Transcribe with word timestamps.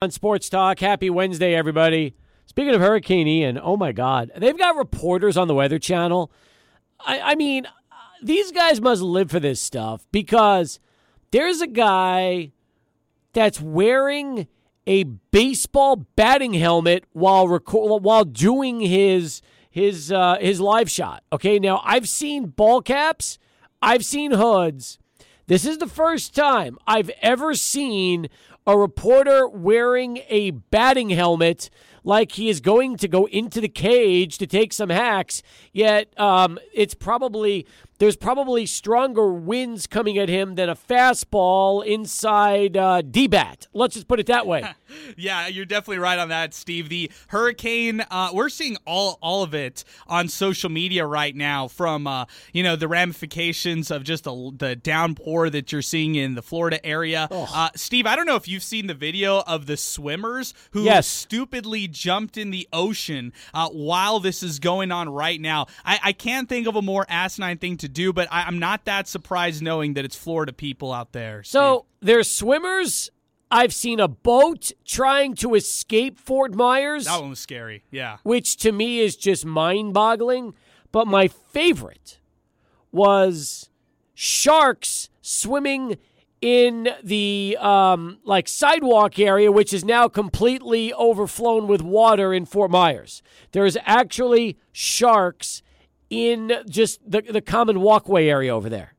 on 0.00 0.12
Sports 0.12 0.48
Talk. 0.48 0.78
Happy 0.78 1.10
Wednesday, 1.10 1.56
everybody. 1.56 2.14
Speaking 2.46 2.72
of 2.72 2.80
Hurricane 2.80 3.26
Ian, 3.26 3.58
oh 3.60 3.76
my 3.76 3.90
God, 3.90 4.30
they've 4.36 4.56
got 4.56 4.76
reporters 4.76 5.36
on 5.36 5.48
the 5.48 5.56
Weather 5.56 5.80
Channel. 5.80 6.30
I, 7.00 7.32
I 7.32 7.34
mean, 7.34 7.66
these 8.22 8.52
guys 8.52 8.80
must 8.80 9.02
live 9.02 9.28
for 9.28 9.40
this 9.40 9.60
stuff 9.60 10.06
because 10.12 10.78
there's 11.32 11.60
a 11.60 11.66
guy 11.66 12.52
that's 13.32 13.60
wearing 13.60 14.46
a 14.86 15.02
baseball 15.02 15.96
batting 16.14 16.54
helmet 16.54 17.02
while 17.12 17.48
record, 17.48 18.04
while 18.04 18.24
doing 18.24 18.78
his 18.78 19.42
his 19.68 20.12
uh, 20.12 20.36
his 20.40 20.60
live 20.60 20.88
shot. 20.88 21.24
Okay, 21.32 21.58
now 21.58 21.82
I've 21.84 22.08
seen 22.08 22.46
ball 22.46 22.82
caps, 22.82 23.36
I've 23.82 24.04
seen 24.04 24.30
hoods. 24.30 25.00
This 25.48 25.64
is 25.64 25.78
the 25.78 25.86
first 25.88 26.34
time 26.34 26.78
I've 26.86 27.10
ever 27.22 27.54
seen 27.54 28.28
a 28.68 28.76
reporter 28.76 29.48
wearing 29.48 30.20
a 30.28 30.50
batting 30.50 31.08
helmet 31.08 31.70
like 32.04 32.32
he 32.32 32.50
is 32.50 32.60
going 32.60 32.98
to 32.98 33.08
go 33.08 33.24
into 33.26 33.62
the 33.62 33.68
cage 33.68 34.36
to 34.36 34.46
take 34.46 34.74
some 34.74 34.90
hacks. 34.90 35.42
Yet 35.72 36.12
um, 36.20 36.58
it's 36.74 36.92
probably 36.92 37.66
there's 37.98 38.16
probably 38.16 38.64
stronger 38.66 39.32
winds 39.32 39.86
coming 39.86 40.18
at 40.18 40.28
him 40.28 40.54
than 40.54 40.68
a 40.68 40.74
fastball 40.76 41.84
inside 41.84 42.76
uh, 42.76 43.02
D-bat. 43.02 43.66
Let's 43.72 43.94
just 43.94 44.08
put 44.08 44.20
it 44.20 44.26
that 44.26 44.46
way. 44.46 44.64
yeah, 45.16 45.48
you're 45.48 45.64
definitely 45.64 45.98
right 45.98 46.18
on 46.18 46.28
that, 46.28 46.54
Steve. 46.54 46.88
The 46.88 47.10
hurricane, 47.28 48.02
uh, 48.10 48.30
we're 48.32 48.48
seeing 48.48 48.76
all 48.86 49.18
all 49.20 49.42
of 49.42 49.54
it 49.54 49.84
on 50.06 50.28
social 50.28 50.70
media 50.70 51.04
right 51.06 51.34
now. 51.34 51.68
From 51.68 52.06
uh, 52.06 52.24
you 52.52 52.62
know 52.62 52.76
the 52.76 52.88
ramifications 52.88 53.90
of 53.90 54.04
just 54.04 54.24
the, 54.24 54.52
the 54.56 54.76
downpour 54.76 55.50
that 55.50 55.72
you're 55.72 55.82
seeing 55.82 56.14
in 56.14 56.34
the 56.34 56.42
Florida 56.42 56.84
area. 56.86 57.28
Uh, 57.30 57.70
Steve, 57.74 58.06
I 58.06 58.16
don't 58.16 58.26
know 58.26 58.36
if 58.36 58.46
you've 58.48 58.62
seen 58.62 58.86
the 58.86 58.94
video 58.94 59.42
of 59.46 59.66
the 59.66 59.76
swimmers 59.76 60.54
who 60.70 60.84
Yes. 60.84 61.06
stupidly 61.06 61.88
jumped 61.88 62.36
in 62.36 62.50
the 62.50 62.68
ocean 62.72 63.32
uh, 63.52 63.68
while 63.68 64.20
this 64.20 64.42
is 64.42 64.58
going 64.58 64.92
on 64.92 65.08
right 65.08 65.40
now. 65.40 65.66
I, 65.84 65.98
I 66.04 66.12
can't 66.12 66.48
think 66.48 66.66
of 66.66 66.76
a 66.76 66.82
more 66.82 67.04
asinine 67.08 67.58
thing 67.58 67.76
to 67.78 67.87
do, 67.88 68.12
but 68.12 68.28
I, 68.30 68.42
I'm 68.42 68.58
not 68.58 68.84
that 68.84 69.08
surprised 69.08 69.62
knowing 69.62 69.94
that 69.94 70.04
it's 70.04 70.16
Florida 70.16 70.52
people 70.52 70.92
out 70.92 71.12
there. 71.12 71.42
So 71.42 71.86
there's 72.00 72.30
swimmers. 72.30 73.10
I've 73.50 73.72
seen 73.72 73.98
a 73.98 74.08
boat 74.08 74.72
trying 74.84 75.34
to 75.36 75.54
escape 75.54 76.18
Fort 76.18 76.54
Myers. 76.54 77.06
That 77.06 77.20
one 77.20 77.30
was 77.30 77.38
scary. 77.38 77.82
Yeah. 77.90 78.18
which 78.22 78.56
to 78.58 78.72
me 78.72 79.00
is 79.00 79.16
just 79.16 79.46
mind 79.46 79.94
boggling. 79.94 80.54
But 80.92 81.06
my 81.06 81.28
favorite 81.28 82.18
was 82.92 83.70
sharks 84.14 85.08
swimming 85.20 85.96
in 86.40 86.88
the 87.02 87.56
um, 87.60 88.18
like 88.24 88.48
sidewalk 88.48 89.18
area, 89.18 89.50
which 89.50 89.72
is 89.72 89.84
now 89.84 90.08
completely 90.08 90.94
overflown 90.94 91.66
with 91.66 91.82
water 91.82 92.32
in 92.32 92.44
Fort 92.44 92.70
Myers. 92.70 93.22
There's 93.52 93.76
actually 93.84 94.56
sharks 94.72 95.62
in 96.10 96.52
just 96.68 97.00
the, 97.08 97.22
the 97.22 97.40
common 97.40 97.80
walkway 97.80 98.28
area 98.28 98.54
over 98.54 98.68
there. 98.68 98.94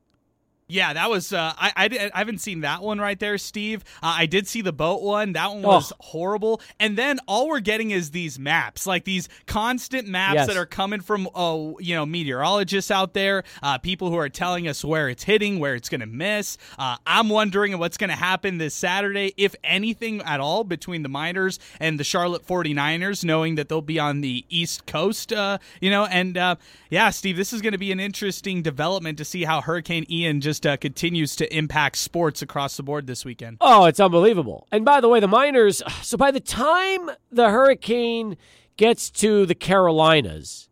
Yeah, 0.70 0.94
that 0.94 1.10
was. 1.10 1.34
Uh, 1.34 1.52
I, 1.58 1.72
I 1.76 2.12
I 2.14 2.18
haven't 2.20 2.40
seen 2.40 2.62
that 2.62 2.82
one 2.84 3.00
right 3.00 3.20
there, 3.20 3.38
Steve. 3.40 3.84
Uh, 4.04 4.14
I 4.20 4.28
did 4.28 4.48
see 4.48 4.62
the 4.62 4.72
boat 4.72 5.02
one. 5.02 5.34
That 5.34 5.50
one 5.52 5.64
was 5.64 5.92
Oh. 5.92 5.96
horrible. 6.00 6.62
And 6.80 6.96
then 6.98 7.20
all 7.28 7.48
we're 7.50 7.60
getting 7.60 7.90
is 7.92 8.12
these 8.12 8.38
maps, 8.40 8.86
like 8.86 9.04
these 9.04 9.28
constant 9.48 10.08
maps 10.08 10.36
Yes. 10.36 10.48
that 10.48 10.58
are 10.58 10.66
coming 10.68 11.02
from, 11.02 11.28
oh, 11.34 11.78
you 11.80 11.96
know, 11.96 12.06
meteorologists 12.06 12.92
out 12.92 13.14
there, 13.16 13.44
uh, 13.64 13.80
people 13.80 14.10
who 14.12 14.16
are 14.18 14.30
telling 14.30 14.68
us 14.68 14.86
where 14.86 15.10
it's 15.10 15.24
hitting, 15.24 15.60
where 15.60 15.74
it's 15.76 15.90
going 15.90 16.02
to 16.02 16.06
miss. 16.08 16.58
Uh, 16.78 16.98
I'm 17.06 17.30
wondering 17.30 17.78
what's 17.80 17.98
going 17.98 18.12
to 18.12 18.16
happen 18.16 18.60
this 18.60 18.76
Saturday, 18.76 19.34
if 19.38 19.56
anything 19.64 20.22
at 20.22 20.40
all, 20.40 20.64
between 20.64 21.02
the 21.02 21.10
Miners 21.10 21.58
and 21.80 22.00
the 22.00 22.04
Charlotte 22.04 22.46
49ers, 22.46 23.24
knowing 23.26 23.56
that 23.56 23.70
they'll 23.70 23.82
be 23.82 23.98
on 24.00 24.22
the 24.22 24.46
East 24.50 24.86
Coast. 24.86 25.34
Uh, 25.34 25.58
you 25.82 25.90
know, 25.90 26.06
and 26.06 26.38
uh, 26.38 26.56
yeah, 26.92 27.10
Steve, 27.10 27.38
this 27.38 27.54
is 27.54 27.62
going 27.62 27.72
to 27.72 27.78
be 27.80 27.92
an 27.92 28.00
interesting 28.00 28.62
development 28.62 29.18
to 29.18 29.26
see 29.26 29.46
how 29.46 29.62
Hurricane 29.62 30.06
Ian 30.12 30.42
just 30.42 30.59
uh, 30.66 30.78
continues 30.78 31.36
to 31.38 31.56
impact 31.56 31.98
sports 31.98 32.42
across 32.42 32.78
the 32.78 32.84
board 32.84 33.08
this 33.08 33.26
weekend. 33.26 33.58
Oh, 33.62 33.86
it's 33.86 34.00
unbelievable. 34.00 34.68
And 34.72 34.86
by 34.86 35.02
the 35.02 35.10
way, 35.10 35.20
the 35.20 35.28
Miners, 35.28 35.82
so 36.02 36.18
by 36.18 36.32
the 36.32 36.40
time 36.40 37.10
the 37.32 37.50
hurricane 37.50 38.38
gets 38.78 39.10
to 39.12 39.46
the 39.46 39.56
Carolinas, 39.56 40.70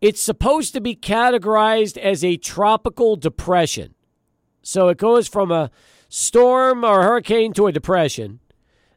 it's 0.00 0.20
supposed 0.20 0.72
to 0.74 0.80
be 0.80 0.94
categorized 0.94 1.96
as 1.96 2.22
a 2.22 2.36
tropical 2.36 3.16
depression. 3.16 3.94
So 4.62 4.88
it 4.88 4.98
goes 4.98 5.28
from 5.28 5.50
a 5.50 5.70
storm 6.08 6.84
or 6.84 7.02
hurricane 7.02 7.52
to 7.54 7.66
a 7.66 7.72
depression. 7.72 8.40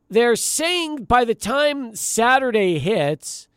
They're 0.10 0.36
saying 0.36 1.06
by 1.06 1.24
the 1.24 1.36
time 1.36 1.96
Saturday 1.96 2.80
hits, 2.80 3.48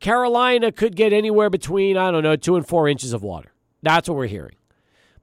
Carolina 0.00 0.70
could 0.70 0.96
get 0.96 1.12
anywhere 1.12 1.48
between, 1.48 1.96
I 1.96 2.10
don't 2.10 2.22
know, 2.22 2.36
two 2.36 2.56
and 2.56 2.66
four 2.66 2.88
inches 2.88 3.12
of 3.12 3.22
water. 3.22 3.52
That's 3.82 4.08
what 4.08 4.16
we're 4.18 4.26
hearing. 4.26 4.54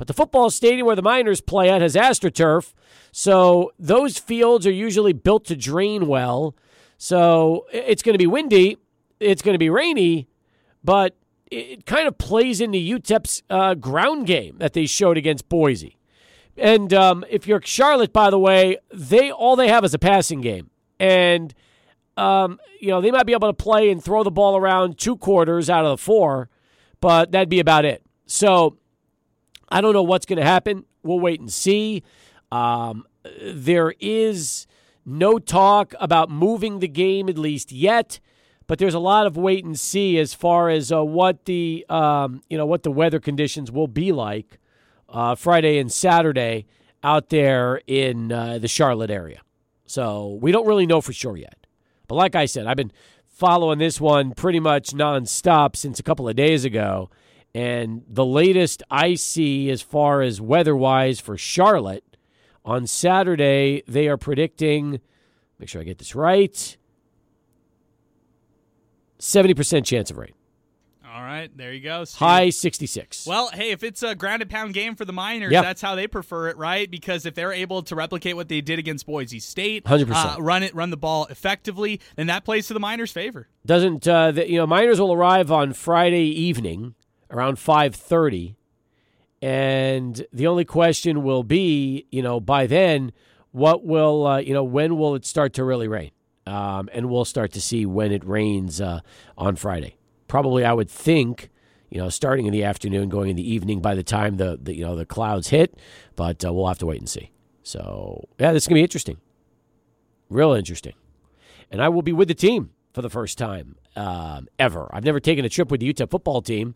But 0.01 0.07
the 0.07 0.15
football 0.15 0.49
stadium 0.49 0.87
where 0.87 0.95
the 0.95 1.03
Miners 1.03 1.41
play 1.41 1.69
at 1.69 1.83
has 1.83 1.93
AstroTurf, 1.93 2.73
so 3.11 3.71
those 3.77 4.17
fields 4.17 4.65
are 4.65 4.71
usually 4.71 5.13
built 5.13 5.45
to 5.45 5.55
drain 5.55 6.07
well. 6.07 6.55
So 6.97 7.67
it's 7.71 8.01
going 8.01 8.15
to 8.15 8.17
be 8.17 8.25
windy, 8.25 8.79
it's 9.19 9.43
going 9.43 9.53
to 9.53 9.59
be 9.59 9.69
rainy, 9.69 10.27
but 10.83 11.15
it 11.51 11.85
kind 11.85 12.07
of 12.07 12.17
plays 12.17 12.61
into 12.61 12.79
UTEP's 12.79 13.43
uh, 13.51 13.75
ground 13.75 14.25
game 14.25 14.57
that 14.57 14.73
they 14.73 14.87
showed 14.87 15.17
against 15.17 15.47
Boise. 15.49 15.99
And 16.57 16.91
um, 16.95 17.23
if 17.29 17.45
you're 17.45 17.61
Charlotte, 17.63 18.11
by 18.11 18.31
the 18.31 18.39
way, 18.39 18.77
they 18.91 19.29
all 19.29 19.55
they 19.55 19.67
have 19.67 19.85
is 19.85 19.93
a 19.93 19.99
passing 19.99 20.41
game, 20.41 20.71
and 20.99 21.53
um, 22.17 22.59
you 22.79 22.87
know 22.87 23.01
they 23.01 23.11
might 23.11 23.27
be 23.27 23.33
able 23.33 23.49
to 23.49 23.53
play 23.53 23.91
and 23.91 24.03
throw 24.03 24.23
the 24.23 24.31
ball 24.31 24.57
around 24.57 24.97
two 24.97 25.15
quarters 25.15 25.69
out 25.69 25.85
of 25.85 25.91
the 25.91 26.03
four, 26.03 26.49
but 27.01 27.31
that'd 27.31 27.49
be 27.49 27.59
about 27.59 27.85
it. 27.85 28.01
So 28.25 28.79
I 29.71 29.81
don't 29.81 29.93
know 29.93 30.03
what's 30.03 30.25
going 30.25 30.37
to 30.37 30.45
happen. 30.45 30.85
We'll 31.01 31.19
wait 31.19 31.39
and 31.39 31.51
see. 31.51 32.03
Um, 32.51 33.05
there 33.41 33.93
is 33.99 34.67
no 35.05 35.39
talk 35.39 35.93
about 35.99 36.29
moving 36.29 36.79
the 36.79 36.87
game, 36.87 37.29
at 37.29 37.37
least 37.37 37.71
yet, 37.71 38.19
but 38.67 38.77
there's 38.77 38.93
a 38.93 38.99
lot 38.99 39.25
of 39.25 39.37
wait 39.37 39.65
and 39.65 39.79
see 39.79 40.19
as 40.19 40.33
far 40.33 40.69
as 40.69 40.91
uh, 40.91 41.03
what 41.03 41.45
the 41.45 41.85
um, 41.89 42.41
you 42.49 42.57
know 42.57 42.65
what 42.65 42.83
the 42.83 42.91
weather 42.91 43.19
conditions 43.19 43.71
will 43.71 43.87
be 43.87 44.11
like 44.11 44.59
uh, 45.09 45.35
Friday 45.35 45.79
and 45.79 45.91
Saturday 45.91 46.65
out 47.03 47.29
there 47.29 47.81
in 47.87 48.31
uh, 48.31 48.59
the 48.59 48.67
Charlotte 48.67 49.09
area. 49.09 49.41
So 49.85 50.39
we 50.41 50.51
don't 50.51 50.67
really 50.67 50.85
know 50.85 51.01
for 51.01 51.13
sure 51.13 51.35
yet. 51.35 51.65
But 52.07 52.15
like 52.15 52.35
I 52.35 52.45
said, 52.45 52.67
I've 52.67 52.77
been 52.77 52.91
following 53.27 53.79
this 53.79 53.99
one 53.99 54.33
pretty 54.33 54.59
much 54.59 54.91
nonstop 54.91 55.75
since 55.75 55.99
a 55.99 56.03
couple 56.03 56.29
of 56.29 56.35
days 56.35 56.63
ago. 56.63 57.09
And 57.53 58.03
the 58.07 58.25
latest 58.25 58.81
I 58.89 59.15
see 59.15 59.69
as 59.69 59.81
far 59.81 60.21
as 60.21 60.39
weather 60.39 60.75
wise 60.75 61.19
for 61.19 61.37
Charlotte 61.37 62.03
on 62.63 62.87
Saturday, 62.87 63.83
they 63.87 64.07
are 64.07 64.17
predicting, 64.17 65.01
make 65.59 65.67
sure 65.67 65.81
I 65.81 65.83
get 65.83 65.97
this 65.97 66.15
right, 66.15 66.77
70% 69.19 69.85
chance 69.85 70.09
of 70.11 70.17
rain. 70.17 70.31
All 71.13 71.21
right, 71.21 71.55
there 71.57 71.73
you 71.73 71.81
go. 71.81 72.05
Steve. 72.05 72.19
High 72.19 72.49
66. 72.51 73.27
Well, 73.27 73.49
hey, 73.53 73.71
if 73.71 73.83
it's 73.83 74.01
a 74.01 74.15
grounded 74.15 74.49
pound 74.49 74.73
game 74.73 74.95
for 74.95 75.03
the 75.03 75.11
Miners, 75.11 75.51
Yeah. 75.51 75.61
that's 75.61 75.81
how 75.81 75.93
they 75.95 76.07
prefer 76.07 76.47
it, 76.47 76.55
right? 76.57 76.89
Because 76.89 77.25
if 77.25 77.35
they're 77.35 77.51
able 77.51 77.83
to 77.83 77.95
replicate 77.95 78.37
what 78.37 78.47
they 78.47 78.61
did 78.61 78.79
against 78.79 79.05
Boise 79.05 79.39
State, 79.41 79.83
100%. 79.83 80.37
uh, 80.37 80.41
run 80.41 80.63
it, 80.63 80.73
run 80.73 80.89
the 80.89 80.95
ball 80.97 81.25
effectively, 81.25 81.99
then 82.15 82.27
that 82.27 82.45
plays 82.45 82.67
to 82.67 82.73
the 82.73 82.79
Miners' 82.79 83.11
favor. 83.11 83.49
doesn't 83.65 84.07
uh, 84.07 84.31
the, 84.31 84.49
you 84.49 84.55
know 84.57 84.65
miners 84.65 85.01
will 85.01 85.11
arrive 85.11 85.51
on 85.51 85.73
friday 85.73 86.23
evening 86.23 86.95
around 87.31 87.57
5.30 87.57 88.55
and 89.41 90.25
the 90.31 90.45
only 90.45 90.65
question 90.65 91.23
will 91.23 91.43
be 91.43 92.05
you 92.11 92.21
know 92.21 92.39
by 92.39 92.67
then 92.67 93.11
what 93.51 93.83
will 93.83 94.27
uh, 94.27 94.37
you 94.37 94.53
know 94.53 94.63
when 94.63 94.97
will 94.97 95.15
it 95.15 95.25
start 95.25 95.53
to 95.53 95.63
really 95.63 95.87
rain? 95.87 96.11
Um, 96.47 96.89
and 96.93 97.09
we'll 97.09 97.25
start 97.25 97.51
to 97.53 97.61
see 97.61 97.85
when 97.85 98.11
it 98.11 98.25
rains 98.25 98.79
uh, 98.81 99.01
on 99.37 99.55
friday. 99.55 99.97
Probably 100.27 100.63
i 100.63 100.73
would 100.73 100.89
think 100.89 101.49
you 101.89 101.99
know 101.99 102.09
starting 102.09 102.45
in 102.45 102.53
the 102.53 102.63
afternoon 102.63 103.09
going 103.09 103.29
in 103.29 103.35
the 103.35 103.53
evening 103.53 103.81
by 103.81 103.95
the 103.95 104.03
time 104.03 104.37
the, 104.37 104.59
the 104.61 104.75
you 104.75 104.85
know 104.85 104.95
the 104.95 105.05
clouds 105.05 105.49
hit. 105.49 105.75
But 106.15 106.45
uh, 106.45 106.53
we'll 106.53 106.67
have 106.67 106.79
to 106.79 106.85
wait 106.85 106.99
and 106.99 107.09
see. 107.09 107.31
So 107.63 108.27
yeah 108.39 108.53
this 108.53 108.63
is 108.63 108.67
to 108.67 108.73
be 108.75 108.83
interesting. 108.83 109.17
Real 110.29 110.53
interesting. 110.53 110.93
And 111.69 111.81
I 111.81 111.89
will 111.89 112.01
be 112.01 112.13
with 112.13 112.27
the 112.27 112.35
team 112.35 112.71
for 112.93 113.01
the 113.01 113.09
first 113.09 113.37
time 113.37 113.75
um, 113.95 114.47
ever. 114.59 114.89
I've 114.93 115.03
never 115.03 115.19
taken 115.19 115.45
a 115.45 115.49
trip 115.49 115.71
with 115.71 115.79
the 115.79 115.93
UTEP 115.93 116.09
football 116.09 116.41
team, 116.41 116.75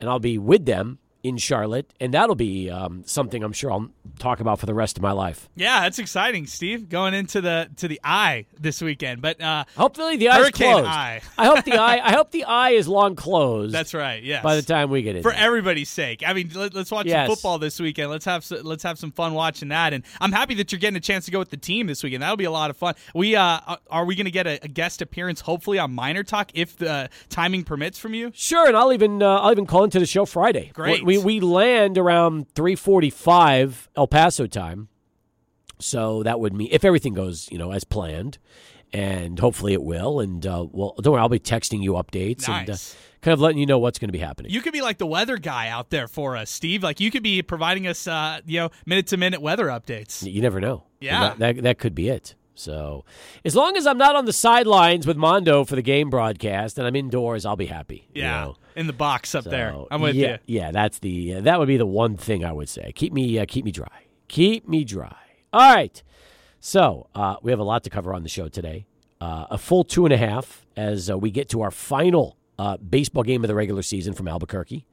and 0.00 0.08
I'll 0.08 0.18
be 0.18 0.38
with 0.38 0.66
them 0.66 0.98
in 1.26 1.36
Charlotte, 1.38 1.92
and 2.00 2.14
that'll 2.14 2.34
be 2.36 2.70
um, 2.70 3.02
something 3.04 3.42
I'm 3.42 3.52
sure 3.52 3.72
I'll 3.72 3.88
talk 4.18 4.38
about 4.40 4.60
for 4.60 4.66
the 4.66 4.74
rest 4.74 4.96
of 4.96 5.02
my 5.02 5.12
life. 5.12 5.48
Yeah, 5.56 5.80
that's 5.80 5.98
exciting, 5.98 6.46
Steve. 6.46 6.88
Going 6.88 7.14
into 7.14 7.40
the 7.40 7.68
to 7.78 7.88
the 7.88 8.00
eye 8.04 8.46
this 8.60 8.80
weekend, 8.80 9.20
but 9.22 9.40
uh, 9.40 9.64
hopefully 9.76 10.16
the 10.16 10.28
eye's 10.28 10.50
closed. 10.50 10.86
eye. 10.86 11.20
I 11.36 11.46
hope 11.46 11.64
the 11.64 11.72
eye. 11.78 12.00
I 12.02 12.12
hope 12.12 12.30
the 12.30 12.44
eye 12.44 12.70
is 12.70 12.86
long 12.86 13.16
closed. 13.16 13.74
That's 13.74 13.92
right. 13.92 14.22
Yeah. 14.22 14.42
By 14.42 14.54
the 14.56 14.62
time 14.62 14.88
we 14.90 15.02
get 15.02 15.16
in, 15.16 15.22
for 15.22 15.32
everybody's 15.32 15.88
sake. 15.88 16.22
I 16.26 16.32
mean, 16.32 16.50
let, 16.54 16.74
us 16.76 16.90
watch 16.90 17.06
Yes. 17.06 17.26
some 17.26 17.34
football 17.34 17.58
this 17.58 17.80
weekend. 17.80 18.10
Let's 18.10 18.24
have 18.24 18.48
let's 18.62 18.84
have 18.84 18.98
some 18.98 19.10
fun 19.10 19.34
watching 19.34 19.68
that. 19.70 19.92
And 19.92 20.04
I'm 20.20 20.32
happy 20.32 20.54
that 20.54 20.70
you're 20.70 20.78
getting 20.78 20.96
a 20.96 21.00
chance 21.00 21.24
to 21.24 21.30
go 21.32 21.38
with 21.40 21.50
the 21.50 21.56
team 21.56 21.88
this 21.88 22.02
weekend. 22.04 22.22
That'll 22.22 22.36
be 22.36 22.44
a 22.44 22.50
lot 22.52 22.70
of 22.70 22.76
fun. 22.76 22.94
We 23.14 23.34
uh, 23.34 23.58
are 23.90 24.04
we 24.04 24.14
going 24.14 24.26
to 24.26 24.30
get 24.30 24.46
a, 24.46 24.60
a 24.62 24.68
guest 24.68 25.02
appearance 25.02 25.40
hopefully 25.40 25.78
on 25.80 25.92
Miner 25.92 26.22
Talk 26.22 26.50
if 26.54 26.76
the 26.76 27.10
timing 27.30 27.64
permits 27.64 27.98
from 27.98 28.14
you? 28.14 28.30
Sure, 28.34 28.68
and 28.68 28.76
I'll 28.76 28.92
even 28.92 29.22
uh, 29.22 29.40
I'll 29.40 29.50
even 29.50 29.66
call 29.66 29.82
into 29.84 29.98
the 29.98 30.06
show 30.06 30.24
Friday. 30.24 30.70
Great. 30.72 31.02
We 31.04 31.15
we 31.15 31.15
land 31.18 31.98
around 31.98 32.46
three 32.54 32.76
forty 32.76 33.10
five 33.10 33.88
El 33.96 34.06
Paso 34.06 34.46
time, 34.46 34.88
so 35.78 36.22
that 36.22 36.40
would 36.40 36.54
mean 36.54 36.68
if 36.70 36.84
everything 36.84 37.14
goes 37.14 37.48
you 37.50 37.58
know 37.58 37.72
as 37.72 37.84
planned, 37.84 38.38
and 38.92 39.38
hopefully 39.38 39.72
it 39.72 39.82
will. 39.82 40.20
And 40.20 40.46
uh, 40.46 40.66
well, 40.70 40.94
don't 41.00 41.12
worry, 41.12 41.22
I'll 41.22 41.28
be 41.28 41.38
texting 41.38 41.82
you 41.82 41.92
updates 41.92 42.48
and 42.48 42.68
uh, 42.70 42.76
kind 43.20 43.32
of 43.32 43.40
letting 43.40 43.58
you 43.58 43.66
know 43.66 43.78
what's 43.78 43.98
going 43.98 44.08
to 44.08 44.12
be 44.12 44.18
happening. 44.18 44.52
You 44.52 44.60
could 44.60 44.72
be 44.72 44.82
like 44.82 44.98
the 44.98 45.06
weather 45.06 45.36
guy 45.36 45.68
out 45.68 45.90
there 45.90 46.08
for 46.08 46.36
us, 46.36 46.50
Steve. 46.50 46.82
Like 46.82 47.00
you 47.00 47.10
could 47.10 47.22
be 47.22 47.42
providing 47.42 47.86
us, 47.86 48.06
uh, 48.06 48.40
you 48.46 48.60
know, 48.60 48.70
minute 48.86 49.08
to 49.08 49.16
minute 49.16 49.42
weather 49.42 49.66
updates. 49.66 50.30
You 50.30 50.40
never 50.42 50.60
know. 50.60 50.84
Yeah. 51.00 51.20
that, 51.20 51.38
that 51.38 51.62
that 51.62 51.78
could 51.78 51.94
be 51.94 52.08
it. 52.08 52.34
So 52.56 53.04
as 53.44 53.54
long 53.54 53.76
as 53.76 53.86
I'm 53.86 53.98
not 53.98 54.16
on 54.16 54.24
the 54.24 54.32
sidelines 54.32 55.06
with 55.06 55.16
Mondo 55.16 55.64
for 55.64 55.76
the 55.76 55.82
game 55.82 56.10
broadcast 56.10 56.78
and 56.78 56.86
I'm 56.86 56.96
indoors, 56.96 57.44
I'll 57.46 57.54
be 57.56 57.66
happy. 57.66 58.08
you 58.14 58.22
Yeah, 58.22 58.40
know? 58.44 58.56
in 58.74 58.86
the 58.86 58.92
box 58.92 59.34
up 59.34 59.44
there. 59.44 59.74
I'm 59.90 60.00
with 60.00 60.16
yeah, 60.16 60.38
you. 60.46 60.60
Yeah, 60.60 60.70
that's 60.72 60.98
the 60.98 61.34
uh, 61.34 61.40
that 61.42 61.58
would 61.58 61.68
be 61.68 61.76
the 61.76 61.86
one 61.86 62.16
thing 62.16 62.44
I 62.44 62.52
would 62.52 62.68
say. 62.68 62.92
Keep 62.94 63.12
me 63.12 63.38
uh, 63.38 63.44
keep 63.46 63.64
me 63.64 63.70
dry. 63.70 64.06
Keep 64.28 64.68
me 64.68 64.84
dry. 64.84 65.16
All 65.52 65.74
right. 65.74 66.02
So 66.58 67.08
uh, 67.14 67.36
we 67.42 67.52
have 67.52 67.60
a 67.60 67.64
lot 67.64 67.84
to 67.84 67.90
cover 67.90 68.12
on 68.12 68.22
the 68.22 68.28
show 68.28 68.48
today. 68.48 68.86
Uh, 69.20 69.46
a 69.50 69.58
full 69.58 69.84
two 69.84 70.04
and 70.04 70.12
a 70.12 70.16
half 70.18 70.66
as 70.76 71.08
uh, 71.10 71.16
we 71.16 71.30
get 71.30 71.48
to 71.50 71.62
our 71.62 71.70
final 71.70 72.36
uh, 72.58 72.76
baseball 72.78 73.22
game 73.22 73.44
of 73.44 73.48
the 73.48 73.54
regular 73.54 73.82
season 73.82 74.14
from 74.14 74.28
Albuquerque. 74.28 74.86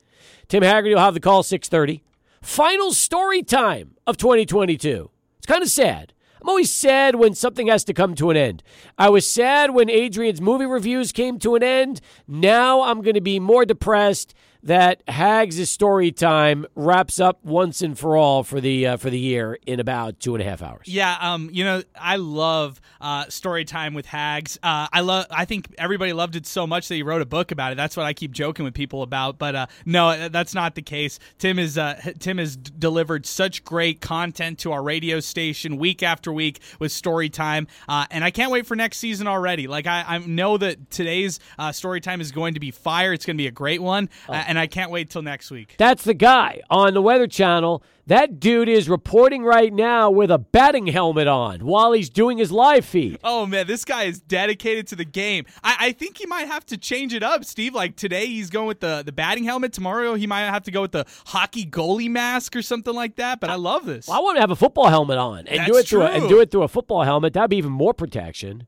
Tim 0.50 0.64
Haggerty 0.64 0.94
will 0.94 1.02
have 1.02 1.14
the 1.14 1.20
call 1.20 1.44
six 1.44 1.68
thirty. 1.70 2.04
Final 2.42 2.92
story 2.92 3.42
time 3.42 3.96
of 4.06 4.18
2022. 4.18 5.10
It's 5.38 5.46
kind 5.48 5.64
of 5.64 5.70
sad. 5.70 6.14
I'm 6.44 6.50
always 6.50 6.74
sad 6.74 7.16
when 7.16 7.36
something 7.36 7.68
has 7.68 7.86
to 7.86 7.94
come 7.94 8.16
to 8.16 8.30
an 8.30 8.36
end. 8.36 8.64
I 8.98 9.08
was 9.08 9.26
sad 9.26 9.74
when 9.74 9.90
Adrian's 9.90 10.42
movie 10.42 10.66
reviews 10.66 11.14
came 11.14 11.40
to 11.40 11.56
an 11.56 11.64
end. 11.64 12.02
Now 12.28 12.82
I'm 12.82 13.02
going 13.02 13.14
to 13.14 13.22
be 13.22 13.40
more 13.40 13.64
depressed 13.64 14.34
that 14.64 15.04
Hags' 15.08 15.70
story 15.70 16.12
time 16.12 16.66
wraps 16.76 17.20
up 17.20 17.44
once 17.44 17.82
and 17.82 17.98
for 17.98 18.16
all 18.16 18.44
for 18.44 18.62
the 18.62 18.88
uh, 18.88 18.98
for 18.98 19.10
the 19.10 19.20
year 19.20 19.58
in 19.66 19.80
about 19.80 20.20
two 20.20 20.36
and 20.36 20.42
a 20.42 20.46
half 20.46 20.62
hours. 20.62 20.88
Yeah, 20.88 21.18
um, 21.20 21.50
you 21.52 21.64
know, 21.64 21.84
I 22.00 22.16
love 22.16 22.80
uh, 23.02 23.26
story 23.30 23.66
time 23.66 23.94
with 23.94 24.06
Hags. 24.06 24.58
Uh, 24.64 24.88
I 24.92 25.02
love. 25.02 25.28
I 25.30 25.46
think 25.46 25.74
everybody 25.78 26.14
loved 26.14 26.36
it 26.36 26.46
so 26.46 26.66
much 26.66 26.88
that 26.88 26.96
he 26.96 27.04
wrote 27.04 27.22
a 27.22 27.26
book 27.26 27.52
about 27.52 27.72
it. 27.74 27.76
That's 27.76 27.98
what 27.98 28.06
I 28.06 28.14
keep 28.14 28.32
joking 28.32 28.64
with 28.64 28.74
people 28.74 29.04
about. 29.04 29.38
But 29.38 29.56
uh, 29.56 29.66
no, 29.86 30.30
that's 30.30 30.54
not 30.54 30.76
the 30.76 30.82
case. 30.82 31.20
Tim 31.38 31.60
is 31.60 31.78
uh, 31.78 32.00
Tim 32.20 32.38
has 32.38 32.56
delivered 32.56 33.26
such 33.26 33.64
great 33.66 34.00
content 34.02 34.60
to 34.60 34.72
our 34.72 34.82
radio 34.82 35.20
station 35.20 35.78
week 35.78 36.02
after 36.04 36.32
week 36.32 36.62
with 36.80 36.92
story 36.92 37.30
time, 37.30 37.68
uh, 37.90 38.06
and 38.10 38.24
I 38.24 38.32
can't 38.32 38.52
wait 38.52 38.66
for 38.66 38.76
next 38.76 38.98
season 38.98 39.28
already. 39.28 39.68
Like 39.68 39.88
I, 39.88 40.06
I 40.08 40.18
know 40.20 40.58
that 40.58 40.90
today's 40.90 41.40
uh, 41.60 41.72
story 41.72 42.00
time 42.00 42.22
is 42.22 42.32
going 42.32 42.54
to 42.54 42.60
be 42.60 42.72
fire. 42.72 43.12
It's 43.12 43.26
going 43.26 43.36
to 43.36 43.42
be 43.42 43.48
a 43.48 43.52
great 43.52 43.82
one, 43.82 44.10
uh, 44.30 44.44
and 44.54 44.60
I 44.60 44.68
can't 44.68 44.92
wait 44.92 45.10
till 45.10 45.24
next 45.24 45.50
week. 45.50 45.74
That's 45.80 46.04
the 46.04 46.14
guy 46.14 46.62
on 46.70 46.94
the 46.94 47.02
Weather 47.02 47.26
Channel. 47.26 47.82
That 48.06 48.40
dude 48.40 48.70
is 48.70 48.88
reporting 48.88 49.44
right 49.44 49.74
now 49.74 50.12
with 50.12 50.30
a 50.30 50.38
batting 50.38 50.86
helmet 50.86 51.28
on 51.28 51.66
while 51.66 51.92
he's 51.92 52.12
doing 52.12 52.38
his 52.38 52.52
live 52.52 52.86
feed. 52.86 53.18
Oh 53.24 53.48
man, 53.48 53.66
this 53.66 53.84
guy 53.84 54.04
is 54.04 54.20
dedicated 54.20 54.86
to 54.90 54.96
the 54.96 55.06
game. 55.06 55.46
I, 55.64 55.76
I 55.80 55.92
think 55.92 56.20
he 56.20 56.28
might 56.28 56.48
have 56.48 56.68
to 56.68 56.78
change 56.78 57.16
it 57.16 57.24
up, 57.24 57.46
Steve. 57.46 57.74
Like 57.74 57.96
today, 57.96 58.28
he's 58.28 58.52
going 58.52 58.68
with 58.68 58.80
the, 58.80 59.02
the 59.04 59.12
batting 59.12 59.44
helmet. 59.44 59.74
Tomorrow, 59.74 60.14
he 60.14 60.28
might 60.28 60.42
have 60.42 60.62
to 60.64 60.72
go 60.72 60.82
with 60.82 60.92
the 60.92 61.08
hockey 61.26 61.66
goalie 61.66 62.12
mask 62.12 62.56
or 62.56 62.62
something 62.62 62.94
like 62.94 63.16
that. 63.16 63.40
But 63.40 63.50
I 63.50 63.56
love 63.56 63.88
this. 63.88 64.08
Well, 64.08 64.20
I 64.20 64.22
want 64.22 64.38
to 64.38 64.42
have 64.42 64.52
a 64.52 64.56
football 64.56 64.90
helmet 64.90 65.18
on 65.18 65.48
and 65.48 65.66
do 65.66 65.78
it 65.78 65.88
through 65.88 66.04
a, 66.04 66.12
and 66.12 66.30
do 66.30 66.42
it 66.42 66.52
through 66.52 66.64
a 66.64 66.68
football 66.68 67.02
helmet. 67.02 67.34
That'd 67.34 67.50
be 67.50 67.58
even 67.58 67.72
more 67.72 67.96
protection. 67.96 68.68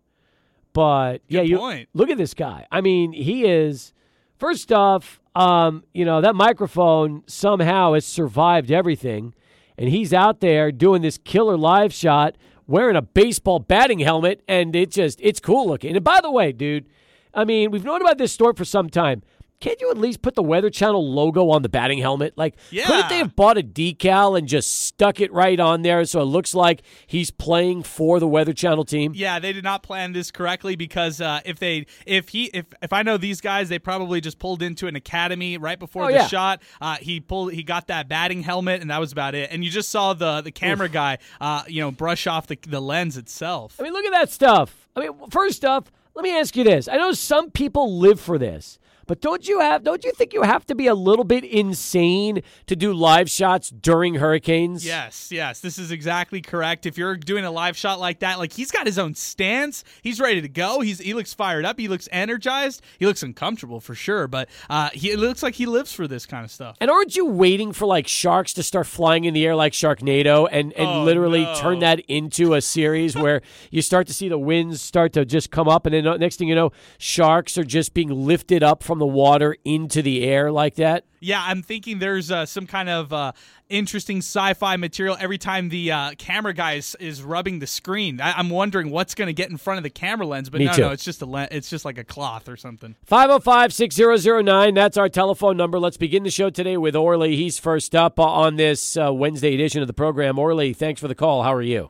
But 0.73 1.21
yeah, 1.27 1.43
you 1.43 1.59
point. 1.59 1.89
look 1.93 2.09
at 2.09 2.17
this 2.17 2.33
guy. 2.33 2.65
I 2.71 2.81
mean, 2.81 3.13
he 3.13 3.45
is 3.45 3.93
first 4.37 4.71
off, 4.71 5.19
um, 5.35 5.83
you 5.93 6.05
know, 6.05 6.21
that 6.21 6.35
microphone 6.35 7.23
somehow 7.27 7.93
has 7.93 8.05
survived 8.05 8.71
everything, 8.71 9.33
and 9.77 9.89
he's 9.89 10.13
out 10.13 10.39
there 10.39 10.71
doing 10.71 11.01
this 11.01 11.17
killer 11.17 11.57
live 11.57 11.93
shot 11.93 12.35
wearing 12.67 12.95
a 12.95 13.01
baseball 13.01 13.59
batting 13.59 13.99
helmet, 13.99 14.41
and 14.47 14.75
it 14.75 14.91
just 14.91 15.19
it's 15.21 15.39
cool 15.39 15.67
looking. 15.67 15.95
And 15.95 16.03
by 16.03 16.21
the 16.21 16.31
way, 16.31 16.51
dude, 16.51 16.85
I 17.33 17.45
mean, 17.45 17.71
we've 17.71 17.83
known 17.83 18.01
about 18.01 18.17
this 18.17 18.31
story 18.31 18.53
for 18.55 18.65
some 18.65 18.89
time. 18.89 19.21
Can't 19.61 19.79
you 19.79 19.89
at 19.89 19.97
least 19.97 20.21
put 20.21 20.35
the 20.35 20.43
Weather 20.43 20.69
Channel 20.69 21.13
logo 21.13 21.49
on 21.49 21.61
the 21.61 21.69
batting 21.69 21.97
helmet? 21.99 22.33
Like, 22.37 22.55
yeah. 22.71 22.85
couldn't 22.85 23.09
they 23.09 23.17
have 23.19 23.35
bought 23.35 23.57
a 23.57 23.63
decal 23.63 24.37
and 24.37 24.47
just 24.47 24.85
stuck 24.85 25.21
it 25.21 25.31
right 25.31 25.59
on 25.59 25.81
there 25.81 26.03
so 26.05 26.21
it 26.21 26.25
looks 26.25 26.53
like 26.53 26.81
he's 27.07 27.31
playing 27.31 27.83
for 27.83 28.19
the 28.19 28.27
Weather 28.27 28.53
Channel 28.53 28.83
team? 28.83 29.13
Yeah, 29.15 29.39
they 29.39 29.53
did 29.53 29.63
not 29.63 29.81
plan 29.81 30.11
this 30.11 30.29
correctly 30.29 30.75
because 30.75 31.21
uh, 31.21 31.39
if 31.45 31.57
they 31.59 31.85
if 32.05 32.29
he 32.29 32.45
if 32.53 32.65
if 32.81 32.91
I 32.91 33.01
know 33.01 33.17
these 33.17 33.39
guys, 33.41 33.69
they 33.69 33.79
probably 33.79 34.19
just 34.21 34.39
pulled 34.39 34.61
into 34.61 34.87
an 34.87 34.95
academy 34.95 35.57
right 35.57 35.79
before 35.79 36.03
Oh, 36.03 36.07
the 36.07 36.13
yeah. 36.13 36.27
shot. 36.27 36.61
Uh, 36.81 36.97
he 36.97 37.19
pulled 37.21 37.53
he 37.53 37.63
got 37.63 37.87
that 37.87 38.07
batting 38.09 38.43
helmet 38.43 38.81
and 38.81 38.89
that 38.91 38.99
was 38.99 39.11
about 39.13 39.35
it. 39.35 39.49
And 39.51 39.63
you 39.63 39.71
just 39.71 39.89
saw 39.89 40.13
the 40.13 40.41
the 40.41 40.51
camera 40.51 40.89
guy, 40.89 41.17
uh, 41.39 41.63
you 41.67 41.81
know, 41.81 41.91
brush 41.91 42.27
off 42.27 42.47
the 42.47 42.57
the 42.67 42.81
lens 42.81 43.15
itself. 43.17 43.77
I 43.79 43.83
mean, 43.83 43.93
look 43.93 44.05
at 44.05 44.11
that 44.11 44.29
stuff. 44.29 44.89
I 44.95 44.99
mean, 45.01 45.11
first 45.29 45.63
off, 45.63 45.91
let 46.13 46.23
me 46.23 46.37
ask 46.37 46.55
you 46.55 46.63
this. 46.63 46.87
I 46.87 46.97
know 46.97 47.11
some 47.13 47.51
people 47.51 47.97
live 47.99 48.19
for 48.19 48.37
this, 48.37 48.79
but 49.07 49.21
don't 49.21 49.47
you 49.47 49.59
have 49.59 49.83
don't 49.83 50.03
you 50.03 50.11
think 50.11 50.33
you 50.33 50.41
have 50.43 50.65
to 50.67 50.75
be 50.75 50.87
a 50.87 50.95
little 50.95 51.25
bit 51.25 51.43
insane 51.43 52.41
to 52.67 52.75
do 52.75 52.93
live 52.93 53.29
shots 53.29 53.69
during 53.69 54.15
hurricanes? 54.15 54.85
Yes, 54.85 55.31
yes, 55.31 55.59
this 55.59 55.77
is 55.77 55.91
exactly 55.91 56.41
correct. 56.41 56.85
If 56.85 56.97
you're 56.97 57.15
doing 57.15 57.45
a 57.45 57.51
live 57.51 57.77
shot 57.77 57.99
like 57.99 58.19
that, 58.19 58.39
like 58.39 58.53
he's 58.53 58.71
got 58.71 58.85
his 58.85 58.97
own 58.99 59.15
stance, 59.15 59.83
he's 60.01 60.19
ready 60.19 60.41
to 60.41 60.47
go. 60.49 60.81
He's 60.81 60.99
he 60.99 61.13
looks 61.13 61.33
fired 61.33 61.65
up, 61.65 61.79
he 61.79 61.87
looks 61.87 62.07
energized, 62.11 62.81
he 62.99 63.05
looks 63.05 63.23
uncomfortable 63.23 63.79
for 63.79 63.95
sure, 63.95 64.27
but 64.27 64.49
uh, 64.69 64.89
he 64.93 65.11
it 65.11 65.19
looks 65.19 65.43
like 65.43 65.55
he 65.55 65.65
lives 65.65 65.93
for 65.93 66.07
this 66.07 66.25
kind 66.25 66.43
of 66.45 66.51
stuff. 66.51 66.77
And 66.81 66.89
aren't 66.91 67.15
you 67.15 67.25
waiting 67.25 67.71
for 67.73 67.85
like 67.85 68.07
sharks 68.07 68.53
to 68.53 68.63
start 68.63 68.87
flying 68.87 69.25
in 69.25 69.33
the 69.33 69.45
air 69.45 69.55
like 69.55 69.73
Sharknado 69.73 70.47
and, 70.51 70.73
and 70.73 70.87
Oh, 70.87 71.03
literally 71.03 71.43
no. 71.43 71.55
turn 71.55 71.79
that 71.79 71.99
into 72.01 72.53
a 72.53 72.61
series 72.61 73.15
where 73.15 73.41
you 73.71 73.81
start 73.81 74.07
to 74.07 74.13
see 74.13 74.29
the 74.29 74.37
winds 74.37 74.81
start 74.81 75.13
to 75.13 75.25
just 75.25 75.51
come 75.51 75.67
up 75.67 75.85
and 75.85 75.93
then 75.95 76.07
uh, 76.07 76.17
next 76.17 76.37
thing 76.37 76.47
you 76.47 76.55
know, 76.55 76.71
sharks 76.97 77.57
are 77.57 77.63
just 77.63 77.93
being 77.93 78.09
lifted 78.09 78.63
up 78.63 78.83
from 78.83 78.94
the 78.99 79.05
water 79.05 79.55
into 79.65 80.01
the 80.01 80.23
air 80.23 80.51
like 80.51 80.75
that? 80.75 81.05
Yeah, 81.19 81.41
I'm 81.43 81.63
thinking 81.63 81.99
there's 81.99 82.29
uh, 82.29 82.45
some 82.45 82.67
kind 82.67 82.87
of 82.87 83.11
uh, 83.11 83.31
interesting 83.67 84.19
sci-fi 84.19 84.75
material 84.77 85.17
every 85.19 85.39
time 85.39 85.69
the 85.69 85.91
uh, 85.91 86.11
camera 86.19 86.53
guy 86.53 86.73
is, 86.73 86.95
is 86.99 87.23
rubbing 87.23 87.57
the 87.59 87.65
screen. 87.67 88.21
I, 88.21 88.33
I'm 88.33 88.49
wondering 88.51 88.91
what's 88.91 89.15
going 89.15 89.27
to 89.27 89.33
get 89.33 89.49
in 89.49 89.57
front 89.57 89.77
of 89.77 89.83
the 89.83 89.89
camera 89.89 90.27
lens, 90.27 90.49
but 90.51 90.59
Me 90.59 90.65
no, 90.65 90.73
too. 90.73 90.81
no, 90.81 90.91
it's 90.91 91.03
just 91.03 91.21
a 91.21 91.25
le- 91.25 91.47
it's 91.49 91.69
just 91.69 91.83
like 91.83 91.97
a 91.97 92.03
cloth 92.03 92.47
or 92.47 92.57
something. 92.57 92.95
505 93.05 93.73
6009. 93.73 94.73
That's 94.75 94.97
our 94.97 95.09
telephone 95.09 95.57
number. 95.57 95.79
Let's 95.79 95.97
begin 95.97 96.23
the 96.23 96.29
show 96.29 96.49
today 96.51 96.77
with 96.77 96.95
Orly. 96.95 97.35
He's 97.35 97.57
first 97.57 97.95
up 97.95 98.19
uh, 98.19 98.23
on 98.23 98.57
this 98.57 98.95
uh, 98.95 99.11
Wednesday 99.13 99.53
edition 99.55 99.81
of 99.81 99.87
the 99.87 99.93
program. 99.93 100.37
Orly, 100.37 100.73
thanks 100.73 101.01
for 101.01 101.07
the 101.07 101.15
call. 101.15 101.41
How 101.41 101.53
are 101.53 101.61
you? 101.61 101.89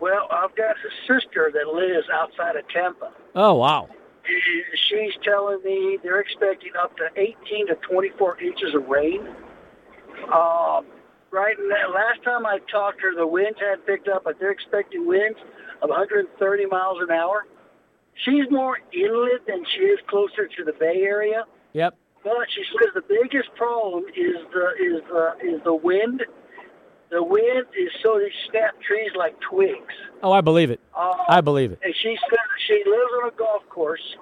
Well, 0.00 0.28
I've 0.30 0.54
got 0.56 0.72
a 0.76 0.90
sister 1.06 1.50
that 1.54 1.72
lives 1.72 2.06
outside 2.12 2.56
of 2.56 2.68
Tampa. 2.68 3.12
Oh, 3.34 3.54
wow. 3.54 3.88
She's 4.88 5.12
telling 5.22 5.62
me 5.62 5.98
they're 6.02 6.20
expecting 6.20 6.72
up 6.80 6.96
to 6.96 7.08
18 7.16 7.68
to 7.68 7.74
24 7.76 8.40
inches 8.40 8.74
of 8.74 8.86
rain. 8.88 9.26
Um, 10.32 10.86
right 11.30 11.56
now, 11.58 11.92
last 11.94 12.22
time 12.24 12.46
I 12.46 12.58
talked 12.70 13.00
to 13.00 13.08
her, 13.08 13.14
the 13.16 13.26
winds 13.26 13.58
had 13.60 13.84
picked 13.86 14.08
up, 14.08 14.24
but 14.24 14.38
they're 14.38 14.50
expecting 14.50 15.06
winds 15.06 15.38
of 15.82 15.90
130 15.90 16.66
miles 16.66 16.98
an 17.00 17.10
hour. 17.10 17.46
She's 18.24 18.50
more 18.50 18.78
inland 18.92 19.40
than 19.46 19.64
she 19.64 19.80
is 19.82 20.00
closer 20.08 20.48
to 20.48 20.64
the 20.64 20.72
Bay 20.72 21.02
Area. 21.02 21.44
Yep. 21.74 21.94
But 22.24 22.48
she 22.48 22.62
says 22.64 22.92
the 22.94 23.02
biggest 23.02 23.54
problem 23.54 24.04
is 24.16 24.36
the 24.52 24.66
is 24.82 25.02
the 25.08 25.54
is 25.54 25.62
the 25.64 25.74
wind. 25.74 26.24
The 27.10 27.22
wind 27.22 27.66
is 27.78 27.90
so 28.02 28.18
they 28.18 28.32
snap 28.50 28.80
trees 28.82 29.10
like 29.16 29.38
twigs. 29.40 29.94
Oh, 30.22 30.32
I 30.32 30.40
believe 30.40 30.70
it. 30.70 30.80
Uh, 30.94 31.14
I 31.28 31.40
believe 31.40 31.72
it. 31.72 31.78
and 31.84 31.94
she 32.02 32.18
said 32.28 32.38
she 32.66 32.82
lives 32.84 33.10
on 33.22 33.28
a 33.28 33.36
golf 33.36 33.62
course. 33.68 34.16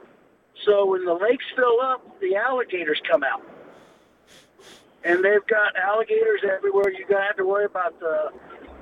So 0.64 0.86
when 0.86 1.04
the 1.04 1.14
lakes 1.14 1.44
fill 1.56 1.80
up, 1.80 2.20
the 2.20 2.36
alligators 2.36 3.00
come 3.10 3.22
out, 3.24 3.42
and 5.04 5.24
they've 5.24 5.46
got 5.46 5.76
alligators 5.76 6.40
everywhere. 6.44 6.90
You 6.90 7.06
got 7.06 7.18
to 7.20 7.24
have 7.24 7.36
to 7.36 7.46
worry 7.46 7.64
about 7.64 7.98
the 8.00 8.30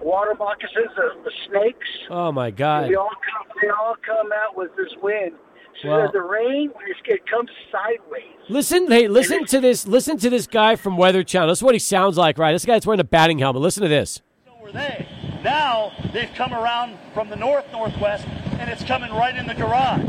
water 0.00 0.35
moccasins, 0.35 0.90
the, 0.97 1.14
the 1.25 1.32
snakes. 1.49 1.88
Oh, 2.11 2.30
my 2.32 2.50
God. 2.50 2.88
They 2.90 2.94
all 2.94 3.09
come. 3.09 3.56
They 3.62 3.68
all 3.68 3.97
come 4.04 4.30
out 4.32 4.56
with 4.56 4.75
this 4.76 4.92
wind. 5.02 5.32
So 5.81 5.88
Well- 5.88 6.02
that 6.02 6.12
the 6.12 6.23
rain 6.23 6.71
it's, 6.87 7.00
it 7.07 7.26
comes 7.26 7.50
sideways. 7.71 8.25
Listen, 8.49 8.91
hey, 8.91 9.09
listen 9.09 9.45
to 9.47 9.61
this. 9.61 9.87
Listen 9.87 10.17
to 10.19 10.29
this 10.31 10.47
guy 10.47 10.76
from 10.76 10.97
Weather 10.97 11.23
Channel. 11.25 11.49
This 11.49 11.59
is 11.59 11.62
what 11.62 11.75
he 11.75 11.79
sounds 11.79 12.17
like, 12.17 12.38
right? 12.38 12.52
This 12.52 12.64
guy's 12.64 12.87
wearing 12.87 13.00
a 13.00 13.05
batting 13.05 13.38
helmet. 13.38 13.62
Listen 13.62 13.83
to 13.83 13.88
this. 13.88 14.21
So 14.45 14.52
were 14.61 14.73
they. 14.73 15.07
Now 15.43 15.93
they've 16.12 16.33
come 16.35 16.52
around 16.52 16.99
from 17.14 17.31
the 17.31 17.37
north 17.37 17.64
northwest, 17.73 18.26
and 18.59 18.69
it's 18.71 18.85
coming 18.85 19.12
right 19.12 19.35
in 19.35 19.47
the 19.47 19.55
garage. 19.55 20.02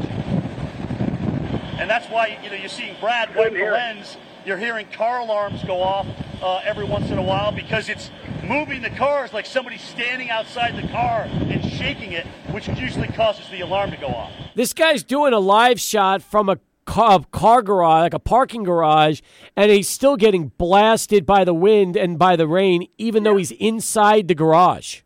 And 1.79 1.89
that's 1.89 2.07
why 2.07 2.37
you 2.43 2.49
know 2.49 2.55
you're 2.55 2.69
seeing 2.69 2.95
Brad 2.99 3.35
wipe 3.35 3.53
the 3.53 3.63
lens. 3.63 4.11
it. 4.13 4.17
You're 4.45 4.57
hearing 4.57 4.87
car 4.91 5.19
alarms 5.19 5.63
go 5.63 5.81
off 5.81 6.05
uh, 6.41 6.59
every 6.65 6.83
once 6.83 7.09
in 7.09 7.17
a 7.17 7.23
while 7.23 7.53
because 7.53 7.87
it's 7.87 8.11
moving 8.43 8.81
the 8.81 8.89
cars 8.89 9.31
like 9.31 9.45
somebody's 9.45 9.81
standing 9.81 10.29
outside 10.29 10.75
the 10.75 10.87
car 10.89 11.29
and 11.31 11.63
shaking 11.63 12.11
it, 12.11 12.27
which 12.51 12.67
usually 12.67 13.07
causes 13.07 13.47
the 13.49 13.61
alarm 13.61 13.91
to 13.91 13.97
go 13.97 14.07
off. 14.07 14.33
This 14.53 14.73
guy's 14.73 15.01
doing 15.01 15.31
a 15.31 15.39
live 15.39 15.79
shot 15.79 16.21
from 16.21 16.49
a 16.49 16.59
car, 16.85 17.23
car 17.31 17.61
garage, 17.61 18.01
like 18.01 18.13
a 18.13 18.19
parking 18.19 18.63
garage, 18.63 19.21
and 19.55 19.71
he's 19.71 19.87
still 19.87 20.17
getting 20.17 20.49
blasted 20.57 21.25
by 21.25 21.45
the 21.45 21.53
wind 21.53 21.95
and 21.95 22.19
by 22.19 22.35
the 22.35 22.47
rain, 22.47 22.87
even 22.97 23.23
though 23.23 23.37
he's 23.37 23.51
inside 23.51 24.27
the 24.27 24.35
garage. 24.35 25.03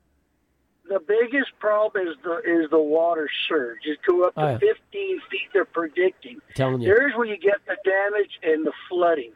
The 0.90 1.00
biggest 1.00 1.52
problem 1.60 2.08
is 2.08 2.16
the 2.24 2.38
is 2.46 2.70
the 2.70 2.80
water 2.80 3.30
surge. 3.48 3.80
It 3.86 4.00
go 4.08 4.26
up 4.28 4.36
to 4.36 4.42
Oh, 4.42 4.50
yeah. 4.52 4.58
15 4.58 5.22
feet. 5.30 5.42
They're 5.54 5.66
predicting. 5.66 6.40
telling 6.56 6.82
you. 6.82 6.88
There's 6.88 7.14
where 7.16 7.26
you 7.28 7.38
get 7.38 7.58
the 7.68 7.76
damage 7.84 8.40
and 8.44 8.66
the 8.66 8.72
flooding. 8.90 9.32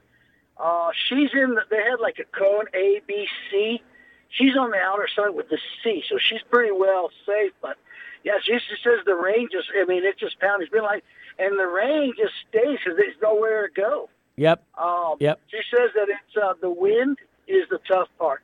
Uh, 0.58 0.90
she's 1.10 1.30
in. 1.34 1.56
The, 1.56 1.62
they 1.70 1.78
had 1.84 2.00
like 2.00 2.20
a 2.20 2.38
cone 2.38 2.66
A, 2.74 3.02
B, 3.08 3.28
C. 3.50 3.82
She's 4.30 4.56
on 4.56 4.72
the 4.72 4.78
outer 4.78 5.08
side 5.14 5.32
with 5.36 5.50
the 5.50 5.58
C, 5.84 6.04
so 6.08 6.18
she's 6.18 6.40
pretty 6.50 6.72
well 6.72 7.10
safe. 7.26 7.52
But 7.62 7.76
yeah, 8.24 8.34
she 8.42 8.54
just 8.54 8.84
says 8.84 9.00
the 9.06 9.16
rain 9.16 9.50
just. 9.52 9.68
I 9.78 9.84
mean, 9.86 10.06
it 10.06 10.18
just 10.18 10.40
pounded. 10.40 10.68
It's 10.68 10.72
been 10.74 10.84
like, 10.84 11.04
and 11.38 11.60
the 11.60 11.68
rain 11.68 12.14
just 12.18 12.34
stays 12.50 12.78
because 12.84 12.98
there's 12.98 13.16
nowhere 13.22 13.68
to 13.68 13.74
go. 13.74 14.10
Yep. 14.38 14.64
Um, 14.78 15.16
Yep. 15.20 15.40
She 15.50 15.58
says 15.76 15.90
that 15.96 16.08
it's 16.08 16.38
uh, 16.42 16.54
the 16.62 16.70
wind 16.70 17.18
is 17.48 17.68
the 17.70 17.80
tough 17.88 18.08
part. 18.18 18.42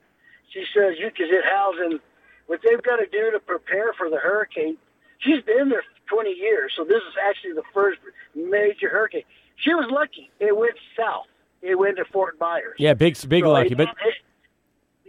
She 0.51 0.65
says 0.73 0.95
you 0.99 1.07
because 1.07 1.27
it 1.29 1.43
howls 1.49 1.75
and 1.79 1.99
what 2.47 2.59
they've 2.67 2.81
got 2.81 2.97
to 2.97 3.05
do 3.11 3.31
to 3.31 3.39
prepare 3.39 3.93
for 3.97 4.09
the 4.09 4.17
hurricane. 4.17 4.77
She's 5.19 5.41
been 5.43 5.69
there 5.69 5.83
20 6.09 6.29
years, 6.31 6.71
so 6.77 6.83
this 6.83 6.97
is 6.97 7.15
actually 7.27 7.53
the 7.53 7.63
first 7.73 7.99
major 8.35 8.89
hurricane. 8.89 9.23
She 9.57 9.73
was 9.73 9.87
lucky; 9.91 10.29
it 10.39 10.55
went 10.55 10.75
south. 10.97 11.25
It 11.61 11.75
went 11.77 11.97
to 11.97 12.05
Fort 12.13 12.35
Myers. 12.39 12.75
Yeah, 12.77 12.93
big, 12.93 13.17
big 13.27 13.43
So 13.43 13.51
lucky. 13.51 13.73
it- 13.73 13.77
But 13.77 13.87
it- 13.89 14.13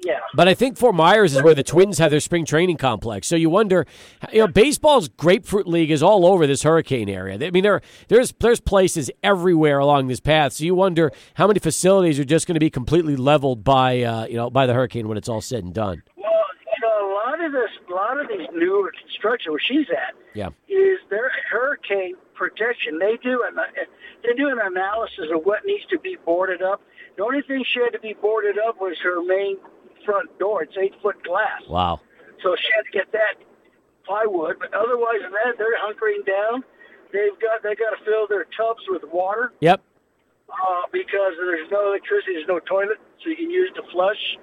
yeah, 0.04 0.20
But 0.32 0.46
I 0.46 0.54
think 0.54 0.78
Fort 0.78 0.94
Myers 0.94 1.34
is 1.34 1.42
where 1.42 1.56
the 1.56 1.64
Twins 1.64 1.98
have 1.98 2.12
their 2.12 2.20
spring 2.20 2.44
training 2.44 2.76
complex. 2.76 3.26
So 3.26 3.34
you 3.34 3.50
wonder, 3.50 3.84
you 4.32 4.38
know, 4.38 4.46
baseball's 4.46 5.08
grapefruit 5.08 5.66
league 5.66 5.90
is 5.90 6.04
all 6.04 6.24
over 6.24 6.46
this 6.46 6.62
hurricane 6.62 7.08
area. 7.08 7.34
I 7.44 7.50
mean, 7.50 7.64
there 7.64 7.80
there's 8.06 8.32
there's 8.38 8.60
places 8.60 9.10
everywhere 9.24 9.78
along 9.80 10.06
this 10.06 10.20
path. 10.20 10.52
So 10.52 10.64
you 10.64 10.74
wonder 10.76 11.10
how 11.34 11.48
many 11.48 11.58
facilities 11.58 12.18
are 12.20 12.24
just 12.24 12.46
going 12.46 12.54
to 12.54 12.60
be 12.60 12.70
completely 12.70 13.16
leveled 13.16 13.64
by 13.64 14.02
uh, 14.02 14.26
you 14.26 14.36
know 14.36 14.48
by 14.50 14.66
the 14.66 14.72
hurricane 14.74 15.08
when 15.08 15.18
it's 15.18 15.28
all 15.28 15.40
said 15.40 15.64
and 15.64 15.74
done. 15.74 16.02
well, 16.16 16.30
you 16.64 16.80
know, 16.88 17.12
a 17.12 17.14
lot 17.14 17.37
of 17.48 17.52
this, 17.52 17.70
a 17.88 17.92
lot 17.92 18.20
of 18.20 18.28
these 18.28 18.46
newer 18.52 18.92
construction 18.92 19.52
where 19.52 19.60
she's 19.60 19.88
at, 19.90 20.14
Yeah. 20.34 20.50
is 20.68 20.98
their 21.10 21.30
hurricane 21.50 22.14
protection. 22.34 22.98
They 22.98 23.16
do 23.22 23.42
an 23.48 23.56
they 24.22 24.34
do 24.34 24.48
an 24.48 24.58
analysis 24.60 25.26
of 25.32 25.44
what 25.46 25.64
needs 25.64 25.84
to 25.86 25.98
be 25.98 26.16
boarded 26.24 26.60
up. 26.62 26.80
The 27.16 27.24
only 27.24 27.42
thing 27.42 27.64
she 27.64 27.80
had 27.80 27.92
to 27.92 28.00
be 28.00 28.14
boarded 28.14 28.58
up 28.58 28.80
was 28.80 28.96
her 29.02 29.22
main 29.22 29.56
front 30.04 30.36
door. 30.38 30.62
It's 30.62 30.76
eight 30.76 30.94
foot 31.02 31.22
glass, 31.24 31.62
Wow. 31.68 32.00
so 32.42 32.54
she 32.56 32.68
had 32.76 32.84
to 32.84 32.90
get 32.90 33.10
that 33.12 33.36
plywood. 34.04 34.58
But 34.58 34.74
otherwise 34.74 35.20
than 35.22 35.32
that, 35.32 35.56
they're 35.58 35.76
hunkering 35.78 36.24
down. 36.26 36.64
They've 37.12 37.38
got 37.40 37.62
they 37.62 37.74
got 37.74 37.96
to 37.98 38.04
fill 38.04 38.26
their 38.28 38.44
tubs 38.56 38.82
with 38.88 39.02
water 39.12 39.52
Yep. 39.60 39.80
uh, 40.50 40.82
because 40.92 41.32
there's 41.40 41.70
no 41.70 41.88
electricity, 41.88 42.34
there's 42.34 42.48
no 42.48 42.58
toilet, 42.60 42.98
so 43.22 43.30
you 43.30 43.36
can 43.36 43.50
use 43.50 43.70
to 43.76 43.82
flush. 43.92 44.36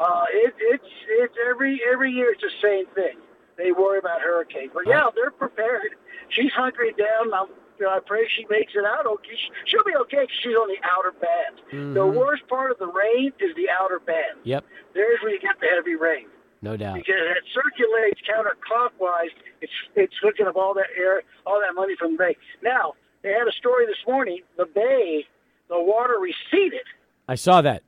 Uh, 0.00 0.24
it, 0.32 0.54
it's 0.58 0.90
it's 1.20 1.34
every 1.48 1.80
every 1.92 2.10
year 2.10 2.32
it's 2.32 2.40
the 2.42 2.50
same 2.62 2.86
thing. 2.94 3.18
They 3.58 3.72
worry 3.72 3.98
about 3.98 4.20
hurricanes, 4.22 4.70
but 4.72 4.84
yeah, 4.86 5.08
they're 5.14 5.30
prepared. 5.30 5.92
She's 6.30 6.50
hunkering 6.52 6.96
down. 6.96 7.34
I'm, 7.34 7.48
you 7.78 7.84
know, 7.84 7.90
I 7.92 8.00
pray 8.00 8.26
she 8.34 8.46
makes 8.48 8.72
it 8.74 8.84
out 8.86 9.04
okay. 9.06 9.28
She- 9.36 9.52
She'll 9.66 9.84
be 9.84 9.94
okay 10.08 10.24
'cause 10.26 10.36
she's 10.42 10.56
on 10.56 10.68
the 10.68 10.80
outer 10.96 11.12
band. 11.12 11.94
The 11.94 12.06
worst 12.06 12.48
part 12.48 12.70
of 12.70 12.78
the 12.78 12.86
rain 12.86 13.32
is 13.40 13.54
the 13.56 13.68
outer 13.68 13.98
band. 14.00 14.40
Yep. 14.44 14.64
There's 14.94 15.20
where 15.22 15.32
you 15.32 15.38
get 15.40 15.60
the 15.60 15.66
heavy 15.66 15.94
rain 15.96 16.26
No 16.62 16.76
doubt. 16.78 16.94
because 16.94 17.20
it 17.36 17.44
circulates 17.52 18.20
counterclockwise. 18.24 19.30
It's 19.60 19.72
it's 19.96 20.14
hooking 20.22 20.46
up 20.46 20.56
all 20.56 20.72
that 20.74 20.88
air, 20.96 21.22
all 21.46 21.60
that 21.60 21.74
money 21.74 21.94
from 21.96 22.12
the 22.12 22.18
bay. 22.18 22.36
Now 22.62 22.94
they 23.22 23.32
had 23.32 23.46
a 23.46 23.52
story 23.52 23.84
this 23.86 24.00
morning. 24.06 24.40
The 24.56 24.64
bay, 24.66 25.26
the 25.68 25.78
water 25.80 26.18
receded. 26.18 26.86
I 27.28 27.34
saw 27.34 27.60
that. 27.62 27.82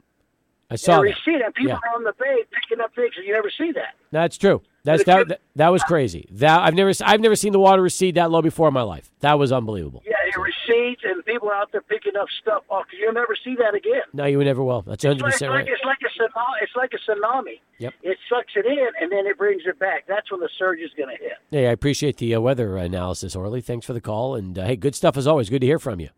I 0.73 0.77
saw 0.77 1.03
They 1.03 1.09
that. 1.11 1.17
receded. 1.27 1.43
And 1.43 1.55
people 1.55 1.73
Yeah. 1.73 1.91
are 1.91 1.95
on 1.97 2.05
the 2.05 2.13
bay 2.19 2.45
picking 2.51 2.83
up 2.83 2.95
things, 2.95 3.13
and 3.17 3.27
you 3.27 3.33
never 3.33 3.51
see 3.51 3.73
that. 3.73 3.95
That's 4.11 4.37
true. 4.39 4.63
That's 4.85 5.05
that, 5.05 5.29
that. 5.29 5.41
That 5.55 5.69
was 5.69 5.83
crazy. 5.85 6.27
That 6.33 6.61
I've 6.61 6.75
never 6.75 6.91
I've 7.05 7.21
never 7.21 7.37
seen 7.37 7.53
the 7.53 7.61
water 7.61 7.81
recede 7.83 8.17
that 8.17 8.31
low 8.33 8.43
before 8.43 8.67
in 8.69 8.75
my 8.75 8.83
life. 8.83 9.11
That 9.21 9.39
was 9.39 9.53
unbelievable. 9.53 10.03
Yeah, 10.05 10.15
it 10.27 10.35
recedes, 10.37 11.03
and 11.05 11.25
people 11.25 11.49
are 11.51 11.55
out 11.55 11.71
there 11.71 11.83
picking 11.83 12.17
up 12.17 12.27
stuff 12.41 12.65
off. 12.69 12.87
You'll 12.99 13.13
never 13.13 13.37
see 13.45 13.55
that 13.61 13.75
again. 13.77 14.03
No, 14.13 14.25
you 14.25 14.43
never 14.43 14.65
will. 14.65 14.83
That's 14.83 15.05
100 15.05 15.15
It's 15.15 15.23
like, 15.23 15.33
percent 15.35 15.51
like- 15.53 15.67
right. 15.67 15.69
it's 15.73 15.85
like 15.85 15.99
a 16.03 16.09
tsunami. 16.19 16.63
It's 16.63 16.77
like 16.77 16.93
a 16.95 16.99
tsunami. 17.11 17.61
Yep. 17.79 17.95
It 18.03 18.19
sucks 18.29 18.53
it 18.57 18.67
in, 18.67 18.89
and 19.01 19.13
then 19.13 19.27
it 19.27 19.39
brings 19.39 19.63
it 19.67 19.79
back. 19.79 20.05
That's 20.09 20.31
when 20.33 20.41
the 20.41 20.49
surge 20.59 20.81
is 20.81 20.91
going 20.97 21.17
to 21.17 21.23
hit. 21.23 21.35
Hey, 21.53 21.69
I 21.69 21.71
appreciate 21.71 22.17
the 22.17 22.35
uh, 22.35 22.41
weather 22.41 22.77
analysis, 22.77 23.37
Orly. 23.37 23.61
Thanks 23.61 23.87
for 23.87 23.93
the 23.93 24.01
call, 24.01 24.35
and 24.35 24.59
uh, 24.59 24.65
hey, 24.65 24.75
good 24.77 24.97
stuff 24.97 25.17
as 25.17 25.29
always. 25.29 25.49
Good 25.49 25.61
to 25.61 25.67
hear 25.67 25.79
from 25.79 26.01
you. 26.01 26.09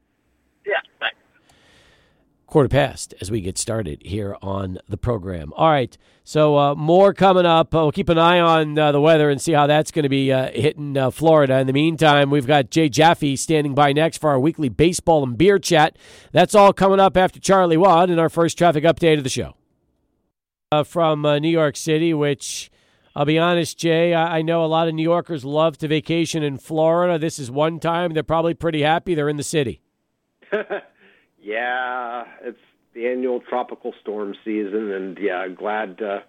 Yeah. 0.66 0.74
Thanks. 1.00 1.13
Quarter 2.54 2.68
past 2.68 3.14
as 3.20 3.32
we 3.32 3.40
get 3.40 3.58
started 3.58 4.00
here 4.04 4.36
on 4.40 4.78
the 4.88 4.96
program. 4.96 5.52
All 5.56 5.70
right, 5.70 5.98
so 6.22 6.56
uh, 6.56 6.76
more 6.76 7.12
coming 7.12 7.44
up. 7.44 7.74
Uh, 7.74 7.78
we'll 7.78 7.90
keep 7.90 8.08
an 8.08 8.16
eye 8.16 8.38
on 8.38 8.78
uh, 8.78 8.92
the 8.92 9.00
weather 9.00 9.28
and 9.28 9.42
see 9.42 9.50
how 9.50 9.66
that's 9.66 9.90
going 9.90 10.04
to 10.04 10.08
be 10.08 10.30
uh, 10.30 10.52
hitting 10.52 10.96
uh, 10.96 11.10
Florida. 11.10 11.58
In 11.58 11.66
the 11.66 11.72
meantime, 11.72 12.30
we've 12.30 12.46
got 12.46 12.70
Jay 12.70 12.88
Jaffe 12.88 13.34
standing 13.34 13.74
by 13.74 13.92
next 13.92 14.18
for 14.18 14.30
our 14.30 14.38
weekly 14.38 14.68
baseball 14.68 15.24
and 15.24 15.36
beer 15.36 15.58
chat. 15.58 15.98
That's 16.30 16.54
all 16.54 16.72
coming 16.72 17.00
up 17.00 17.16
after 17.16 17.40
Charlie 17.40 17.76
Watt 17.76 18.08
in 18.08 18.20
our 18.20 18.28
first 18.28 18.56
traffic 18.56 18.84
update 18.84 19.18
of 19.18 19.24
the 19.24 19.30
show. 19.30 19.56
Uh, 20.70 20.84
from 20.84 21.22
New 21.22 21.50
York 21.50 21.76
City, 21.76 22.14
which 22.14 22.70
I'll 23.16 23.24
be 23.24 23.36
honest, 23.36 23.78
Jay, 23.78 24.14
I 24.14 24.42
know 24.42 24.64
a 24.64 24.66
lot 24.66 24.86
of 24.86 24.94
New 24.94 25.02
Yorkers 25.02 25.44
love 25.44 25.76
to 25.78 25.88
vacation 25.88 26.44
in 26.44 26.58
Florida. 26.58 27.18
This 27.18 27.40
is 27.40 27.50
one 27.50 27.80
time 27.80 28.14
they're 28.14 28.22
probably 28.22 28.54
pretty 28.54 28.82
happy 28.82 29.16
they're 29.16 29.28
in 29.28 29.38
the 29.38 29.42
city. 29.42 29.80
yeah, 31.44 32.24
it's 32.42 32.58
the 32.94 33.06
annual 33.06 33.40
tropical 33.40 33.92
storm 34.00 34.34
season, 34.44 34.90
and 34.90 35.18
yeah, 35.20 35.46
glad 35.48 36.00
uh, 36.00 36.20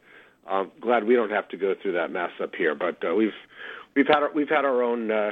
uh, 0.47 0.65
glad 0.81 1.05
we 1.05 1.15
don't 1.15 1.31
have 1.31 1.47
to 1.49 1.57
go 1.57 1.73
through 1.81 1.93
that 1.93 2.11
mess 2.11 2.31
up 2.41 2.53
here. 2.55 2.75
But 2.75 3.03
uh, 3.07 3.15
we've 3.15 3.33
we've 3.95 4.07
had 4.07 4.23
our, 4.23 4.31
we've 4.33 4.49
had 4.49 4.65
our 4.65 4.83
own 4.83 5.09
uh, 5.09 5.31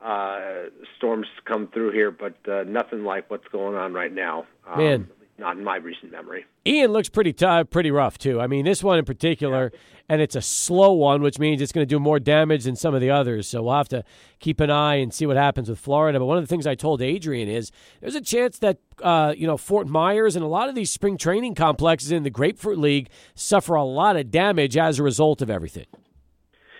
uh, 0.00 0.66
storms 0.96 1.26
come 1.44 1.68
through 1.68 1.92
here, 1.92 2.10
but 2.10 2.36
uh, 2.48 2.62
nothing 2.64 3.04
like 3.04 3.28
what's 3.30 3.48
going 3.48 3.74
on 3.74 3.92
right 3.92 4.12
now. 4.12 4.46
Um, 4.66 4.78
Man. 4.78 5.08
Not 5.38 5.56
in 5.56 5.64
my 5.64 5.76
recent 5.76 6.12
memory. 6.12 6.46
Ian 6.66 6.92
looks 6.92 7.08
pretty 7.08 7.32
t- 7.32 7.64
pretty 7.64 7.90
rough 7.90 8.18
too. 8.18 8.40
I 8.40 8.46
mean, 8.46 8.64
this 8.64 8.82
one 8.82 8.98
in 8.98 9.04
particular, 9.04 9.72
and 10.08 10.20
it's 10.20 10.36
a 10.36 10.42
slow 10.42 10.92
one, 10.92 11.22
which 11.22 11.38
means 11.38 11.60
it's 11.60 11.72
going 11.72 11.86
to 11.86 11.88
do 11.88 11.98
more 11.98 12.18
damage 12.18 12.64
than 12.64 12.76
some 12.76 12.94
of 12.94 13.00
the 13.00 13.10
others. 13.10 13.48
So 13.48 13.62
we'll 13.62 13.74
have 13.74 13.88
to 13.90 14.04
keep 14.40 14.60
an 14.60 14.70
eye 14.70 14.96
and 14.96 15.12
see 15.12 15.26
what 15.26 15.36
happens 15.36 15.68
with 15.68 15.78
Florida. 15.78 16.18
But 16.18 16.26
one 16.26 16.38
of 16.38 16.42
the 16.42 16.48
things 16.48 16.66
I 16.66 16.74
told 16.74 17.02
Adrian 17.02 17.48
is 17.48 17.70
there's 18.00 18.14
a 18.14 18.20
chance 18.20 18.58
that 18.58 18.78
uh, 19.02 19.34
you 19.36 19.46
know 19.46 19.56
Fort 19.56 19.88
Myers 19.88 20.36
and 20.36 20.44
a 20.44 20.48
lot 20.48 20.68
of 20.68 20.74
these 20.74 20.90
spring 20.90 21.16
training 21.16 21.54
complexes 21.54 22.12
in 22.12 22.22
the 22.22 22.30
Grapefruit 22.30 22.78
League 22.78 23.08
suffer 23.34 23.74
a 23.74 23.84
lot 23.84 24.16
of 24.16 24.30
damage 24.30 24.76
as 24.76 24.98
a 24.98 25.02
result 25.02 25.42
of 25.42 25.50
everything. 25.50 25.86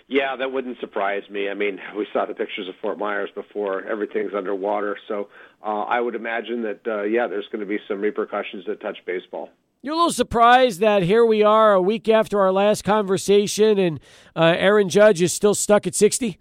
Yeah, 0.08 0.36
that 0.36 0.52
wouldn't 0.52 0.78
surprise 0.78 1.24
me. 1.28 1.48
I 1.48 1.54
mean, 1.54 1.80
we 1.96 2.06
saw 2.12 2.26
the 2.26 2.34
pictures 2.34 2.68
of 2.68 2.76
Fort 2.80 2.96
Myers 2.96 3.30
before. 3.34 3.82
Everything's 3.84 4.34
underwater, 4.34 4.96
so 5.08 5.28
uh, 5.62 5.82
I 5.82 6.00
would 6.00 6.14
imagine 6.14 6.62
that 6.62 6.80
uh, 6.86 7.02
yeah, 7.02 7.26
there's 7.26 7.46
going 7.50 7.60
to 7.60 7.66
be 7.66 7.78
some 7.88 8.00
repercussions 8.00 8.64
that 8.66 8.80
touch 8.80 8.98
baseball. 9.06 9.50
You're 9.82 9.94
a 9.94 9.96
little 9.96 10.12
surprised 10.12 10.80
that 10.80 11.02
here 11.02 11.24
we 11.24 11.42
are 11.42 11.72
a 11.74 11.80
week 11.80 12.08
after 12.08 12.40
our 12.40 12.50
last 12.50 12.82
conversation, 12.82 13.78
and 13.78 14.00
uh, 14.34 14.54
Aaron 14.56 14.88
Judge 14.88 15.22
is 15.22 15.32
still 15.32 15.54
stuck 15.54 15.86
at 15.86 15.94
60. 15.94 16.38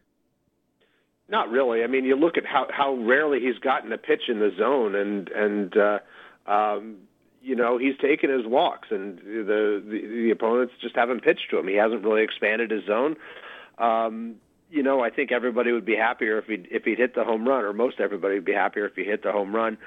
Not 1.27 1.49
really. 1.49 1.83
I 1.83 1.87
mean, 1.87 2.05
you 2.05 2.15
look 2.15 2.37
at 2.37 2.45
how 2.45 2.67
how 2.69 2.95
rarely 2.95 3.39
he's 3.39 3.57
gotten 3.57 3.91
a 3.91 3.97
pitch 3.97 4.23
in 4.29 4.39
the 4.39 4.51
zone, 4.57 4.95
and 4.95 5.29
and 5.29 5.75
uh, 5.77 5.99
um, 6.51 6.97
you 7.41 7.55
know 7.55 7.77
he's 7.77 7.97
taken 7.97 8.29
his 8.29 8.45
walks, 8.45 8.89
and 8.91 9.17
the, 9.19 9.83
the 9.83 10.07
the 10.07 10.29
opponents 10.31 10.73
just 10.81 10.95
haven't 10.95 11.23
pitched 11.23 11.49
to 11.49 11.57
him. 11.57 11.67
He 11.67 11.75
hasn't 11.75 12.03
really 12.03 12.23
expanded 12.23 12.69
his 12.69 12.85
zone. 12.85 13.15
Um, 13.79 14.35
you 14.69 14.83
know, 14.83 15.01
I 15.01 15.09
think 15.09 15.31
everybody 15.31 15.71
would 15.71 15.85
be 15.85 15.95
happier 15.95 16.37
if 16.37 16.45
he 16.45 16.65
if 16.71 16.83
he'd 16.83 16.97
hit 16.97 17.15
the 17.15 17.23
home 17.23 17.47
run, 17.47 17.63
or 17.63 17.73
most 17.73 17.99
everybody 17.99 18.35
would 18.35 18.45
be 18.45 18.53
happier 18.53 18.85
if 18.85 18.95
he 18.95 19.03
hit 19.03 19.23
the 19.23 19.31
home 19.31 19.55
run. 19.55 19.77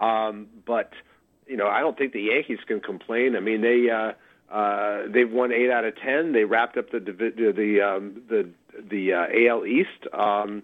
Um, 0.00 0.46
but 0.66 0.92
you 1.46 1.56
know, 1.56 1.66
I 1.66 1.80
don't 1.80 1.96
think 1.96 2.12
the 2.12 2.22
Yankees 2.22 2.58
can 2.66 2.80
complain. 2.80 3.36
I 3.36 3.40
mean, 3.40 3.62
they 3.62 3.88
uh, 3.90 4.12
uh, 4.54 5.02
they've 5.08 5.30
won 5.30 5.52
eight 5.52 5.70
out 5.70 5.84
of 5.84 5.96
ten. 5.96 6.32
They 6.32 6.44
wrapped 6.44 6.76
up 6.76 6.90
the 6.90 7.00
divi- 7.00 7.30
the 7.30 7.80
um, 7.80 8.22
the 8.28 8.48
the 8.90 9.12
uh, 9.12 9.52
AL 9.52 9.66
East. 9.66 10.06
Um, 10.12 10.62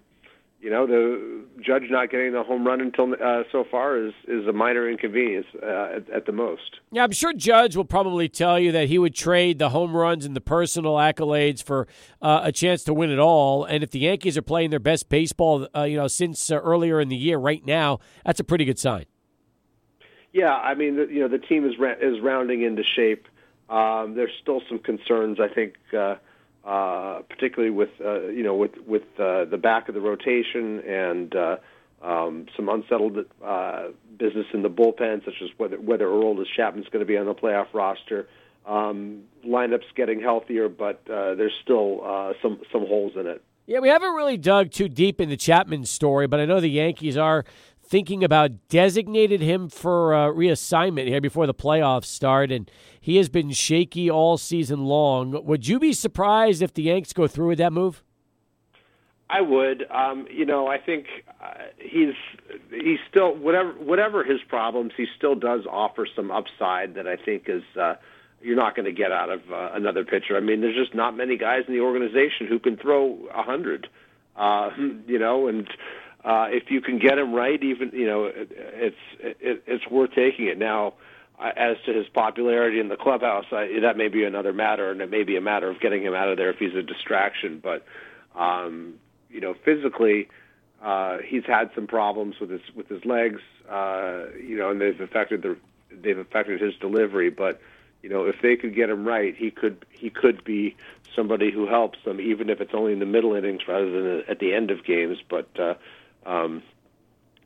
you 0.65 0.71
know, 0.71 0.87
the 0.87 1.43
Judge 1.63 1.91
not 1.91 2.09
getting 2.09 2.31
the 2.33 2.41
home 2.41 2.65
run 2.65 2.81
until 2.81 3.13
uh, 3.23 3.43
so 3.51 3.63
far 3.69 4.03
is 4.03 4.13
is 4.27 4.47
a 4.47 4.51
minor 4.51 4.89
inconvenience 4.89 5.45
uh, 5.61 5.97
at, 5.97 6.09
at, 6.09 6.25
the 6.25 6.31
most. 6.31 6.79
Yeah, 6.91 7.03
I'm 7.03 7.11
sure 7.11 7.33
Judge 7.33 7.75
will 7.75 7.85
probably 7.85 8.27
tell 8.27 8.59
you 8.59 8.71
that 8.71 8.87
he 8.87 8.97
would 8.97 9.13
trade 9.13 9.59
the 9.59 9.69
home 9.69 9.95
runs 9.95 10.25
and 10.25 10.35
the 10.35 10.41
personal 10.41 10.95
accolades 10.95 11.61
for 11.61 11.87
uh, 12.19 12.41
a 12.45 12.51
chance 12.51 12.83
to 12.85 12.95
win 12.95 13.11
it 13.11 13.19
all. 13.19 13.63
And 13.63 13.83
if 13.83 13.91
the 13.91 13.99
Yankees 13.99 14.39
are 14.39 14.41
playing 14.41 14.71
their 14.71 14.79
best 14.79 15.07
baseball, 15.07 15.67
uh, 15.75 15.83
you 15.83 15.97
know, 15.97 16.07
since 16.07 16.49
uh, 16.49 16.55
earlier 16.55 16.99
in 16.99 17.09
the 17.09 17.15
year, 17.15 17.37
right 17.37 17.63
now, 17.63 17.99
that's 18.25 18.39
a 18.39 18.43
pretty 18.43 18.65
good 18.65 18.79
sign. 18.79 19.05
Yeah, 20.33 20.51
I 20.51 20.73
mean, 20.73 20.95
you 20.95 21.19
know, 21.19 21.27
the 21.27 21.37
team 21.37 21.69
is 21.69 21.77
ra- 21.77 22.01
is 22.01 22.19
rounding 22.21 22.63
into 22.63 22.81
shape. 22.83 23.27
Um, 23.69 24.15
there's 24.15 24.33
still 24.41 24.63
some 24.67 24.79
concerns, 24.79 25.39
I 25.39 25.47
think. 25.47 25.75
Uh, 26.65 27.21
particularly 27.29 27.69
with 27.69 27.89
uh, 28.03 28.21
you 28.29 28.41
know 28.41 28.55
with 28.55 28.71
with 28.87 29.03
uh, 29.19 29.45
the 29.45 29.59
back 29.61 29.87
of 29.87 29.93
the 29.93 30.01
rotation 30.01 30.79
and 30.79 31.35
uh, 31.35 31.57
um, 32.01 32.47
some 32.55 32.69
unsettled 32.69 33.19
uh, 33.45 33.89
business 34.17 34.47
in 34.51 34.63
the 34.63 34.69
bullpen, 34.69 35.23
such 35.23 35.35
as 35.43 35.49
whether 35.57 35.79
whether 35.79 36.07
Aroldis 36.07 36.47
Chapman's 36.55 36.87
going 36.87 37.01
to 37.01 37.05
be 37.05 37.17
on 37.17 37.27
the 37.27 37.35
playoff 37.35 37.67
roster. 37.71 38.27
Um, 38.65 39.25
lineups 39.45 39.83
getting 39.95 40.19
healthier, 40.19 40.67
but 40.67 41.01
uh, 41.07 41.35
there's 41.35 41.53
still 41.61 42.01
uh, 42.03 42.33
some 42.41 42.59
some 42.71 42.87
holes 42.87 43.13
in 43.15 43.27
it. 43.27 43.43
Yeah, 43.67 43.79
we 43.79 43.89
haven't 43.89 44.15
really 44.15 44.37
dug 44.37 44.71
too 44.71 44.89
deep 44.89 45.21
into 45.21 45.37
Chapman's 45.37 45.91
story, 45.91 46.25
but 46.25 46.39
I 46.39 46.45
know 46.45 46.59
the 46.59 46.67
Yankees 46.67 47.15
are 47.15 47.45
thinking 47.87 48.23
about 48.23 48.67
designated 48.67 49.41
him 49.41 49.69
for 49.69 50.13
uh, 50.13 50.27
reassignment 50.27 51.07
here 51.07 51.21
before 51.21 51.47
the 51.47 51.53
playoffs 51.53 52.05
start, 52.05 52.51
and 52.51 52.69
he 52.99 53.17
has 53.17 53.29
been 53.29 53.51
shaky 53.51 54.09
all 54.09 54.37
season 54.37 54.85
long. 54.85 55.45
Would 55.45 55.67
you 55.67 55.79
be 55.79 55.93
surprised 55.93 56.61
if 56.61 56.73
the 56.73 56.83
Yanks 56.83 57.13
go 57.13 57.27
through 57.27 57.47
with 57.49 57.57
that 57.59 57.73
move? 57.73 58.03
I 59.29 59.41
would. 59.41 59.85
Um, 59.89 60.27
you 60.29 60.45
know, 60.45 60.67
I 60.67 60.77
think 60.77 61.07
uh, 61.41 61.53
he's 61.79 62.13
he's 62.69 62.99
still 63.09 63.35
whatever 63.35 63.71
whatever 63.73 64.23
his 64.23 64.39
problems, 64.47 64.91
he 64.95 65.05
still 65.17 65.35
does 65.35 65.61
offer 65.69 66.07
some 66.15 66.31
upside 66.31 66.93
that 66.95 67.07
I 67.07 67.15
think 67.15 67.45
is 67.47 67.63
uh, 67.79 67.95
you're 68.41 68.55
not 68.55 68.75
going 68.75 68.85
to 68.85 68.91
get 68.91 69.11
out 69.11 69.29
of 69.31 69.41
uh, 69.51 69.71
another 69.73 70.03
pitcher. 70.03 70.37
I 70.37 70.41
mean, 70.41 70.61
there's 70.61 70.75
just 70.75 70.93
not 70.93 71.17
many 71.17 71.37
guys 71.37 71.63
in 71.67 71.73
the 71.73 71.79
organization 71.79 72.45
who 72.47 72.59
can 72.59 72.77
throw 72.77 73.17
a 73.33 73.41
hundred. 73.41 73.87
Uh, 74.35 74.69
you 75.07 75.17
know, 75.17 75.47
and 75.47 75.67
uh, 76.25 76.47
if 76.49 76.71
you 76.71 76.81
can 76.81 76.97
get 76.97 77.19
him 77.19 77.33
right, 77.33 77.61
even 77.63 77.91
you 77.93 78.07
know, 78.07 78.25
it, 78.25 78.51
it's 78.51 78.97
it, 79.19 79.63
it's 79.67 79.87
worth 79.87 80.11
taking 80.15 80.47
it. 80.47 80.57
Now, 80.57 80.95
as 81.39 81.77
to 81.85 81.93
his 81.93 82.07
popularity 82.07 82.79
in 82.79 82.87
the 82.87 82.95
clubhouse, 82.95 83.45
I, 83.51 83.79
that 83.81 83.95
may 83.95 84.07
be 84.07 84.23
another 84.23 84.51
matter, 84.51 84.89
and 84.89 85.01
it 85.01 85.11
may 85.11 85.23
be 85.23 85.37
a 85.37 85.41
matter 85.41 85.69
of 85.69 85.79
getting 85.79 86.03
him 86.03 86.15
out 86.15 86.29
of 86.29 86.37
there 86.37 86.49
if 86.49 86.57
he's 86.57 86.73
a 86.73 86.81
distraction. 86.81 87.61
But 87.63 87.85
um, 88.35 88.95
you 89.29 89.39
know, 89.39 89.53
physically, 89.53 90.27
uh, 90.81 91.19
he's 91.23 91.45
had 91.45 91.69
some 91.75 91.85
problems 91.85 92.39
with 92.39 92.49
his 92.49 92.61
with 92.75 92.87
his 92.89 93.05
legs. 93.05 93.41
Uh, 93.69 94.25
you 94.43 94.57
know, 94.57 94.71
and 94.71 94.81
they've 94.81 94.99
affected 94.99 95.43
the 95.43 95.57
they've 95.91 96.17
affected 96.17 96.59
his 96.59 96.73
delivery. 96.77 97.29
But 97.29 97.61
you 98.01 98.09
know, 98.09 98.25
if 98.25 98.41
they 98.41 98.55
could 98.55 98.73
get 98.73 98.89
him 98.89 99.05
right, 99.05 99.35
he 99.35 99.51
could 99.51 99.85
he 99.91 100.09
could 100.09 100.43
be 100.43 100.75
somebody 101.15 101.51
who 101.51 101.67
helps 101.67 101.99
them, 102.03 102.19
even 102.19 102.49
if 102.49 102.61
it's 102.61 102.73
only 102.73 102.93
in 102.93 102.99
the 102.99 103.05
middle 103.05 103.35
innings 103.35 103.61
rather 103.67 103.91
than 103.91 104.23
at 104.27 104.39
the 104.39 104.53
end 104.53 104.71
of 104.71 104.83
games. 104.83 105.19
But 105.29 105.47
uh, 105.59 105.75
um, 106.25 106.63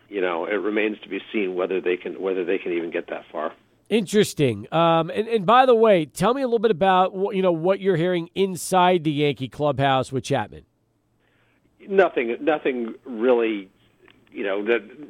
you 0.10 0.22
know, 0.22 0.46
it 0.46 0.56
remains 0.56 1.00
to 1.02 1.10
be 1.10 1.20
seen 1.32 1.56
whether 1.56 1.80
they 1.82 1.98
can 1.98 2.20
whether 2.22 2.44
they 2.44 2.58
can 2.58 2.72
even 2.72 2.92
get 2.92 3.08
that 3.10 3.24
far. 3.32 3.54
Interesting. 3.90 4.68
Um, 4.72 5.10
and, 5.10 5.28
and 5.28 5.46
by 5.46 5.66
the 5.66 5.76
way, 5.76 6.06
tell 6.06 6.34
me 6.34 6.42
a 6.42 6.46
little 6.46 6.60
bit 6.60 6.72
about 6.72 7.14
you 7.34 7.42
know 7.42 7.52
what 7.52 7.80
you're 7.80 7.96
hearing 7.96 8.30
inside 8.36 9.04
the 9.04 9.12
Yankee 9.12 9.48
clubhouse 9.50 10.12
with 10.12 10.24
Chapman. 10.24 10.64
Nothing. 11.88 12.38
Nothing 12.42 12.96
really. 13.06 13.70
You 14.32 14.44
know, 14.44 14.62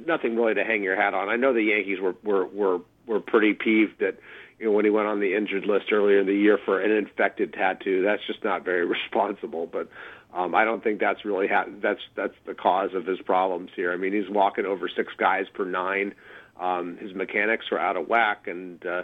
nothing 0.08 0.38
really 0.38 0.54
to 0.54 0.64
hang 0.64 0.82
your 0.82 0.96
hat 0.96 1.14
on. 1.14 1.28
I 1.28 1.36
know 1.36 1.54
the 1.54 1.64
Yankees 1.64 2.00
were 2.00 2.16
were 2.24 2.46
were 2.48 2.80
were 3.06 3.20
pretty 3.20 3.54
peeved 3.54 4.00
that 4.00 4.18
you 4.60 4.66
know 4.66 4.72
when 4.72 4.86
he 4.86 4.92
went 4.92 5.08
on 5.08 5.20
the 5.20 5.36
injured 5.36 5.66
list 5.66 5.92
earlier 5.92 6.20
in 6.20 6.28
the 6.28 6.34
year 6.34 6.60
for 6.64 6.82
an 6.82 6.92
infected 6.92 7.54
tattoo. 7.54 8.04
That's 8.04 8.26
just 8.28 8.44
not 8.44 8.66
very 8.66 8.86
responsible. 8.98 9.68
But 9.68 9.90
um, 10.34 10.54
I 10.54 10.66
don't 10.66 10.84
think 10.84 11.00
that's 11.00 11.26
really 11.26 11.48
ha- 11.48 11.68
that's 11.82 12.02
that's 12.16 12.36
the 12.46 12.54
cause 12.54 12.94
of 12.94 13.06
his 13.06 13.20
problems 13.22 13.72
here. 13.76 13.92
I 13.92 13.98
mean, 13.98 14.14
he's 14.14 14.30
walking 14.30 14.66
over 14.66 14.90
six 14.90 15.14
guys 15.18 15.46
per 15.54 15.66
nine. 15.66 16.14
Um, 16.60 16.98
his 16.98 17.14
mechanics 17.16 17.68
are 17.72 17.80
out 17.80 17.96
of 17.96 18.08
whack, 18.08 18.48
and 18.48 18.86
uh, 18.86 19.04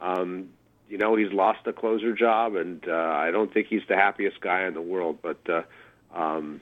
um, 0.00 0.48
you 0.88 0.98
know 0.98 1.16
he's 1.16 1.32
lost 1.32 1.66
a 1.66 1.72
closer 1.72 2.14
job, 2.14 2.56
and 2.56 2.82
uh, 2.88 2.92
I 2.92 3.30
don't 3.30 3.52
think 3.52 3.68
he's 3.68 3.82
the 3.88 3.96
happiest 3.96 4.40
guy 4.40 4.66
in 4.66 4.74
the 4.74 4.82
world. 4.82 5.18
But 5.22 5.38
uh, 5.48 5.62
um, 6.18 6.60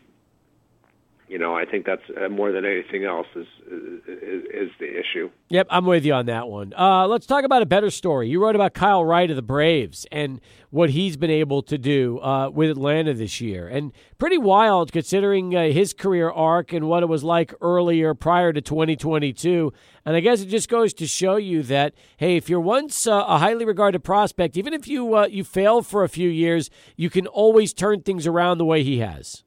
you 1.32 1.38
know, 1.38 1.56
I 1.56 1.64
think 1.64 1.86
that's 1.86 2.02
uh, 2.14 2.28
more 2.28 2.52
than 2.52 2.66
anything 2.66 3.06
else 3.06 3.26
is, 3.34 3.46
is, 3.66 4.44
is 4.52 4.70
the 4.78 5.00
issue. 5.00 5.30
Yep, 5.48 5.66
I'm 5.70 5.86
with 5.86 6.04
you 6.04 6.12
on 6.12 6.26
that 6.26 6.46
one. 6.46 6.74
Uh, 6.78 7.06
let's 7.06 7.24
talk 7.24 7.44
about 7.44 7.62
a 7.62 7.66
better 7.66 7.88
story. 7.88 8.28
You 8.28 8.42
wrote 8.42 8.54
about 8.54 8.74
Kyle 8.74 9.02
Wright 9.02 9.30
of 9.30 9.36
the 9.36 9.42
Braves 9.42 10.06
and 10.12 10.42
what 10.68 10.90
he's 10.90 11.16
been 11.16 11.30
able 11.30 11.62
to 11.62 11.78
do 11.78 12.20
uh, 12.20 12.50
with 12.50 12.68
Atlanta 12.68 13.14
this 13.14 13.40
year, 13.40 13.66
and 13.66 13.92
pretty 14.18 14.36
wild 14.36 14.92
considering 14.92 15.56
uh, 15.56 15.70
his 15.70 15.94
career 15.94 16.30
arc 16.30 16.74
and 16.74 16.86
what 16.86 17.02
it 17.02 17.06
was 17.06 17.24
like 17.24 17.54
earlier 17.62 18.12
prior 18.12 18.52
to 18.52 18.60
2022. 18.60 19.72
And 20.04 20.14
I 20.14 20.20
guess 20.20 20.42
it 20.42 20.46
just 20.46 20.68
goes 20.68 20.92
to 20.94 21.06
show 21.06 21.36
you 21.36 21.62
that 21.62 21.94
hey, 22.18 22.36
if 22.36 22.50
you're 22.50 22.60
once 22.60 23.06
uh, 23.06 23.24
a 23.26 23.38
highly 23.38 23.64
regarded 23.64 24.04
prospect, 24.04 24.58
even 24.58 24.74
if 24.74 24.86
you 24.86 25.16
uh, 25.16 25.26
you 25.28 25.44
fail 25.44 25.80
for 25.80 26.04
a 26.04 26.10
few 26.10 26.28
years, 26.28 26.68
you 26.94 27.08
can 27.08 27.26
always 27.26 27.72
turn 27.72 28.02
things 28.02 28.26
around 28.26 28.58
the 28.58 28.66
way 28.66 28.82
he 28.82 28.98
has. 28.98 29.44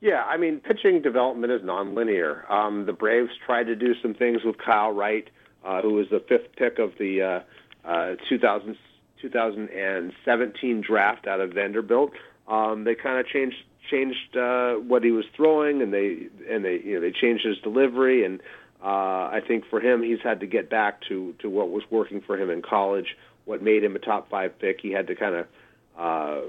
Yeah, 0.00 0.22
I 0.22 0.36
mean, 0.36 0.60
pitching 0.60 1.02
development 1.02 1.52
is 1.52 1.62
nonlinear. 1.62 2.48
Um, 2.50 2.86
the 2.86 2.92
Braves 2.92 3.30
tried 3.44 3.64
to 3.64 3.74
do 3.74 3.94
some 4.00 4.14
things 4.14 4.42
with 4.44 4.56
Kyle 4.58 4.92
Wright, 4.92 5.28
uh, 5.64 5.82
who 5.82 5.94
was 5.94 6.06
the 6.10 6.22
fifth 6.28 6.54
pick 6.56 6.78
of 6.78 6.92
the 6.98 7.42
uh, 7.84 7.88
uh, 7.88 8.14
2000, 8.28 8.76
2017 9.20 10.80
draft 10.86 11.26
out 11.26 11.40
of 11.40 11.52
Vanderbilt. 11.52 12.12
Um, 12.46 12.84
they 12.84 12.94
kind 12.94 13.18
of 13.18 13.26
changed 13.26 13.56
changed 13.90 14.36
uh, 14.36 14.74
what 14.74 15.02
he 15.02 15.10
was 15.10 15.24
throwing, 15.34 15.82
and 15.82 15.92
they 15.92 16.28
and 16.48 16.64
they 16.64 16.80
you 16.84 16.94
know 16.94 17.00
they 17.00 17.10
changed 17.10 17.44
his 17.44 17.58
delivery, 17.58 18.24
and 18.24 18.40
uh, 18.82 18.86
I 19.32 19.40
think 19.46 19.64
for 19.68 19.80
him, 19.80 20.02
he's 20.02 20.20
had 20.22 20.40
to 20.40 20.46
get 20.46 20.70
back 20.70 21.00
to 21.08 21.34
to 21.40 21.50
what 21.50 21.70
was 21.70 21.82
working 21.90 22.20
for 22.20 22.38
him 22.38 22.50
in 22.50 22.62
college, 22.62 23.16
what 23.46 23.62
made 23.62 23.82
him 23.82 23.96
a 23.96 23.98
top 23.98 24.30
five 24.30 24.58
pick. 24.60 24.80
He 24.80 24.92
had 24.92 25.08
to 25.08 25.16
kind 25.16 25.34
of 25.34 25.46
uh, 25.98 26.40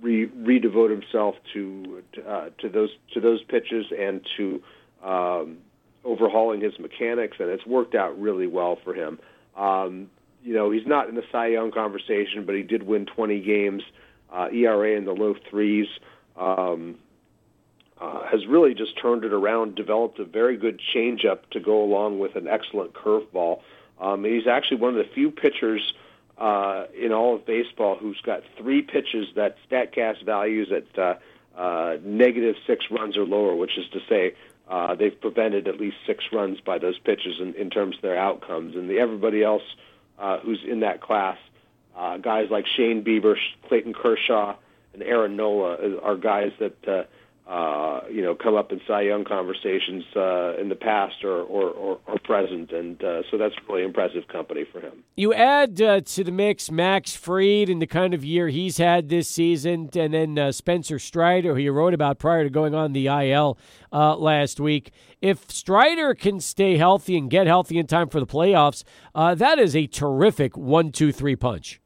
re, 0.00 0.26
redevote 0.28 0.90
himself 0.90 1.34
to 1.52 2.02
uh, 2.26 2.48
to 2.58 2.68
those 2.68 2.90
to 3.14 3.20
those 3.20 3.42
pitches 3.44 3.86
and 3.96 4.26
to 4.36 4.62
um, 5.02 5.58
overhauling 6.04 6.60
his 6.60 6.78
mechanics, 6.78 7.36
and 7.40 7.48
it's 7.50 7.66
worked 7.66 7.94
out 7.94 8.18
really 8.20 8.46
well 8.46 8.78
for 8.82 8.94
him. 8.94 9.18
Um, 9.56 10.10
you 10.42 10.54
know, 10.54 10.70
he's 10.70 10.86
not 10.86 11.08
in 11.08 11.14
the 11.14 11.24
Cy 11.30 11.48
Young 11.48 11.70
conversation, 11.72 12.44
but 12.46 12.54
he 12.54 12.62
did 12.62 12.84
win 12.84 13.06
20 13.06 13.40
games, 13.40 13.82
uh, 14.32 14.48
ERA 14.52 14.96
in 14.96 15.04
the 15.04 15.12
low 15.12 15.34
threes. 15.50 15.88
Um, 16.36 16.96
uh, 18.00 18.24
has 18.30 18.46
really 18.46 18.74
just 18.74 18.96
turned 19.00 19.24
it 19.24 19.32
around, 19.32 19.74
developed 19.74 20.20
a 20.20 20.24
very 20.24 20.56
good 20.56 20.80
changeup 20.94 21.40
to 21.50 21.58
go 21.58 21.82
along 21.82 22.20
with 22.20 22.36
an 22.36 22.46
excellent 22.46 22.94
curveball. 22.94 23.60
Um, 24.00 24.24
he's 24.24 24.46
actually 24.46 24.76
one 24.76 24.96
of 24.96 25.04
the 25.04 25.12
few 25.12 25.32
pitchers 25.32 25.92
in 26.40 27.12
all 27.12 27.34
of 27.34 27.46
baseball 27.46 27.96
who's 27.96 28.20
got 28.22 28.42
three 28.56 28.82
pitches 28.82 29.28
that 29.34 29.56
StatCast 29.70 30.24
values 30.24 30.70
at 30.72 30.98
uh, 30.98 31.14
uh, 31.56 31.96
negative 32.04 32.54
six 32.66 32.86
runs 32.90 33.16
or 33.16 33.24
lower, 33.24 33.54
which 33.56 33.76
is 33.76 33.88
to 33.92 34.00
say 34.08 34.34
uh, 34.68 34.94
they've 34.94 35.20
prevented 35.20 35.66
at 35.66 35.80
least 35.80 35.96
six 36.06 36.24
runs 36.32 36.60
by 36.60 36.78
those 36.78 36.98
pitches 36.98 37.40
in, 37.40 37.54
in 37.54 37.70
terms 37.70 37.96
of 37.96 38.02
their 38.02 38.18
outcomes. 38.18 38.76
And 38.76 38.88
the, 38.88 38.98
everybody 38.98 39.42
else 39.42 39.62
uh, 40.18 40.38
who's 40.38 40.60
in 40.64 40.80
that 40.80 41.00
class, 41.00 41.38
uh, 41.96 42.18
guys 42.18 42.48
like 42.50 42.66
Shane 42.76 43.02
Bieber, 43.02 43.36
Clayton 43.66 43.94
Kershaw, 43.94 44.54
and 44.94 45.02
Aaron 45.02 45.36
Nola 45.36 45.98
are 46.00 46.16
guys 46.16 46.52
that 46.60 46.88
uh, 46.88 47.04
uh, 47.48 48.00
you 48.10 48.20
know, 48.20 48.34
come 48.34 48.54
up 48.54 48.72
in 48.72 48.80
Cy 48.86 49.02
Young 49.02 49.24
conversations 49.24 50.04
uh, 50.14 50.54
in 50.60 50.68
the 50.68 50.76
past 50.78 51.24
or, 51.24 51.40
or, 51.44 51.70
or, 51.70 51.98
or 52.06 52.18
present. 52.18 52.70
And 52.72 53.02
uh, 53.02 53.22
so 53.30 53.38
that's 53.38 53.54
really 53.66 53.84
impressive 53.84 54.28
company 54.28 54.66
for 54.70 54.80
him. 54.80 55.02
You 55.16 55.32
add 55.32 55.80
uh, 55.80 56.02
to 56.02 56.24
the 56.24 56.30
mix 56.30 56.70
Max 56.70 57.16
Fried 57.16 57.70
and 57.70 57.80
the 57.80 57.86
kind 57.86 58.12
of 58.12 58.22
year 58.22 58.48
he's 58.48 58.76
had 58.76 59.08
this 59.08 59.30
season, 59.30 59.88
and 59.96 60.12
then 60.12 60.38
uh, 60.38 60.52
Spencer 60.52 60.98
Strider, 60.98 61.54
who 61.54 61.60
you 61.60 61.72
wrote 61.72 61.94
about 61.94 62.18
prior 62.18 62.44
to 62.44 62.50
going 62.50 62.74
on 62.74 62.92
the 62.92 63.06
IL 63.06 63.56
uh, 63.94 64.14
last 64.14 64.60
week. 64.60 64.92
If 65.22 65.50
Strider 65.50 66.14
can 66.14 66.40
stay 66.40 66.76
healthy 66.76 67.16
and 67.16 67.30
get 67.30 67.46
healthy 67.46 67.78
in 67.78 67.86
time 67.86 68.10
for 68.10 68.20
the 68.20 68.26
playoffs, 68.26 68.84
that 69.14 69.58
is 69.58 69.74
a 69.74 69.86
terrific 69.86 70.54
one, 70.54 70.92
two, 70.92 71.12
three 71.12 71.34
punch. 71.34 71.80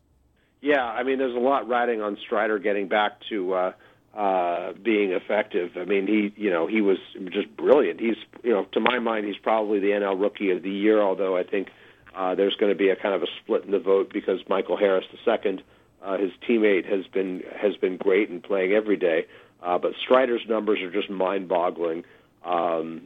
Yeah, 0.60 0.84
I 0.84 1.04
mean, 1.04 1.18
there's 1.18 1.36
a 1.36 1.40
lot 1.40 1.68
riding 1.68 2.00
on 2.00 2.16
Strider 2.26 2.58
getting 2.58 2.88
back 2.88 3.12
to 3.28 3.72
uh, 4.14 4.72
being 4.82 5.12
effective. 5.12 5.72
I 5.76 5.84
mean, 5.84 6.06
he 6.06 6.32
you 6.36 6.50
know 6.50 6.66
he 6.66 6.80
was 6.80 6.98
just 7.30 7.54
brilliant. 7.56 8.00
He's 8.00 8.16
you 8.42 8.52
know 8.52 8.64
to 8.72 8.80
my 8.80 8.98
mind 8.98 9.26
he's 9.26 9.36
probably 9.36 9.78
the 9.78 9.88
NL 9.88 10.20
Rookie 10.20 10.50
of 10.50 10.62
the 10.62 10.70
Year. 10.70 11.00
Although 11.00 11.36
I 11.36 11.44
think 11.44 11.68
uh, 12.14 12.34
there's 12.34 12.54
going 12.56 12.72
to 12.72 12.78
be 12.78 12.90
a 12.90 12.96
kind 12.96 13.14
of 13.14 13.22
a 13.22 13.26
split 13.42 13.64
in 13.64 13.70
the 13.70 13.78
vote 13.78 14.12
because 14.12 14.40
Michael 14.48 14.76
Harris 14.76 15.06
II, 15.26 15.62
uh, 16.02 16.18
his 16.18 16.32
teammate, 16.46 16.84
has 16.84 17.06
been 17.06 17.42
has 17.56 17.76
been 17.76 17.96
great 17.96 18.28
and 18.28 18.42
playing 18.42 18.72
every 18.72 18.96
day. 18.96 19.26
Uh, 19.62 19.78
but 19.78 19.92
Strider's 20.02 20.42
numbers 20.48 20.80
are 20.80 20.90
just 20.90 21.08
mind-boggling. 21.08 22.04
Um, 22.44 23.02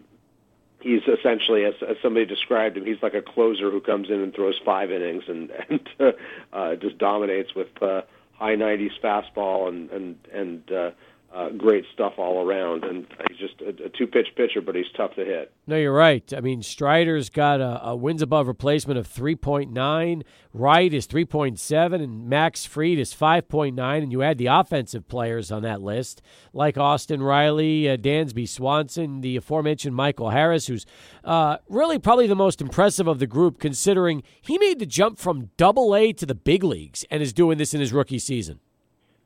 he's 0.80 1.02
essentially, 1.02 1.64
as, 1.64 1.74
as 1.86 1.96
somebody 2.02 2.26
described 2.26 2.76
him, 2.76 2.86
he's 2.86 3.02
like 3.02 3.14
a 3.14 3.22
closer 3.22 3.70
who 3.70 3.80
comes 3.80 4.08
in 4.08 4.20
and 4.20 4.34
throws 4.34 4.58
five 4.64 4.90
innings 4.90 5.24
and 5.28 5.50
and 5.68 5.88
uh, 6.00 6.12
uh, 6.52 6.76
just 6.76 6.98
dominates 6.98 7.54
with 7.54 7.68
uh, 7.82 8.02
high 8.38 8.54
90s 8.56 8.90
fastball 9.02 9.68
and 9.68 9.90
and 9.90 10.16
and 10.32 10.72
uh, 10.72 10.90
uh, 11.34 11.50
great 11.50 11.84
stuff 11.92 12.14
all 12.18 12.46
around. 12.46 12.84
And 12.84 13.06
he's 13.28 13.38
just 13.38 13.60
a, 13.60 13.84
a 13.84 13.88
two 13.90 14.06
pitch 14.06 14.28
pitcher, 14.36 14.60
but 14.60 14.74
he's 14.74 14.86
tough 14.96 15.14
to 15.16 15.24
hit. 15.24 15.52
No, 15.66 15.76
you're 15.76 15.92
right. 15.92 16.32
I 16.34 16.40
mean, 16.40 16.62
Strider's 16.62 17.30
got 17.30 17.60
a, 17.60 17.88
a 17.88 17.96
wins 17.96 18.22
above 18.22 18.46
replacement 18.46 18.98
of 18.98 19.08
3.9. 19.08 20.22
Wright 20.52 20.94
is 20.94 21.06
3.7, 21.06 22.02
and 22.02 22.28
Max 22.28 22.64
Fried 22.64 22.98
is 22.98 23.12
5.9. 23.12 24.02
And 24.02 24.12
you 24.12 24.22
add 24.22 24.38
the 24.38 24.46
offensive 24.46 25.08
players 25.08 25.52
on 25.52 25.62
that 25.62 25.82
list, 25.82 26.22
like 26.52 26.78
Austin 26.78 27.22
Riley, 27.22 27.88
uh, 27.90 27.96
Dansby 27.96 28.48
Swanson, 28.48 29.20
the 29.20 29.36
aforementioned 29.36 29.94
Michael 29.94 30.30
Harris, 30.30 30.66
who's 30.66 30.86
uh, 31.24 31.58
really 31.68 31.98
probably 31.98 32.26
the 32.26 32.34
most 32.34 32.60
impressive 32.60 33.06
of 33.06 33.18
the 33.18 33.26
group, 33.26 33.58
considering 33.58 34.22
he 34.40 34.58
made 34.58 34.78
the 34.78 34.86
jump 34.86 35.18
from 35.18 35.50
double 35.56 35.94
A 35.94 36.12
to 36.14 36.24
the 36.24 36.34
big 36.34 36.64
leagues 36.64 37.04
and 37.10 37.22
is 37.22 37.32
doing 37.32 37.58
this 37.58 37.74
in 37.74 37.80
his 37.80 37.92
rookie 37.92 38.18
season. 38.18 38.60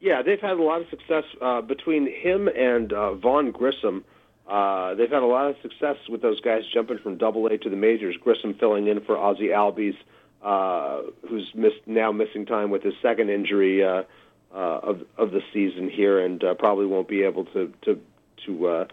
Yeah, 0.00 0.22
they've 0.22 0.40
had 0.40 0.52
a 0.58 0.62
lot 0.62 0.80
of 0.80 0.88
success 0.88 1.24
uh, 1.42 1.60
between 1.60 2.06
him 2.06 2.48
and 2.48 2.92
uh, 2.92 3.14
Vaughn 3.14 3.50
Grissom. 3.50 4.04
Uh, 4.48 4.94
they've 4.94 5.10
had 5.10 5.22
a 5.22 5.26
lot 5.26 5.50
of 5.50 5.56
success 5.62 5.96
with 6.08 6.22
those 6.22 6.40
guys 6.40 6.62
jumping 6.72 6.98
from 6.98 7.18
Double 7.18 7.46
A 7.46 7.58
to 7.58 7.70
the 7.70 7.76
majors. 7.76 8.16
Grissom 8.16 8.54
filling 8.54 8.88
in 8.88 9.00
for 9.02 9.16
Ozzie 9.16 9.48
Albies, 9.48 9.96
uh, 10.42 11.02
who's 11.28 11.50
missed 11.54 11.86
now 11.86 12.10
missing 12.12 12.46
time 12.46 12.70
with 12.70 12.82
his 12.82 12.94
second 13.02 13.28
injury 13.28 13.84
uh, 13.84 14.02
uh, 14.52 14.80
of 14.82 15.02
of 15.18 15.30
the 15.30 15.42
season 15.52 15.88
here, 15.88 16.18
and 16.18 16.42
uh, 16.42 16.54
probably 16.54 16.86
won't 16.86 17.06
be 17.06 17.22
able 17.22 17.44
to 17.44 17.72
to 17.82 18.00
to 18.46 18.66
uh, 18.66 18.86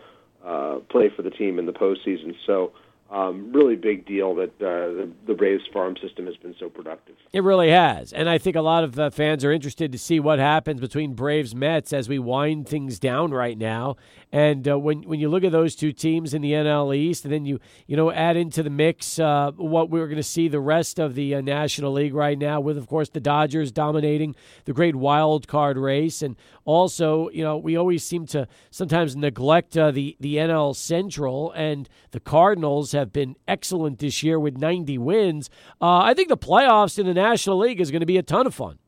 uh, 0.46 0.80
play 0.90 1.10
for 1.16 1.22
the 1.22 1.32
team 1.32 1.58
in 1.58 1.66
the 1.66 1.74
postseason. 1.74 2.36
So 2.46 2.74
um, 3.10 3.52
really 3.54 3.76
big 3.76 4.06
deal 4.06 4.36
that 4.36 4.50
uh, 4.62 4.92
the, 4.94 5.12
the 5.28 5.34
Braves 5.34 5.64
farm 5.72 5.96
system 6.02 6.26
has 6.26 6.36
been 6.38 6.56
so 6.60 6.70
productive. 6.70 7.16
It 7.32 7.44
really 7.44 7.70
has, 7.70 8.12
and 8.12 8.30
I 8.30 8.38
think 8.38 8.56
a 8.56 8.62
lot 8.62 8.84
of 8.84 9.00
uh, 9.00 9.10
fans 9.10 9.46
are 9.46 9.52
interested 9.52 9.92
to 9.92 9.98
see 9.98 10.20
what 10.20 10.40
happens 10.40 10.82
between 10.82 11.14
Braves 11.14 11.56
Mets 11.56 11.94
as 11.94 12.10
we 12.10 12.20
wind 12.20 12.68
things 12.68 13.00
down 13.00 13.32
right 13.32 13.58
now. 13.58 13.96
And 14.32 14.68
uh, 14.68 14.78
when 14.78 15.04
when 15.04 15.20
you 15.20 15.30
look 15.30 15.46
at 15.46 15.54
those 15.54 15.74
two 15.76 15.94
teams 15.94 16.34
in 16.34 16.42
the 16.42 16.52
NL 16.52 16.96
East, 16.96 17.24
and 17.24 17.34
then 17.34 17.46
you 17.46 17.60
you 17.86 17.96
know 17.96 18.12
add 18.12 18.36
into 18.36 18.62
the 18.62 18.70
mix 18.70 19.20
uh, 19.20 19.52
what 19.56 19.90
we're 19.90 20.08
going 20.08 20.18
to 20.18 20.24
see 20.24 20.50
the 20.50 20.60
rest 20.60 21.00
of 21.00 21.16
the 21.16 21.36
uh, 21.36 21.42
National 21.42 21.94
League 21.94 22.14
right 22.14 22.38
now, 22.38 22.60
with 22.60 22.78
of 22.78 22.88
course 22.88 23.10
the 23.10 23.22
Dodgers 23.22 23.72
dominating 23.72 24.36
the 24.66 24.74
great 24.74 24.96
wild 24.96 25.48
card 25.48 25.78
race, 25.78 26.22
and 26.22 26.36
also 26.66 27.30
you 27.30 27.44
know 27.44 27.58
we 27.58 27.78
always 27.78 28.04
seem 28.04 28.26
to 28.28 28.48
sometimes 28.70 29.16
neglect 29.16 29.78
uh, 29.78 29.92
the 29.92 30.18
the 30.20 30.36
NL 30.36 30.76
Central 30.76 31.54
and 31.54 31.88
the 32.12 32.20
Cardinals 32.20 32.92
have 32.92 33.14
been 33.14 33.36
excellent 33.48 34.00
this 34.00 34.24
year 34.24 34.40
with 34.40 34.58
90 34.58 34.98
wins. 34.98 35.50
Uh, 35.82 36.00
I 36.00 36.14
think 36.14 36.28
the 36.28 36.38
playoffs 36.38 37.00
in 37.00 37.06
the 37.06 37.14
National 37.14 37.58
League 37.60 37.80
is 37.80 37.92
going 37.92 38.02
to 38.02 38.06
be 38.06 38.18
a 38.18 38.24
ton 38.24 38.46
of 38.46 38.54
fun. 38.54 38.80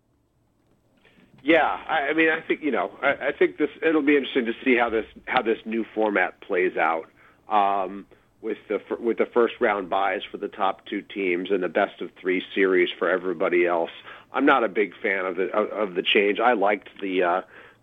Yeah, 1.49 1.63
I, 1.63 2.09
I 2.09 2.13
mean, 2.13 2.29
I 2.29 2.41
think 2.41 2.61
you 2.61 2.69
know, 2.69 2.91
I, 3.01 3.29
I 3.29 3.31
think 3.31 3.57
this 3.57 3.71
it'll 3.81 4.03
be 4.03 4.15
interesting 4.15 4.45
to 4.45 4.53
see 4.63 4.77
how 4.77 4.91
this 4.91 5.07
how 5.25 5.41
this 5.41 5.57
new 5.65 5.83
format 5.95 6.39
plays 6.41 6.77
out 6.77 7.07
um, 7.49 8.05
with 8.39 8.59
the 8.67 8.79
with 8.99 9.17
the 9.17 9.25
first 9.25 9.55
round 9.59 9.89
buys 9.89 10.21
for 10.29 10.37
the 10.37 10.47
top 10.47 10.85
two 10.85 11.01
teams 11.01 11.49
and 11.49 11.63
the 11.63 11.67
best 11.67 12.01
of 12.01 12.11
three 12.21 12.43
series 12.53 12.89
for 12.99 13.09
everybody 13.09 13.65
else. 13.65 13.89
I'm 14.31 14.45
not 14.45 14.63
a 14.63 14.67
big 14.67 14.93
fan 15.01 15.25
of 15.25 15.37
the 15.37 15.45
of, 15.45 15.89
of 15.89 15.95
the 15.95 16.03
change. 16.03 16.39
I 16.39 16.53
liked 16.53 16.89
the. 17.01 17.23
Uh, 17.23 17.41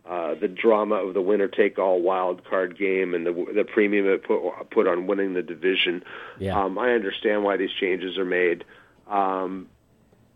uh, 0.09 0.37
the 0.37 0.46
drama 0.46 0.94
of 0.94 1.14
the 1.14 1.20
winner 1.20 1.48
take 1.48 1.81
all 1.81 2.00
wild 2.00 2.44
card 2.44 2.79
game 2.79 3.12
and 3.12 3.26
the 3.26 3.33
the 3.52 3.64
premium 3.64 4.07
it 4.07 4.22
put 4.22 4.40
put 4.70 4.87
on 4.87 5.09
winning 5.09 5.35
the 5.35 5.42
division. 5.42 6.05
Yeah. 6.38 6.57
Um, 6.57 6.79
I 6.79 6.92
understand 6.92 7.42
why 7.42 7.57
these 7.57 7.72
changes 7.72 8.16
are 8.16 8.24
made. 8.24 8.64
Um, 9.09 9.66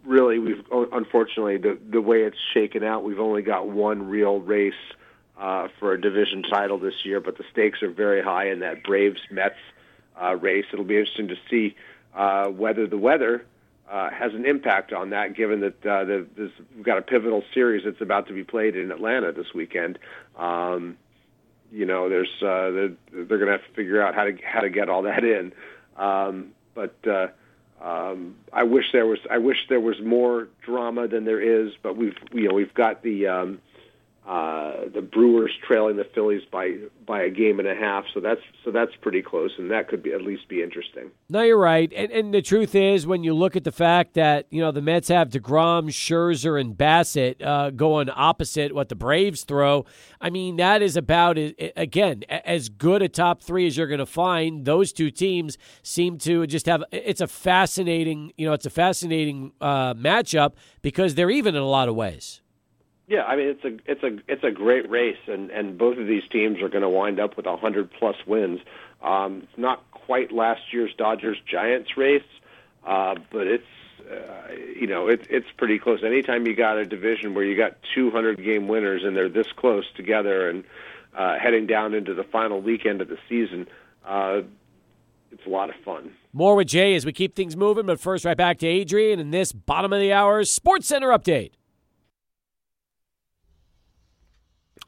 really, 0.05 0.39
we've 0.39 0.65
unfortunately 0.71 1.57
the 1.59 1.79
the 1.91 2.01
way 2.01 2.23
it's 2.23 2.39
shaken 2.55 2.83
out, 2.83 3.05
we've 3.05 3.21
only 3.21 3.43
got 3.43 3.69
one 3.69 4.09
real 4.09 4.41
race 4.41 4.75
uh, 5.39 5.69
for 5.79 5.93
a 5.93 6.01
division 6.01 6.43
title 6.43 6.79
this 6.79 7.05
year, 7.05 7.21
but 7.21 7.39
the 7.39 7.45
stakes 7.51 7.83
are 7.83 7.91
very 7.91 8.23
high 8.23 8.51
in 8.51 8.61
that 8.61 8.83
Braves 8.83 9.21
Mets 9.31 9.57
uh, 10.21 10.37
race. 10.37 10.67
It'll 10.73 10.85
be 10.85 10.99
interesting 10.99 11.29
to 11.29 11.37
see 11.49 11.77
uh, 12.15 12.47
whether 12.47 12.87
the 12.87 12.99
weather 12.99 13.45
uh, 13.91 14.11
has 14.11 14.35
an 14.35 14.47
impact 14.47 14.93
on 14.93 15.11
that, 15.11 15.35
given 15.35 15.61
that 15.61 15.87
uh, 15.87 16.05
the, 16.05 16.27
this, 16.37 16.51
we've 16.77 16.85
got 16.85 16.99
a 16.99 17.03
pivotal 17.03 17.43
series 17.53 17.85
that's 17.85 18.01
about 18.01 18.29
to 18.29 18.33
be 18.33 18.45
played 18.45 18.77
in 18.77 18.91
Atlanta 18.93 19.33
this 19.33 19.53
weekend. 19.55 19.99
Um, 20.37 20.97
you 21.73 21.87
know, 21.87 22.09
there's 22.09 22.31
uh, 22.43 22.71
they're, 22.71 22.93
they're 23.13 23.39
going 23.39 23.47
to 23.47 23.53
have 23.53 23.65
to 23.65 23.75
figure 23.75 24.03
out 24.03 24.15
how 24.15 24.25
to 24.25 24.37
how 24.45 24.61
to 24.61 24.71
get 24.71 24.89
all 24.89 25.03
that 25.03 25.25
in. 25.25 25.53
Um, 25.97 26.53
but 26.75 26.95
uh, 27.07 27.29
um, 27.81 28.37
I 28.53 28.65
wish 28.65 28.93
there 28.93 29.07
was 29.07 29.19
I 29.31 29.39
wish 29.39 29.57
there 29.69 29.81
was 29.81 30.01
more 30.01 30.49
drama 30.63 31.09
than 31.09 31.25
there 31.25 31.41
is. 31.41 31.73
But 31.83 31.97
we've 31.97 32.17
you 32.33 32.49
know 32.49 32.55
we've 32.55 32.75
got 32.75 33.03
the 33.03 33.27
um, 33.27 33.61
uh, 34.27 34.85
the 34.93 35.01
Brewers 35.01 35.51
trailing 35.67 35.97
the 35.97 36.05
Phillies 36.15 36.43
by 36.53 36.77
by 37.07 37.23
a 37.23 37.31
game 37.31 37.59
and 37.59 37.67
a 37.67 37.75
half, 37.75 38.05
so 38.13 38.21
that's 38.21 38.43
so 38.65 38.71
that's 38.71 38.95
pretty 39.01 39.23
close, 39.23 39.51
and 39.59 39.71
that 39.71 39.89
could 39.89 40.03
be 40.03 40.13
at 40.13 40.21
least 40.21 40.47
be 40.47 40.63
interesting. 40.63 41.11
No, 41.31 41.43
you're 41.43 41.59
right, 41.59 41.91
and, 41.97 42.13
and 42.13 42.35
the 42.35 42.43
truth 42.43 42.75
is, 42.75 43.07
when 43.07 43.25
you 43.25 43.33
look 43.33 43.57
at 43.57 43.65
the 43.65 43.73
fact 43.73 44.15
that 44.15 44.47
you 44.51 44.61
know 44.61 44.73
the 44.73 44.83
Mets 44.83 45.09
have 45.09 45.31
Degrom, 45.31 45.89
Scherzer, 45.89 46.61
and 46.61 46.77
Bassitt 46.77 47.43
uh, 47.43 47.71
going 47.71 48.11
opposite 48.11 48.75
what 48.75 48.91
the 48.91 48.95
Braves 48.95 49.45
throw, 49.45 49.87
I 50.21 50.29
mean 50.29 50.57
that 50.57 50.83
is 50.83 50.99
about 50.99 51.39
again 51.39 52.23
as 52.29 52.69
good 52.69 53.01
a 53.01 53.09
top 53.09 53.43
three 53.43 53.67
as 53.67 53.79
you're 53.79 53.87
going 53.87 53.99
to 54.01 54.07
find. 54.07 54.67
Those 54.67 54.93
two 54.93 55.11
teams 55.11 55.57
seem 55.83 56.19
to 56.19 56.47
just 56.47 56.67
have 56.67 56.85
it's 56.93 57.23
a 57.23 57.27
fascinating 57.27 58.33
you 58.37 58.47
know 58.47 58.53
it's 58.53 58.67
a 58.67 58.71
fascinating 58.71 59.53
uh, 59.63 59.95
matchup 59.95 60.53
because 60.83 61.15
they're 61.15 61.31
even 61.31 61.55
in 61.55 61.63
a 61.63 61.69
lot 61.69 61.89
of 61.89 61.95
ways. 61.95 62.43
Yeah, 63.11 63.25
I 63.25 63.35
mean 63.35 63.49
it's 63.49 63.65
a 63.65 63.91
it's 63.91 64.03
a 64.05 64.33
it's 64.33 64.45
a 64.45 64.53
great 64.53 64.89
race, 64.89 65.19
and 65.27 65.51
and 65.51 65.77
both 65.77 65.99
of 65.99 66.07
these 66.07 66.23
teams 66.31 66.63
are 66.63 66.69
going 66.69 66.83
to 66.83 66.89
wind 66.89 67.19
up 67.19 67.37
with 67.37 67.45
a 67.45 67.57
hundred 67.57 67.91
plus 67.91 68.15
wins. 68.25 68.61
Um, 69.03 69.43
it's 69.43 69.59
not 69.59 69.83
quite 69.91 70.31
last 70.31 70.61
year's 70.73 70.95
Dodgers 70.97 71.37
Giants 71.45 71.97
race, 71.97 72.23
uh, 72.87 73.17
but 73.33 73.49
it's 73.49 73.65
uh, 74.09 74.53
you 74.79 74.87
know 74.87 75.09
it's 75.09 75.27
it's 75.29 75.49
pretty 75.57 75.81
close. 75.81 76.05
Anytime 76.05 76.47
you 76.47 76.55
got 76.55 76.77
a 76.77 76.87
division 76.87 77.35
where 77.35 77.43
you 77.43 77.57
got 77.57 77.79
200 77.97 78.45
game 78.45 78.69
winners 78.69 79.03
and 79.03 79.17
they're 79.17 79.29
this 79.29 79.51
close 79.57 79.87
together 79.97 80.49
and 80.49 80.63
uh, 81.13 81.37
heading 81.37 81.67
down 81.67 81.95
into 81.95 82.15
the 82.15 82.23
final 82.23 82.61
weekend 82.61 83.01
of 83.01 83.09
the 83.09 83.19
season, 83.29 83.67
uh, 84.07 84.43
it's 85.33 85.47
a 85.47 85.51
lot 85.51 85.69
of 85.69 85.75
fun. 85.85 86.13
More 86.33 86.55
with 86.55 86.69
Jay 86.69 86.95
as 86.95 87.05
we 87.05 87.13
keep 87.13 87.35
things 87.35 87.57
moving, 87.57 87.87
but 87.87 87.99
first, 87.99 88.25
right 88.25 88.37
back 88.37 88.59
to 88.59 88.69
Adrian 88.69 89.19
in 89.19 89.33
this 89.33 89.51
bottom 89.51 89.93
of 89.93 89.99
the 89.99 90.13
hour 90.13 90.45
Sports 90.45 90.87
Center 90.87 91.09
update. 91.09 91.51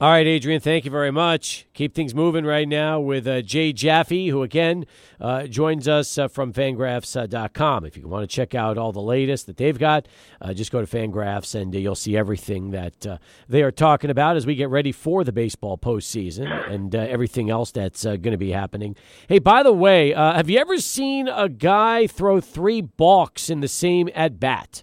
All 0.01 0.11
right, 0.11 0.27
Adrian, 0.27 0.61
thank 0.61 0.85
you 0.85 0.91
very 0.91 1.13
much. 1.13 1.65
Keep 1.75 1.95
things 1.95 2.13
moving 2.13 2.45
right 2.45 2.67
now 2.67 2.99
with 2.99 3.25
uh, 3.25 3.41
Jay 3.41 3.73
Jaffe, 3.73 4.31
who 4.31 4.43
again 4.43 4.85
uh, 5.21 5.47
joins 5.47 5.87
us 5.87 6.19
uh, 6.19 6.27
from 6.27 6.53
fangraphs.com. 6.53 7.85
If 7.85 7.97
you 7.97 8.09
want 8.09 8.29
to 8.29 8.35
check 8.35 8.53
out 8.53 8.77
all 8.79 8.91
the 8.91 9.01
latest 9.01 9.47
that 9.47 9.59
they've 9.59 9.79
got, 9.79 10.09
uh, 10.41 10.55
just 10.55 10.73
go 10.73 10.85
to 10.85 10.89
Fangraphs 10.89 11.55
and 11.55 11.73
uh, 11.73 11.79
you'll 11.79 11.95
see 11.95 12.17
everything 12.17 12.73
that 12.73 13.07
uh, 13.07 13.19
they 13.49 13.63
are 13.63 13.71
talking 13.71 14.11
about 14.11 14.37
as 14.37 14.45
we 14.45 14.57
get 14.57 14.71
ready 14.71 14.91
for 14.91 15.23
the 15.23 15.31
baseball 15.31 15.79
postseason 15.79 16.51
and 16.69 16.93
everything 16.97 17.49
else 17.49 17.71
that's 17.71 18.03
going 18.03 18.23
to 18.23 18.37
be 18.37 18.51
happening. 18.51 18.97
Hey, 19.29 19.39
by 19.39 19.63
the 19.63 19.73
way, 19.73 20.11
have 20.13 20.51
you 20.51 20.59
ever 20.59 20.79
seen 20.79 21.29
a 21.29 21.49
guy 21.49 22.09
throw 22.09 22.41
three 22.41 22.81
balks 22.81 23.49
in 23.49 23.61
the 23.61 23.69
same 23.69 24.09
at 24.17 24.41
bat? 24.41 24.83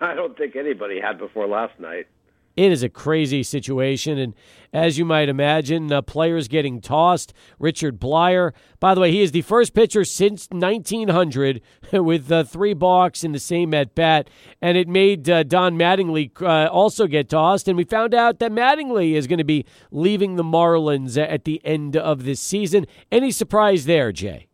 I 0.00 0.14
don't 0.14 0.36
think 0.36 0.56
anybody 0.56 1.00
had 1.00 1.18
before 1.18 1.46
last 1.46 1.78
night. 1.78 2.08
It 2.56 2.72
is 2.72 2.82
a 2.82 2.88
crazy 2.88 3.42
situation. 3.42 4.18
And 4.18 4.34
as 4.72 4.98
you 4.98 5.04
might 5.04 5.28
imagine, 5.28 5.92
uh, 5.92 6.02
players 6.02 6.48
getting 6.48 6.80
tossed. 6.80 7.32
Richard 7.58 7.98
Bleier, 7.98 8.52
by 8.78 8.94
the 8.94 9.00
way, 9.00 9.10
he 9.10 9.22
is 9.22 9.32
the 9.32 9.42
first 9.42 9.74
pitcher 9.74 10.04
since 10.04 10.48
1900 10.50 11.60
with 11.92 12.30
uh, 12.30 12.44
three 12.44 12.74
balks 12.74 13.24
in 13.24 13.32
the 13.32 13.38
same 13.38 13.72
at 13.72 13.94
bat. 13.94 14.28
And 14.60 14.76
it 14.76 14.88
made 14.88 15.28
uh, 15.30 15.42
Don 15.44 15.76
Mattingly 15.76 16.30
uh, 16.42 16.68
also 16.70 17.06
get 17.06 17.28
tossed. 17.28 17.68
And 17.68 17.76
we 17.76 17.84
found 17.84 18.14
out 18.14 18.38
that 18.40 18.52
Mattingly 18.52 19.14
is 19.14 19.26
going 19.26 19.38
to 19.38 19.44
be 19.44 19.64
leaving 19.90 20.36
the 20.36 20.44
Marlins 20.44 21.16
at 21.16 21.44
the 21.44 21.64
end 21.64 21.96
of 21.96 22.24
this 22.24 22.40
season. 22.40 22.86
Any 23.10 23.30
surprise 23.30 23.86
there, 23.86 24.12
Jay? 24.12 24.49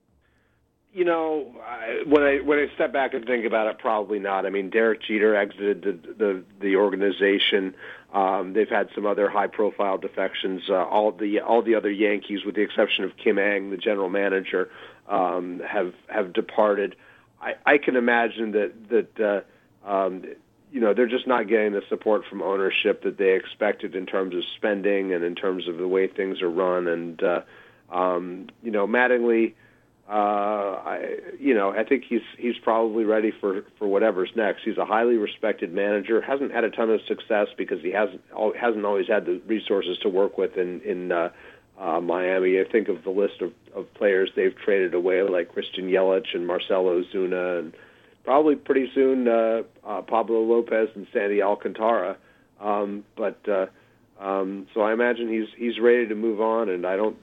You 0.96 1.04
know, 1.04 1.54
I, 1.62 2.04
when 2.06 2.22
I 2.22 2.38
when 2.38 2.58
I 2.58 2.74
step 2.74 2.90
back 2.90 3.12
and 3.12 3.26
think 3.26 3.44
about 3.44 3.66
it, 3.66 3.78
probably 3.78 4.18
not. 4.18 4.46
I 4.46 4.50
mean, 4.50 4.70
Derek 4.70 5.02
Jeter 5.02 5.36
exited 5.36 5.82
the 5.82 6.14
the, 6.14 6.44
the 6.58 6.76
organization. 6.76 7.74
Um, 8.14 8.54
they've 8.54 8.68
had 8.68 8.88
some 8.94 9.04
other 9.04 9.28
high-profile 9.28 9.98
defections. 9.98 10.62
Uh, 10.70 10.84
all 10.84 11.12
the 11.12 11.40
all 11.40 11.60
the 11.60 11.74
other 11.74 11.90
Yankees, 11.90 12.46
with 12.46 12.54
the 12.54 12.62
exception 12.62 13.04
of 13.04 13.14
Kim 13.22 13.38
Ng, 13.38 13.68
the 13.70 13.76
general 13.76 14.08
manager, 14.08 14.70
um, 15.06 15.60
have 15.68 15.92
have 16.08 16.32
departed. 16.32 16.96
I, 17.42 17.56
I 17.66 17.76
can 17.76 17.96
imagine 17.96 18.52
that 18.52 18.88
that 18.88 19.44
uh, 19.84 19.86
um, 19.86 20.24
you 20.72 20.80
know 20.80 20.94
they're 20.94 21.06
just 21.06 21.26
not 21.26 21.46
getting 21.46 21.74
the 21.74 21.82
support 21.90 22.22
from 22.24 22.40
ownership 22.40 23.02
that 23.02 23.18
they 23.18 23.34
expected 23.34 23.94
in 23.94 24.06
terms 24.06 24.34
of 24.34 24.44
spending 24.56 25.12
and 25.12 25.22
in 25.22 25.34
terms 25.34 25.68
of 25.68 25.76
the 25.76 25.88
way 25.88 26.08
things 26.08 26.40
are 26.40 26.50
run 26.50 26.88
and. 26.88 27.22
Uh, 27.22 27.40
um, 27.88 28.48
you 28.64 28.72
know, 28.72 28.84
Mattingly, 28.84 29.54
uh, 30.08 30.12
I, 30.12 31.16
you 31.40 31.52
know, 31.52 31.70
I 31.70 31.82
think 31.82 32.04
he's 32.08 32.20
he's 32.38 32.56
probably 32.62 33.04
ready 33.04 33.32
for 33.40 33.62
for 33.76 33.88
whatever's 33.88 34.30
next. 34.36 34.62
He's 34.64 34.78
a 34.78 34.84
highly 34.84 35.16
respected 35.16 35.72
manager. 35.72 36.20
hasn't 36.20 36.52
had 36.52 36.62
a 36.62 36.70
ton 36.70 36.90
of 36.90 37.00
success 37.08 37.48
because 37.58 37.82
he 37.82 37.90
hasn't 37.90 38.20
hasn't 38.58 38.84
always 38.84 39.08
had 39.08 39.26
the 39.26 39.40
resources 39.46 39.98
to 40.02 40.08
work 40.08 40.38
with 40.38 40.56
in 40.56 40.80
in 40.82 41.10
uh, 41.10 41.30
uh, 41.80 42.00
Miami. 42.00 42.60
I 42.60 42.64
think 42.70 42.88
of 42.88 43.02
the 43.02 43.10
list 43.10 43.40
of, 43.40 43.52
of 43.74 43.92
players 43.94 44.30
they've 44.36 44.56
traded 44.56 44.94
away, 44.94 45.22
like 45.22 45.52
Christian 45.52 45.88
Yelich 45.88 46.34
and 46.34 46.46
Marcell 46.46 46.84
Ozuna, 46.84 47.58
and 47.58 47.74
probably 48.24 48.54
pretty 48.54 48.88
soon 48.94 49.26
uh, 49.26 49.62
uh, 49.84 50.02
Pablo 50.02 50.40
Lopez 50.42 50.88
and 50.94 51.08
Sandy 51.12 51.42
Alcantara. 51.42 52.16
Um, 52.60 53.04
but 53.16 53.40
uh, 53.48 53.66
um, 54.20 54.68
so 54.72 54.82
I 54.82 54.92
imagine 54.92 55.28
he's 55.28 55.48
he's 55.56 55.80
ready 55.80 56.06
to 56.06 56.14
move 56.14 56.40
on, 56.40 56.68
and 56.68 56.86
I 56.86 56.94
don't 56.94 57.16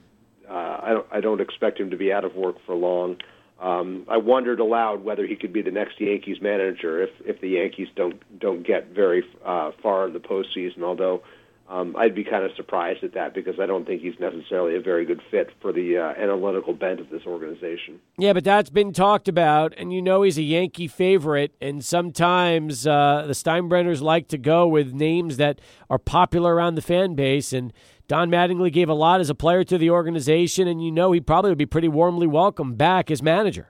uh, 0.54 0.80
I 0.84 0.90
don't 0.94 1.08
I 1.12 1.20
don't 1.20 1.42
expect 1.42 1.80
him 1.80 1.90
to 1.90 1.98
be 1.98 2.14
out 2.14 2.24
of 2.24 2.36
work 2.36 2.58
for 2.66 2.76
long. 2.76 3.18
Um, 3.60 4.06
I 4.10 4.18
wondered 4.18 4.60
aloud 4.60 5.04
whether 5.04 5.26
he 5.26 5.36
could 5.36 5.54
be 5.54 5.62
the 5.62 5.72
next 5.72 6.00
Yankees 6.00 6.38
manager 6.42 7.02
if 7.02 7.10
if 7.26 7.42
the 7.42 7.50
Yankees 7.50 7.88
don't 7.96 8.22
don't 8.40 8.66
get 8.66 8.90
very 8.90 9.24
uh, 9.44 9.72
far 9.82 10.06
in 10.06 10.14
the 10.14 10.20
postseason. 10.20 10.84
Although 10.84 11.24
um, 11.70 11.96
I'd 11.98 12.14
be 12.14 12.24
kind 12.24 12.44
of 12.44 12.52
surprised 12.56 13.04
at 13.04 13.14
that 13.14 13.34
because 13.34 13.60
I 13.60 13.66
don't 13.66 13.88
think 13.88 14.02
he's 14.02 14.20
necessarily 14.20 14.76
a 14.76 14.82
very 14.82 15.06
good 15.06 15.22
fit 15.32 15.50
for 15.62 15.72
the 15.72 15.98
uh, 15.98 16.22
analytical 16.22 16.74
bent 16.74 17.00
of 17.00 17.10
this 17.10 17.24
organization. 17.26 18.00
Yeah, 18.18 18.34
but 18.34 18.44
that's 18.44 18.70
been 18.70 18.94
talked 18.94 19.28
about, 19.28 19.74
and 19.78 19.92
you 19.92 20.02
know 20.02 20.22
he's 20.22 20.38
a 20.38 20.44
Yankee 20.44 20.88
favorite. 20.88 21.56
And 21.60 21.84
sometimes 21.84 22.86
uh, 22.86 23.24
the 23.26 23.34
Steinbrenners 23.34 24.02
like 24.02 24.28
to 24.28 24.38
go 24.38 24.68
with 24.68 24.94
names 24.94 25.38
that 25.38 25.62
are 25.90 25.98
popular 25.98 26.54
around 26.54 26.76
the 26.76 26.82
fan 26.82 27.16
base. 27.16 27.54
And 27.54 27.74
Don 28.08 28.30
Mattingly 28.30 28.72
gave 28.72 28.90
a 28.90 28.94
lot 28.94 29.22
as 29.22 29.30
a 29.30 29.36
player 29.36 29.64
to 29.64 29.78
the 29.78 29.90
organization, 29.90 30.68
and 30.68 30.84
you 30.84 30.92
know 30.92 31.12
he 31.12 31.22
probably 31.22 31.52
would 31.52 31.58
be 31.58 31.66
pretty 31.66 31.88
warmly 31.88 32.28
welcomed 32.28 32.78
back 32.78 33.10
as 33.10 33.22
manager. 33.22 33.70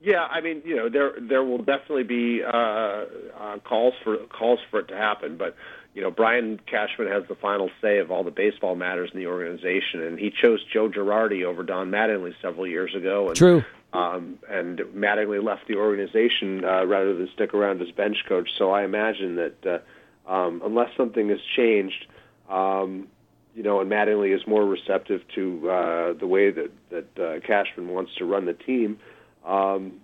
Yeah, 0.00 0.24
I 0.30 0.40
mean, 0.40 0.62
you 0.64 0.76
know, 0.76 0.88
there 0.88 1.12
there 1.20 1.42
will 1.42 1.58
definitely 1.58 2.04
be 2.04 2.42
uh, 2.44 2.48
uh, 2.48 3.58
calls 3.64 3.94
for 4.04 4.16
calls 4.28 4.60
for 4.70 4.80
it 4.80 4.88
to 4.88 4.96
happen, 4.96 5.36
but 5.36 5.56
you 5.92 6.02
know, 6.02 6.10
Brian 6.12 6.60
Cashman 6.70 7.08
has 7.08 7.24
the 7.28 7.34
final 7.34 7.70
say 7.82 7.98
of 7.98 8.12
all 8.12 8.22
the 8.22 8.30
baseball 8.30 8.76
matters 8.76 9.10
in 9.12 9.18
the 9.18 9.26
organization, 9.26 10.02
and 10.02 10.16
he 10.16 10.30
chose 10.30 10.64
Joe 10.72 10.88
Girardi 10.88 11.44
over 11.44 11.64
Don 11.64 11.90
Mattingly 11.90 12.34
several 12.40 12.68
years 12.68 12.94
ago. 12.94 13.28
And, 13.28 13.36
True. 13.36 13.64
Um, 13.92 14.38
and 14.48 14.78
Mattingly 14.78 15.42
left 15.42 15.66
the 15.66 15.74
organization 15.76 16.64
uh, 16.64 16.84
rather 16.84 17.16
than 17.16 17.28
stick 17.34 17.52
around 17.52 17.82
as 17.82 17.90
bench 17.90 18.18
coach. 18.28 18.48
So 18.58 18.70
I 18.70 18.84
imagine 18.84 19.36
that 19.36 19.82
uh, 20.28 20.30
um, 20.30 20.62
unless 20.64 20.90
something 20.96 21.30
has 21.30 21.40
changed, 21.56 22.06
um, 22.48 23.08
you 23.58 23.64
know, 23.64 23.80
and 23.80 23.90
Mattingly 23.90 24.32
is 24.32 24.46
more 24.46 24.64
receptive 24.64 25.20
to 25.34 25.68
uh, 25.68 26.12
the 26.12 26.28
way 26.28 26.52
that 26.52 26.70
that 26.90 27.18
uh, 27.18 27.40
Cashman 27.44 27.88
wants 27.88 28.14
to 28.18 28.24
run 28.24 28.46
the 28.46 28.52
team. 28.52 29.00
Um, 29.44 29.94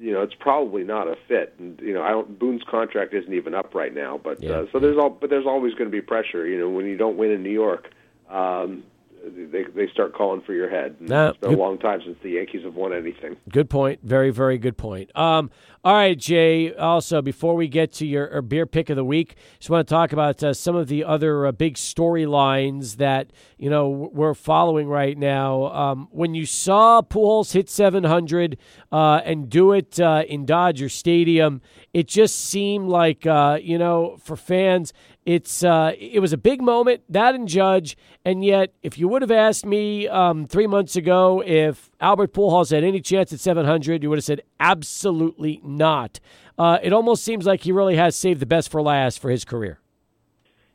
you 0.00 0.12
know, 0.12 0.22
it's 0.22 0.34
probably 0.34 0.82
not 0.82 1.08
a 1.08 1.16
fit. 1.28 1.54
And 1.58 1.78
you 1.78 1.92
know, 1.92 2.02
I 2.02 2.08
don't. 2.08 2.38
Boone's 2.38 2.62
contract 2.66 3.12
isn't 3.12 3.34
even 3.34 3.54
up 3.54 3.74
right 3.74 3.94
now, 3.94 4.18
but 4.24 4.42
Yeah. 4.42 4.52
uh, 4.52 4.66
so 4.72 4.78
there's 4.78 4.96
all. 4.96 5.10
But 5.10 5.28
there's 5.28 5.44
always 5.44 5.74
going 5.74 5.90
to 5.90 5.94
be 5.94 6.00
pressure. 6.00 6.46
You 6.46 6.58
know, 6.58 6.70
when 6.70 6.86
you 6.86 6.96
don't 6.96 7.18
win 7.18 7.30
in 7.32 7.42
New 7.42 7.50
York, 7.50 7.90
um, 8.30 8.82
they 9.24 9.64
they 9.74 9.88
start 9.92 10.14
calling 10.14 10.40
for 10.42 10.52
your 10.52 10.68
head. 10.68 10.96
No, 11.00 11.28
it's 11.28 11.38
been 11.38 11.54
a 11.54 11.56
long 11.56 11.78
time 11.78 12.00
since 12.04 12.18
the 12.22 12.30
Yankees 12.30 12.64
have 12.64 12.74
won 12.74 12.92
anything. 12.92 13.36
Good 13.48 13.70
point. 13.70 14.00
Very, 14.02 14.30
very 14.30 14.58
good 14.58 14.76
point. 14.76 15.16
Um, 15.16 15.50
all 15.84 15.94
right, 15.94 16.16
Jay. 16.16 16.72
Also, 16.74 17.20
before 17.22 17.56
we 17.56 17.66
get 17.66 17.92
to 17.94 18.06
your, 18.06 18.30
your 18.30 18.42
beer 18.42 18.66
pick 18.66 18.88
of 18.88 18.96
the 18.96 19.04
week, 19.04 19.36
just 19.58 19.68
want 19.68 19.86
to 19.86 19.92
talk 19.92 20.12
about 20.12 20.42
uh, 20.42 20.54
some 20.54 20.76
of 20.76 20.88
the 20.88 21.04
other 21.04 21.46
uh, 21.46 21.52
big 21.52 21.74
storylines 21.74 22.96
that 22.96 23.32
you 23.58 23.68
know 23.68 23.88
we're 23.88 24.34
following 24.34 24.88
right 24.88 25.18
now. 25.18 25.64
Um, 25.72 26.08
when 26.10 26.34
you 26.34 26.46
saw 26.46 27.02
Pujols 27.02 27.52
hit 27.52 27.68
700 27.68 28.58
uh, 28.90 29.22
and 29.24 29.48
do 29.48 29.72
it 29.72 29.98
uh, 29.98 30.24
in 30.28 30.46
Dodger 30.46 30.88
Stadium, 30.88 31.60
it 31.92 32.06
just 32.06 32.38
seemed 32.38 32.88
like 32.88 33.26
uh, 33.26 33.58
you 33.60 33.78
know 33.78 34.18
for 34.22 34.36
fans. 34.36 34.92
It's 35.24 35.62
uh, 35.62 35.92
it 35.98 36.18
was 36.20 36.32
a 36.32 36.36
big 36.36 36.60
moment 36.60 37.02
that 37.08 37.36
and 37.36 37.46
Judge, 37.46 37.96
and 38.24 38.44
yet 38.44 38.72
if 38.82 38.98
you 38.98 39.06
would 39.06 39.22
have 39.22 39.30
asked 39.30 39.64
me 39.64 40.08
um, 40.08 40.46
three 40.48 40.66
months 40.66 40.96
ago 40.96 41.42
if 41.46 41.90
Albert 42.00 42.32
Pujols 42.32 42.72
had 42.72 42.82
any 42.82 43.00
chance 43.00 43.32
at 43.32 43.38
700, 43.38 44.02
you 44.02 44.10
would 44.10 44.18
have 44.18 44.24
said 44.24 44.42
absolutely 44.58 45.60
not. 45.62 46.18
Uh, 46.58 46.78
it 46.82 46.92
almost 46.92 47.24
seems 47.24 47.46
like 47.46 47.60
he 47.60 47.70
really 47.70 47.96
has 47.96 48.16
saved 48.16 48.40
the 48.40 48.46
best 48.46 48.68
for 48.68 48.82
last 48.82 49.20
for 49.20 49.30
his 49.30 49.44
career. 49.44 49.78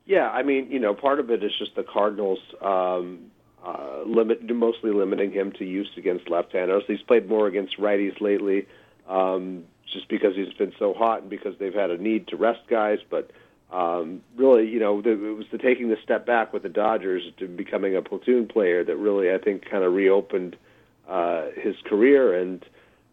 Yeah, 0.06 0.30
I 0.30 0.44
mean, 0.44 0.72
you 0.72 0.80
know, 0.80 0.94
part 0.94 1.20
of 1.20 1.30
it 1.30 1.44
is 1.44 1.52
just 1.60 1.76
the 1.76 1.84
Cardinals 1.84 2.40
um, 2.62 3.30
uh, 3.64 4.04
limit, 4.06 4.50
mostly 4.50 4.92
limiting 4.92 5.34
him 5.34 5.52
to 5.54 5.66
use 5.66 5.90
against 5.98 6.30
left-handers. 6.30 6.84
He's 6.88 7.02
played 7.02 7.28
more 7.28 7.48
against 7.48 7.78
righties 7.78 8.22
lately, 8.22 8.66
um, 9.10 9.66
just 9.92 10.08
because 10.08 10.36
he's 10.36 10.54
been 10.54 10.72
so 10.80 10.94
hot 10.94 11.22
and 11.24 11.30
because 11.30 11.56
they've 11.60 11.74
had 11.74 11.92
a 11.92 11.98
need 11.98 12.30
to 12.30 12.38
rest 12.38 12.62
guys. 12.70 13.00
But 13.10 13.32
um, 13.72 14.22
really, 14.38 14.68
you 14.68 14.80
know, 14.80 15.02
the, 15.02 15.12
it 15.12 15.38
was 15.38 15.46
the 15.52 15.58
taking 15.58 15.90
the 15.90 15.98
step 16.04 16.26
back 16.26 16.54
with 16.54 16.64
the 16.64 16.70
Dodgers 16.70 17.24
to 17.40 17.48
becoming 17.48 17.96
a 17.96 18.02
platoon 18.02 18.48
player 18.48 18.84
that 18.84 18.96
really, 18.96 19.32
I 19.32 19.38
think, 19.38 19.70
kind 19.70 19.84
of 19.84 19.94
reopened 19.94 20.56
uh, 21.08 21.48
his 21.56 21.76
career. 21.86 22.40
And 22.40 22.66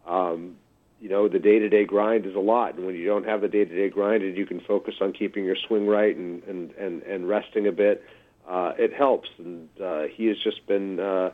um, 0.07 0.55
you 1.01 1.09
know, 1.09 1.27
the 1.27 1.39
day-to-day 1.39 1.85
grind 1.85 2.25
is 2.25 2.35
a 2.35 2.39
lot, 2.39 2.75
and 2.75 2.85
when 2.85 2.95
you 2.95 3.05
don't 3.05 3.25
have 3.25 3.41
the 3.41 3.47
day-to-day 3.47 3.89
grind, 3.89 4.23
and 4.23 4.37
you 4.37 4.45
can 4.45 4.61
focus 4.61 4.95
on 5.01 5.11
keeping 5.11 5.43
your 5.43 5.57
swing 5.67 5.87
right 5.87 6.15
and 6.15 6.41
and 6.43 6.71
and, 6.71 7.03
and 7.03 7.27
resting 7.27 7.67
a 7.67 7.71
bit, 7.71 8.03
uh, 8.47 8.71
it 8.77 8.93
helps. 8.93 9.29
And 9.37 9.67
uh, 9.83 10.03
he 10.11 10.27
has 10.27 10.37
just 10.43 10.65
been 10.67 10.99
uh, 10.99 11.31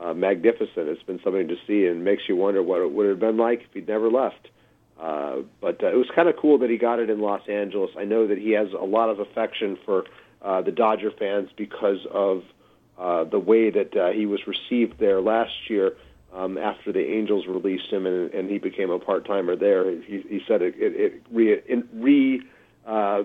uh, 0.00 0.14
magnificent. 0.14 0.88
It's 0.88 1.02
been 1.02 1.20
something 1.22 1.46
to 1.48 1.56
see, 1.66 1.86
and 1.86 2.04
makes 2.04 2.22
you 2.28 2.36
wonder 2.36 2.62
what 2.62 2.80
it 2.80 2.90
would 2.90 3.08
have 3.08 3.20
been 3.20 3.36
like 3.36 3.60
if 3.60 3.72
he'd 3.74 3.88
never 3.88 4.10
left. 4.10 4.48
Uh, 5.02 5.42
but 5.60 5.82
uh, 5.82 5.88
it 5.88 5.96
was 5.96 6.06
kind 6.14 6.28
of 6.28 6.36
cool 6.40 6.58
that 6.58 6.70
he 6.70 6.78
got 6.78 7.00
it 7.00 7.10
in 7.10 7.20
Los 7.20 7.42
Angeles. 7.48 7.90
I 7.98 8.04
know 8.04 8.28
that 8.28 8.38
he 8.38 8.52
has 8.52 8.68
a 8.72 8.84
lot 8.84 9.08
of 9.08 9.18
affection 9.18 9.76
for 9.84 10.04
uh, 10.42 10.62
the 10.62 10.70
Dodger 10.70 11.10
fans 11.10 11.50
because 11.56 12.06
of 12.12 12.42
uh, 12.98 13.24
the 13.24 13.38
way 13.38 13.70
that 13.70 13.96
uh, 13.96 14.12
he 14.12 14.26
was 14.26 14.40
received 14.46 15.00
there 15.00 15.20
last 15.20 15.52
year 15.68 15.94
um, 16.32 16.56
after 16.56 16.92
the 16.92 17.04
Angels 17.04 17.46
released 17.48 17.90
him 17.90 18.06
and, 18.06 18.32
and 18.32 18.48
he 18.48 18.58
became 18.58 18.90
a 18.90 18.98
part 19.00 19.26
timer 19.26 19.56
there. 19.56 19.90
He, 19.90 20.22
he 20.28 20.40
said 20.46 20.62
it, 20.62 20.74
it, 20.76 20.94
it 20.94 21.22
re, 21.32 21.60
in, 21.68 21.88
re 21.94 22.40
uh, 22.86 23.24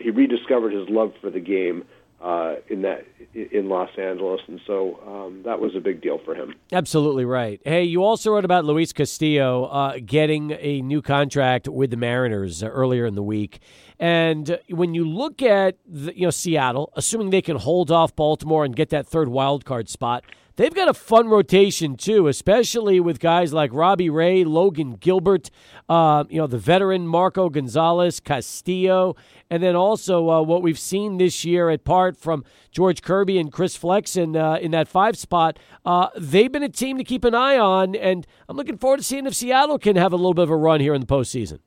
he 0.00 0.10
rediscovered 0.10 0.72
his 0.72 0.88
love 0.88 1.12
for 1.20 1.30
the 1.30 1.40
game 1.40 1.84
uh, 2.22 2.54
in 2.68 2.82
that 2.82 3.04
in 3.34 3.68
Los 3.68 3.90
Angeles, 3.98 4.40
and 4.46 4.60
so 4.66 5.00
um, 5.06 5.42
that 5.44 5.58
was 5.58 5.74
a 5.74 5.80
big 5.80 6.00
deal 6.00 6.20
for 6.24 6.34
him. 6.34 6.54
Absolutely 6.70 7.24
right. 7.24 7.60
Hey, 7.64 7.82
you 7.84 8.04
also 8.04 8.32
wrote 8.32 8.44
about 8.44 8.64
Luis 8.64 8.92
Castillo 8.92 9.64
uh, 9.64 9.98
getting 10.04 10.52
a 10.60 10.82
new 10.82 11.02
contract 11.02 11.66
with 11.66 11.90
the 11.90 11.96
Mariners 11.96 12.62
uh, 12.62 12.68
earlier 12.68 13.06
in 13.06 13.14
the 13.14 13.22
week. 13.22 13.60
And 13.98 14.58
when 14.68 14.94
you 14.94 15.08
look 15.08 15.42
at 15.42 15.76
the, 15.86 16.16
you 16.16 16.26
know 16.26 16.30
Seattle, 16.30 16.92
assuming 16.94 17.30
they 17.30 17.42
can 17.42 17.56
hold 17.56 17.90
off 17.90 18.14
Baltimore 18.14 18.64
and 18.64 18.76
get 18.76 18.90
that 18.90 19.06
third 19.06 19.28
wild 19.28 19.64
card 19.64 19.88
spot, 19.88 20.24
they've 20.56 20.74
got 20.74 20.88
a 20.88 20.94
fun 20.94 21.28
rotation 21.28 21.96
too, 21.96 22.28
especially 22.28 23.00
with 23.00 23.20
guys 23.20 23.52
like 23.52 23.70
Robbie 23.72 24.10
Ray, 24.10 24.44
Logan 24.44 24.94
Gilbert, 24.94 25.50
uh, 25.88 26.24
you 26.28 26.38
know 26.38 26.46
the 26.46 26.58
veteran 26.58 27.06
Marco 27.06 27.48
Gonzalez, 27.48 28.20
Castillo, 28.20 29.16
and 29.50 29.62
then 29.62 29.76
also 29.76 30.30
uh, 30.30 30.42
what 30.42 30.62
we've 30.62 30.78
seen 30.78 31.18
this 31.18 31.44
year, 31.44 31.70
apart 31.70 32.16
from 32.16 32.44
George 32.70 33.02
Kirby 33.02 33.38
and 33.38 33.52
Chris 33.52 33.76
Flexen 33.76 34.36
uh, 34.36 34.54
in 34.60 34.70
that 34.72 34.88
five 34.88 35.16
spot, 35.16 35.58
uh, 35.84 36.08
they've 36.16 36.52
been 36.52 36.62
a 36.62 36.68
team 36.68 36.98
to 36.98 37.04
keep 37.04 37.24
an 37.24 37.34
eye 37.34 37.58
on, 37.58 37.94
and 37.94 38.26
I'm 38.48 38.56
looking 38.56 38.78
forward 38.78 38.98
to 38.98 39.02
seeing 39.04 39.26
if 39.26 39.34
Seattle 39.34 39.78
can 39.78 39.96
have 39.96 40.12
a 40.12 40.16
little 40.16 40.34
bit 40.34 40.42
of 40.42 40.50
a 40.50 40.56
run 40.56 40.80
here 40.80 40.94
in 40.94 41.00
the 41.00 41.06
postseason. 41.06 41.60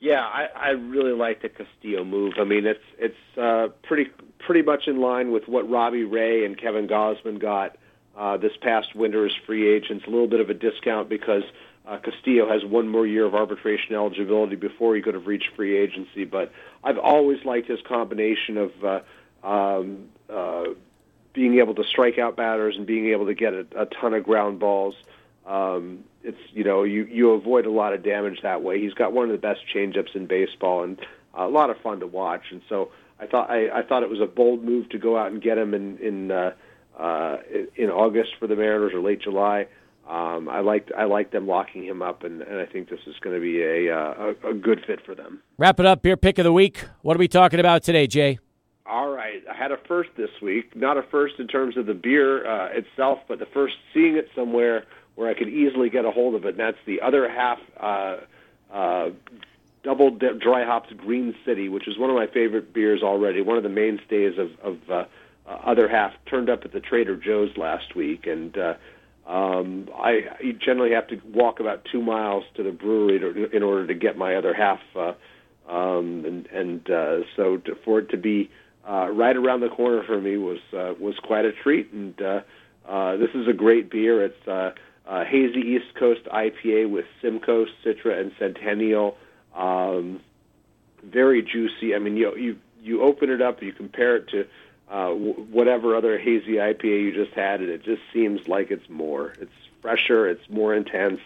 Yeah, 0.00 0.20
I, 0.20 0.46
I 0.56 0.68
really 0.70 1.12
like 1.12 1.42
the 1.42 1.48
Castillo 1.48 2.02
move. 2.02 2.32
I 2.40 2.42
mean, 2.42 2.66
it's 2.66 2.82
it's 2.98 3.38
uh, 3.38 3.68
pretty 3.84 4.10
pretty 4.40 4.62
much 4.62 4.88
in 4.88 5.00
line 5.00 5.30
with 5.30 5.46
what 5.46 5.70
Robbie 5.70 6.02
Ray 6.02 6.44
and 6.44 6.60
Kevin 6.60 6.88
Gausman 6.88 7.40
got 7.40 7.76
uh, 8.16 8.36
this 8.36 8.52
past 8.60 8.94
winter 8.94 9.26
as 9.26 9.32
free 9.46 9.74
agents. 9.74 10.04
A 10.06 10.10
little 10.10 10.26
bit 10.26 10.40
of 10.40 10.50
a 10.50 10.54
discount 10.54 11.08
because 11.08 11.44
uh, 11.86 11.98
Castillo 11.98 12.48
has 12.48 12.64
one 12.64 12.88
more 12.88 13.06
year 13.06 13.24
of 13.24 13.34
arbitration 13.34 13.94
eligibility 13.94 14.56
before 14.56 14.94
he 14.94 15.02
could 15.02 15.14
have 15.14 15.26
reached 15.26 15.48
free 15.56 15.76
agency. 15.76 16.24
But 16.24 16.52
I've 16.84 16.98
always 16.98 17.44
liked 17.44 17.68
his 17.68 17.80
combination 17.82 18.58
of 18.58 18.84
uh, 18.84 19.46
um, 19.46 20.08
uh, 20.30 20.64
being 21.32 21.58
able 21.58 21.74
to 21.74 21.84
strike 21.84 22.18
out 22.18 22.36
batters 22.36 22.76
and 22.76 22.86
being 22.86 23.08
able 23.08 23.26
to 23.26 23.34
get 23.34 23.54
a, 23.54 23.66
a 23.76 23.86
ton 23.86 24.14
of 24.14 24.24
ground 24.24 24.58
balls. 24.58 24.94
Um, 25.46 26.04
it's 26.22 26.38
you 26.52 26.62
know 26.62 26.84
you 26.84 27.04
you 27.04 27.32
avoid 27.32 27.66
a 27.66 27.70
lot 27.70 27.94
of 27.94 28.04
damage 28.04 28.42
that 28.42 28.62
way. 28.62 28.80
He's 28.80 28.94
got 28.94 29.12
one 29.12 29.24
of 29.24 29.32
the 29.32 29.38
best 29.38 29.60
changeups 29.74 30.14
in 30.14 30.26
baseball 30.26 30.84
and 30.84 31.00
a 31.34 31.48
lot 31.48 31.70
of 31.70 31.78
fun 31.78 32.00
to 32.00 32.06
watch. 32.06 32.44
And 32.50 32.62
so 32.68 32.90
I 33.18 33.26
thought 33.26 33.50
I, 33.50 33.70
I 33.70 33.82
thought 33.82 34.02
it 34.02 34.08
was 34.08 34.20
a 34.20 34.26
bold 34.26 34.62
move 34.62 34.88
to 34.90 34.98
go 34.98 35.16
out 35.16 35.32
and 35.32 35.42
get 35.42 35.58
him 35.58 35.74
in 35.74 35.98
in 35.98 36.30
uh, 36.30 36.52
uh, 36.98 37.38
in 37.76 37.90
August 37.90 38.30
for 38.38 38.46
the 38.46 38.56
Mariners 38.56 38.92
or 38.94 39.00
late 39.00 39.22
July. 39.22 39.66
Um, 40.08 40.48
I 40.48 40.60
liked 40.60 40.90
I 40.96 41.04
liked 41.04 41.32
them 41.32 41.46
locking 41.46 41.84
him 41.84 42.02
up, 42.02 42.24
and, 42.24 42.42
and 42.42 42.58
I 42.58 42.66
think 42.66 42.90
this 42.90 43.00
is 43.06 43.14
going 43.20 43.36
to 43.36 43.40
be 43.40 43.62
a, 43.62 43.96
uh, 43.96 44.34
a 44.44 44.50
a 44.50 44.54
good 44.54 44.84
fit 44.86 45.04
for 45.06 45.14
them. 45.14 45.40
Wrap 45.58 45.78
it 45.78 45.86
up. 45.86 46.02
Beer 46.02 46.16
pick 46.16 46.38
of 46.38 46.44
the 46.44 46.52
week. 46.52 46.84
What 47.02 47.16
are 47.16 47.20
we 47.20 47.28
talking 47.28 47.60
about 47.60 47.84
today, 47.84 48.06
Jay? 48.06 48.38
All 48.84 49.10
right, 49.10 49.42
I 49.48 49.54
had 49.54 49.70
a 49.70 49.76
first 49.86 50.10
this 50.16 50.30
week. 50.42 50.74
Not 50.74 50.98
a 50.98 51.02
first 51.04 51.34
in 51.38 51.46
terms 51.46 51.76
of 51.76 51.86
the 51.86 51.94
beer 51.94 52.44
uh, 52.44 52.70
itself, 52.72 53.20
but 53.28 53.38
the 53.38 53.46
first 53.46 53.74
seeing 53.94 54.16
it 54.16 54.28
somewhere 54.34 54.84
where 55.14 55.30
I 55.30 55.34
could 55.34 55.48
easily 55.48 55.88
get 55.88 56.04
a 56.04 56.10
hold 56.10 56.34
of 56.34 56.44
it. 56.44 56.50
And 56.50 56.58
that's 56.58 56.78
the 56.84 57.00
other 57.00 57.28
half 57.28 57.58
uh, 57.78 58.16
uh, 58.72 59.10
double 59.84 60.10
dry 60.10 60.64
hops 60.64 60.92
Green 60.96 61.34
City, 61.46 61.68
which 61.68 61.86
is 61.86 61.96
one 61.96 62.10
of 62.10 62.16
my 62.16 62.26
favorite 62.26 62.72
beers 62.72 63.02
already. 63.02 63.40
One 63.40 63.56
of 63.56 63.62
the 63.62 63.68
mainstays 63.68 64.36
of, 64.36 64.50
of 64.62 65.06
uh, 65.46 65.58
other 65.64 65.88
half 65.88 66.12
turned 66.26 66.48
up 66.48 66.64
at 66.64 66.72
the 66.72 66.80
Trader 66.80 67.16
Joe's 67.16 67.56
last 67.56 67.94
week, 67.94 68.26
and 68.26 68.56
uh, 68.56 68.74
um, 69.26 69.88
I, 69.94 70.20
I 70.38 70.52
generally 70.64 70.92
have 70.92 71.06
to 71.08 71.20
walk 71.32 71.60
about 71.60 71.86
two 71.90 72.02
miles 72.02 72.44
to 72.56 72.62
the 72.62 72.72
brewery 72.72 73.18
to, 73.20 73.56
in 73.56 73.62
order 73.62 73.86
to 73.86 73.94
get 73.94 74.16
my 74.16 74.34
other 74.34 74.54
half. 74.54 74.80
Uh, 74.96 75.12
um, 75.68 76.24
and 76.24 76.46
and 76.46 76.90
uh, 76.90 77.18
so 77.36 77.56
to, 77.58 77.76
for 77.84 78.00
it 78.00 78.10
to 78.10 78.16
be 78.16 78.50
uh, 78.88 79.08
right 79.10 79.36
around 79.36 79.60
the 79.60 79.68
corner 79.68 80.02
for 80.04 80.20
me 80.20 80.36
was 80.36 80.58
uh, 80.72 80.94
was 80.98 81.14
quite 81.22 81.44
a 81.44 81.52
treat. 81.52 81.92
And 81.92 82.20
uh, 82.20 82.40
uh, 82.88 83.16
this 83.16 83.30
is 83.34 83.46
a 83.48 83.52
great 83.52 83.90
beer. 83.90 84.24
It's 84.24 84.48
uh, 84.48 84.72
uh, 85.06 85.24
hazy 85.24 85.60
East 85.60 85.94
Coast 85.98 86.22
IPA 86.32 86.90
with 86.90 87.04
Simcoe, 87.20 87.66
Citra, 87.84 88.20
and 88.20 88.32
Centennial. 88.38 89.16
Um, 89.54 90.20
very 91.04 91.42
juicy. 91.42 91.94
I 91.94 91.98
mean, 91.98 92.16
you 92.16 92.36
you 92.36 92.56
you 92.80 93.02
open 93.02 93.30
it 93.30 93.40
up, 93.40 93.62
you 93.62 93.72
compare 93.72 94.16
it 94.16 94.28
to 94.28 94.46
uh, 94.90 95.08
w- 95.08 95.34
whatever 95.50 95.96
other 95.96 96.18
hazy 96.18 96.54
IPA 96.54 96.84
you 97.04 97.12
just 97.12 97.32
had, 97.34 97.60
and 97.60 97.70
it 97.70 97.82
just 97.82 98.02
seems 98.12 98.46
like 98.48 98.70
it's 98.70 98.88
more. 98.88 99.34
It's 99.40 99.52
fresher. 99.80 100.28
It's 100.28 100.48
more 100.50 100.74
intense. 100.74 101.20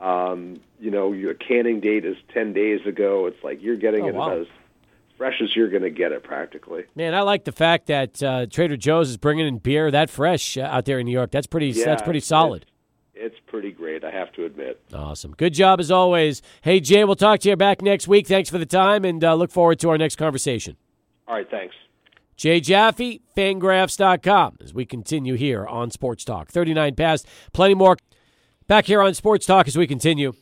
Um, 0.00 0.60
you 0.80 0.90
know, 0.90 1.12
your 1.12 1.34
canning 1.34 1.80
date 1.80 2.04
is 2.04 2.16
ten 2.32 2.52
days 2.52 2.86
ago. 2.86 3.26
It's 3.26 3.42
like 3.42 3.62
you're 3.62 3.76
getting 3.76 4.04
Oh, 4.04 4.08
it 4.08 4.14
wow. 4.14 4.30
as 4.40 4.46
fresh 5.16 5.40
as 5.42 5.56
you're 5.56 5.68
going 5.70 5.82
to 5.82 5.90
get 5.90 6.12
it, 6.12 6.22
practically. 6.22 6.84
Man, 6.94 7.14
I 7.14 7.22
like 7.22 7.42
the 7.44 7.50
fact 7.52 7.86
that 7.86 8.22
uh, 8.22 8.46
Trader 8.46 8.76
Joe's 8.76 9.10
is 9.10 9.16
bringing 9.16 9.48
in 9.48 9.58
beer 9.58 9.90
that 9.90 10.10
fresh 10.10 10.56
uh, 10.56 10.62
out 10.62 10.84
there 10.84 11.00
in 11.00 11.06
New 11.06 11.12
York. 11.12 11.30
That's 11.32 11.48
pretty. 11.48 11.68
Yeah, 11.70 11.86
that's 11.86 12.02
pretty 12.02 12.20
solid. 12.20 12.66
It's 13.20 13.34
pretty 13.48 13.72
great, 13.72 14.04
I 14.04 14.12
have 14.12 14.30
to 14.34 14.44
admit. 14.44 14.80
Awesome. 14.94 15.32
Good 15.32 15.52
job 15.52 15.80
as 15.80 15.90
always. 15.90 16.40
Hey 16.60 16.78
Jay, 16.78 17.02
we'll 17.02 17.16
talk 17.16 17.40
to 17.40 17.48
you 17.48 17.56
back 17.56 17.82
next 17.82 18.06
week. 18.06 18.28
Thanks 18.28 18.48
for 18.48 18.58
the 18.58 18.66
time, 18.66 19.04
and 19.04 19.24
uh, 19.24 19.34
look 19.34 19.50
forward 19.50 19.80
to 19.80 19.90
our 19.90 19.98
next 19.98 20.14
conversation. 20.16 20.76
All 21.26 21.34
right, 21.34 21.50
thanks. 21.50 21.74
Jay 22.38 22.60
Jaffe, 22.60 23.20
Fangraphs.com, 23.36 24.58
as 24.62 24.72
we 24.72 24.86
continue 24.86 25.34
here 25.34 25.66
on 25.66 25.90
Sports 25.90 26.24
Talk. 26.24 26.52
39 26.52 26.94
past, 26.94 27.26
plenty 27.52 27.74
more. 27.74 27.96
Back 28.68 28.86
here 28.86 29.02
on 29.02 29.12
Sports 29.14 29.44
Talk 29.44 29.66
as 29.66 29.76
we 29.76 29.88
continue. 29.88 30.32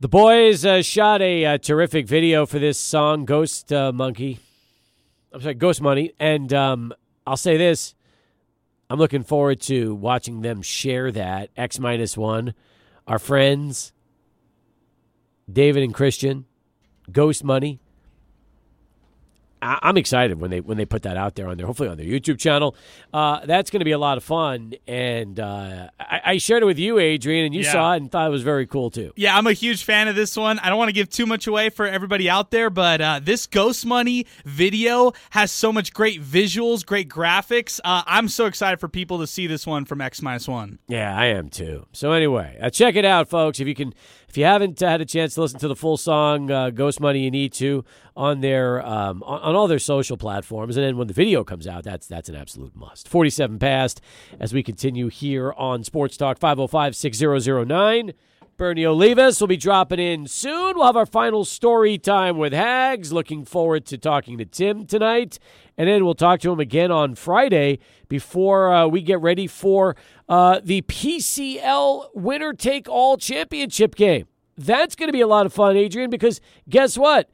The 0.00 0.08
boys 0.08 0.66
uh, 0.66 0.82
shot 0.82 1.22
a 1.22 1.44
uh, 1.46 1.58
terrific 1.58 2.08
video 2.08 2.46
for 2.46 2.58
this 2.58 2.80
song, 2.80 3.24
Ghost 3.24 3.72
uh, 3.72 3.92
Monkey. 3.92 4.40
I'm 5.32 5.40
sorry, 5.40 5.54
Ghost 5.54 5.80
Money. 5.80 6.12
And 6.18 6.52
um, 6.52 6.92
I'll 7.24 7.36
say 7.36 7.56
this 7.56 7.94
I'm 8.90 8.98
looking 8.98 9.22
forward 9.22 9.60
to 9.62 9.94
watching 9.94 10.40
them 10.40 10.62
share 10.62 11.12
that. 11.12 11.50
X 11.56 11.78
minus 11.78 12.16
one. 12.16 12.54
Our 13.06 13.20
friends, 13.20 13.92
David 15.50 15.84
and 15.84 15.94
Christian, 15.94 16.46
Ghost 17.12 17.44
Money. 17.44 17.78
I- 19.64 19.78
I'm 19.82 19.96
excited 19.96 20.40
when 20.40 20.50
they 20.50 20.60
when 20.60 20.76
they 20.76 20.84
put 20.84 21.02
that 21.02 21.16
out 21.16 21.34
there 21.34 21.48
on 21.48 21.56
their 21.56 21.66
hopefully 21.66 21.88
on 21.88 21.96
their 21.96 22.06
YouTube 22.06 22.38
channel. 22.38 22.76
Uh, 23.12 23.44
that's 23.46 23.70
going 23.70 23.80
to 23.80 23.84
be 23.84 23.92
a 23.92 23.98
lot 23.98 24.16
of 24.18 24.24
fun, 24.24 24.74
and 24.86 25.40
uh, 25.40 25.88
I, 25.98 26.20
I 26.24 26.38
shared 26.38 26.62
it 26.62 26.66
with 26.66 26.78
you, 26.78 26.98
Adrian, 26.98 27.46
and 27.46 27.54
you 27.54 27.62
Yeah. 27.62 27.72
saw 27.72 27.92
it 27.94 27.96
and 27.98 28.10
thought 28.12 28.26
it 28.26 28.30
was 28.30 28.42
very 28.42 28.66
cool 28.66 28.90
too. 28.90 29.12
Yeah, 29.16 29.36
I'm 29.36 29.46
a 29.46 29.52
huge 29.52 29.84
fan 29.84 30.08
of 30.08 30.16
this 30.16 30.36
one. 30.36 30.58
I 30.58 30.68
don't 30.68 30.78
want 30.78 30.88
to 30.88 30.92
give 30.94 31.08
too 31.08 31.26
much 31.26 31.46
away 31.46 31.70
for 31.70 31.86
everybody 31.86 32.28
out 32.28 32.50
there, 32.50 32.70
but 32.70 33.00
uh, 33.00 33.20
this 33.22 33.46
Ghost 33.46 33.86
Money 33.86 34.26
video 34.44 35.12
has 35.30 35.50
so 35.50 35.72
much 35.72 35.92
great 35.92 36.22
visuals, 36.22 36.84
great 36.84 37.08
graphics. 37.08 37.80
Uh, 37.84 38.02
I'm 38.06 38.28
so 38.28 38.46
excited 38.46 38.80
for 38.80 38.88
people 38.88 39.18
to 39.20 39.26
see 39.26 39.46
this 39.46 39.66
one 39.66 39.84
from 39.84 40.00
X 40.00 40.20
minus 40.22 40.46
one. 40.48 40.78
Yeah, 40.88 41.16
I 41.16 41.26
am 41.26 41.48
too. 41.48 41.86
So 41.92 42.12
anyway, 42.12 42.58
uh, 42.60 42.70
check 42.70 42.96
it 42.96 43.04
out, 43.04 43.28
folks. 43.28 43.60
If 43.60 43.68
you 43.68 43.74
can, 43.74 43.94
if 44.34 44.38
you 44.38 44.46
haven't 44.46 44.80
had 44.80 45.00
a 45.00 45.04
chance 45.04 45.36
to 45.36 45.42
listen 45.42 45.60
to 45.60 45.68
the 45.68 45.76
full 45.76 45.96
song, 45.96 46.50
uh, 46.50 46.70
"Ghost 46.70 46.98
Money," 46.98 47.20
you 47.20 47.30
need 47.30 47.52
to 47.52 47.84
on 48.16 48.40
their 48.40 48.84
um, 48.84 49.22
on, 49.22 49.40
on 49.42 49.54
all 49.54 49.68
their 49.68 49.78
social 49.78 50.16
platforms. 50.16 50.76
And 50.76 50.84
then 50.84 50.96
when 50.96 51.06
the 51.06 51.14
video 51.14 51.44
comes 51.44 51.68
out, 51.68 51.84
that's 51.84 52.08
that's 52.08 52.28
an 52.28 52.34
absolute 52.34 52.74
must. 52.74 53.06
Forty-seven 53.06 53.60
past 53.60 54.00
as 54.40 54.52
we 54.52 54.64
continue 54.64 55.06
here 55.06 55.52
on 55.52 55.84
Sports 55.84 56.16
Talk 56.16 56.40
505-6009. 56.40 58.12
Bernie 58.56 58.82
Olivas 58.82 59.40
will 59.40 59.46
be 59.46 59.56
dropping 59.56 60.00
in 60.00 60.26
soon. 60.26 60.74
We'll 60.74 60.86
have 60.86 60.96
our 60.96 61.06
final 61.06 61.44
story 61.44 61.96
time 61.96 62.36
with 62.36 62.52
Hags. 62.52 63.12
Looking 63.12 63.44
forward 63.44 63.86
to 63.86 63.98
talking 63.98 64.38
to 64.38 64.44
Tim 64.44 64.84
tonight. 64.84 65.38
And 65.76 65.88
then 65.88 66.04
we'll 66.04 66.14
talk 66.14 66.40
to 66.40 66.52
him 66.52 66.60
again 66.60 66.90
on 66.90 67.14
Friday 67.14 67.80
before 68.08 68.72
uh, 68.72 68.86
we 68.86 69.02
get 69.02 69.20
ready 69.20 69.46
for 69.46 69.96
uh, 70.28 70.60
the 70.62 70.82
PCL 70.82 72.08
winner 72.14 72.52
take 72.52 72.88
all 72.88 73.16
championship 73.16 73.94
game. 73.94 74.26
That's 74.56 74.94
going 74.94 75.08
to 75.08 75.12
be 75.12 75.20
a 75.20 75.26
lot 75.26 75.46
of 75.46 75.52
fun, 75.52 75.76
Adrian, 75.76 76.10
because 76.10 76.40
guess 76.68 76.96
what? 76.96 77.28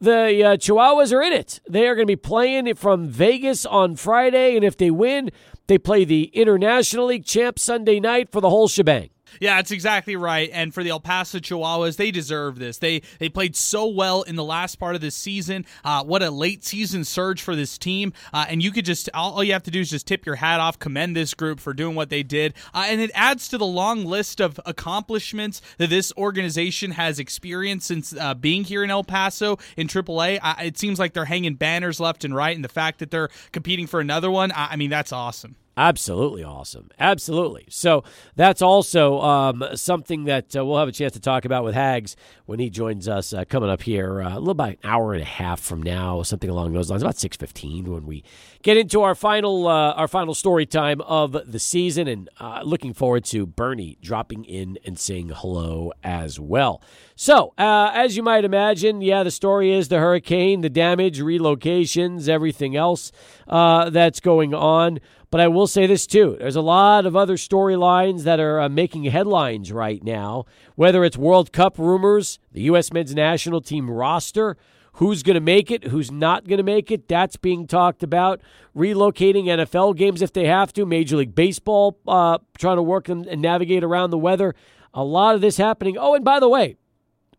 The 0.00 0.44
uh, 0.44 0.56
Chihuahuas 0.56 1.12
are 1.12 1.22
in 1.22 1.32
it. 1.32 1.60
They 1.68 1.88
are 1.88 1.94
going 1.94 2.06
to 2.06 2.10
be 2.10 2.16
playing 2.16 2.66
it 2.66 2.78
from 2.78 3.08
Vegas 3.08 3.66
on 3.66 3.96
Friday. 3.96 4.54
And 4.54 4.64
if 4.64 4.76
they 4.76 4.90
win, 4.90 5.30
they 5.66 5.78
play 5.78 6.04
the 6.04 6.24
International 6.34 7.06
League 7.06 7.24
champ 7.24 7.58
Sunday 7.58 7.98
night 7.98 8.30
for 8.30 8.40
the 8.40 8.50
whole 8.50 8.68
shebang. 8.68 9.10
Yeah, 9.40 9.56
that's 9.56 9.70
exactly 9.70 10.16
right. 10.16 10.50
And 10.52 10.72
for 10.72 10.82
the 10.82 10.90
El 10.90 11.00
Paso 11.00 11.38
Chihuahuas, 11.38 11.96
they 11.96 12.10
deserve 12.10 12.58
this. 12.58 12.78
They 12.78 13.02
they 13.18 13.28
played 13.28 13.56
so 13.56 13.86
well 13.86 14.22
in 14.22 14.36
the 14.36 14.44
last 14.44 14.76
part 14.76 14.94
of 14.94 15.00
this 15.00 15.14
season. 15.14 15.66
Uh, 15.84 16.04
what 16.04 16.22
a 16.22 16.30
late 16.30 16.64
season 16.64 17.04
surge 17.04 17.42
for 17.42 17.54
this 17.54 17.78
team. 17.78 18.12
Uh, 18.32 18.46
and 18.48 18.62
you 18.62 18.70
could 18.70 18.84
just 18.84 19.08
all, 19.14 19.34
all 19.34 19.44
you 19.44 19.52
have 19.52 19.62
to 19.64 19.70
do 19.70 19.80
is 19.80 19.90
just 19.90 20.06
tip 20.06 20.26
your 20.26 20.36
hat 20.36 20.60
off, 20.60 20.78
commend 20.78 21.16
this 21.16 21.34
group 21.34 21.60
for 21.60 21.72
doing 21.72 21.94
what 21.94 22.10
they 22.10 22.22
did. 22.22 22.54
Uh, 22.74 22.86
and 22.88 23.00
it 23.00 23.10
adds 23.14 23.48
to 23.48 23.58
the 23.58 23.66
long 23.66 24.04
list 24.04 24.40
of 24.40 24.60
accomplishments 24.66 25.60
that 25.78 25.90
this 25.90 26.12
organization 26.16 26.92
has 26.92 27.18
experienced 27.18 27.86
since 27.86 28.14
uh, 28.16 28.34
being 28.34 28.64
here 28.64 28.82
in 28.84 28.90
El 28.90 29.04
Paso 29.04 29.58
in 29.76 29.88
AAA. 29.88 30.38
Uh, 30.42 30.54
it 30.62 30.78
seems 30.78 30.98
like 30.98 31.12
they're 31.12 31.24
hanging 31.24 31.54
banners 31.54 32.00
left 32.00 32.24
and 32.24 32.34
right, 32.34 32.54
and 32.54 32.64
the 32.64 32.68
fact 32.68 32.98
that 32.98 33.10
they're 33.10 33.28
competing 33.52 33.86
for 33.86 34.00
another 34.00 34.30
one, 34.30 34.52
I, 34.52 34.68
I 34.72 34.76
mean, 34.76 34.90
that's 34.90 35.12
awesome. 35.12 35.56
Absolutely 35.78 36.42
awesome. 36.42 36.90
Absolutely. 36.98 37.64
So 37.68 38.02
that's 38.34 38.62
also 38.62 39.20
um, 39.20 39.62
something 39.76 40.24
that 40.24 40.56
uh, 40.56 40.66
we'll 40.66 40.76
have 40.76 40.88
a 40.88 40.92
chance 40.92 41.12
to 41.12 41.20
talk 41.20 41.44
about 41.44 41.62
with 41.62 41.76
Hags 41.76 42.16
when 42.46 42.58
he 42.58 42.68
joins 42.68 43.06
us 43.06 43.32
uh, 43.32 43.44
coming 43.44 43.70
up 43.70 43.82
here 43.82 44.20
uh, 44.20 44.30
a 44.30 44.40
little 44.40 44.50
about 44.50 44.70
an 44.70 44.78
hour 44.82 45.12
and 45.12 45.22
a 45.22 45.26
half 45.26 45.60
from 45.60 45.80
now, 45.80 46.20
something 46.22 46.50
along 46.50 46.72
those 46.72 46.90
lines. 46.90 47.02
About 47.02 47.16
six 47.16 47.36
fifteen 47.36 47.92
when 47.92 48.06
we 48.06 48.24
get 48.62 48.76
into 48.76 49.02
our 49.02 49.14
final 49.14 49.68
uh, 49.68 49.92
our 49.92 50.08
final 50.08 50.34
story 50.34 50.66
time 50.66 51.00
of 51.02 51.36
the 51.46 51.60
season, 51.60 52.08
and 52.08 52.28
uh, 52.40 52.62
looking 52.64 52.92
forward 52.92 53.24
to 53.26 53.46
Bernie 53.46 53.98
dropping 54.02 54.46
in 54.46 54.78
and 54.84 54.98
saying 54.98 55.30
hello 55.32 55.92
as 56.02 56.40
well. 56.40 56.82
So, 57.14 57.54
uh, 57.56 57.92
as 57.94 58.16
you 58.16 58.24
might 58.24 58.44
imagine, 58.44 59.00
yeah, 59.00 59.22
the 59.22 59.30
story 59.30 59.72
is 59.72 59.86
the 59.86 59.98
hurricane, 60.00 60.60
the 60.60 60.70
damage, 60.70 61.20
relocations, 61.20 62.28
everything 62.28 62.74
else 62.74 63.12
that's 63.46 64.18
going 64.18 64.54
on. 64.54 64.98
But 65.30 65.40
I 65.40 65.48
will 65.48 65.66
say 65.66 65.86
this 65.86 66.06
too: 66.06 66.36
there's 66.38 66.56
a 66.56 66.62
lot 66.62 67.04
of 67.04 67.14
other 67.14 67.36
storylines 67.36 68.22
that 68.22 68.40
are 68.40 68.60
uh, 68.60 68.68
making 68.68 69.04
headlines 69.04 69.70
right 69.72 70.02
now. 70.02 70.46
Whether 70.74 71.04
it's 71.04 71.18
World 71.18 71.52
Cup 71.52 71.78
rumors, 71.78 72.38
the 72.52 72.62
U.S. 72.62 72.92
men's 72.92 73.14
national 73.14 73.60
team 73.60 73.90
roster, 73.90 74.56
who's 74.94 75.22
going 75.22 75.34
to 75.34 75.40
make 75.40 75.70
it, 75.70 75.84
who's 75.84 76.10
not 76.10 76.48
going 76.48 76.56
to 76.56 76.62
make 76.64 76.90
it, 76.90 77.08
that's 77.08 77.36
being 77.36 77.66
talked 77.66 78.02
about. 78.02 78.40
Relocating 78.74 79.44
NFL 79.44 79.96
games 79.96 80.22
if 80.22 80.32
they 80.32 80.46
have 80.46 80.72
to. 80.72 80.86
Major 80.86 81.16
League 81.16 81.34
Baseball 81.34 81.98
uh, 82.08 82.38
trying 82.56 82.76
to 82.76 82.82
work 82.82 83.08
and 83.10 83.26
and 83.26 83.42
navigate 83.42 83.84
around 83.84 84.10
the 84.10 84.18
weather. 84.18 84.54
A 84.94 85.04
lot 85.04 85.34
of 85.34 85.42
this 85.42 85.58
happening. 85.58 85.98
Oh, 85.98 86.14
and 86.14 86.24
by 86.24 86.40
the 86.40 86.48
way, 86.48 86.76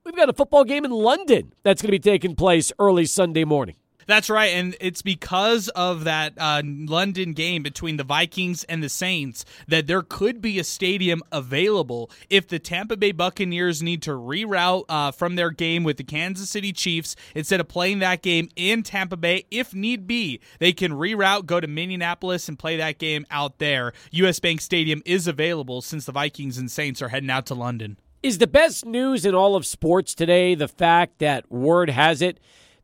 we've 0.04 0.16
got 0.16 0.30
a 0.30 0.34
football 0.34 0.64
game 0.64 0.86
in 0.86 0.92
London 0.92 1.54
that's 1.64 1.82
going 1.82 1.88
to 1.88 1.92
be 1.92 2.00
taking 2.00 2.36
place 2.36 2.72
early 2.78 3.06
Sunday 3.06 3.46
morning. 3.46 3.78
That's 4.10 4.28
right, 4.28 4.48
and 4.54 4.76
it's 4.82 5.04
because 5.04 5.68
of 5.70 6.06
that 6.06 6.34
uh, 6.36 6.64
London 6.66 7.34
game 7.34 7.62
between 7.62 7.98
the 7.98 8.04
Vikings 8.04 8.64
and 8.64 8.82
the 8.82 8.90
Saints 8.90 9.46
that 9.68 9.86
there 9.86 10.02
could 10.02 10.42
be 10.42 10.58
a 10.58 10.64
stadium 10.64 11.22
available 11.32 12.10
if 12.28 12.48
the 12.48 12.58
Tampa 12.58 12.98
Bay 12.98 13.12
Buccaneers 13.12 13.84
need 13.84 14.02
to 14.02 14.10
reroute 14.10 14.86
uh, 14.90 15.12
from 15.12 15.36
their 15.36 15.52
game 15.52 15.84
with 15.84 15.98
the 15.98 16.04
Kansas 16.04 16.50
City 16.50 16.74
Chiefs 16.74 17.16
instead 17.36 17.60
of 17.60 17.68
playing 17.68 18.00
that 18.00 18.24
game 18.24 18.50
in 18.56 18.82
Tampa 18.82 19.16
Bay. 19.16 19.46
If 19.52 19.76
need 19.76 20.08
be, 20.08 20.40
they 20.58 20.74
can 20.74 20.94
reroute, 20.94 21.46
go 21.46 21.60
to 21.60 21.68
Minneapolis, 21.68 22.50
and 22.50 22.58
play 22.58 22.78
that 22.78 22.98
game 22.98 23.28
out 23.30 23.60
there. 23.60 23.94
U.S. 24.10 24.40
Bank 24.40 24.62
Stadium 24.62 25.04
is 25.06 25.28
available 25.28 25.84
since 25.84 26.08
the 26.08 26.12
Vikings 26.12 26.58
and 26.58 26.72
Saints 26.72 27.04
are 27.04 27.10
heading 27.10 27.30
out 27.30 27.46
to 27.46 27.54
London. 27.54 28.00
Is 28.24 28.40
the 28.40 28.48
best 28.48 28.88
news 28.88 29.24
in 29.24 29.36
all 29.36 29.56
of 29.56 29.68
sports 29.68 30.16
today 30.16 30.56
the 30.56 30.68
fact 30.68 31.20
that 31.20 31.52
word 31.52 31.92
has 31.92 32.24
it 32.24 32.40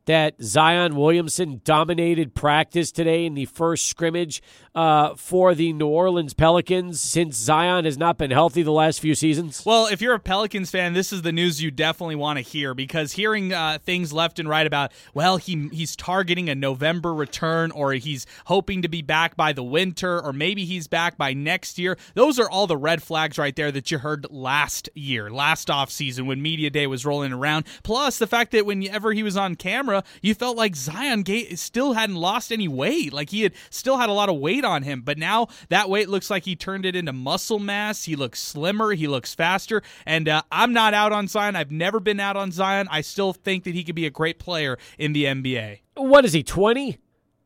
that 0.06 0.42
Zion 0.42 0.96
Williamson 0.96 1.60
dominated 1.64 2.34
practice 2.34 2.90
today 2.90 3.26
in 3.26 3.34
the 3.34 3.44
first 3.44 3.86
scrimmage 3.86 4.42
uh, 4.74 5.14
for 5.14 5.54
the 5.54 5.72
New 5.72 5.88
Orleans 5.88 6.32
Pelicans 6.32 7.00
since 7.00 7.36
Zion 7.36 7.84
has 7.84 7.98
not 7.98 8.16
been 8.16 8.30
healthy 8.30 8.62
the 8.62 8.72
last 8.72 9.00
few 9.00 9.14
seasons? 9.14 9.64
Well, 9.66 9.86
if 9.86 10.00
you're 10.00 10.14
a 10.14 10.20
Pelicans 10.20 10.70
fan, 10.70 10.92
this 10.92 11.12
is 11.12 11.22
the 11.22 11.32
news 11.32 11.62
you 11.62 11.70
definitely 11.70 12.16
want 12.16 12.38
to 12.38 12.42
hear 12.42 12.72
because 12.72 13.12
hearing 13.12 13.52
uh, 13.52 13.78
things 13.82 14.12
left 14.12 14.38
and 14.38 14.48
right 14.48 14.66
about, 14.66 14.92
well, 15.12 15.36
he 15.36 15.68
he's 15.72 15.96
targeting 15.96 16.48
a 16.48 16.54
November 16.54 17.12
return 17.12 17.70
or 17.72 17.92
he's 17.92 18.26
hoping 18.46 18.82
to 18.82 18.88
be 18.88 19.02
back 19.02 19.36
by 19.36 19.52
the 19.52 19.62
winter 19.62 20.22
or 20.22 20.32
maybe 20.32 20.64
he's 20.64 20.86
back 20.86 21.16
by 21.16 21.32
next 21.32 21.78
year. 21.78 21.96
Those 22.14 22.38
are 22.38 22.48
all 22.48 22.66
the 22.66 22.76
red 22.76 23.02
flags 23.02 23.38
right 23.38 23.56
there 23.56 23.72
that 23.72 23.90
you 23.90 23.98
heard 23.98 24.26
last 24.30 24.88
year, 24.94 25.30
last 25.30 25.68
offseason 25.68 26.26
when 26.26 26.40
Media 26.40 26.70
Day 26.70 26.86
was 26.86 27.04
rolling 27.04 27.32
around. 27.32 27.66
Plus 27.82 28.18
the 28.18 28.26
fact 28.26 28.52
that 28.52 28.66
whenever 28.66 29.12
he 29.12 29.22
was 29.22 29.36
on 29.36 29.56
camera, 29.56 29.95
you 30.22 30.34
felt 30.34 30.56
like 30.56 30.76
Zion 30.76 31.24
still 31.56 31.92
hadn't 31.92 32.16
lost 32.16 32.52
any 32.52 32.68
weight. 32.68 33.12
Like 33.12 33.30
he 33.30 33.42
had 33.42 33.52
still 33.70 33.96
had 33.96 34.08
a 34.08 34.12
lot 34.12 34.28
of 34.28 34.36
weight 34.36 34.64
on 34.64 34.82
him. 34.82 35.02
But 35.02 35.18
now 35.18 35.48
that 35.68 35.88
weight 35.88 36.08
looks 36.08 36.30
like 36.30 36.44
he 36.44 36.56
turned 36.56 36.84
it 36.84 36.96
into 36.96 37.12
muscle 37.12 37.58
mass. 37.58 38.04
He 38.04 38.16
looks 38.16 38.40
slimmer. 38.40 38.92
He 38.92 39.06
looks 39.06 39.34
faster. 39.34 39.82
And 40.04 40.28
uh, 40.28 40.42
I'm 40.50 40.72
not 40.72 40.94
out 40.94 41.12
on 41.12 41.28
Zion. 41.28 41.56
I've 41.56 41.70
never 41.70 42.00
been 42.00 42.20
out 42.20 42.36
on 42.36 42.52
Zion. 42.52 42.88
I 42.90 43.00
still 43.00 43.32
think 43.32 43.64
that 43.64 43.74
he 43.74 43.84
could 43.84 43.94
be 43.94 44.06
a 44.06 44.10
great 44.10 44.38
player 44.38 44.78
in 44.98 45.12
the 45.12 45.24
NBA. 45.24 45.80
What 45.94 46.24
is 46.24 46.32
he, 46.32 46.42
20? 46.42 46.98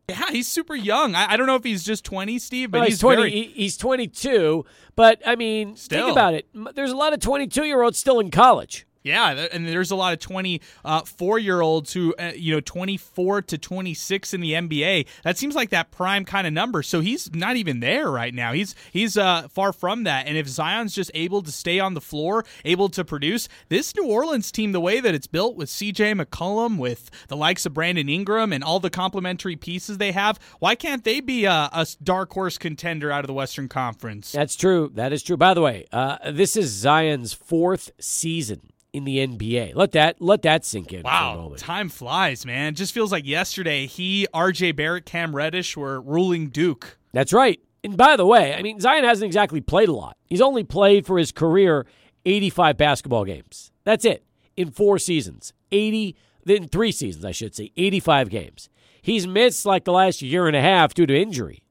Yeah, 0.08 0.30
he's 0.30 0.48
super 0.48 0.74
young. 0.74 1.14
I, 1.14 1.32
I, 1.32 1.36
don't 1.36 1.46
know 1.46 1.54
if 1.54 1.62
he's 1.62 1.84
just 1.84 2.04
20, 2.04 2.38
Steve, 2.40 2.72
but 2.72 2.80
he's, 2.80 2.94
he's 2.94 3.00
20. 3.00 3.22
Very... 3.22 3.30
he's 3.30 3.76
22. 3.76 4.64
But, 4.96 5.22
I 5.24 5.36
mean, 5.36 5.76
still. 5.76 6.06
think 6.06 6.12
about 6.12 6.34
it. 6.34 6.48
There's 6.74 6.90
a 6.90 6.96
lot 6.96 7.12
of 7.12 7.20
22 7.20 7.64
year 7.64 7.82
olds 7.82 7.98
still 7.98 8.18
in 8.18 8.30
college. 8.30 8.86
Yeah, 9.02 9.46
and 9.52 9.66
there's 9.66 9.90
a 9.90 9.96
lot 9.96 10.12
of 10.12 10.18
24 10.18 11.38
year 11.38 11.62
olds 11.62 11.92
who, 11.92 12.14
uh, 12.18 12.32
you 12.36 12.52
know, 12.52 12.60
24 12.60 13.42
to 13.42 13.56
26 13.58 14.34
in 14.34 14.40
the 14.42 14.52
NBA. 14.52 15.06
That 15.24 15.38
seems 15.38 15.54
like 15.54 15.70
that 15.70 15.90
prime 15.90 16.26
kind 16.26 16.46
of 16.46 16.52
number. 16.52 16.82
So 16.82 17.00
he's 17.00 17.34
not 17.34 17.56
even 17.56 17.80
there 17.80 18.10
right 18.10 18.34
now. 18.34 18.52
He's 18.52 18.74
he's 18.92 19.16
uh, 19.16 19.48
far 19.48 19.72
from 19.72 20.04
that. 20.04 20.26
And 20.26 20.36
if 20.36 20.46
Zion's 20.48 20.94
just 20.94 21.10
able 21.14 21.42
to 21.42 21.50
stay 21.50 21.80
on 21.80 21.94
the 21.94 22.00
floor, 22.00 22.44
able 22.64 22.90
to 22.90 23.02
produce, 23.02 23.48
this 23.70 23.94
New 23.96 24.06
Orleans 24.06 24.52
team, 24.52 24.72
the 24.72 24.80
way 24.80 25.00
that 25.00 25.14
it's 25.14 25.26
built 25.26 25.56
with 25.56 25.70
CJ 25.70 26.20
McCollum, 26.20 26.76
with 26.76 27.10
the 27.28 27.36
likes 27.36 27.64
of 27.64 27.72
Brandon 27.72 28.08
Ingram, 28.08 28.52
and 28.52 28.62
all 28.62 28.80
the 28.80 28.90
complementary 28.90 29.56
pieces 29.56 29.96
they 29.96 30.12
have, 30.12 30.38
why 30.58 30.74
can't 30.74 31.04
they 31.04 31.20
be 31.20 31.46
a, 31.46 31.70
a 31.72 31.86
dark 32.02 32.32
horse 32.32 32.58
contender 32.58 33.10
out 33.10 33.24
of 33.24 33.28
the 33.28 33.34
Western 33.34 33.68
Conference? 33.68 34.32
That's 34.32 34.56
true. 34.56 34.90
That 34.94 35.14
is 35.14 35.22
true. 35.22 35.38
By 35.38 35.54
the 35.54 35.62
way, 35.62 35.86
uh, 35.90 36.30
this 36.30 36.54
is 36.54 36.68
Zion's 36.70 37.32
fourth 37.32 37.92
season 37.98 38.70
in 38.92 39.04
the 39.04 39.18
NBA. 39.18 39.74
Let 39.74 39.92
that 39.92 40.20
let 40.20 40.42
that 40.42 40.64
sink 40.64 40.92
in. 40.92 41.02
Wow, 41.02 41.54
time 41.56 41.88
flies, 41.88 42.44
man. 42.44 42.74
Just 42.74 42.92
feels 42.92 43.12
like 43.12 43.26
yesterday 43.26 43.86
he, 43.86 44.26
R.J. 44.32 44.72
Barrett, 44.72 45.06
Cam 45.06 45.34
Reddish 45.34 45.76
were 45.76 46.00
ruling 46.00 46.48
Duke. 46.48 46.98
That's 47.12 47.32
right. 47.32 47.60
And 47.82 47.96
by 47.96 48.16
the 48.16 48.26
way, 48.26 48.54
I 48.54 48.62
mean 48.62 48.80
Zion 48.80 49.04
hasn't 49.04 49.26
exactly 49.26 49.60
played 49.60 49.88
a 49.88 49.94
lot. 49.94 50.16
He's 50.26 50.40
only 50.40 50.64
played 50.64 51.06
for 51.06 51.18
his 51.18 51.32
career 51.32 51.86
85 52.24 52.76
basketball 52.76 53.24
games. 53.24 53.72
That's 53.84 54.04
it 54.04 54.24
in 54.56 54.70
four 54.70 54.98
seasons. 54.98 55.52
80 55.72 56.16
in 56.46 56.68
three 56.68 56.92
seasons, 56.92 57.24
I 57.24 57.32
should 57.32 57.54
say. 57.54 57.72
85 57.76 58.28
games. 58.28 58.68
He's 59.02 59.26
missed 59.26 59.64
like 59.64 59.84
the 59.84 59.92
last 59.92 60.20
year 60.20 60.46
and 60.46 60.56
a 60.56 60.60
half 60.60 60.94
due 60.94 61.06
to 61.06 61.18
injury. 61.18 61.62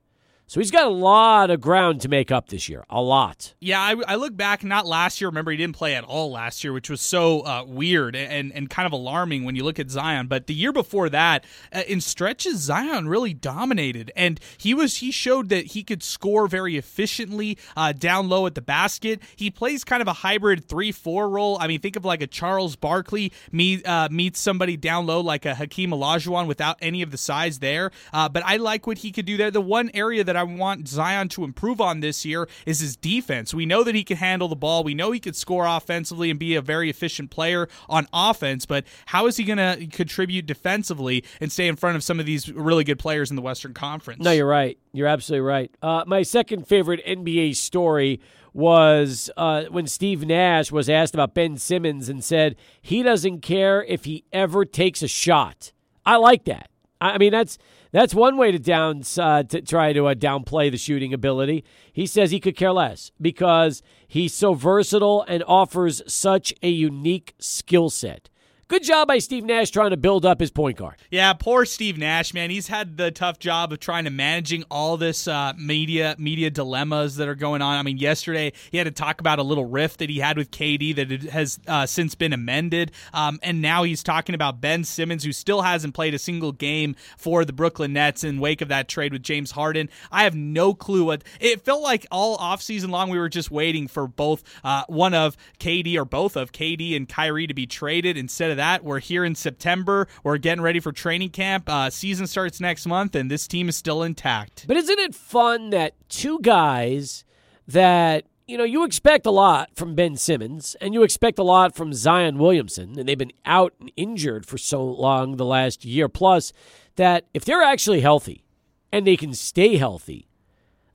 So 0.50 0.60
he's 0.60 0.72
got 0.72 0.86
a 0.86 0.90
lot 0.90 1.52
of 1.52 1.62
ground 1.62 2.02
to 2.02 2.10
make 2.10 2.32
up 2.32 2.50
this 2.50 2.68
year. 2.68 2.84
A 2.90 3.00
lot. 3.00 3.54
Yeah, 3.60 3.80
I, 3.80 3.94
I 4.08 4.16
look 4.16 4.36
back, 4.36 4.64
not 4.64 4.88
last 4.88 5.22
year. 5.22 5.30
Remember, 5.30 5.52
he 5.52 5.58
didn't 5.58 5.76
play 5.76 5.94
at 5.94 6.04
all 6.04 6.32
last 6.32 6.64
year, 6.64 6.74
which 6.74 6.90
was 6.90 7.02
so 7.02 7.42
uh, 7.42 7.64
weird 7.68 8.16
and, 8.16 8.52
and 8.52 8.68
kind 8.68 8.88
of 8.88 8.92
alarming 8.92 9.44
when 9.44 9.56
you 9.56 9.64
look 9.64 9.78
at 9.78 9.92
Zion. 9.92 10.26
But 10.26 10.48
the 10.48 10.56
year 10.56 10.74
before 10.74 11.08
that, 11.10 11.46
uh, 11.72 11.84
in 11.88 12.02
stretches, 12.02 12.62
Zion 12.62 13.08
really 13.08 13.32
dominated. 13.32 14.12
And 14.16 14.40
he 14.58 14.74
was 14.74 14.98
he 14.98 15.12
showed 15.12 15.50
that 15.50 15.68
he 15.68 15.84
could 15.84 16.02
score 16.02 16.48
very 16.48 16.78
efficiently 16.78 17.56
uh, 17.78 17.92
down 17.92 18.28
low 18.28 18.48
at 18.48 18.56
the 18.56 18.62
basket. 18.62 19.22
He 19.36 19.52
plays 19.52 19.84
kind 19.84 20.02
of 20.02 20.08
a 20.08 20.14
hybrid 20.14 20.66
3 20.66 20.92
4 20.92 21.30
role. 21.30 21.60
I 21.62 21.68
mean, 21.68 21.80
think 21.80 21.96
of 21.96 22.06
like 22.06 22.24
a 22.24 22.28
Charles 22.28 22.76
Barkley 22.76 23.32
meet, 23.52 23.88
uh, 23.88 24.08
meets 24.10 24.40
somebody 24.40 24.78
down 24.78 25.06
low 25.06 25.22
like 25.22 25.46
a 25.46 25.54
Hakeem 25.54 25.92
Olajuwon 25.92 26.48
without 26.48 26.78
any 26.82 27.04
of 27.04 27.12
the 27.12 27.20
size 27.20 27.60
there. 27.60 27.92
Uh, 28.12 28.28
but 28.28 28.42
I 28.48 28.58
like 28.58 28.88
what 28.88 28.98
he 28.98 29.12
could 29.12 29.28
do 29.28 29.38
there. 29.38 29.52
The 29.52 29.62
one 29.62 29.92
area 29.94 30.24
that 30.24 30.39
I 30.40 30.44
want 30.44 30.88
Zion 30.88 31.28
to 31.30 31.44
improve 31.44 31.82
on 31.82 32.00
this 32.00 32.26
year 32.26 32.48
is 32.66 32.80
his 32.80 32.96
defense. 32.96 33.54
We 33.54 33.66
know 33.66 33.84
that 33.84 33.94
he 33.94 34.06
can 34.06 34.18
handle 34.18 34.48
the 34.48 34.56
ball. 34.56 34.86
We 34.86 34.94
know 34.94 35.12
he 35.12 35.20
could 35.20 35.36
score 35.36 35.66
offensively 35.66 36.30
and 36.30 36.40
be 36.40 36.56
a 36.56 36.62
very 36.62 36.90
efficient 36.90 37.30
player 37.30 37.68
on 37.90 38.08
offense, 38.14 38.66
but 38.66 38.86
how 39.08 39.28
is 39.28 39.36
he 39.36 39.44
going 39.44 39.58
to 39.58 39.88
contribute 39.88 40.46
defensively 40.46 41.26
and 41.42 41.52
stay 41.52 41.68
in 41.68 41.76
front 41.76 41.98
of 41.98 42.04
some 42.04 42.20
of 42.20 42.26
these 42.26 42.50
really 42.52 42.86
good 42.86 43.00
players 43.00 43.30
in 43.30 43.36
the 43.36 43.42
Western 43.42 43.74
Conference? 43.74 44.24
No, 44.24 44.32
you're 44.32 44.48
right. 44.48 44.78
You're 44.94 45.08
absolutely 45.08 45.46
right. 45.46 45.72
Uh, 45.82 46.04
my 46.08 46.22
second 46.22 46.68
favorite 46.68 47.06
NBA 47.06 47.58
story 47.58 48.22
was 48.54 49.30
uh, 49.38 49.66
when 49.66 49.88
Steve 49.88 50.26
Nash 50.26 50.72
was 50.72 50.90
asked 50.90 51.14
about 51.14 51.34
Ben 51.34 51.58
Simmons 51.58 52.08
and 52.08 52.24
said 52.24 52.56
he 52.82 53.04
doesn't 53.04 53.42
care 53.42 53.84
if 53.84 54.06
he 54.06 54.24
ever 54.32 54.64
takes 54.64 55.04
a 55.04 55.08
shot. 55.08 55.74
I 56.06 56.16
like 56.16 56.46
that. 56.46 56.69
I 57.02 57.18
mean, 57.18 57.32
that's 57.32 57.58
that's 57.92 58.14
one 58.14 58.38
way 58.38 58.52
to 58.52 58.60
down 58.60 59.04
uh, 59.18 59.44
to 59.44 59.62
try 59.62 59.94
to 59.94 60.08
uh, 60.08 60.14
downplay 60.14 60.70
the 60.70 60.78
shooting 60.78 61.14
ability. 61.14 61.64
He 61.94 62.06
says 62.06 62.32
he 62.32 62.40
could 62.40 62.58
care 62.58 62.74
less 62.74 63.12
because 63.22 63.82
he's 64.08 64.34
so 64.34 64.54
versatile 64.54 65.24
and 65.28 65.44
offers 65.48 66.02
such 66.08 66.54
a 66.62 66.70
unique 66.70 67.36
skill 67.40 67.90
set. 67.90 68.30
Good 68.70 68.84
job 68.84 69.08
by 69.08 69.18
Steve 69.18 69.46
Nash 69.46 69.72
trying 69.72 69.90
to 69.90 69.98
build 69.98 70.28
up 70.28 70.40
his 70.40 70.52
point 70.52 70.78
guard. 70.78 70.98
Yeah, 71.10 71.34
poor 71.34 71.66
Steve 71.66 71.98
Nash, 71.98 72.36
man. 72.36 72.52
He's 72.52 72.68
had 72.68 72.98
the 72.98 73.10
tough 73.10 73.40
job 73.40 73.74
of 73.74 73.80
trying 73.80 74.04
to 74.04 74.12
managing 74.12 74.64
all 74.70 74.96
this 74.96 75.28
uh, 75.28 75.54
media 75.58 76.16
media 76.20 76.52
dilemmas 76.52 77.16
that 77.16 77.28
are 77.28 77.34
going 77.34 77.64
on. 77.64 77.80
I 77.80 77.82
mean, 77.82 77.98
yesterday 77.98 78.54
he 78.70 78.78
had 78.78 78.84
to 78.84 78.92
talk 78.92 79.22
about 79.22 79.40
a 79.40 79.42
little 79.42 79.66
rift 79.66 79.98
that 79.98 80.10
he 80.12 80.20
had 80.20 80.38
with 80.38 80.52
KD 80.52 80.96
that 80.98 81.32
has 81.32 81.60
uh, 81.68 81.88
since 81.88 82.14
been 82.14 82.32
amended, 82.32 82.92
um, 83.12 83.40
and 83.42 83.60
now 83.60 83.82
he's 83.82 84.04
talking 84.04 84.36
about 84.36 84.62
Ben 84.62 84.84
Simmons, 84.84 85.24
who 85.24 85.32
still 85.32 85.64
hasn't 85.64 85.96
played 85.96 86.14
a 86.14 86.20
single 86.20 86.52
game 86.52 86.96
for 87.18 87.46
the 87.46 87.54
Brooklyn 87.54 87.94
Nets 87.94 88.24
in 88.24 88.40
wake 88.40 88.62
of 88.62 88.68
that 88.68 88.88
trade 88.88 89.14
with 89.14 89.24
James 89.24 89.50
Harden. 89.50 89.90
I 90.12 90.26
have 90.26 90.36
no 90.36 90.76
clue 90.76 91.06
what 91.06 91.24
it 91.40 91.66
felt 91.66 91.82
like 91.82 92.06
all 92.12 92.38
offseason 92.38 92.92
long. 92.92 93.10
We 93.10 93.18
were 93.18 93.30
just 93.30 93.50
waiting 93.50 93.88
for 93.88 94.06
both 94.06 94.44
uh, 94.64 94.84
one 94.88 95.16
of 95.16 95.36
KD 95.60 95.98
or 95.98 96.06
both 96.06 96.38
of 96.38 96.52
KD 96.52 96.96
and 96.96 97.10
Kyrie 97.10 97.48
to 97.48 97.56
be 97.56 97.66
traded 97.66 98.16
instead 98.16 98.52
of 98.52 98.59
that. 98.60 98.84
We're 98.84 99.00
here 99.00 99.26
in 99.26 99.36
September. 99.36 100.08
We're 100.24 100.38
getting 100.38 100.62
ready 100.62 100.80
for 100.80 100.92
training 100.92 101.30
camp. 101.30 101.68
Uh, 101.68 101.90
season 101.90 102.28
starts 102.28 102.60
next 102.60 102.86
month, 102.86 103.16
and 103.16 103.32
this 103.32 103.48
team 103.48 103.68
is 103.70 103.76
still 103.76 104.04
intact. 104.04 104.66
But 104.68 104.78
isn't 104.78 105.00
it 105.00 105.16
fun 105.16 105.72
that 105.72 105.96
two 106.10 106.40
guys 106.42 107.26
that 107.68 108.26
you 108.48 108.58
know 108.58 108.64
you 108.64 108.84
expect 108.84 109.26
a 109.26 109.32
lot 109.32 109.70
from 109.76 109.96
Ben 109.96 110.16
Simmons 110.16 110.76
and 110.82 110.94
you 110.94 111.04
expect 111.04 111.40
a 111.40 111.44
lot 111.44 111.76
from 111.76 111.94
Zion 111.94 112.38
Williamson, 112.38 113.00
and 113.00 113.08
they've 113.08 113.18
been 113.18 113.34
out 113.46 113.74
and 113.80 113.92
injured 113.96 114.46
for 114.46 114.58
so 114.58 114.84
long 114.84 115.38
the 115.38 115.46
last 115.46 115.86
year 115.86 116.10
plus 116.10 116.54
that 116.96 117.26
if 117.34 117.46
they're 117.46 117.64
actually 117.64 118.02
healthy 118.02 118.44
and 118.92 119.08
they 119.08 119.16
can 119.16 119.34
stay 119.34 119.78
healthy, 119.78 120.30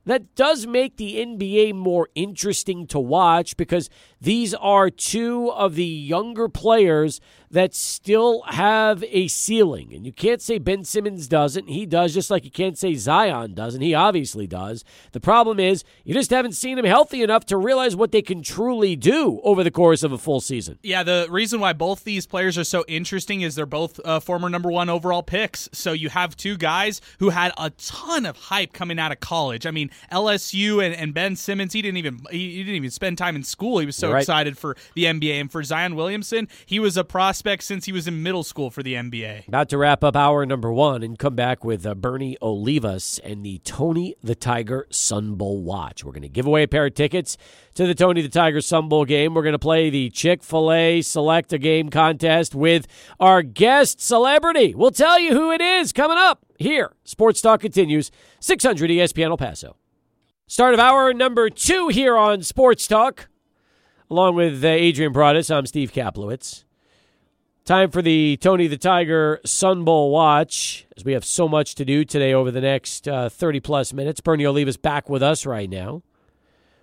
that 0.05 0.35
does 0.35 0.67
make 0.67 0.97
the 0.97 1.17
NBA 1.17 1.73
more 1.73 2.09
interesting 2.15 2.85
to 2.87 2.99
watch 2.99 3.57
because 3.57 3.89
these 4.21 4.53
are 4.53 4.89
two 4.89 5.51
of 5.51 5.75
the 5.75 5.85
younger 5.85 6.47
players 6.47 7.19
that 7.55 7.73
still 7.73 8.41
have 8.47 9.01
a 9.07 9.29
ceiling. 9.29 9.93
And 9.93 10.05
you 10.05 10.11
can't 10.11 10.41
say 10.41 10.57
Ben 10.57 10.83
Simmons 10.83 11.25
doesn't. 11.29 11.69
He 11.69 11.85
does, 11.85 12.13
just 12.13 12.29
like 12.29 12.43
you 12.43 12.51
can't 12.51 12.77
say 12.77 12.95
Zion 12.95 13.53
doesn't. 13.53 13.79
He 13.79 13.93
obviously 13.93 14.45
does. 14.45 14.83
The 15.13 15.21
problem 15.21 15.57
is 15.57 15.85
you 16.03 16.13
just 16.13 16.31
haven't 16.31 16.51
seen 16.51 16.77
him 16.77 16.83
healthy 16.83 17.23
enough 17.23 17.45
to 17.45 17.55
realize 17.55 17.95
what 17.95 18.11
they 18.11 18.21
can 18.21 18.43
truly 18.43 18.97
do 18.97 19.39
over 19.41 19.63
the 19.63 19.71
course 19.71 20.03
of 20.03 20.11
a 20.11 20.17
full 20.17 20.41
season. 20.41 20.79
Yeah, 20.83 21.03
the 21.03 21.27
reason 21.29 21.61
why 21.61 21.71
both 21.71 22.03
these 22.03 22.27
players 22.27 22.57
are 22.57 22.65
so 22.65 22.83
interesting 22.89 23.39
is 23.39 23.55
they're 23.55 23.65
both 23.65 24.01
uh, 24.03 24.19
former 24.19 24.49
number 24.49 24.69
one 24.69 24.89
overall 24.89 25.23
picks. 25.23 25.69
So 25.71 25.93
you 25.93 26.09
have 26.09 26.35
two 26.35 26.57
guys 26.57 26.99
who 27.19 27.29
had 27.29 27.53
a 27.57 27.69
ton 27.69 28.25
of 28.25 28.35
hype 28.35 28.73
coming 28.73 28.99
out 28.99 29.13
of 29.13 29.21
college. 29.21 29.65
I 29.65 29.71
mean, 29.71 29.91
LSU 30.11 30.85
and, 30.85 30.93
and 30.93 31.13
Ben 31.13 31.37
Simmons, 31.37 31.71
he 31.71 31.81
didn't 31.81 31.99
even 31.99 32.19
he, 32.31 32.57
he 32.57 32.63
didn't 32.65 32.75
even 32.75 32.91
spend 32.91 33.17
time 33.17 33.37
in 33.37 33.43
school. 33.43 33.79
He 33.79 33.85
was 33.85 33.95
so 33.95 34.11
right. 34.11 34.19
excited 34.19 34.57
for 34.57 34.75
the 34.93 35.05
NBA. 35.05 35.39
And 35.39 35.49
for 35.49 35.63
Zion 35.63 35.95
Williamson, 35.95 36.49
he 36.65 36.81
was 36.81 36.97
a 36.97 37.05
prospect 37.05 37.44
since 37.61 37.85
he 37.85 37.91
was 37.91 38.07
in 38.07 38.23
middle 38.23 38.43
school 38.43 38.69
for 38.69 38.83
the 38.83 38.95
NBA. 38.95 39.47
About 39.47 39.69
to 39.69 39.77
wrap 39.77 40.03
up 40.03 40.15
hour 40.15 40.45
number 40.45 40.71
one 40.71 41.03
and 41.03 41.17
come 41.17 41.35
back 41.35 41.63
with 41.63 41.85
uh, 41.85 41.93
Bernie 41.93 42.37
Olivas 42.41 43.19
and 43.23 43.45
the 43.45 43.59
Tony 43.59 44.15
the 44.23 44.35
Tiger 44.35 44.87
Sun 44.89 45.35
Bowl 45.35 45.61
watch. 45.61 46.03
We're 46.03 46.11
going 46.11 46.23
to 46.23 46.29
give 46.29 46.45
away 46.45 46.63
a 46.63 46.67
pair 46.67 46.87
of 46.87 46.95
tickets 46.95 47.37
to 47.75 47.85
the 47.85 47.95
Tony 47.95 48.21
the 48.21 48.29
Tiger 48.29 48.61
Sun 48.61 48.89
Bowl 48.89 49.05
game. 49.05 49.33
We're 49.33 49.43
going 49.43 49.53
to 49.53 49.59
play 49.59 49.89
the 49.89 50.09
Chick 50.09 50.43
fil 50.43 50.71
A 50.71 51.01
Select 51.01 51.53
a 51.53 51.57
Game 51.57 51.89
contest 51.89 52.55
with 52.55 52.87
our 53.19 53.41
guest 53.43 54.01
celebrity. 54.01 54.73
We'll 54.75 54.91
tell 54.91 55.19
you 55.19 55.31
who 55.31 55.51
it 55.51 55.61
is 55.61 55.93
coming 55.93 56.17
up 56.17 56.45
here. 56.57 56.93
Sports 57.03 57.41
Talk 57.41 57.61
continues, 57.61 58.11
600 58.39 58.89
ESPN 58.89 59.29
El 59.29 59.37
Paso. 59.37 59.77
Start 60.47 60.73
of 60.73 60.79
hour 60.79 61.13
number 61.13 61.49
two 61.49 61.87
here 61.87 62.17
on 62.17 62.41
Sports 62.41 62.87
Talk. 62.87 63.29
Along 64.09 64.35
with 64.35 64.63
uh, 64.63 64.67
Adrian 64.67 65.11
Broadus, 65.11 65.49
I'm 65.49 65.65
Steve 65.65 65.91
Kaplowitz. 65.91 66.64
Time 67.65 67.89
for 67.89 68.03
the 68.03 68.37
Tony 68.37 68.67
the 68.67 68.77
Tiger 68.77 69.41
Sun 69.43 69.85
Bowl 69.85 70.11
watch, 70.11 70.85
as 70.95 71.03
we 71.03 71.13
have 71.13 71.25
so 71.25 71.47
much 71.47 71.73
to 71.73 71.83
do 71.83 72.05
today 72.05 72.31
over 72.31 72.51
the 72.51 72.61
next 72.61 73.07
uh, 73.07 73.27
30 73.27 73.59
plus 73.59 73.91
minutes. 73.91 74.21
Bernie 74.21 74.43
Olivas 74.43 74.79
back 74.79 75.09
with 75.09 75.23
us 75.23 75.47
right 75.47 75.67
now 75.67 76.03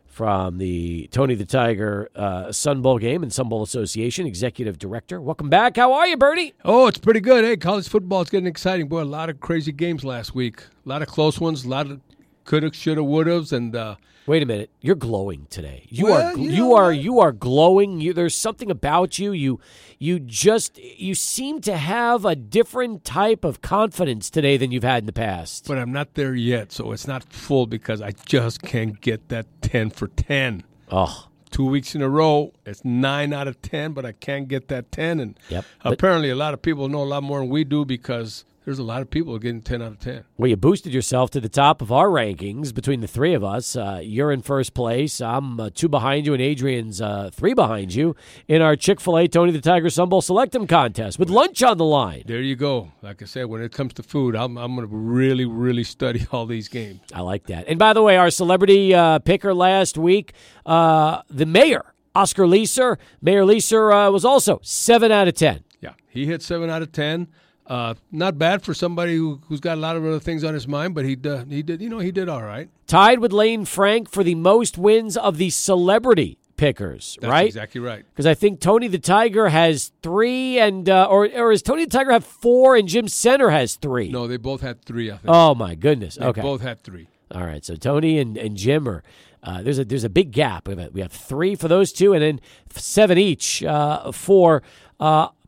from 0.09 0.59
the 0.59 1.07
Tony 1.13 1.37
the 1.37 1.47
Tiger 1.47 2.09
uh, 2.17 2.51
Sun 2.51 2.83
Bowl 2.83 2.99
game 2.99 3.23
and 3.23 3.33
Sun 3.33 3.49
Bowl 3.49 3.63
Association, 3.63 4.27
Executive 4.27 4.77
Director. 4.77 5.21
Welcome 5.21 5.49
back. 5.49 5.77
How 5.77 5.93
are 5.93 6.09
you, 6.09 6.17
Bernie? 6.17 6.53
Oh, 6.65 6.89
it's 6.89 6.99
pretty 6.99 7.21
good. 7.21 7.45
Hey, 7.45 7.57
college 7.57 7.89
football 7.89 8.23
is 8.23 8.31
getting 8.31 8.49
exciting. 8.49 8.89
Boy, 8.89 9.03
a 9.03 9.05
lot 9.05 9.31
of 9.31 9.39
crazy 9.39 9.71
games 9.71 10.03
last 10.05 10.35
week. 10.35 10.65
A 10.85 10.89
lot 10.89 11.01
of 11.01 11.07
close 11.07 11.39
ones, 11.39 11.65
a 11.65 11.69
lot 11.69 11.87
of 11.87 12.01
coulda, 12.45 12.73
shoulda, 12.73 13.01
wouldas, 13.03 13.53
and 13.53 13.75
uh, 13.77 13.97
Wait 14.25 14.41
a 14.41 14.47
minute. 14.47 14.71
You're 14.81 14.95
glowing 14.95 15.49
today. 15.51 15.85
You 15.89 16.05
Well, 16.05 16.35
are 16.35 16.39
you 16.39 16.51
you, 16.51 16.59
know 16.59 16.77
are 16.77 16.85
what? 16.93 16.97
you 16.99 17.19
are 17.19 17.33
glowing. 17.33 18.01
You, 18.01 18.13
there's 18.13 18.37
something 18.37 18.71
about 18.71 19.19
you. 19.19 19.33
You 19.33 19.59
you 19.99 20.21
just 20.21 20.79
you 20.79 21.17
seem 21.17 21.61
to 21.63 21.77
have 21.77 22.25
a 22.25 22.37
different 22.37 23.05
type 23.05 23.45
of 23.45 23.63
confidence 23.63 24.31
today 24.31 24.57
than 24.57 24.71
you've 24.71 24.85
had 24.85 25.03
in 25.03 25.07
the 25.07 25.13
past. 25.13 25.67
but 25.67 25.77
I'm 25.77 25.91
not 25.93 26.15
there 26.15 26.35
yet, 26.37 26.71
so 26.71 26.93
it's 26.93 27.09
not 27.09 27.25
full 27.25 27.67
because 27.67 28.01
I 28.01 28.13
just 28.25 28.63
can't 28.63 29.01
get 29.01 29.29
that 29.31 29.47
ten 29.61 29.91
for 29.91 30.07
ten. 30.07 30.63
Oh, 30.91 31.27
Two 31.51 31.67
weeks 31.67 31.95
in 31.95 32.01
a 32.01 32.09
row, 32.09 32.53
it's 32.65 32.83
nine 32.85 33.33
out 33.35 33.47
of 33.49 33.61
ten, 33.61 33.93
but 33.93 34.07
I 34.07 34.13
can't 34.13 34.47
get 34.49 34.69
that 34.69 34.91
ten. 34.93 35.19
And 35.21 35.37
Yep. 35.51 35.65
But- 35.83 35.93
apparently, 35.95 36.31
a 36.31 36.37
lot 36.37 36.55
of 36.55 36.63
people 36.63 36.89
know 36.89 37.03
a 37.03 37.11
lot 37.15 37.25
more 37.25 37.41
than 37.41 37.49
we 37.51 37.65
do 37.65 37.85
because 37.85 38.45
there's 38.65 38.79
a 38.79 38.83
lot 38.83 39.03
of 39.03 39.11
people 39.11 39.39
getting 39.39 39.61
ten 39.63 39.83
out 39.83 39.93
of 39.93 39.99
ten. 39.99 40.25
well, 40.37 40.49
you 40.49 40.57
boosted 40.57 40.93
yourself 40.95 41.31
to 41.31 41.41
the 41.41 41.49
top 41.49 41.83
of 41.83 41.91
our 41.91 42.09
rankings 42.09 42.73
between 42.73 43.01
the 43.01 43.07
three 43.07 43.35
of 43.35 43.43
us. 43.43 43.77
Uh, 43.77 44.01
you're 44.03 44.31
in 44.33 44.43
first 44.43 44.75
place. 44.75 45.21
I'm 45.21 45.59
uh, 45.59 45.71
two 45.75 45.89
behind 45.89 46.27
you, 46.27 46.33
and 46.33 46.43
Adrian's 46.43 47.01
uh, 47.01 47.31
three 47.33 47.55
behind 47.55 47.95
you 47.95 48.15
in 48.49 48.63
our 48.63 48.77
Chick 48.77 49.01
Fil 49.01 49.19
A 49.19 49.29
Tony 49.29 49.53
the 49.53 49.61
Tiger 49.61 49.91
Sun 49.91 50.09
Bowl 50.09 50.23
Selectum 50.23 50.69
contest 50.69 51.19
with 51.19 51.29
lunch 51.31 51.63
on 51.63 51.79
the 51.79 51.85
line. 51.85 52.23
There 52.27 52.41
you 52.41 52.57
go. 52.57 52.93
Like 53.03 53.23
I 53.23 53.25
said, 53.25 53.47
when 53.47 53.63
it 53.63 53.73
comes 53.73 53.95
to 53.95 54.03
food, 54.03 54.37
I'm, 54.37 54.57
I'm 54.57 54.75
going 54.77 54.89
to 54.89 54.95
really, 54.95 55.45
really 55.45 55.85
study 55.85 56.27
all 56.33 56.47
these 56.47 56.69
games. 56.69 57.01
I 57.15 57.21
like 57.23 57.47
that. 57.47 57.67
And 57.69 57.79
by 57.79 57.93
the 57.93 58.03
way, 58.03 58.17
our 58.17 58.31
celebrity 58.31 58.95
uh, 58.95 59.19
picker 59.19 59.55
last 59.55 59.99
week, 59.99 60.33
uh, 60.67 61.23
the 61.29 61.47
mayor, 61.47 61.95
Oscar 62.15 62.45
Leeser, 62.45 62.99
Mayor 63.21 63.43
Leeser 63.43 64.09
uh, 64.09 64.11
was 64.13 64.25
also 64.25 64.61
7 64.63 65.11
out 65.11 65.29
of 65.29 65.35
10. 65.35 65.65
Yeah, 65.81 65.95
he 66.09 66.27
hit 66.27 66.43
seven 66.43 66.71
out 66.71 66.83
of 66.83 66.93
ten. 66.93 67.27
Uh, 67.73 67.95
not 68.11 68.37
bad 68.39 68.63
for 68.63 68.75
somebody 68.75 69.17
who, 69.17 69.41
who's 69.49 69.59
got 69.61 69.79
a 69.79 69.81
lot 69.81 69.97
of 69.97 70.05
other 70.05 70.21
things 70.21 70.45
on 70.45 70.53
his 70.53 70.69
mind, 70.69 70.95
but 70.95 71.07
he 71.07 71.17
uh, 71.25 71.45
he 71.47 71.63
did 71.63 71.81
you 71.81 71.89
know 71.89 72.01
he 72.01 72.13
did 72.13 72.29
all 72.29 72.43
right. 72.43 72.69
Tied 72.87 73.19
with 73.21 73.33
Lane 73.33 73.65
Frank 73.65 74.11
for 74.11 74.23
the 74.23 74.35
most 74.35 74.77
wins 74.77 75.17
of 75.17 75.39
the 75.39 75.49
celebrity 75.49 76.37
pickers, 76.59 77.17
That's 77.21 77.31
right? 77.31 77.47
exactly 77.47 77.81
right. 77.81 78.05
Because 78.13 78.27
I 78.27 78.35
think 78.35 78.61
Tony 78.61 78.89
the 78.89 78.99
Tiger 78.99 79.49
has 79.49 79.91
three, 80.03 80.59
and 80.59 80.87
uh, 80.91 81.07
or 81.11 81.27
or 81.35 81.51
is 81.51 81.63
Tony 81.63 81.85
the 81.87 81.91
Tiger 81.91 82.13
have 82.13 82.27
four, 82.27 82.77
and 82.77 82.87
Jim 82.87 83.07
Senter 83.07 83.51
has 83.51 83.77
three? 83.77 84.11
No, 84.11 84.29
they 84.29 84.37
both 84.37 84.61
had 84.61 84.85
three. 84.85 85.11
I 85.11 85.15
think 85.17 85.25
Oh 85.29 85.55
my 85.55 85.75
goodness. 85.75 86.17
they 86.17 86.27
Okay. 86.27 86.43
both 86.43 86.61
had 86.61 86.83
three. 86.83 87.09
All 87.35 87.47
right, 87.47 87.65
so 87.65 87.77
Tony 87.77 88.19
and, 88.19 88.37
and 88.37 88.55
Jim 88.55 88.87
are 88.87 89.03
uh, 89.43 89.63
there's 89.63 89.79
a 89.79 89.85
there's 89.87 90.05
a 90.05 90.11
big 90.11 90.31
gap. 90.31 90.69
We 90.69 90.77
have, 90.77 90.93
we 90.93 91.01
have 91.01 91.11
three 91.11 91.55
for 91.55 91.69
those 91.69 91.91
two, 91.91 92.13
and 92.13 92.23
then 92.23 92.41
seven 92.69 93.17
each 93.17 93.65
uh, 93.65 94.13
for 94.13 94.63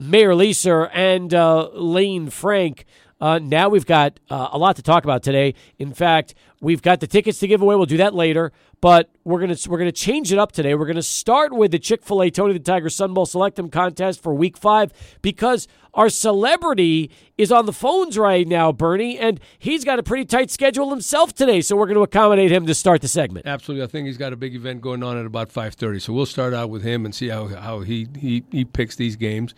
Mayor 0.01 0.33
Leeser 0.35 0.91
and 0.93 1.33
uh, 1.33 1.69
Lane 1.75 2.29
Frank. 2.29 2.87
Uh, 3.25 3.39
now 3.39 3.71
we've 3.71 3.87
got 3.87 4.21
uh, 4.29 4.51
a 4.53 4.59
lot 4.59 4.77
to 4.77 4.83
talk 4.83 5.03
about 5.05 5.23
today. 5.23 5.55
In 5.79 5.95
fact, 5.95 6.35
we've 6.61 6.83
got 6.83 7.01
the 7.01 7.07
tickets 7.07 7.39
to 7.39 7.47
give 7.47 7.63
away. 7.63 7.75
We'll 7.75 7.87
do 7.87 7.97
that 7.97 8.13
later, 8.15 8.53
but 8.83 9.09
we're 9.25 9.41
gonna 9.41 9.57
we're 9.67 9.79
gonna 9.79 9.93
change 9.93 10.31
it 10.31 10.39
up 10.39 10.53
today. 10.53 10.75
We're 10.75 10.85
gonna 10.85 11.01
start 11.01 11.51
with 11.51 11.71
the 11.71 11.79
Chick 11.79 12.05
Fil 12.05 12.21
A 12.21 12.31
Tony 12.31 12.53
the 12.53 12.59
Tiger 12.59 12.91
Sun 12.91 13.15
Bowl 13.15 13.25
Selectum 13.25 13.73
contest 13.73 14.23
for 14.23 14.35
Week 14.35 14.59
Five 14.59 14.93
because 15.23 15.69
our 15.95 16.11
celebrity 16.11 17.11
is 17.39 17.51
on 17.51 17.65
the 17.65 17.73
phones 17.73 18.19
right 18.19 18.47
now, 18.47 18.73
Bernie, 18.73 19.19
and 19.19 19.41
he's 19.59 19.87
got 19.87 19.99
a 19.99 20.03
pretty 20.03 20.27
tight 20.27 20.51
schedule 20.51 20.91
himself 20.91 21.35
today. 21.35 21.63
So 21.63 21.77
we're 21.77 21.87
going 21.87 21.97
to 21.97 22.03
accommodate 22.03 22.53
him 22.53 22.67
to 22.67 22.75
start 22.75 23.01
the 23.01 23.09
segment. 23.09 23.47
Absolutely, 23.47 23.85
I 23.85 23.87
think 23.87 24.07
he's 24.07 24.19
got 24.19 24.35
a 24.35 24.37
big 24.37 24.55
event 24.55 24.83
going 24.83 25.03
on 25.03 25.17
at 25.17 25.25
about 25.25 25.51
five 25.51 25.73
thirty. 25.73 25.99
So 25.99 26.13
we'll 26.13 26.27
start 26.27 26.53
out 26.53 26.69
with 26.69 26.83
him 26.83 27.07
and 27.07 27.15
see 27.15 27.29
how 27.29 27.47
how 27.47 27.81
he 27.81 28.07
he, 28.19 28.45
he 28.51 28.67
picks 28.67 28.97
these 28.97 29.17
games. 29.17 29.55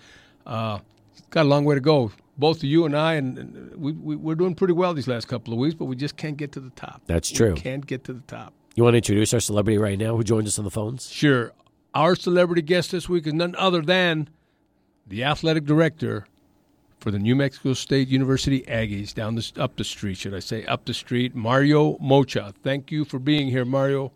Uh, 0.46 0.78
got 1.30 1.46
a 1.46 1.48
long 1.48 1.64
way 1.64 1.74
to 1.74 1.80
go. 1.80 2.12
Both 2.38 2.62
you 2.62 2.84
and 2.84 2.96
I, 2.96 3.14
and, 3.14 3.38
and 3.38 3.76
we, 3.76 3.92
we 3.92 4.16
we're 4.16 4.34
doing 4.34 4.54
pretty 4.54 4.74
well 4.74 4.92
these 4.92 5.08
last 5.08 5.26
couple 5.26 5.52
of 5.52 5.58
weeks, 5.58 5.74
but 5.74 5.86
we 5.86 5.96
just 5.96 6.16
can't 6.16 6.36
get 6.36 6.52
to 6.52 6.60
the 6.60 6.70
top. 6.70 7.00
That's 7.06 7.30
true. 7.30 7.48
We 7.48 7.54
true. 7.54 7.62
can't 7.62 7.86
get 7.86 8.04
to 8.04 8.12
the 8.12 8.20
top. 8.22 8.52
You 8.74 8.84
want 8.84 8.92
to 8.92 8.98
introduce 8.98 9.32
our 9.32 9.40
celebrity 9.40 9.78
right 9.78 9.98
now 9.98 10.16
who 10.16 10.22
joins 10.22 10.48
us 10.48 10.58
on 10.58 10.64
the 10.66 10.70
phones? 10.70 11.10
Sure. 11.10 11.52
Our 11.94 12.14
celebrity 12.14 12.60
guest 12.60 12.90
this 12.90 13.08
week 13.08 13.26
is 13.26 13.32
none 13.32 13.54
other 13.56 13.80
than 13.80 14.28
the 15.06 15.24
athletic 15.24 15.64
director 15.64 16.26
for 17.00 17.10
the 17.10 17.18
New 17.18 17.34
Mexico 17.34 17.72
State 17.72 18.08
University 18.08 18.62
Aggies 18.62 19.14
down 19.14 19.34
the 19.34 19.52
up 19.56 19.76
the 19.76 19.84
street, 19.84 20.18
should 20.18 20.34
I 20.34 20.40
say, 20.40 20.64
up 20.66 20.84
the 20.84 20.92
street, 20.92 21.34
Mario 21.34 21.96
Moccia. 21.98 22.52
Thank 22.62 22.90
you 22.90 23.04
for 23.04 23.18
being 23.18 23.48
here, 23.48 23.64
Mario, 23.64 24.12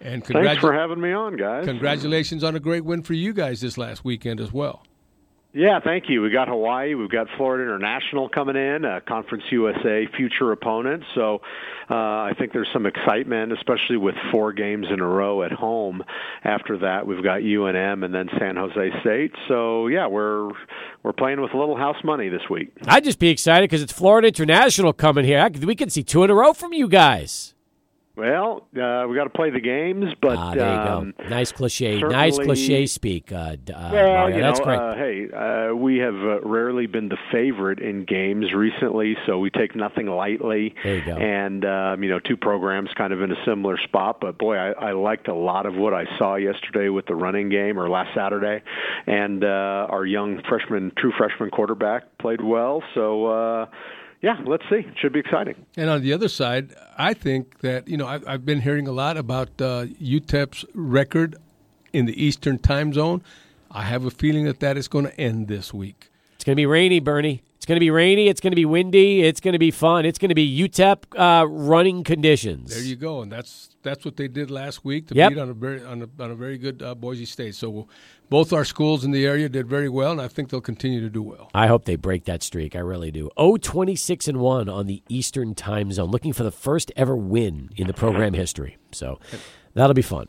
and 0.00 0.24
Thanks 0.24 0.60
for 0.60 0.72
having 0.72 1.00
me 1.00 1.12
on, 1.12 1.36
guys. 1.36 1.66
congratulations 1.66 2.42
on 2.42 2.56
a 2.56 2.60
great 2.60 2.84
win 2.84 3.02
for 3.02 3.14
you 3.14 3.32
guys 3.32 3.60
this 3.60 3.78
last 3.78 4.04
weekend 4.04 4.40
as 4.40 4.52
well. 4.52 4.84
Yeah, 5.52 5.80
thank 5.82 6.04
you. 6.08 6.22
We 6.22 6.30
got 6.30 6.46
Hawaii, 6.46 6.94
we've 6.94 7.10
got 7.10 7.26
Florida 7.36 7.64
International 7.64 8.28
coming 8.28 8.54
in, 8.54 8.84
uh, 8.84 9.00
Conference 9.06 9.42
USA 9.50 10.06
future 10.16 10.52
opponents. 10.52 11.06
So 11.16 11.40
uh, 11.90 11.94
I 11.94 12.34
think 12.38 12.52
there's 12.52 12.68
some 12.72 12.86
excitement, 12.86 13.52
especially 13.52 13.96
with 13.96 14.14
four 14.30 14.52
games 14.52 14.86
in 14.92 15.00
a 15.00 15.06
row 15.06 15.42
at 15.42 15.50
home. 15.50 16.04
After 16.44 16.78
that, 16.78 17.04
we've 17.04 17.24
got 17.24 17.40
UNM 17.40 18.04
and 18.04 18.14
then 18.14 18.28
San 18.38 18.54
Jose 18.54 19.00
State. 19.00 19.32
So 19.48 19.88
yeah, 19.88 20.06
we're 20.06 20.50
we're 21.02 21.12
playing 21.12 21.40
with 21.40 21.52
a 21.52 21.58
little 21.58 21.76
house 21.76 22.02
money 22.04 22.28
this 22.28 22.48
week. 22.48 22.72
I'd 22.86 23.02
just 23.02 23.18
be 23.18 23.30
excited 23.30 23.68
because 23.68 23.82
it's 23.82 23.92
Florida 23.92 24.28
International 24.28 24.92
coming 24.92 25.24
here. 25.24 25.40
I 25.40 25.48
We 25.48 25.74
can 25.74 25.90
see 25.90 26.04
two 26.04 26.22
in 26.22 26.30
a 26.30 26.34
row 26.34 26.52
from 26.52 26.72
you 26.72 26.88
guys. 26.88 27.54
Well, 28.20 28.68
uh, 28.76 29.06
we 29.08 29.16
got 29.16 29.24
to 29.24 29.30
play 29.30 29.48
the 29.48 29.62
games, 29.62 30.12
but 30.20 30.36
ah, 30.36 30.54
there 30.54 30.70
you 30.70 30.78
um, 30.78 31.14
go. 31.16 31.28
Nice 31.30 31.52
cliche. 31.52 31.98
Nice 32.00 32.38
cliche 32.38 32.84
speak. 32.86 33.32
Uh, 33.32 33.36
uh, 33.36 33.56
Well, 33.66 33.90
Mario. 33.90 34.36
you 34.36 34.42
That's 34.42 34.58
know, 34.58 34.64
great. 34.66 34.78
Uh, 34.78 34.94
hey, 34.94 35.70
uh, 35.70 35.74
we 35.74 35.96
have 36.00 36.16
uh, 36.16 36.42
rarely 36.42 36.86
been 36.86 37.08
the 37.08 37.16
favorite 37.32 37.78
in 37.78 38.04
games 38.04 38.52
recently, 38.52 39.16
so 39.24 39.38
we 39.38 39.48
take 39.48 39.74
nothing 39.74 40.06
lightly. 40.06 40.74
There 40.84 40.96
you 40.96 41.04
go. 41.06 41.16
And 41.16 41.64
um, 41.64 42.02
you 42.02 42.10
know, 42.10 42.18
two 42.18 42.36
programs 42.36 42.90
kind 42.94 43.14
of 43.14 43.22
in 43.22 43.32
a 43.32 43.42
similar 43.46 43.78
spot. 43.84 44.18
But 44.20 44.36
boy, 44.36 44.54
I, 44.56 44.72
I 44.72 44.92
liked 44.92 45.28
a 45.28 45.34
lot 45.34 45.64
of 45.64 45.74
what 45.74 45.94
I 45.94 46.04
saw 46.18 46.34
yesterday 46.34 46.90
with 46.90 47.06
the 47.06 47.14
running 47.14 47.48
game, 47.48 47.78
or 47.78 47.88
last 47.88 48.10
Saturday, 48.14 48.62
and 49.06 49.42
uh, 49.42 49.86
our 49.88 50.04
young 50.04 50.42
freshman, 50.46 50.92
true 50.98 51.12
freshman 51.16 51.48
quarterback 51.48 52.18
played 52.18 52.42
well. 52.42 52.82
So. 52.94 53.66
Yeah, 54.22 54.36
let's 54.46 54.64
see. 54.68 54.76
It 54.76 54.94
should 55.00 55.12
be 55.12 55.20
exciting. 55.20 55.54
And 55.76 55.88
on 55.88 56.02
the 56.02 56.12
other 56.12 56.28
side, 56.28 56.74
I 56.98 57.14
think 57.14 57.60
that 57.60 57.88
you 57.88 57.96
know 57.96 58.06
I've, 58.06 58.26
I've 58.28 58.44
been 58.44 58.60
hearing 58.60 58.86
a 58.86 58.92
lot 58.92 59.16
about 59.16 59.48
uh, 59.60 59.86
UTEP's 60.00 60.66
record 60.74 61.36
in 61.92 62.06
the 62.06 62.22
Eastern 62.22 62.58
Time 62.58 62.92
Zone. 62.92 63.22
I 63.70 63.84
have 63.84 64.04
a 64.04 64.10
feeling 64.10 64.44
that 64.44 64.60
that 64.60 64.76
is 64.76 64.88
going 64.88 65.06
to 65.06 65.20
end 65.20 65.48
this 65.48 65.72
week. 65.72 66.09
It's 66.40 66.44
going 66.46 66.54
to 66.56 66.60
be 66.62 66.64
rainy, 66.64 67.00
Bernie. 67.00 67.42
It's 67.56 67.66
going 67.66 67.76
to 67.76 67.80
be 67.80 67.90
rainy. 67.90 68.28
It's 68.28 68.40
going 68.40 68.52
to 68.52 68.56
be 68.56 68.64
windy. 68.64 69.20
It's 69.20 69.40
going 69.42 69.52
to 69.52 69.58
be 69.58 69.70
fun. 69.70 70.06
It's 70.06 70.18
going 70.18 70.30
to 70.30 70.34
be 70.34 70.58
UTEP 70.66 71.04
uh, 71.18 71.46
running 71.46 72.02
conditions. 72.02 72.72
There 72.74 72.82
you 72.82 72.96
go, 72.96 73.20
and 73.20 73.30
that's 73.30 73.76
that's 73.82 74.06
what 74.06 74.16
they 74.16 74.26
did 74.26 74.50
last 74.50 74.82
week 74.82 75.08
to 75.08 75.14
Yep. 75.14 75.32
beat 75.32 75.38
on 75.38 75.50
a 75.50 75.52
very 75.52 75.84
on 75.84 76.00
a, 76.00 76.22
on 76.22 76.30
a 76.30 76.34
very 76.34 76.56
good 76.56 76.80
uh, 76.82 76.94
Boise 76.94 77.26
State. 77.26 77.54
So 77.56 77.88
both 78.30 78.54
our 78.54 78.64
schools 78.64 79.04
in 79.04 79.10
the 79.10 79.26
area 79.26 79.50
did 79.50 79.68
very 79.68 79.90
well, 79.90 80.12
and 80.12 80.20
I 80.22 80.28
think 80.28 80.48
they'll 80.48 80.62
continue 80.62 81.02
to 81.02 81.10
do 81.10 81.22
well. 81.22 81.50
I 81.52 81.66
hope 81.66 81.84
they 81.84 81.96
break 81.96 82.24
that 82.24 82.42
streak. 82.42 82.74
I 82.74 82.78
really 82.78 83.10
do. 83.10 83.28
Oh, 83.36 83.58
26 83.58 84.26
and 84.26 84.38
1 84.40 84.66
on 84.70 84.86
the 84.86 85.02
Eastern 85.10 85.54
Time 85.54 85.92
Zone, 85.92 86.10
looking 86.10 86.32
for 86.32 86.42
the 86.42 86.50
first 86.50 86.90
ever 86.96 87.14
win 87.14 87.68
in 87.76 87.86
the 87.86 87.92
program 87.92 88.32
history. 88.32 88.78
So 88.92 89.20
that'll 89.74 89.92
be 89.92 90.00
fun. 90.00 90.28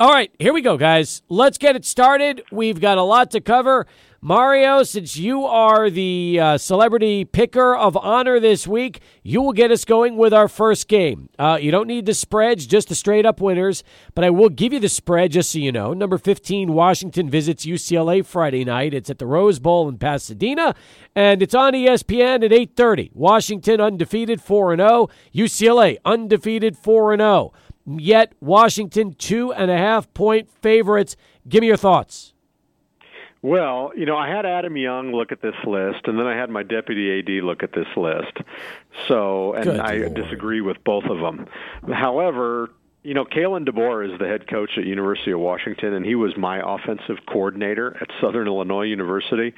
All 0.00 0.10
right, 0.10 0.34
here 0.40 0.52
we 0.52 0.60
go, 0.60 0.76
guys. 0.76 1.22
Let's 1.28 1.56
get 1.56 1.76
it 1.76 1.84
started. 1.84 2.42
We've 2.50 2.80
got 2.80 2.98
a 2.98 3.04
lot 3.04 3.30
to 3.30 3.40
cover. 3.40 3.86
Mario, 4.20 4.82
since 4.82 5.16
you 5.16 5.44
are 5.44 5.88
the 5.88 6.40
uh, 6.40 6.58
celebrity 6.58 7.24
picker 7.24 7.76
of 7.76 7.96
honor 7.98 8.40
this 8.40 8.66
week, 8.66 9.00
you 9.22 9.40
will 9.40 9.52
get 9.52 9.70
us 9.70 9.84
going 9.84 10.16
with 10.16 10.32
our 10.32 10.48
first 10.48 10.88
game. 10.88 11.28
Uh, 11.38 11.58
you 11.60 11.70
don't 11.70 11.86
need 11.86 12.06
the 12.06 12.14
spreads, 12.14 12.66
just 12.66 12.88
the 12.88 12.94
straight 12.96 13.24
up 13.24 13.40
winners, 13.40 13.84
but 14.16 14.24
I 14.24 14.30
will 14.30 14.48
give 14.48 14.72
you 14.72 14.80
the 14.80 14.88
spread 14.88 15.30
just 15.30 15.52
so 15.52 15.58
you 15.58 15.70
know. 15.70 15.92
Number 15.92 16.18
15, 16.18 16.72
Washington 16.72 17.30
visits 17.30 17.64
UCLA 17.64 18.24
Friday 18.24 18.64
night. 18.64 18.94
It's 18.94 19.10
at 19.10 19.18
the 19.18 19.26
Rose 19.26 19.60
Bowl 19.60 19.88
in 19.88 19.98
Pasadena, 19.98 20.74
and 21.14 21.40
it's 21.40 21.54
on 21.54 21.74
ESPN 21.74 22.42
at 22.42 22.50
8:30. 22.50 23.10
Washington 23.14 23.80
undefeated 23.80 24.40
4 24.40 24.76
0, 24.76 25.08
UCLA 25.32 25.98
undefeated 26.04 26.78
4 26.78 27.16
0. 27.16 27.52
Yet 27.86 28.32
Washington 28.40 29.14
two 29.14 29.52
and 29.52 29.70
a 29.70 29.76
half 29.76 30.12
point 30.14 30.48
favorites. 30.62 31.16
Give 31.48 31.60
me 31.60 31.66
your 31.66 31.76
thoughts. 31.76 32.32
Well, 33.42 33.92
you 33.94 34.06
know, 34.06 34.16
I 34.16 34.28
had 34.28 34.46
Adam 34.46 34.74
Young 34.76 35.12
look 35.12 35.30
at 35.30 35.42
this 35.42 35.54
list, 35.66 36.00
and 36.06 36.18
then 36.18 36.26
I 36.26 36.34
had 36.34 36.48
my 36.48 36.62
deputy 36.62 37.18
AD 37.18 37.44
look 37.44 37.62
at 37.62 37.72
this 37.72 37.88
list. 37.94 38.38
So, 39.06 39.52
and 39.52 39.64
Good 39.64 39.80
I 39.80 39.96
Lord. 39.98 40.14
disagree 40.14 40.62
with 40.62 40.82
both 40.84 41.04
of 41.04 41.18
them. 41.18 41.46
However, 41.92 42.70
You 43.06 43.12
know, 43.12 43.26
Kalen 43.26 43.68
DeBoer 43.68 44.10
is 44.10 44.18
the 44.18 44.26
head 44.26 44.48
coach 44.48 44.78
at 44.78 44.84
University 44.86 45.30
of 45.32 45.38
Washington, 45.40 45.92
and 45.92 46.06
he 46.06 46.14
was 46.14 46.38
my 46.38 46.62
offensive 46.64 47.18
coordinator 47.28 47.94
at 48.00 48.08
Southern 48.18 48.46
Illinois 48.46 48.84
University. 48.84 49.52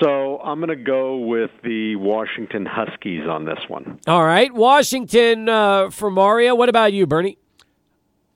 So 0.00 0.40
I'm 0.40 0.58
going 0.58 0.76
to 0.76 0.84
go 0.84 1.18
with 1.18 1.52
the 1.62 1.94
Washington 1.94 2.66
Huskies 2.66 3.28
on 3.28 3.44
this 3.44 3.60
one. 3.68 4.00
All 4.08 4.24
right, 4.24 4.52
Washington 4.52 5.48
uh, 5.48 5.90
for 5.90 6.10
Mario. 6.10 6.56
What 6.56 6.68
about 6.68 6.92
you, 6.92 7.06
Bernie? 7.06 7.38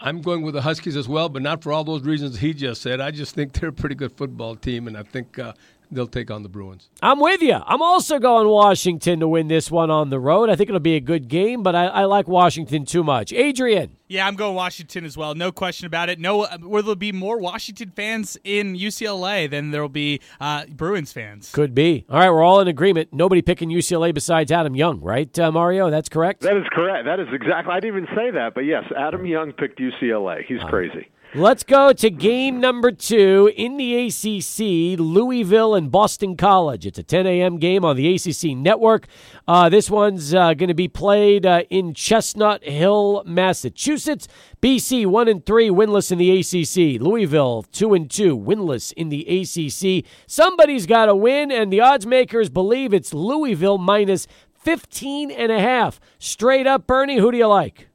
I'm 0.07 0.21
going 0.21 0.43
with 0.43 0.53
the 0.53 0.61
Huskies 0.61 0.97
as 0.97 1.09
well, 1.09 1.31
but 1.31 1.41
not 1.41 1.63
for 1.63 1.73
all 1.73 1.83
those 1.83 2.03
reasons 2.03 2.39
he 2.39 2.53
just 2.53 2.83
said. 2.83 3.01
I 3.01 3.11
just 3.11 3.35
think 3.35 3.55
they're 3.55 3.71
a 3.71 3.73
pretty 3.73 3.95
good 3.95 4.13
football 4.13 4.55
team, 4.55 4.87
and 4.87 4.99
I 4.99 5.03
think 5.03 5.39
uh, 5.39 5.55
they'll 5.95 6.07
take 6.07 6.31
on 6.31 6.43
the 6.43 6.49
Bruins. 6.49 6.89
I'm 7.03 7.21
with 7.21 7.43
you. 7.43 7.55
I'm 7.55 7.83
also 7.83 8.19
going 8.19 8.49
Washington 8.49 9.21
to 9.21 9.29
win 9.29 9.49
this 9.49 9.71
one 9.71 9.91
on 9.91 10.11
the 10.11 10.21
road. 10.21 10.51
I 10.51 10.57
think 10.57 10.69
it'll 10.69 10.81
be 10.81 10.97
a 10.97 11.01
good 11.01 11.29
game, 11.29 11.63
but 11.63 11.75
I, 11.75 11.87
I 11.87 12.05
like 12.05 12.29
Washington 12.29 12.85
too 12.85 13.05
much. 13.05 13.33
Adrian. 13.33 13.97
Yeah, 14.07 14.27
I'm 14.27 14.37
going 14.37 14.55
Washington 14.55 15.05
as 15.05 15.17
well. 15.17 15.35
No 15.35 15.51
question 15.51 15.87
about 15.87 16.09
it. 16.09 16.19
No, 16.21 16.45
where 16.45 16.83
there'll 16.83 16.95
be 16.95 17.11
more 17.11 17.39
Washington 17.39 17.91
fans 17.91 18.37
in 18.45 18.75
UCLA 18.77 19.51
than 19.51 19.71
there 19.71 19.81
will 19.81 19.89
be 19.89 20.21
uh, 20.41 20.67
Bruins 20.67 21.13
fans? 21.13 21.51
Could 21.53 21.75
be. 21.75 22.05
All 22.11 22.19
right, 22.19 22.31
we're 22.31 22.43
all 22.43 22.61
in 22.61 22.69
agreement. 22.69 23.09
Nobody 23.13 23.41
picking 23.41 23.71
UCLA 23.71 24.13
besides 24.13 24.53
Adam 24.53 24.77
Young, 24.77 25.01
right, 25.01 25.37
uh, 25.39 25.51
Mario? 25.51 25.91
That's 25.91 26.09
correct. 26.09 26.43
That 26.43 26.57
is 26.57 26.65
correct. 26.71 27.07
That 27.07 27.19
is 27.19 27.29
exactly. 27.33 27.73
I 27.73 27.81
didn't 27.81 28.03
even 28.03 28.15
say 28.15 28.31
that, 28.33 28.53
but 28.55 28.63
yes, 28.63 28.85
Adam 28.97 29.25
Young 29.25 29.53
picked 29.53 29.81
UCLA. 29.81 30.45
He's 30.45 30.61
uh, 30.61 30.69
crazy. 30.69 31.09
Let's 31.37 31.65
go 31.65 31.93
to 31.93 32.11
game 32.11 32.61
number 32.61 32.93
two 32.93 33.51
in 33.57 33.77
the 33.77 34.07
ACC, 34.07 35.01
Louisville 35.01 35.75
and 35.75 35.91
Boston 35.91 36.37
College. 36.37 36.87
It's 36.87 37.01
a 37.01 37.03
10 37.03 37.27
a.m. 37.27 37.59
game 37.59 37.85
on 37.85 37.97
the 37.97 38.15
ACC 38.15 38.57
network. 38.57 39.09
Uh, 39.49 39.69
this 39.69 39.91
one's 39.91 40.33
uh, 40.33 40.55
going 40.55 40.69
to 40.69 40.75
be 40.75 40.87
played 40.87 41.45
uh, 41.45 41.63
in 41.71 41.93
Chestnut 41.93 42.63
Hill, 42.63 43.25
Massachusetts. 43.27 44.29
BC 44.63 45.07
one 45.07 45.27
and 45.27 45.45
three, 45.45 45.71
winless 45.71 46.13
in 46.13 46.19
the 46.19 46.39
ACC. 46.39 47.03
Louisville 47.03 47.65
two 47.73 47.95
and 47.95 48.09
two, 48.09 48.39
winless 48.39 48.93
in 48.93 49.09
the 49.09 49.27
ACC. 49.27 50.09
Somebody's 50.29 50.87
got 50.87 51.07
to 51.07 51.17
win, 51.17 51.51
and 51.51 51.73
the 51.73 51.81
odds 51.81 52.07
makers 52.07 52.49
believe 52.49 52.95
it's 52.95 53.13
Louisville 53.13 53.79
minus 53.79 54.29
15 54.53 55.33
and 55.33 55.51
a 55.51 55.59
half. 55.59 55.99
Straight 56.21 56.69
up, 56.69 56.87
Bernie, 56.87 57.19
who 57.19 57.33
do 57.33 57.39
you 57.39 57.49
like? 57.49 57.89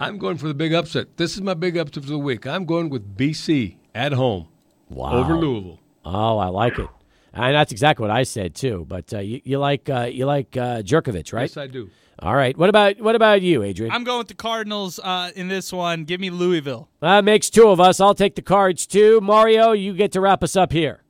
I'm 0.00 0.16
going 0.16 0.38
for 0.38 0.48
the 0.48 0.54
big 0.54 0.72
upset. 0.72 1.18
This 1.18 1.34
is 1.34 1.42
my 1.42 1.52
big 1.52 1.76
upset 1.76 2.02
for 2.02 2.08
the 2.08 2.18
week. 2.18 2.46
I'm 2.46 2.64
going 2.64 2.88
with 2.88 3.18
BC 3.18 3.76
at 3.94 4.12
home 4.12 4.48
wow. 4.88 5.12
over 5.12 5.34
Louisville. 5.34 5.78
Oh, 6.06 6.38
I 6.38 6.46
like 6.46 6.78
it. 6.78 6.88
And 7.34 7.54
that's 7.54 7.70
exactly 7.70 8.04
what 8.04 8.10
I 8.10 8.22
said 8.22 8.54
too. 8.54 8.86
But 8.88 9.12
uh, 9.12 9.18
you, 9.18 9.42
you, 9.44 9.58
like 9.58 9.90
uh, 9.90 10.08
you 10.10 10.24
like 10.24 10.56
uh, 10.56 10.80
Jurkovec, 10.80 11.34
right? 11.34 11.42
Yes, 11.42 11.58
I 11.58 11.66
do. 11.66 11.90
All 12.18 12.34
right. 12.34 12.56
What 12.56 12.70
about 12.70 12.98
what 12.98 13.14
about 13.14 13.42
you, 13.42 13.62
Adrian? 13.62 13.92
I'm 13.92 14.04
going 14.04 14.18
with 14.18 14.28
the 14.28 14.34
Cardinals 14.34 14.98
uh, 14.98 15.32
in 15.36 15.48
this 15.48 15.70
one. 15.70 16.04
Give 16.04 16.18
me 16.18 16.30
Louisville. 16.30 16.88
That 17.00 17.22
makes 17.22 17.50
two 17.50 17.68
of 17.68 17.78
us. 17.78 18.00
I'll 18.00 18.14
take 18.14 18.36
the 18.36 18.42
Cards 18.42 18.86
too. 18.86 19.20
Mario, 19.20 19.72
you 19.72 19.92
get 19.92 20.12
to 20.12 20.22
wrap 20.22 20.42
us 20.42 20.56
up 20.56 20.72
here. 20.72 21.02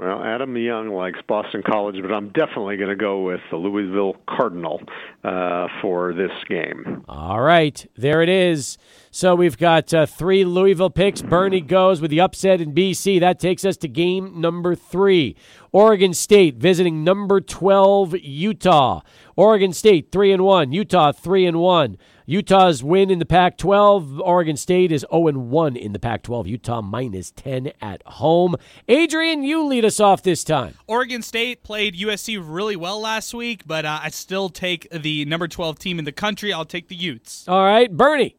Well, 0.00 0.24
Adam 0.24 0.56
Young 0.56 0.88
likes 0.88 1.18
Boston 1.28 1.62
College, 1.62 1.96
but 2.00 2.10
I'm 2.10 2.30
definitely 2.30 2.78
going 2.78 2.88
to 2.88 2.96
go 2.96 3.20
with 3.22 3.42
the 3.50 3.58
Louisville 3.58 4.16
Cardinal 4.26 4.80
uh, 5.22 5.68
for 5.82 6.14
this 6.14 6.30
game. 6.48 7.04
All 7.06 7.42
right, 7.42 7.86
there 7.98 8.22
it 8.22 8.30
is. 8.30 8.78
So 9.10 9.34
we've 9.34 9.58
got 9.58 9.92
uh, 9.92 10.06
three 10.06 10.42
Louisville 10.42 10.88
picks. 10.88 11.20
Bernie 11.20 11.60
goes 11.60 12.00
with 12.00 12.10
the 12.10 12.22
upset 12.22 12.62
in 12.62 12.72
BC. 12.72 13.20
That 13.20 13.38
takes 13.38 13.62
us 13.62 13.76
to 13.76 13.88
game 13.88 14.40
number 14.40 14.74
three. 14.74 15.36
Oregon 15.70 16.14
State 16.14 16.56
visiting 16.56 17.04
number 17.04 17.42
12 17.42 18.16
Utah. 18.22 19.02
Oregon 19.36 19.72
State 19.72 20.12
3 20.12 20.32
and 20.32 20.44
1, 20.44 20.72
Utah 20.72 21.12
3 21.12 21.46
and 21.46 21.60
1. 21.60 21.96
Utah's 22.30 22.84
win 22.84 23.10
in 23.10 23.18
the 23.18 23.26
Pac 23.26 23.58
12. 23.58 24.20
Oregon 24.20 24.56
State 24.56 24.92
is 24.92 25.04
0 25.12 25.32
1 25.32 25.76
in 25.76 25.92
the 25.92 25.98
Pac 25.98 26.22
12. 26.22 26.46
Utah 26.46 26.80
minus 26.80 27.32
10 27.32 27.72
at 27.82 28.04
home. 28.06 28.54
Adrian, 28.86 29.42
you 29.42 29.66
lead 29.66 29.84
us 29.84 29.98
off 29.98 30.22
this 30.22 30.44
time. 30.44 30.74
Oregon 30.86 31.22
State 31.22 31.64
played 31.64 31.96
USC 31.96 32.40
really 32.40 32.76
well 32.76 33.00
last 33.00 33.34
week, 33.34 33.62
but 33.66 33.84
uh, 33.84 33.98
I 34.04 34.10
still 34.10 34.48
take 34.48 34.86
the 34.92 35.24
number 35.24 35.48
12 35.48 35.80
team 35.80 35.98
in 35.98 36.04
the 36.04 36.12
country. 36.12 36.52
I'll 36.52 36.64
take 36.64 36.86
the 36.86 36.94
Utes. 36.94 37.48
All 37.48 37.64
right, 37.64 37.90
Bernie. 37.90 38.36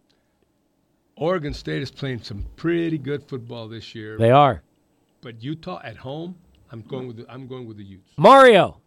Oregon 1.18 1.54
State 1.54 1.82
is 1.82 1.92
playing 1.92 2.24
some 2.24 2.46
pretty 2.56 2.98
good 2.98 3.28
football 3.28 3.68
this 3.68 3.94
year. 3.94 4.18
They 4.18 4.32
are. 4.32 4.64
But 5.20 5.44
Utah 5.44 5.82
at 5.84 5.98
home, 5.98 6.38
I'm 6.72 6.82
going 6.84 7.08
with 7.08 7.18
the, 7.18 7.26
I'm 7.30 7.46
going 7.46 7.68
with 7.68 7.76
the 7.76 7.84
Utes. 7.84 8.10
Mario. 8.16 8.80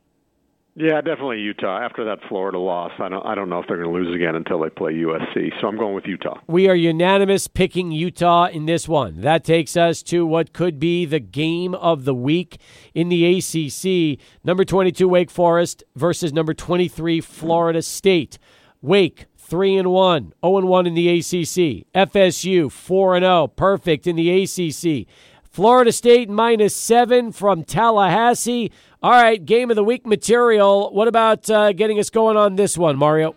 Yeah, 0.77 1.01
definitely 1.01 1.39
Utah. 1.39 1.79
After 1.79 2.05
that 2.07 2.19
Florida 2.29 2.59
loss, 2.59 2.91
I 2.99 3.09
don't 3.09 3.25
I 3.25 3.37
don't 3.37 3.49
know 3.49 3.61
if 3.61 3.67
they're 3.69 3.81
going 3.81 3.95
to 3.95 3.95
lose 3.95 4.13
again 4.13 4.35
until 4.35 4.59
they 4.59 4.71
play 4.71 4.93
USC. 4.93 5.51
So 5.61 5.69
I'm 5.69 5.79
going 5.79 5.95
with 5.95 6.05
Utah. 6.05 6.41
We 6.49 6.69
are 6.69 6.75
unanimous 6.75 7.47
picking 7.47 7.93
Utah 7.93 8.47
in 8.47 8.67
this 8.67 8.89
one. 8.89 9.21
That 9.21 9.45
takes 9.45 9.77
us 9.77 10.03
to 10.05 10.27
what 10.27 10.53
could 10.53 10.81
be 10.81 11.05
the 11.05 11.21
game 11.21 11.77
of 11.77 12.05
the 12.05 12.15
week 12.15 12.59
in 12.93 13.09
the 13.09 13.25
ACC. 13.25 14.19
Number 14.43 14.65
22 14.65 15.09
Wake 15.09 15.31
Forest 15.31 15.85
versus 15.95 16.33
number 16.33 16.55
23 16.55 17.21
Florida 17.21 17.81
State. 17.81 18.39
Wake 18.83 19.27
3 19.37 19.77
and 19.77 19.93
1, 19.93 20.33
0 20.45 20.57
and 20.59 20.69
1 20.69 20.87
in 20.87 20.95
the 20.95 21.09
ACC. 21.09 21.87
FSU 21.95 22.73
4 22.73 23.17
and 23.17 23.23
0, 23.23 23.47
perfect 23.49 24.09
in 24.09 24.17
the 24.17 24.43
ACC. 24.43 25.07
Florida 25.55 25.93
State 25.93 26.29
minus 26.29 26.75
7 26.75 27.31
from 27.31 27.63
Tallahassee. 27.63 28.73
All 29.05 29.11
right, 29.11 29.45
game 29.45 29.69
of 29.69 29.77
the 29.77 29.85
week 29.85 30.07
material. 30.07 30.91
What 30.91 31.09
about 31.09 31.51
uh, 31.51 31.75
getting 31.75 31.99
us 31.99 32.09
going 32.09 32.39
on 32.39 32.57
this 32.57 32.79
one, 32.79 32.97
Mario? 32.97 33.35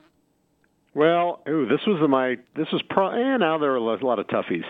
Well, 0.95 1.41
ooh, 1.45 1.67
this 1.67 1.81
was 1.85 2.01
my 2.09 2.37
this 2.55 2.71
was 2.71 2.81
pro. 2.89 3.09
And 3.09 3.43
eh, 3.43 3.45
now 3.45 3.57
there 3.57 3.73
are 3.73 3.75
a 3.75 3.81
lot 3.81 4.17
of 4.17 4.27
toughies. 4.27 4.63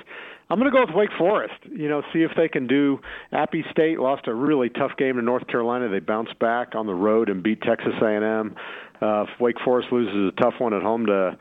I'm 0.49 0.57
going 0.57 0.71
to 0.71 0.75
go 0.75 0.83
with 0.83 0.95
Wake 0.95 1.11
Forest. 1.15 1.53
You 1.69 1.87
know, 1.87 2.01
see 2.11 2.23
if 2.23 2.31
they 2.35 2.47
can 2.47 2.65
do. 2.65 2.99
Appy 3.31 3.63
State 3.69 3.99
lost 3.99 4.27
a 4.27 4.33
really 4.33 4.69
tough 4.69 4.93
game 4.97 5.17
to 5.17 5.21
North 5.21 5.45
Carolina. 5.45 5.87
They 5.87 5.99
bounced 5.99 6.39
back 6.39 6.73
on 6.73 6.87
the 6.87 6.95
road 6.95 7.29
and 7.29 7.43
beat 7.43 7.61
Texas 7.61 7.93
A&M. 8.01 8.55
Uh, 9.01 9.23
if 9.23 9.39
Wake 9.39 9.57
Forest 9.63 9.89
loses 9.91 10.33
a 10.33 10.41
tough 10.41 10.55
one 10.59 10.73
at 10.73 10.81
home 10.81 11.05
to 11.05 11.37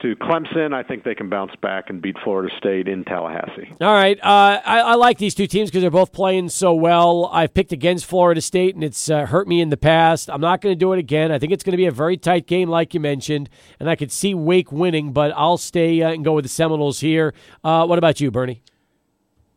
to 0.00 0.16
Clemson. 0.16 0.72
I 0.74 0.82
think 0.82 1.04
they 1.04 1.14
can 1.14 1.28
bounce 1.28 1.54
back 1.56 1.90
and 1.90 2.00
beat 2.00 2.16
Florida 2.24 2.54
State 2.56 2.88
in 2.88 3.04
Tallahassee. 3.04 3.72
All 3.80 3.92
right. 3.92 4.18
Uh, 4.18 4.60
I, 4.64 4.80
I, 4.80 4.94
like 4.94 5.18
these 5.18 5.34
two 5.34 5.46
teams 5.46 5.70
because 5.70 5.82
they're 5.82 5.90
both 5.90 6.12
playing 6.12 6.48
so 6.48 6.74
well. 6.74 7.28
I've 7.32 7.54
picked 7.54 7.72
against 7.72 8.06
Florida 8.06 8.40
State, 8.40 8.74
and 8.74 8.82
it's 8.82 9.10
uh, 9.10 9.26
hurt 9.26 9.46
me 9.46 9.60
in 9.60 9.68
the 9.68 9.76
past. 9.76 10.30
I'm 10.30 10.40
not 10.40 10.60
going 10.60 10.72
to 10.74 10.78
do 10.78 10.92
it 10.92 10.98
again. 10.98 11.30
I 11.30 11.38
think 11.38 11.52
it's 11.52 11.62
going 11.62 11.72
to 11.72 11.76
be 11.76 11.86
a 11.86 11.92
very 11.92 12.16
tight 12.16 12.46
game, 12.46 12.68
like 12.68 12.94
you 12.94 13.00
mentioned, 13.00 13.48
and 13.78 13.88
I 13.88 13.96
could 13.96 14.12
see 14.12 14.34
Wake 14.34 14.72
winning, 14.72 15.12
but 15.12 15.32
I'll 15.36 15.58
stay 15.58 16.02
uh, 16.02 16.12
and 16.12 16.24
go 16.24 16.32
with 16.34 16.44
the 16.44 16.50
Seminoles 16.50 17.00
here. 17.00 17.34
Uh, 17.62 17.86
what 17.86 17.98
about 17.98 18.20
you, 18.20 18.30
Bernie? 18.30 18.62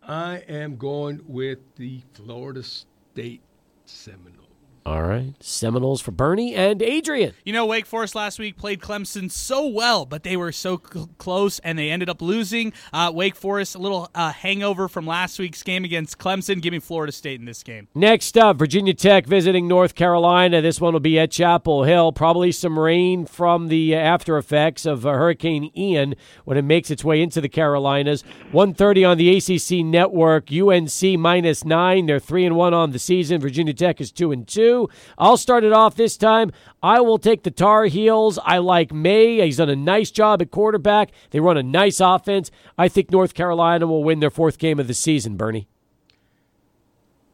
I 0.06 0.44
am 0.50 0.76
going 0.76 1.22
with 1.28 1.60
the 1.78 2.02
Florida 2.14 2.64
State 2.64 3.42
Seminoles. 3.86 4.43
All 4.86 5.04
right. 5.04 5.34
Seminoles 5.40 6.02
for 6.02 6.12
Bernie 6.12 6.56
and 6.56 6.82
Adrian. 6.82 7.34
You 7.46 7.54
know, 7.54 7.66
Wake 7.66 7.86
Forest 7.86 8.16
last 8.16 8.38
week 8.38 8.58
played 8.58 8.82
Clemson 8.82 9.32
so 9.32 9.66
well, 9.66 10.06
but 10.06 10.24
they 10.24 10.36
were 10.36 10.52
so 10.52 10.82
cl- 10.92 11.10
close 11.18 11.60
and 11.60 11.80
they 11.80 11.90
ended 11.90 12.10
up 12.10 12.22
losing. 12.22 12.74
Uh, 12.92 13.10
Wake 13.14 13.36
Forest, 13.36 13.76
a 13.76 13.78
little 13.78 14.10
uh, 14.14 14.34
hangover 14.34 14.90
from 14.90 15.08
last 15.08 15.40
week's 15.40 15.64
game 15.64 15.86
against 15.86 16.18
Clemson. 16.18 16.62
Give 16.62 16.74
me 16.74 16.80
Florida 16.80 17.14
State 17.14 17.40
in 17.40 17.46
this 17.46 17.64
game. 17.64 17.88
Next 17.96 18.38
up, 18.38 18.58
Virginia 18.58 18.94
Tech 18.94 19.26
visiting 19.26 19.70
North 19.70 19.96
Carolina. 19.96 20.62
This 20.62 20.82
one 20.82 20.92
will 20.92 21.00
be 21.00 21.18
at 21.18 21.32
Chapel 21.32 21.86
Hill. 21.86 22.12
Probably 22.12 22.52
some 22.52 22.78
rain 22.78 23.26
from 23.26 23.70
the 23.70 23.96
after 23.96 24.38
effects 24.38 24.86
of 24.86 25.06
uh, 25.06 25.14
Hurricane 25.14 25.72
Ian 25.78 26.16
when 26.44 26.58
it 26.58 26.64
makes 26.64 26.92
its 26.92 27.06
way 27.06 27.22
into 27.22 27.40
the 27.40 27.48
Carolinas. 27.48 28.24
130 28.52 29.06
on 29.06 29.18
the 29.18 29.38
ACC 29.38 29.86
network. 29.86 30.52
UNC 30.52 31.18
minus 31.18 31.64
nine. 31.64 32.06
They're 32.06 32.20
3 32.20 32.48
and 32.48 32.58
1 32.58 32.74
on 32.74 32.92
the 32.92 33.00
season. 33.00 33.40
Virginia 33.40 33.74
Tech 33.74 34.02
is 34.02 34.12
2 34.12 34.34
and 34.34 34.46
2 34.46 34.73
two. 34.74 34.90
I'll 35.18 35.38
start 35.38 35.64
it 35.64 35.74
off 35.74 35.96
this 35.96 36.18
time. 36.18 36.52
I 36.82 37.02
will 37.02 37.18
take 37.18 37.44
the 37.44 37.52
Tar 37.52 37.86
Heels. 37.86 38.40
I 38.44 38.58
like 38.58 38.92
Maye. 38.92 39.42
He's 39.42 39.58
done 39.58 39.70
a 39.70 39.76
nice 39.76 40.12
job 40.12 40.42
at 40.42 40.52
quarterback. 40.52 41.12
They 41.32 41.40
run 41.40 41.58
a 41.58 41.64
nice 41.64 42.00
offense. 42.00 42.52
I 42.78 42.88
think 42.88 43.12
North 43.12 43.34
Carolina 43.34 43.88
will 43.88 44.04
win 44.04 44.20
their 44.20 44.30
fourth 44.30 44.58
game 44.58 44.80
of 44.80 44.88
the 44.88 44.94
season, 44.94 45.38
Bernie. 45.38 45.68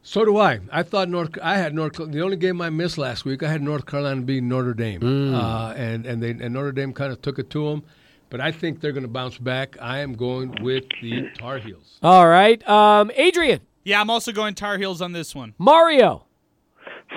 So 0.02 0.24
do 0.24 0.38
I. 0.38 0.60
I 0.72 0.82
thought 0.82 1.08
North. 1.08 1.38
I 1.42 1.58
had 1.58 1.74
North. 1.74 1.96
The 1.96 2.22
only 2.22 2.36
game 2.36 2.60
I 2.62 2.70
missed 2.70 2.96
last 2.96 3.24
week, 3.24 3.42
I 3.42 3.50
had 3.50 3.62
North 3.62 3.84
Carolina 3.84 4.22
beating 4.22 4.48
Notre 4.48 4.72
Dame, 4.72 5.00
mm. 5.00 5.34
uh, 5.34 5.74
and 5.74 6.06
and 6.06 6.22
they 6.22 6.30
and 6.30 6.54
Notre 6.54 6.72
Dame 6.72 6.94
kind 6.94 7.12
of 7.12 7.20
took 7.20 7.38
it 7.38 7.50
to 7.50 7.68
them. 7.68 7.82
But 8.30 8.40
I 8.40 8.50
think 8.50 8.80
they're 8.80 8.92
going 8.92 9.02
to 9.02 9.08
bounce 9.08 9.36
back. 9.36 9.76
I 9.80 9.98
am 9.98 10.14
going 10.14 10.54
with 10.62 10.84
the 11.02 11.28
Tar 11.38 11.58
Heels. 11.58 11.98
All 12.02 12.26
right, 12.26 12.66
um, 12.66 13.10
Adrian. 13.14 13.60
Yeah, 13.84 14.00
I'm 14.00 14.08
also 14.08 14.32
going 14.32 14.54
Tar 14.54 14.78
Heels 14.78 15.02
on 15.02 15.12
this 15.12 15.34
one. 15.34 15.54
Mario. 15.58 16.26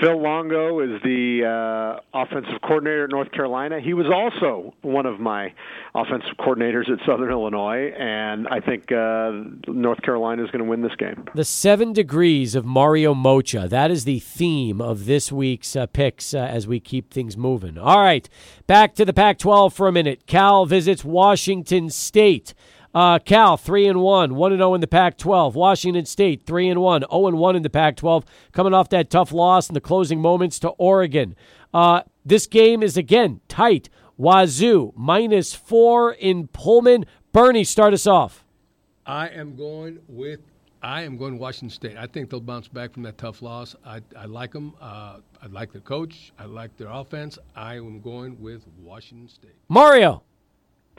Phil 0.02 0.22
Longo 0.22 0.80
is 0.80 1.02
the 1.04 1.46
uh, 1.46 2.20
offensive 2.20 2.62
coordinator 2.64 3.04
at 3.04 3.12
North 3.12 3.32
Carolina. 3.32 3.80
He 3.80 3.94
was 3.94 4.08
also 4.08 4.74
one 4.82 5.06
of 5.06 5.20
my 5.20 5.54
offensive 5.94 6.32
coordinators 6.40 6.90
at 6.90 6.98
Southern 7.06 7.30
Illinois, 7.30 7.92
and 7.98 8.48
I 8.48 8.60
think 8.60 8.92
uh, 8.92 9.32
North 9.68 10.02
Carolina 10.02 10.44
is 10.44 10.50
going 10.50 10.64
to 10.64 10.70
win 10.70 10.82
this 10.82 10.96
game. 10.98 11.26
The 11.36 11.46
seven 11.46 11.94
degrees 11.94 12.56
of 12.56 12.66
Mario 12.66 13.14
Moccia. 13.14 13.70
That 13.70 13.92
is 13.92 14.06
the 14.06 14.20
theme 14.20 14.82
of 14.82 15.06
this 15.06 15.32
week's 15.32 15.76
uh, 15.76 15.86
picks 15.86 16.34
uh, 16.34 16.40
as 16.40 16.66
we 16.68 16.80
keep 16.80 17.14
things 17.14 17.38
moving. 17.38 17.78
All 17.78 18.02
right, 18.02 18.28
back 18.66 18.96
to 18.96 19.06
the 19.06 19.14
Pac 19.14 19.38
12 19.38 19.74
for 19.74 19.88
a 19.88 19.92
minute. 19.92 20.26
Cal 20.26 20.66
visits 20.66 21.06
Washington 21.06 21.90
State. 21.92 22.56
Uh, 22.94 23.18
Cal 23.20 23.58
three 23.58 23.88
and 23.88 24.02
one, 24.02 24.36
one 24.36 24.52
and 24.52 24.60
zero 24.60 24.74
in 24.76 24.82
the 24.82 24.88
Pac-12. 24.88 25.56
Washington 25.56 26.06
State 26.06 26.46
three 26.46 26.70
and 26.70 26.82
one, 26.82 27.02
zero 27.02 27.28
and 27.28 27.38
one 27.38 27.56
in 27.56 27.64
the 27.64 27.70
Pac-12, 27.70 28.24
coming 28.52 28.74
off 28.74 28.90
that 28.90 29.10
tough 29.10 29.32
loss 29.32 29.68
in 29.70 29.74
the 29.74 29.82
closing 29.82 30.22
moments 30.22 30.60
to 30.60 30.70
Oregon. 30.70 31.36
Uh, 31.74 32.02
this 32.26 32.46
game 32.46 32.84
is 32.84 32.96
again 32.98 33.42
tight. 33.48 33.90
Wazoo 34.18 34.94
minus 34.96 35.56
four 35.56 36.14
in 36.14 36.48
Pullman. 36.48 37.06
Bernie, 37.32 37.64
start 37.64 37.94
us 37.94 38.06
off. 38.06 38.46
I 39.06 39.28
am 39.30 39.56
going 39.56 40.00
with 40.08 40.40
I 40.84 41.04
am 41.04 41.18
going 41.18 41.40
Washington 41.40 41.70
State. 41.70 41.98
I 41.98 42.08
think 42.08 42.30
they'll 42.30 42.42
bounce 42.42 42.68
back 42.68 42.92
from 42.94 43.04
that 43.04 43.18
tough 43.18 43.42
loss. 43.42 43.74
I, 43.86 44.02
I 44.18 44.26
like 44.26 44.52
them. 44.52 44.76
Uh, 44.82 45.20
I 45.42 45.48
like 45.48 45.72
their 45.72 45.82
coach. 45.82 46.34
I 46.38 46.44
like 46.44 46.76
their 46.76 46.90
offense. 46.90 47.40
I 47.56 47.78
am 47.78 48.02
going 48.02 48.40
with 48.42 48.64
Washington 48.82 49.30
State. 49.30 49.56
Mario. 49.70 50.24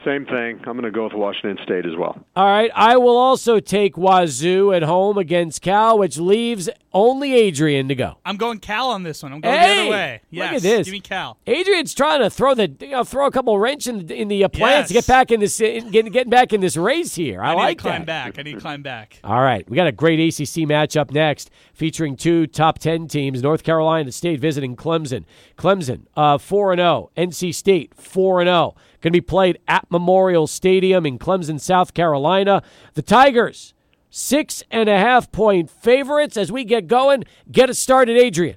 Same 0.04 0.26
thing. 0.26 0.58
I'm 0.66 0.74
going 0.78 0.82
to 0.82 0.90
go 0.90 1.04
with 1.04 1.14
Washington 1.14 1.56
State 1.64 1.86
as 1.86 1.96
well. 1.96 2.22
All 2.36 2.44
right. 2.46 2.70
I 2.74 2.98
will 2.98 3.16
also 3.16 3.58
take 3.58 3.96
Wazoo 3.96 4.72
at 4.76 4.82
home 4.82 5.16
against 5.16 5.62
Cal, 5.62 5.98
which 5.98 6.18
leaves 6.18 6.68
only 6.92 7.32
Adrian 7.34 7.88
to 7.88 7.94
go. 7.94 8.18
I'm 8.24 8.36
going 8.36 8.58
Cal 8.58 8.90
on 8.90 9.02
this 9.02 9.22
one. 9.22 9.32
I'm 9.32 9.40
going 9.40 9.54
Hey, 9.58 9.74
the 9.76 9.80
other 9.80 9.90
way. 9.90 10.20
look 10.30 10.50
Yes, 10.52 10.54
at 10.56 10.62
this. 10.62 10.84
Give 10.86 10.92
me 10.92 11.00
Cal. 11.00 11.38
Adrian's 11.46 11.94
trying 11.94 12.20
to 12.20 12.28
throw 12.28 12.54
the 12.54 12.70
you 12.80 12.88
know, 12.90 13.02
throw 13.04 13.26
a 13.26 13.30
couple 13.30 13.58
wrench 13.58 13.86
in, 13.86 14.10
in 14.10 14.28
the 14.28 14.44
uh, 14.44 14.48
plans 14.48 14.88
to 14.88 14.94
get 14.94 15.06
back 15.06 15.30
in 15.30 15.40
this 15.40 15.58
in, 15.60 15.90
getting 15.90 16.12
getting 16.12 16.30
back 16.30 16.52
in 16.52 16.60
this 16.60 16.76
race 16.76 17.14
here. 17.14 17.42
I, 17.42 17.52
I, 17.52 17.54
need 17.54 17.60
like 17.62 17.78
to 17.78 17.82
climb 17.82 18.00
that. 18.04 18.06
back. 18.34 18.38
I 18.38 18.42
need 18.42 18.54
to 18.56 18.60
climb 18.60 18.82
back. 18.82 19.18
All 19.24 19.40
right, 19.40 19.68
we 19.70 19.74
got 19.76 19.86
a 19.86 19.92
great 19.92 20.20
ACC 20.20 20.68
matchup 20.68 21.10
next, 21.12 21.50
featuring 21.72 22.16
two 22.16 22.46
top 22.46 22.78
ten 22.78 23.08
teams: 23.08 23.42
North 23.42 23.62
Carolina 23.64 24.12
State 24.12 24.38
visiting 24.38 24.76
Clemson. 24.76 25.24
Clemson, 25.56 26.02
uh, 26.16 26.36
four 26.38 26.72
and 26.72 26.78
zero. 26.78 27.10
NC 27.16 27.54
State, 27.54 27.94
four 27.94 28.40
and 28.40 28.48
zero. 28.48 28.74
Going 29.04 29.12
to 29.12 29.18
be 29.18 29.20
played 29.20 29.58
at 29.68 29.84
Memorial 29.90 30.46
Stadium 30.46 31.04
in 31.04 31.18
Clemson, 31.18 31.60
South 31.60 31.92
Carolina. 31.92 32.62
The 32.94 33.02
Tigers, 33.02 33.74
six 34.08 34.62
and 34.70 34.88
a 34.88 34.96
half 34.96 35.30
point 35.30 35.68
favorites. 35.68 36.38
As 36.38 36.50
we 36.50 36.64
get 36.64 36.86
going, 36.86 37.24
get 37.52 37.68
us 37.68 37.78
started, 37.78 38.16
Adrian. 38.16 38.56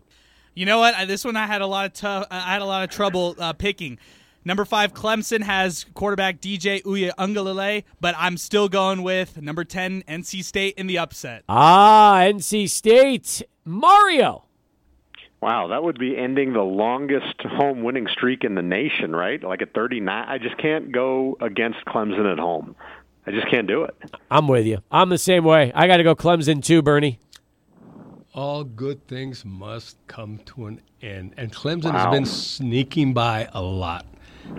You 0.54 0.66
know 0.66 0.80
what? 0.80 1.06
This 1.06 1.26
one 1.26 1.36
I 1.36 1.48
had 1.48 1.60
a 1.60 1.68
lot 1.68 1.88
of 1.88 1.92
tough. 1.92 2.28
I 2.32 2.54
had 2.54 2.62
a 2.62 2.66
lot 2.66 2.86
of 2.86 2.90
trouble 2.90 3.36
uh, 3.38 3.52
picking. 3.52 4.00
Number 4.46 4.64
five, 4.64 4.94
Clemson 4.94 5.44
has 5.44 5.86
quarterback 5.94 6.40
DJ 6.40 6.82
Uiagalelei, 6.84 7.84
but 8.00 8.16
I'm 8.18 8.38
still 8.38 8.70
going 8.70 9.04
with 9.04 9.42
number 9.42 9.66
ten, 9.66 10.02
NC 10.04 10.46
State 10.46 10.76
in 10.78 10.88
the 10.88 10.98
upset. 10.98 11.44
Ah, 11.50 12.20
NC 12.22 12.70
State, 12.70 13.44
Mario. 13.66 14.47
Wow, 15.42 15.68
that 15.68 15.84
would 15.84 16.00
be 16.00 16.18
ending 16.18 16.54
the 16.54 16.64
longest 16.64 17.40
home 17.42 17.84
winning 17.84 18.08
streak 18.08 18.44
in 18.44 18.56
the 18.56 18.62
nation, 18.64 19.16
right? 19.16 19.42
Like 19.44 19.62
at 19.62 19.74
39. 19.74 20.26
I 20.28 20.38
just 20.40 20.58
can't 20.58 20.92
go 20.92 21.38
against 21.42 21.80
Clemson 21.86 22.32
at 22.32 22.40
home. 22.40 22.76
I 23.28 23.32
just 23.32 23.48
can't 23.48 23.68
do 23.68 23.84
it. 23.84 23.96
I'm 24.32 24.48
with 24.48 24.66
you. 24.66 24.80
I'm 24.90 25.10
the 25.10 25.18
same 25.18 25.44
way. 25.44 25.72
I 25.76 25.86
got 25.86 25.98
to 25.98 26.04
go 26.04 26.16
Clemson 26.16 26.64
too, 26.64 26.82
Bernie. 26.82 27.20
All 28.34 28.64
good 28.64 29.06
things 29.08 29.44
must 29.46 29.98
come 30.08 30.40
to 30.46 30.68
an 30.68 30.82
end. 31.02 31.34
And 31.38 31.52
Clemson 31.52 31.94
Wow. 31.94 32.06
has 32.06 32.16
been 32.16 32.26
sneaking 32.26 33.14
by 33.14 33.48
a 33.54 33.62
lot. 33.62 34.06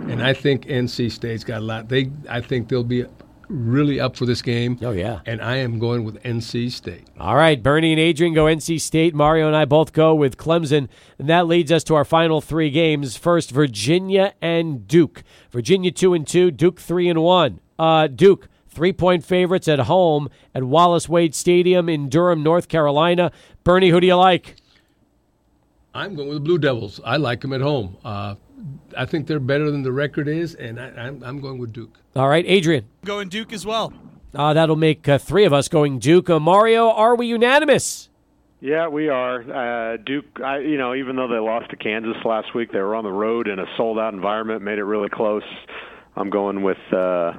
And 0.07 0.21
I 0.21 0.33
think 0.33 0.65
NC 0.65 1.11
State's 1.11 1.43
got 1.43 1.57
a 1.59 1.65
lot. 1.65 1.89
They 1.89 2.11
I 2.29 2.41
think 2.41 2.67
they'll 2.69 2.83
be 2.83 3.05
really 3.49 3.99
up 3.99 4.15
for 4.15 4.25
this 4.25 4.41
game. 4.41 4.79
Oh, 4.81 4.91
yeah. 4.91 5.19
And 5.25 5.41
I 5.41 5.57
am 5.57 5.79
going 5.79 6.03
with 6.03 6.21
NC 6.23 6.71
State. 6.71 7.07
All 7.19 7.35
right, 7.35 7.61
Bernie 7.61 7.91
and 7.91 7.99
Adrian 7.99 8.33
go 8.33 8.45
NC 8.45 8.79
State. 8.79 9.13
Mario 9.13 9.47
and 9.47 9.55
I 9.55 9.65
both 9.65 9.91
go 9.91 10.15
with 10.15 10.37
Clemson, 10.37 10.87
and 11.17 11.27
that 11.27 11.47
leads 11.47 11.71
us 11.71 11.83
to 11.85 11.95
our 11.95 12.05
final 12.05 12.41
three 12.41 12.69
games. 12.69 13.17
First, 13.17 13.51
Virginia 13.51 14.33
and 14.41 14.87
Duke. 14.87 15.23
Virginia 15.51 15.91
two 15.91 16.13
and 16.13 16.25
two, 16.25 16.51
Duke 16.51 16.79
three 16.79 17.09
and 17.09 17.21
one. 17.21 17.59
Uh, 17.77 18.07
Duke 18.07 18.47
three 18.67 18.93
point 18.93 19.25
favorites 19.25 19.67
at 19.67 19.79
home 19.79 20.29
at 20.53 20.63
Wallace 20.63 21.09
Wade 21.09 21.33
Stadium 21.35 21.89
in 21.89 22.07
Durham, 22.07 22.43
North 22.43 22.67
Carolina. 22.67 23.31
Bernie, 23.63 23.89
who 23.89 23.99
do 23.99 24.07
you 24.07 24.15
like? 24.15 24.55
I'm 25.93 26.15
going 26.15 26.29
with 26.29 26.37
the 26.37 26.41
Blue 26.41 26.59
Devils. 26.59 27.01
I 27.03 27.17
like 27.17 27.41
them 27.41 27.51
at 27.51 27.61
home. 27.61 27.97
Uh, 28.05 28.35
I 28.97 29.05
think 29.05 29.27
they're 29.27 29.39
better 29.39 29.71
than 29.71 29.83
the 29.83 29.91
record 29.91 30.27
is, 30.27 30.55
and 30.55 30.79
I, 30.79 30.87
I'm, 30.89 31.23
I'm 31.23 31.39
going 31.39 31.57
with 31.57 31.73
Duke. 31.73 31.99
All 32.15 32.29
right, 32.29 32.45
Adrian. 32.47 32.85
Going 33.05 33.29
Duke 33.29 33.53
as 33.53 33.65
well. 33.65 33.93
Uh, 34.33 34.53
that'll 34.53 34.75
make 34.75 35.07
uh, 35.07 35.17
three 35.17 35.45
of 35.45 35.53
us 35.53 35.67
going 35.67 35.99
Duke. 35.99 36.29
Uh, 36.29 36.39
Mario, 36.39 36.89
are 36.89 37.15
we 37.15 37.27
unanimous? 37.27 38.09
Yeah, 38.61 38.89
we 38.89 39.07
are. 39.07 39.93
Uh, 39.93 39.97
Duke, 39.97 40.25
I, 40.43 40.59
you 40.59 40.77
know, 40.77 40.93
even 40.93 41.15
though 41.15 41.27
they 41.27 41.39
lost 41.39 41.69
to 41.69 41.77
Kansas 41.77 42.17
last 42.25 42.53
week, 42.53 42.71
they 42.71 42.79
were 42.79 42.95
on 42.95 43.05
the 43.05 43.11
road 43.11 43.47
in 43.47 43.57
a 43.57 43.65
sold 43.77 43.97
out 43.97 44.13
environment, 44.13 44.61
made 44.61 44.79
it 44.79 44.83
really 44.83 45.09
close. 45.09 45.43
I'm 46.15 46.29
going 46.29 46.61
with 46.61 46.77
uh, 46.91 47.33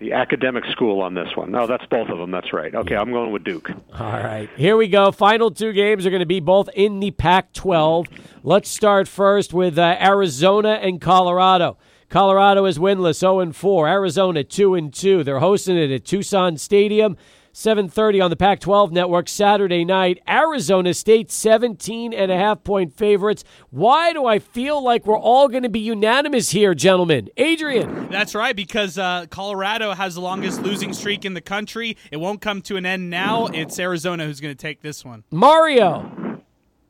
the 0.00 0.12
academic 0.12 0.64
school 0.72 1.02
on 1.02 1.14
this 1.14 1.28
one. 1.36 1.52
No, 1.52 1.66
that's 1.66 1.84
both 1.86 2.08
of 2.08 2.18
them. 2.18 2.30
That's 2.30 2.52
right. 2.52 2.74
Okay, 2.74 2.96
I'm 2.96 3.12
going 3.12 3.32
with 3.32 3.44
Duke. 3.44 3.70
All 3.70 4.12
right, 4.12 4.48
here 4.56 4.76
we 4.76 4.88
go. 4.88 5.12
Final 5.12 5.50
two 5.50 5.72
games 5.72 6.06
are 6.06 6.10
going 6.10 6.20
to 6.20 6.26
be 6.26 6.40
both 6.40 6.70
in 6.74 7.00
the 7.00 7.10
Pac 7.10 7.52
12. 7.52 8.06
Let's 8.42 8.70
start 8.70 9.06
first 9.06 9.52
with 9.52 9.78
uh, 9.78 9.96
Arizona 10.00 10.80
and 10.82 11.00
Colorado. 11.00 11.76
Colorado 12.08 12.64
is 12.64 12.78
winless 12.78 13.16
0 13.16 13.40
and 13.40 13.54
4. 13.54 13.86
Arizona 13.86 14.42
2 14.42 14.74
and 14.74 14.92
2. 14.92 15.22
They're 15.22 15.38
hosting 15.38 15.76
it 15.76 15.92
at 15.92 16.04
Tucson 16.04 16.56
Stadium. 16.56 17.16
7:30 17.60 18.24
on 18.24 18.30
the 18.30 18.36
Pac-12 18.36 18.90
network 18.90 19.28
Saturday 19.28 19.84
night. 19.84 20.18
Arizona 20.26 20.94
State 20.94 21.30
17 21.30 22.14
and 22.14 22.32
a 22.32 22.36
half 22.36 22.64
point 22.64 22.96
favorites. 22.96 23.44
Why 23.68 24.14
do 24.14 24.24
I 24.24 24.38
feel 24.38 24.82
like 24.82 25.04
we're 25.04 25.18
all 25.18 25.46
going 25.46 25.64
to 25.64 25.68
be 25.68 25.80
unanimous 25.80 26.50
here, 26.50 26.74
gentlemen? 26.74 27.28
Adrian. 27.36 28.08
That's 28.08 28.34
right, 28.34 28.56
because 28.56 28.96
uh, 28.96 29.26
Colorado 29.28 29.92
has 29.92 30.14
the 30.14 30.22
longest 30.22 30.62
losing 30.62 30.94
streak 30.94 31.26
in 31.26 31.34
the 31.34 31.42
country. 31.42 31.98
It 32.10 32.16
won't 32.16 32.40
come 32.40 32.62
to 32.62 32.76
an 32.78 32.86
end 32.86 33.10
now. 33.10 33.48
It's 33.48 33.78
Arizona 33.78 34.24
who's 34.24 34.40
going 34.40 34.56
to 34.56 34.60
take 34.60 34.80
this 34.80 35.04
one. 35.04 35.24
Mario. 35.30 36.40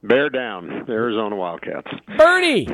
Bear 0.04 0.30
down, 0.30 0.88
Arizona 0.88 1.34
Wildcats. 1.34 1.88
Bernie. 2.16 2.66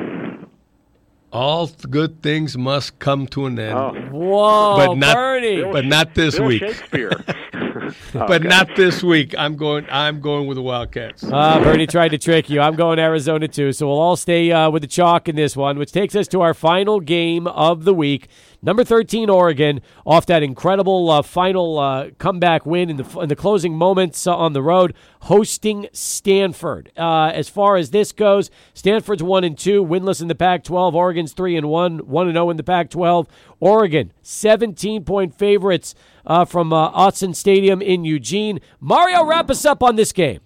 All 1.31 1.67
good 1.67 2.21
things 2.23 2.57
must 2.57 2.99
come 2.99 3.27
to 3.27 3.45
an 3.47 3.59
end, 3.59 3.77
Oh, 3.77 3.91
Whoa, 4.11 4.77
but 4.77 4.95
not 4.95 5.15
Bernie. 5.15 5.61
but 5.63 5.85
not 5.85 6.15
this 6.15 6.37
Bill 6.37 6.47
week. 6.47 6.61
Shakespeare. 6.61 7.11
But 8.13 8.43
not 8.43 8.75
this 8.75 9.03
week. 9.03 9.33
I'm 9.37 9.55
going. 9.55 9.85
I'm 9.89 10.19
going 10.19 10.47
with 10.47 10.55
the 10.55 10.61
Wildcats. 10.61 11.23
Ah, 11.31 11.59
Bernie 11.63 11.87
tried 11.87 12.09
to 12.09 12.17
trick 12.17 12.49
you. 12.49 12.59
I'm 12.59 12.75
going 12.75 12.99
Arizona 12.99 13.47
too. 13.47 13.71
So 13.71 13.87
we'll 13.87 13.99
all 13.99 14.15
stay 14.15 14.51
uh, 14.51 14.69
with 14.69 14.81
the 14.81 14.87
chalk 14.87 15.29
in 15.29 15.35
this 15.35 15.55
one, 15.55 15.77
which 15.77 15.91
takes 15.91 16.15
us 16.15 16.27
to 16.29 16.41
our 16.41 16.53
final 16.53 16.99
game 16.99 17.47
of 17.47 17.83
the 17.85 17.93
week. 17.93 18.27
Number 18.61 18.83
13, 18.83 19.29
Oregon, 19.29 19.81
off 20.05 20.25
that 20.25 20.41
incredible 20.41 21.11
uh, 21.11 21.21
final 21.21 21.77
uh, 21.77 22.09
comeback 22.17 22.65
win 22.65 22.89
in 22.89 22.97
the 22.97 23.19
in 23.19 23.29
the 23.29 23.35
closing 23.35 23.75
moments 23.75 24.25
uh, 24.25 24.35
on 24.35 24.53
the 24.53 24.63
road, 24.63 24.95
hosting 25.21 25.87
Stanford. 25.93 26.91
Uh, 26.97 27.27
as 27.27 27.49
far 27.49 27.75
as 27.75 27.91
this 27.91 28.11
goes, 28.11 28.49
Stanford's 28.73 29.21
one 29.21 29.43
and 29.43 29.57
two, 29.57 29.85
winless 29.85 30.21
in 30.21 30.27
the 30.27 30.35
Pac-12. 30.35 30.93
Oregon's 30.93 31.33
three 31.33 31.55
and 31.55 31.69
one, 31.69 31.99
one 31.99 32.27
and 32.27 32.35
zero 32.35 32.49
in 32.49 32.57
the 32.57 32.63
Pac-12. 32.63 33.27
Oregon, 33.59 34.11
17 34.23 35.03
point 35.03 35.35
favorites 35.35 35.93
uh, 36.25 36.43
from 36.43 36.73
uh, 36.73 36.91
Autzen 36.91 37.35
Stadium 37.35 37.81
in 37.81 38.05
Eugene. 38.05 38.59
Mario, 38.79 39.23
wrap 39.23 39.51
us 39.51 39.65
up 39.65 39.83
on 39.83 39.95
this 39.97 40.11
game. 40.11 40.39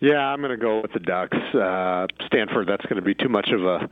Yeah, 0.00 0.18
I'm 0.18 0.40
going 0.40 0.50
to 0.50 0.56
go 0.56 0.80
with 0.80 0.92
the 0.92 1.00
Ducks. 1.00 1.36
Uh, 1.54 2.06
Stanford. 2.26 2.66
That's 2.66 2.84
going 2.86 2.96
to 2.96 3.02
be 3.02 3.14
too 3.14 3.28
much 3.28 3.50
of 3.50 3.64
a 3.64 3.88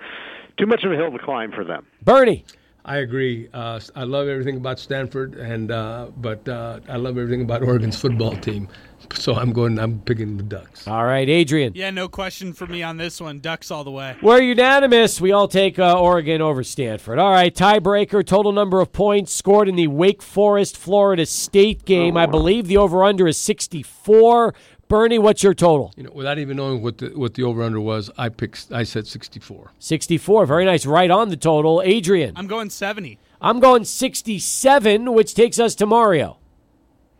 too 0.59 0.67
much 0.67 0.83
of 0.83 0.91
a 0.91 0.97
hill 0.97 1.13
to 1.13 1.19
climb 1.19 1.53
for 1.53 1.65
them. 1.65 1.87
Bernie. 2.03 2.45
I 2.89 2.99
agree. 2.99 3.51
Uh, 3.53 3.79
I 3.95 4.05
love 4.05 4.29
everything 4.29 4.57
about 4.57 4.79
Stanford, 4.79 5.35
and 5.35 5.71
uh, 5.71 6.07
but 6.17 6.49
uh, 6.49 6.81
I 6.89 6.97
love 6.97 7.19
everything 7.19 7.43
about 7.43 7.63
Oregon's 7.63 8.01
football 8.01 8.35
team. 8.35 8.67
So 9.13 9.35
I'm 9.35 9.53
going. 9.53 9.79
I'm 9.79 10.01
picking 10.01 10.39
the 10.39 10.43
Ducks. 10.43 10.89
All 10.89 11.05
right, 11.05 11.29
Adrian. 11.29 11.75
Yeah, 11.75 11.91
no 11.91 12.09
question 12.09 12.55
for 12.55 12.67
me 12.67 12.83
on 12.83 12.97
this 12.97 13.21
one. 13.21 13.41
Ducks 13.41 13.71
all 13.71 13.85
the 13.85 13.91
way. 13.91 14.17
We're 14.23 14.41
unanimous. 14.41 15.21
We 15.21 15.33
all 15.33 15.49
take 15.49 15.79
uh, 15.79 16.01
Oregon 16.01 16.41
over 16.41 16.65
Stanford. 16.65 17.19
All 17.19 17.31
right, 17.31 17.55
tiebreaker. 17.55 18.25
Total 18.25 18.53
number 18.53 18.81
of 18.81 18.91
points 18.91 19.35
scored 19.35 19.69
in 19.69 19.77
the 19.77 19.89
Wake 19.89 20.23
Forest 20.23 20.79
Florida 20.79 21.27
State 21.27 21.85
game. 21.85 22.17
I 22.17 22.25
believe 22.25 22.69
the 22.69 22.79
over 22.79 23.05
under 23.05 23.29
is 23.29 23.37
64. 23.37 24.55
Bernie, 24.89 25.19
what's 25.19 25.43
your 25.43 25.53
total? 25.55 25.93
You 25.97 26.05
know, 26.05 26.11
without 26.15 26.39
even 26.39 26.57
knowing 26.57 26.83
what 26.83 26.99
the 26.99 27.09
what 27.11 27.35
the 27.35 27.43
over 27.43 27.63
under 27.63 27.81
was, 27.81 28.11
I 28.17 28.31
picked. 28.31 28.73
I 28.73 28.85
said 28.85 29.07
64. 29.07 29.73
64. 29.79 30.47
Very 30.47 30.65
nice. 30.65 30.87
Right 30.87 31.11
on 31.11 31.29
the 31.29 31.37
total. 31.37 31.83
Adrian. 31.85 32.33
I'm 32.37 32.47
going 32.47 32.71
70. 32.71 33.19
I'm 33.41 33.61
going 33.61 33.85
67, 33.85 35.13
which 35.13 35.35
takes 35.35 35.61
us 35.61 35.75
to 35.77 35.87
Mario. 35.87 36.39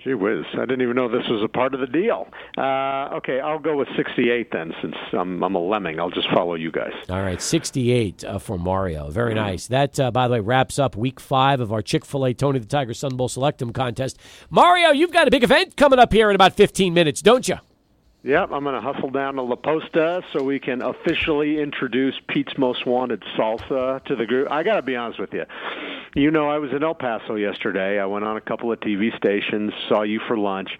Gee 0.03 0.15
whiz! 0.15 0.45
I 0.55 0.61
didn't 0.61 0.83
even 0.83 0.95
know 0.95 1.09
this 1.09 1.29
was 1.29 1.43
a 1.43 1.49
part 1.49 1.75
of 1.75 1.81
the 1.81 1.87
deal. 1.87 2.29
Uh, 2.57 3.17
okay, 3.17 3.41
I'll 3.41 3.59
go 3.59 3.77
with 3.77 3.89
68 3.97 4.53
then, 4.53 4.73
since 4.81 4.95
I'm, 5.13 5.43
I'm 5.43 5.57
a 5.57 5.59
lemming. 5.59 5.99
I'll 5.99 6.11
just 6.11 6.29
follow 6.33 6.55
you 6.55 6.71
guys. 6.71 6.93
All 7.09 7.21
right, 7.21 7.43
68 7.43 8.25
uh, 8.25 8.39
for 8.39 8.59
Mario. 8.59 9.11
Very 9.11 9.35
nice. 9.35 9.67
That, 9.67 9.99
uh, 9.99 10.13
by 10.13 10.29
the 10.29 10.35
way, 10.35 10.41
wraps 10.41 10.79
up 10.79 10.95
week 10.95 11.19
five 11.19 11.61
of 11.61 11.73
our 11.73 11.83
Chick 11.83 12.05
fil 12.05 12.27
A 12.27 12.33
Tony 12.33 12.61
the 12.61 12.67
Tiger 12.67 12.95
Sun 12.95 13.17
Bowl 13.17 13.29
Selectum 13.29 13.75
contest. 13.75 14.19
Mario, 14.51 14.91
you've 14.91 15.13
got 15.13 15.27
a 15.27 15.33
big 15.33 15.43
event 15.43 15.77
coming 15.77 15.99
up 15.99 16.13
here 16.13 16.31
in 16.31 16.37
about 16.37 16.55
15 16.55 16.95
minutes, 16.95 17.21
don't 17.21 17.49
you? 17.49 17.57
Yep, 18.25 18.51
I'm 18.53 18.65
going 18.65 18.75
to 18.75 18.81
hustle 18.81 19.11
down 19.11 19.35
to 19.35 19.43
La 19.43 19.55
Posta 19.55 20.25
so 20.33 20.43
we 20.43 20.59
can 20.59 20.83
officially 20.83 21.61
introduce 21.61 22.15
Pete's 22.27 22.59
Most 22.59 22.85
Wanted 22.85 23.23
salsa 23.37 24.05
to 24.07 24.17
the 24.17 24.27
group. 24.27 24.51
I 24.51 24.65
got 24.65 24.77
to 24.77 24.83
be 24.83 24.97
honest 24.97 25.21
with 25.21 25.33
you. 25.33 25.45
You 26.17 26.33
know, 26.33 26.49
I 26.51 26.59
was 26.59 26.73
in 26.73 26.83
El 26.83 26.95
Paso 26.95 27.37
yesterday. 27.37 28.01
I 28.01 28.07
went 28.07 28.25
on 28.25 28.37
a 28.37 28.41
couple 28.41 28.73
of 28.73 28.81
TV 28.81 29.17
stations, 29.17 29.73
saw 29.89 30.03
you 30.03 30.21
for 30.27 30.37
lunch, 30.37 30.71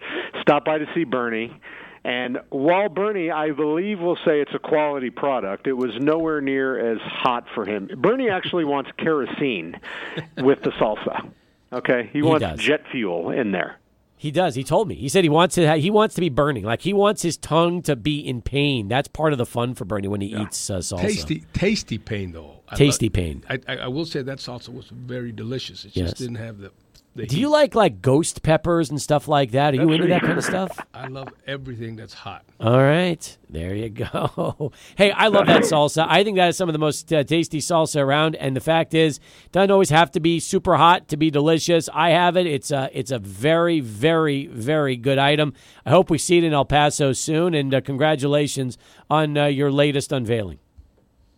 stopped 0.41 0.65
by 0.65 0.79
to 0.79 0.85
see 0.93 1.05
Bernie. 1.05 1.55
And 2.03 2.39
while 2.49 2.89
Bernie, 2.89 3.31
I 3.31 3.51
believe, 3.51 3.99
will 4.01 4.17
say 4.17 4.41
it's 4.41 4.53
a 4.53 4.59
quality 4.59 5.09
product, 5.09 5.65
it 5.65 5.73
was 5.73 5.91
nowhere 5.97 6.41
near 6.41 6.93
as 6.93 6.99
hot 7.01 7.45
for 7.55 7.65
him. 7.65 7.89
Bernie 7.97 8.29
actually 8.29 8.65
wants 8.65 8.91
kerosene 8.97 9.79
with 10.37 10.61
the 10.63 10.71
salsa. 10.71 11.31
Okay, 11.71 12.09
he, 12.11 12.21
wants 12.21 12.41
does. 12.41 12.59
jet 12.59 12.83
fuel 12.91 13.29
in 13.29 13.51
there. 13.51 13.78
He 14.21 14.31
does. 14.31 14.53
He 14.55 14.65
told 14.65 14.89
me. 14.89 14.95
He 14.95 15.07
said 15.07 15.23
he 15.23 15.29
wants 15.29 15.55
to. 15.55 15.75
He 15.77 15.89
wants 15.89 16.13
to 16.15 16.21
be 16.21 16.27
burning. 16.27 16.65
Like 16.65 16.81
he 16.81 16.91
wants 16.91 17.21
his 17.21 17.37
tongue 17.37 17.81
to 17.83 17.95
be 17.95 18.19
in 18.19 18.41
pain. 18.41 18.89
That's 18.89 19.07
part 19.07 19.31
of 19.31 19.37
the 19.37 19.45
fun 19.45 19.75
for 19.75 19.85
Bernie 19.85 20.09
when 20.09 20.19
he 20.19 20.27
eats 20.35 20.69
uh, 20.69 20.79
salsa. 20.79 20.99
Tasty, 20.99 21.43
tasty 21.53 21.97
pain 21.97 22.33
though. 22.33 22.59
I 22.67 22.75
Tasty 22.75 23.07
lo- 23.07 23.13
pain. 23.13 23.43
I, 23.49 23.59
I, 23.67 23.75
I 23.77 23.87
will 23.87 24.05
say 24.05 24.21
that 24.21 24.39
salsa 24.39 24.69
was 24.73 24.87
very 24.89 25.31
delicious. 25.31 25.85
It 25.85 25.95
Yes. 25.95 26.09
just 26.09 26.17
didn't 26.21 26.35
have 26.35 26.57
the. 26.59 26.71
The 27.19 27.27
Do 27.27 27.35
heat. 27.35 27.41
you 27.41 27.49
like 27.49 27.75
like 27.75 28.01
ghost 28.01 28.41
peppers 28.43 28.89
and 28.89 29.01
stuff 29.01 29.27
like 29.27 29.51
that? 29.51 29.73
Are 29.73 29.77
you 29.77 29.91
into 29.91 30.07
that 30.07 30.21
kind 30.21 30.37
of 30.37 30.43
stuff? 30.43 30.77
I 30.93 31.07
love 31.07 31.29
everything 31.45 31.95
that's 31.95 32.13
hot. 32.13 32.45
All 32.59 32.77
right, 32.79 33.37
there 33.49 33.75
you 33.75 33.89
go. 33.89 34.71
Hey, 34.95 35.11
I 35.11 35.27
love 35.27 35.47
that 35.47 35.61
salsa. 35.63 36.05
I 36.07 36.23
think 36.23 36.37
that 36.37 36.49
is 36.49 36.57
some 36.57 36.67
of 36.69 36.73
the 36.73 36.79
most 36.79 37.11
uh, 37.13 37.23
tasty 37.23 37.59
salsa 37.59 38.01
around. 38.01 38.35
And 38.35 38.55
the 38.55 38.59
fact 38.61 38.93
is, 38.93 39.17
it 39.45 39.51
doesn't 39.51 39.71
always 39.71 39.89
have 39.89 40.11
to 40.11 40.19
be 40.19 40.39
super 40.39 40.75
hot 40.75 41.07
to 41.09 41.17
be 41.17 41.29
delicious. 41.31 41.89
I 41.93 42.09
have 42.11 42.35
it. 42.37 42.45
It's 42.47 42.71
a 42.71 42.89
it's 42.93 43.11
a 43.11 43.19
very 43.19 43.79
very 43.79 44.47
very 44.47 44.95
good 44.95 45.17
item. 45.17 45.53
I 45.85 45.91
hope 45.91 46.09
we 46.09 46.17
see 46.17 46.37
it 46.37 46.43
in 46.43 46.53
El 46.53 46.65
Paso 46.65 47.13
soon. 47.13 47.53
And 47.53 47.73
uh, 47.73 47.81
congratulations 47.81 48.77
on 49.09 49.37
uh, 49.37 49.45
your 49.45 49.71
latest 49.71 50.11
unveiling. 50.11 50.59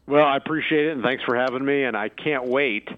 Well, 0.07 0.25
I 0.25 0.36
appreciate 0.36 0.88
it, 0.88 0.91
and 0.93 1.03
thanks 1.03 1.23
for 1.23 1.36
having 1.38 1.63
me. 1.63 1.84
And 1.84 1.95
I 1.95 2.09
can't 2.09 2.45
wait 2.47 2.89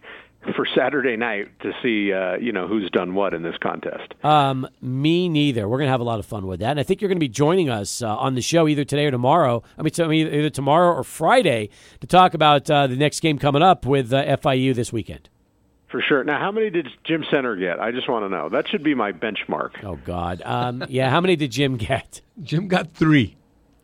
for 0.56 0.66
Saturday 0.76 1.16
night 1.16 1.48
to 1.62 1.72
see, 1.82 2.12
uh, 2.14 2.36
you 2.38 2.52
know, 2.52 2.68
who's 2.68 2.90
done 2.92 3.14
what 3.16 3.34
in 3.34 3.44
this 3.44 3.56
contest. 3.62 4.14
Um, 4.24 4.68
me 4.82 5.30
neither. 5.30 5.68
We're 5.68 5.78
gonna 5.80 5.90
have 5.92 6.00
a 6.02 6.06
lot 6.06 6.20
of 6.20 6.26
fun 6.26 6.46
with 6.48 6.60
that, 6.60 6.72
and 6.72 6.80
I 6.80 6.84
think 6.84 7.02
you're 7.02 7.10
gonna 7.10 7.20
be 7.20 7.30
joining 7.30 7.70
us 7.70 8.02
uh, 8.02 8.16
on 8.18 8.36
the 8.36 8.42
show 8.42 8.68
either 8.68 8.84
today 8.84 9.06
or 9.06 9.12
tomorrow. 9.12 9.64
I 9.78 9.82
mean, 9.84 9.92
to- 9.92 10.12
either 10.12 10.50
tomorrow 10.50 10.94
or 10.94 11.04
Friday 11.04 11.70
to 12.02 12.08
talk 12.08 12.34
about 12.34 12.70
uh, 12.70 12.88
the 12.88 12.96
next 12.98 13.20
game 13.22 13.38
coming 13.40 13.62
up 13.62 13.86
with 13.86 14.12
uh, 14.14 14.24
FIU 14.38 14.76
this 14.76 14.92
weekend. 14.92 15.30
For 15.90 16.02
sure. 16.02 16.24
Now, 16.24 16.40
how 16.40 16.52
many 16.52 16.72
did 16.72 16.88
Jim 17.04 17.24
Senter 17.32 17.58
get? 17.60 17.80
I 17.80 17.92
just 17.92 18.10
want 18.10 18.26
to 18.26 18.30
know. 18.30 18.50
That 18.50 18.68
should 18.68 18.84
be 18.84 18.96
my 18.96 19.12
benchmark. 19.12 19.84
Oh 19.84 19.96
God. 20.04 20.42
Um, 20.44 20.84
yeah. 20.90 21.10
How 21.12 21.22
many 21.22 21.36
did 21.36 21.52
Jim 21.52 21.78
get? 21.78 22.22
Jim 22.42 22.68
got 22.68 22.94
three. 22.96 23.36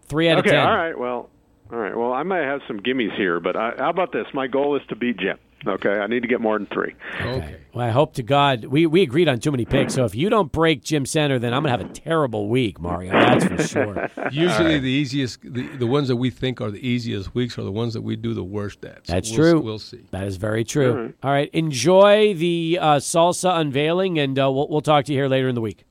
Three 0.07 0.27
out 0.27 0.39
Okay, 0.39 0.49
of 0.49 0.53
ten. 0.55 0.67
all 0.67 0.75
right. 0.75 0.97
Well, 0.97 1.29
all 1.71 1.77
right. 1.77 1.95
Well, 1.95 2.11
I 2.11 2.23
might 2.23 2.41
have 2.45 2.61
some 2.67 2.79
gimmies 2.79 3.15
here, 3.15 3.39
but 3.39 3.55
I, 3.55 3.73
how 3.77 3.91
about 3.91 4.11
this? 4.11 4.25
My 4.33 4.47
goal 4.47 4.75
is 4.75 4.81
to 4.89 4.95
beat 4.95 5.17
Jim. 5.17 5.37
Okay, 5.67 5.89
I 5.89 6.07
need 6.07 6.21
to 6.21 6.27
get 6.27 6.41
more 6.41 6.57
than 6.57 6.67
three. 6.67 6.95
Okay. 7.21 7.57
Well, 7.73 7.85
I 7.85 7.91
hope 7.91 8.13
to 8.15 8.23
God 8.23 8.65
we, 8.65 8.85
we 8.85 9.01
agreed 9.01 9.27
on 9.27 9.39
too 9.39 9.51
many 9.51 9.65
picks. 9.65 9.93
So 9.93 10.05
if 10.05 10.15
you 10.15 10.29
don't 10.29 10.51
break 10.51 10.83
Jim 10.83 11.03
Senter, 11.03 11.39
then 11.39 11.53
I'm 11.53 11.63
gonna 11.63 11.77
have 11.77 11.81
a 11.81 11.93
terrible 11.93 12.49
week, 12.49 12.79
Mario. 12.79 13.11
That's 13.11 13.45
for 13.45 13.63
sure. 13.63 14.09
Usually, 14.31 14.79
the 14.79 14.89
easiest, 14.89 15.41
the, 15.41 15.67
the 15.67 15.87
ones 15.87 16.07
that 16.07 16.15
we 16.15 16.29
think 16.29 16.61
are 16.61 16.71
the 16.71 16.85
easiest 16.85 17.35
weeks 17.35 17.57
are 17.57 17.63
the 17.63 17.71
ones 17.71 17.93
that 17.93 18.01
we 18.01 18.15
do 18.15 18.33
the 18.33 18.43
worst 18.43 18.83
at. 18.85 19.07
So 19.07 19.13
That's 19.13 19.29
we'll, 19.29 19.37
true. 19.37 19.59
We'll 19.61 19.79
see. 19.79 20.05
That 20.11 20.25
is 20.25 20.37
very 20.37 20.63
true. 20.63 21.13
All 21.23 21.31
right. 21.31 21.49
Enjoy 21.53 22.33
the 22.33 22.79
uh, 22.81 22.95
salsa 22.97 23.59
unveiling, 23.59 24.17
and 24.19 24.39
uh, 24.39 24.51
we'll, 24.51 24.67
we'll 24.69 24.81
talk 24.81 25.05
to 25.05 25.13
you 25.13 25.19
here 25.19 25.27
later 25.27 25.47
in 25.47 25.55
the 25.55 25.61
week. 25.61 25.85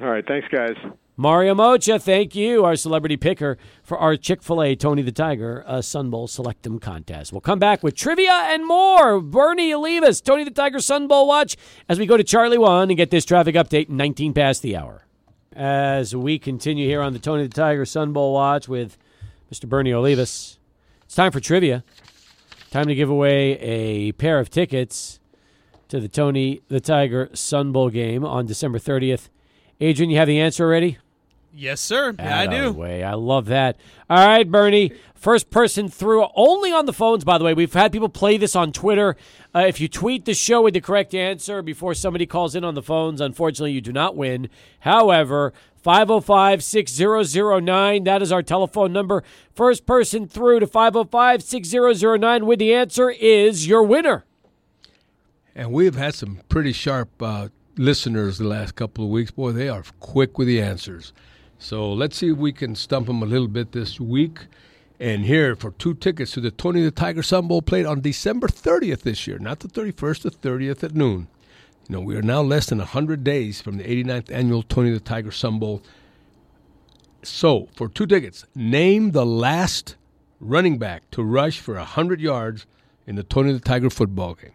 All 0.00 0.08
right, 0.08 0.26
thanks, 0.26 0.48
guys. 0.48 0.76
Mario 1.20 1.54
Moccia, 1.54 2.00
thank 2.00 2.34
you, 2.34 2.64
our 2.64 2.74
celebrity 2.74 3.18
picker 3.18 3.58
for 3.82 3.98
our 3.98 4.16
Chick 4.16 4.42
fil 4.42 4.62
A 4.62 4.74
Tony 4.74 5.02
the 5.02 5.12
Tiger 5.12 5.62
uh, 5.66 5.82
Sun 5.82 6.08
Bowl 6.08 6.26
Selectum 6.26 6.80
contest. 6.80 7.30
We'll 7.30 7.42
come 7.42 7.58
back 7.58 7.82
with 7.82 7.94
trivia 7.94 8.32
and 8.32 8.66
more. 8.66 9.20
Bernie 9.20 9.70
Olivas, 9.70 10.24
Tony 10.24 10.44
the 10.44 10.50
Tiger 10.50 10.80
Sun 10.80 11.08
Bowl 11.08 11.28
Watch, 11.28 11.58
as 11.90 11.98
we 11.98 12.06
go 12.06 12.16
to 12.16 12.24
Charlie 12.24 12.56
1 12.56 12.88
and 12.88 12.96
get 12.96 13.10
this 13.10 13.26
traffic 13.26 13.54
update 13.54 13.90
19 13.90 14.32
past 14.32 14.62
the 14.62 14.74
hour. 14.74 15.04
As 15.52 16.16
we 16.16 16.38
continue 16.38 16.86
here 16.86 17.02
on 17.02 17.12
the 17.12 17.18
Tony 17.18 17.42
the 17.42 17.52
Tiger 17.52 17.84
Sun 17.84 18.14
Bowl 18.14 18.32
Watch 18.32 18.66
with 18.66 18.96
Mr. 19.52 19.68
Bernie 19.68 19.90
Olivas, 19.90 20.56
it's 21.04 21.14
time 21.14 21.32
for 21.32 21.40
trivia. 21.40 21.84
Time 22.70 22.86
to 22.86 22.94
give 22.94 23.10
away 23.10 23.58
a 23.58 24.12
pair 24.12 24.38
of 24.38 24.48
tickets 24.48 25.20
to 25.88 26.00
the 26.00 26.08
Tony 26.08 26.62
the 26.68 26.80
Tiger 26.80 27.28
Sun 27.34 27.72
Bowl 27.72 27.90
game 27.90 28.24
on 28.24 28.46
December 28.46 28.78
30th. 28.78 29.28
Adrian, 29.80 30.08
you 30.08 30.16
have 30.16 30.26
the 30.26 30.40
answer 30.40 30.64
already? 30.64 30.96
Yes, 31.52 31.80
sir. 31.80 32.14
Yeah, 32.18 32.40
I 32.40 32.46
do. 32.46 32.72
Way. 32.72 33.02
I 33.02 33.14
love 33.14 33.46
that. 33.46 33.78
All 34.08 34.26
right, 34.26 34.48
Bernie. 34.48 34.92
First 35.14 35.50
person 35.50 35.88
through, 35.88 36.26
only 36.34 36.72
on 36.72 36.86
the 36.86 36.92
phones, 36.92 37.24
by 37.24 37.36
the 37.38 37.44
way. 37.44 37.52
We've 37.52 37.72
had 37.72 37.92
people 37.92 38.08
play 38.08 38.36
this 38.36 38.56
on 38.56 38.72
Twitter. 38.72 39.16
Uh, 39.54 39.64
if 39.66 39.80
you 39.80 39.88
tweet 39.88 40.24
the 40.24 40.32
show 40.32 40.62
with 40.62 40.74
the 40.74 40.80
correct 40.80 41.14
answer 41.14 41.60
before 41.60 41.92
somebody 41.92 42.24
calls 42.24 42.54
in 42.54 42.64
on 42.64 42.74
the 42.74 42.82
phones, 42.82 43.20
unfortunately, 43.20 43.72
you 43.72 43.80
do 43.80 43.92
not 43.92 44.16
win. 44.16 44.48
However, 44.80 45.52
505 45.82 46.62
6009, 46.62 48.04
that 48.04 48.22
is 48.22 48.32
our 48.32 48.42
telephone 48.42 48.92
number. 48.92 49.22
First 49.54 49.86
person 49.86 50.28
through 50.28 50.60
to 50.60 50.66
505 50.66 51.42
6009 51.42 52.46
with 52.46 52.58
the 52.58 52.72
answer 52.72 53.10
is 53.10 53.66
your 53.66 53.82
winner. 53.82 54.24
And 55.54 55.72
we've 55.72 55.96
had 55.96 56.14
some 56.14 56.40
pretty 56.48 56.72
sharp 56.72 57.10
uh, 57.20 57.48
listeners 57.76 58.38
the 58.38 58.46
last 58.46 58.74
couple 58.76 59.04
of 59.04 59.10
weeks. 59.10 59.30
Boy, 59.30 59.52
they 59.52 59.68
are 59.68 59.82
quick 59.98 60.38
with 60.38 60.46
the 60.46 60.62
answers. 60.62 61.12
So 61.62 61.92
let's 61.92 62.16
see 62.16 62.30
if 62.30 62.38
we 62.38 62.52
can 62.52 62.74
stump 62.74 63.06
them 63.06 63.22
a 63.22 63.26
little 63.26 63.46
bit 63.46 63.72
this 63.72 64.00
week. 64.00 64.46
And 64.98 65.26
here 65.26 65.54
for 65.54 65.70
two 65.72 65.94
tickets 65.94 66.32
to 66.32 66.40
the 66.40 66.50
Tony 66.50 66.82
the 66.82 66.90
Tiger 66.90 67.22
Sun 67.22 67.48
Bowl 67.48 67.60
played 67.60 67.84
on 67.84 68.00
December 68.00 68.48
30th 68.48 69.02
this 69.02 69.26
year, 69.26 69.38
not 69.38 69.60
the 69.60 69.68
31st, 69.68 70.22
the 70.22 70.30
30th 70.30 70.82
at 70.82 70.94
noon. 70.94 71.28
You 71.86 71.96
know, 71.96 72.00
we 72.00 72.16
are 72.16 72.22
now 72.22 72.40
less 72.40 72.66
than 72.66 72.78
100 72.78 73.22
days 73.22 73.60
from 73.60 73.76
the 73.76 73.84
89th 73.84 74.32
annual 74.32 74.62
Tony 74.62 74.90
the 74.90 75.00
Tiger 75.00 75.30
Sun 75.30 75.58
Bowl. 75.58 75.82
So, 77.22 77.68
for 77.76 77.88
two 77.88 78.06
tickets, 78.06 78.46
name 78.54 79.10
the 79.10 79.26
last 79.26 79.96
running 80.40 80.78
back 80.78 81.10
to 81.10 81.22
rush 81.22 81.60
for 81.60 81.74
100 81.74 82.20
yards 82.20 82.64
in 83.06 83.16
the 83.16 83.22
Tony 83.22 83.52
the 83.52 83.60
Tiger 83.60 83.90
football 83.90 84.34
game 84.34 84.52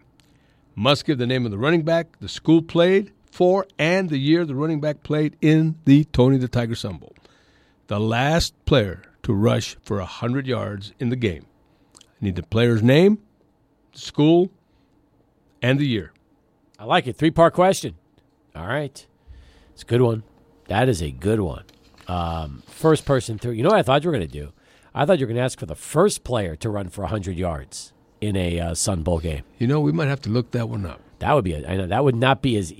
must 0.76 1.06
give 1.06 1.16
the 1.18 1.26
name 1.26 1.44
of 1.46 1.50
the 1.50 1.58
running 1.58 1.82
back, 1.82 2.18
the 2.20 2.28
school 2.28 2.60
played 2.60 3.10
for, 3.36 3.66
and 3.78 4.08
the 4.08 4.16
year 4.16 4.46
the 4.46 4.54
running 4.54 4.80
back 4.80 5.02
played 5.02 5.36
in 5.42 5.76
the 5.84 6.04
Tony 6.04 6.38
the 6.38 6.48
Tiger 6.48 6.74
Sun 6.74 6.96
Bowl. 6.96 7.14
The 7.86 8.00
last 8.00 8.54
player 8.64 9.02
to 9.24 9.34
rush 9.34 9.76
for 9.82 9.98
100 9.98 10.46
yards 10.46 10.94
in 10.98 11.10
the 11.10 11.16
game. 11.16 11.44
I 11.98 12.00
need 12.22 12.36
the 12.36 12.42
player's 12.42 12.82
name, 12.82 13.18
the 13.92 13.98
school, 13.98 14.50
and 15.60 15.78
the 15.78 15.86
year. 15.86 16.12
I 16.78 16.84
like 16.84 17.06
it. 17.06 17.16
Three 17.16 17.30
part 17.30 17.52
question. 17.52 17.96
All 18.54 18.66
right. 18.66 19.06
It's 19.74 19.82
a 19.82 19.86
good 19.86 20.00
one. 20.00 20.22
That 20.68 20.88
is 20.88 21.02
a 21.02 21.10
good 21.10 21.40
one. 21.40 21.64
Um, 22.08 22.62
first 22.66 23.04
person 23.04 23.38
through. 23.38 23.52
You 23.52 23.64
know 23.64 23.68
what 23.68 23.78
I 23.78 23.82
thought 23.82 24.02
you 24.02 24.08
were 24.08 24.16
going 24.16 24.26
to 24.26 24.32
do? 24.32 24.54
I 24.94 25.04
thought 25.04 25.18
you 25.18 25.26
were 25.26 25.28
going 25.28 25.36
to 25.36 25.44
ask 25.44 25.58
for 25.58 25.66
the 25.66 25.74
first 25.74 26.24
player 26.24 26.56
to 26.56 26.70
run 26.70 26.88
for 26.88 27.02
100 27.02 27.36
yards 27.36 27.92
in 28.22 28.34
a 28.34 28.58
uh, 28.58 28.74
Sun 28.74 29.02
Bowl 29.02 29.18
game. 29.18 29.42
You 29.58 29.66
know, 29.66 29.80
we 29.80 29.92
might 29.92 30.08
have 30.08 30.22
to 30.22 30.30
look 30.30 30.52
that 30.52 30.70
one 30.70 30.86
up. 30.86 31.02
That 31.18 31.32
would 31.32 31.44
be, 31.44 31.54
a, 31.54 31.66
I 31.66 31.76
know, 31.76 31.86
that 31.86 32.04
would 32.04 32.14
not 32.14 32.42
be 32.42 32.56
as, 32.58 32.72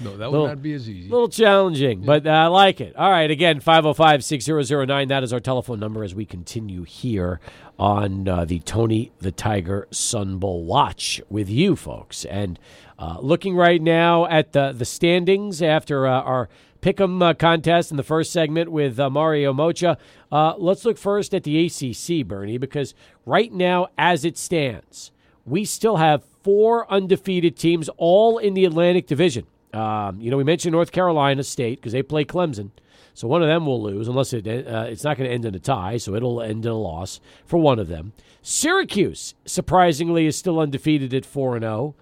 No, 0.00 0.16
that 0.16 0.30
would 0.30 0.32
Little- 0.32 0.46
not 0.48 0.62
be 0.62 0.72
as 0.72 0.88
easy. 0.88 1.08
a 1.08 1.12
little 1.12 1.28
challenging, 1.28 2.02
but 2.02 2.26
uh, 2.26 2.30
I 2.30 2.46
like 2.48 2.80
it. 2.80 2.96
All 2.96 3.10
right. 3.10 3.30
Again, 3.30 3.60
505 3.60 4.24
6009. 4.24 5.08
That 5.08 5.22
is 5.22 5.32
our 5.32 5.38
telephone 5.40 5.78
number 5.78 6.02
as 6.02 6.14
we 6.14 6.24
continue 6.24 6.82
here 6.82 7.38
on 7.78 8.26
uh, 8.28 8.44
the 8.44 8.58
Tony 8.60 9.12
the 9.20 9.30
Tiger 9.32 9.86
Sun 9.90 10.38
Bowl 10.38 10.64
Watch 10.64 11.20
with 11.28 11.48
you 11.48 11.76
folks. 11.76 12.24
And 12.24 12.58
uh, 12.98 13.18
looking 13.20 13.54
right 13.56 13.80
now 13.82 14.26
at 14.26 14.52
the, 14.52 14.72
the 14.72 14.84
standings 14.84 15.62
after 15.62 16.06
uh, 16.06 16.20
our 16.20 16.48
Pick'em 16.80 17.22
uh, 17.22 17.32
contest 17.34 17.90
in 17.90 17.96
the 17.96 18.02
first 18.02 18.30
segment 18.32 18.70
with 18.70 19.00
uh, 19.00 19.08
Mario 19.08 19.52
Moccia. 19.52 19.96
Uh, 20.30 20.54
let's 20.58 20.84
look 20.84 20.98
first 20.98 21.32
at 21.34 21.42
the 21.44 21.64
ACC, 21.66 22.26
Bernie, 22.26 22.58
because 22.58 22.94
right 23.24 23.52
now, 23.52 23.86
as 23.96 24.24
it 24.24 24.36
stands, 24.36 25.10
we 25.46 25.64
still 25.64 25.96
have 25.96 26.22
four 26.44 26.90
undefeated 26.92 27.56
teams, 27.56 27.88
all 27.96 28.38
in 28.38 28.54
the 28.54 28.66
Atlantic 28.66 29.06
Division. 29.06 29.46
Um, 29.72 30.20
you 30.20 30.30
know, 30.30 30.36
we 30.36 30.44
mentioned 30.44 30.72
North 30.72 30.92
Carolina 30.92 31.42
State 31.42 31.80
because 31.80 31.92
they 31.92 32.02
play 32.02 32.24
Clemson, 32.24 32.70
so 33.12 33.26
one 33.26 33.42
of 33.42 33.48
them 33.48 33.66
will 33.66 33.82
lose 33.82 34.06
unless 34.06 34.32
it 34.32 34.46
uh, 34.46 34.86
it's 34.88 35.02
not 35.02 35.16
going 35.16 35.28
to 35.28 35.34
end 35.34 35.44
in 35.44 35.54
a 35.54 35.58
tie, 35.58 35.96
so 35.96 36.14
it'll 36.14 36.40
end 36.40 36.64
in 36.64 36.70
a 36.70 36.76
loss 36.76 37.18
for 37.44 37.56
one 37.56 37.80
of 37.80 37.88
them. 37.88 38.12
Syracuse, 38.42 39.34
surprisingly, 39.44 40.26
is 40.26 40.36
still 40.36 40.60
undefeated 40.60 41.12
at 41.14 41.24
four 41.26 41.56
and 41.56 41.64
zero, 41.64 41.96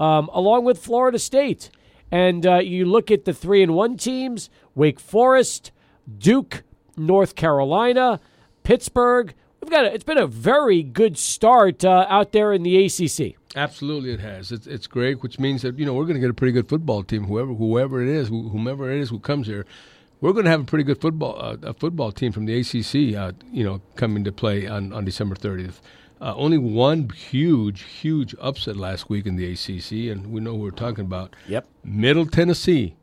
um, 0.00 0.30
along 0.32 0.64
with 0.64 0.78
Florida 0.78 1.18
State. 1.18 1.70
And 2.10 2.46
uh, 2.46 2.58
you 2.58 2.86
look 2.86 3.10
at 3.10 3.26
the 3.26 3.34
three 3.34 3.62
and 3.62 3.74
one 3.74 3.98
teams: 3.98 4.48
Wake 4.74 5.00
Forest, 5.00 5.70
Duke, 6.18 6.62
North 6.96 7.34
Carolina, 7.34 8.20
Pittsburgh. 8.62 9.34
We've 9.60 9.70
got 9.70 9.84
a, 9.84 9.92
it's 9.92 10.04
been 10.04 10.18
a 10.18 10.26
very 10.26 10.82
good 10.82 11.18
start 11.18 11.84
uh, 11.84 12.06
out 12.08 12.32
there 12.32 12.52
in 12.52 12.62
the 12.62 12.86
ACC. 12.86 13.34
Absolutely, 13.56 14.12
it 14.12 14.20
has. 14.20 14.52
It's 14.52 14.66
it's 14.66 14.86
great, 14.86 15.22
which 15.22 15.38
means 15.38 15.62
that 15.62 15.78
you 15.78 15.84
know 15.84 15.94
we're 15.94 16.04
going 16.04 16.14
to 16.14 16.20
get 16.20 16.30
a 16.30 16.34
pretty 16.34 16.52
good 16.52 16.68
football 16.68 17.02
team. 17.02 17.24
Whoever 17.24 17.52
whoever 17.54 18.02
it 18.02 18.08
is, 18.08 18.28
wh- 18.28 18.50
whomever 18.52 18.90
it 18.90 19.00
is 19.00 19.10
who 19.10 19.18
comes 19.18 19.46
here, 19.46 19.66
we're 20.20 20.32
going 20.32 20.44
to 20.44 20.50
have 20.50 20.60
a 20.60 20.64
pretty 20.64 20.84
good 20.84 21.00
football 21.00 21.36
uh, 21.40 21.56
a 21.62 21.74
football 21.74 22.12
team 22.12 22.30
from 22.32 22.46
the 22.46 22.58
ACC. 22.60 23.16
Uh, 23.16 23.32
you 23.50 23.64
know, 23.64 23.80
coming 23.96 24.22
to 24.24 24.32
play 24.32 24.66
on 24.66 24.92
on 24.92 25.04
December 25.04 25.34
thirtieth. 25.34 25.80
Uh, 26.20 26.34
only 26.36 26.58
one 26.58 27.08
huge, 27.10 27.82
huge 27.82 28.34
upset 28.40 28.76
last 28.76 29.08
week 29.08 29.24
in 29.24 29.36
the 29.36 29.52
ACC, 29.52 30.10
and 30.10 30.32
we 30.32 30.40
know 30.40 30.52
who 30.56 30.62
we're 30.62 30.70
talking 30.72 31.04
about. 31.04 31.34
Yep. 31.46 31.66
Middle 31.84 32.26
Tennessee 32.26 32.96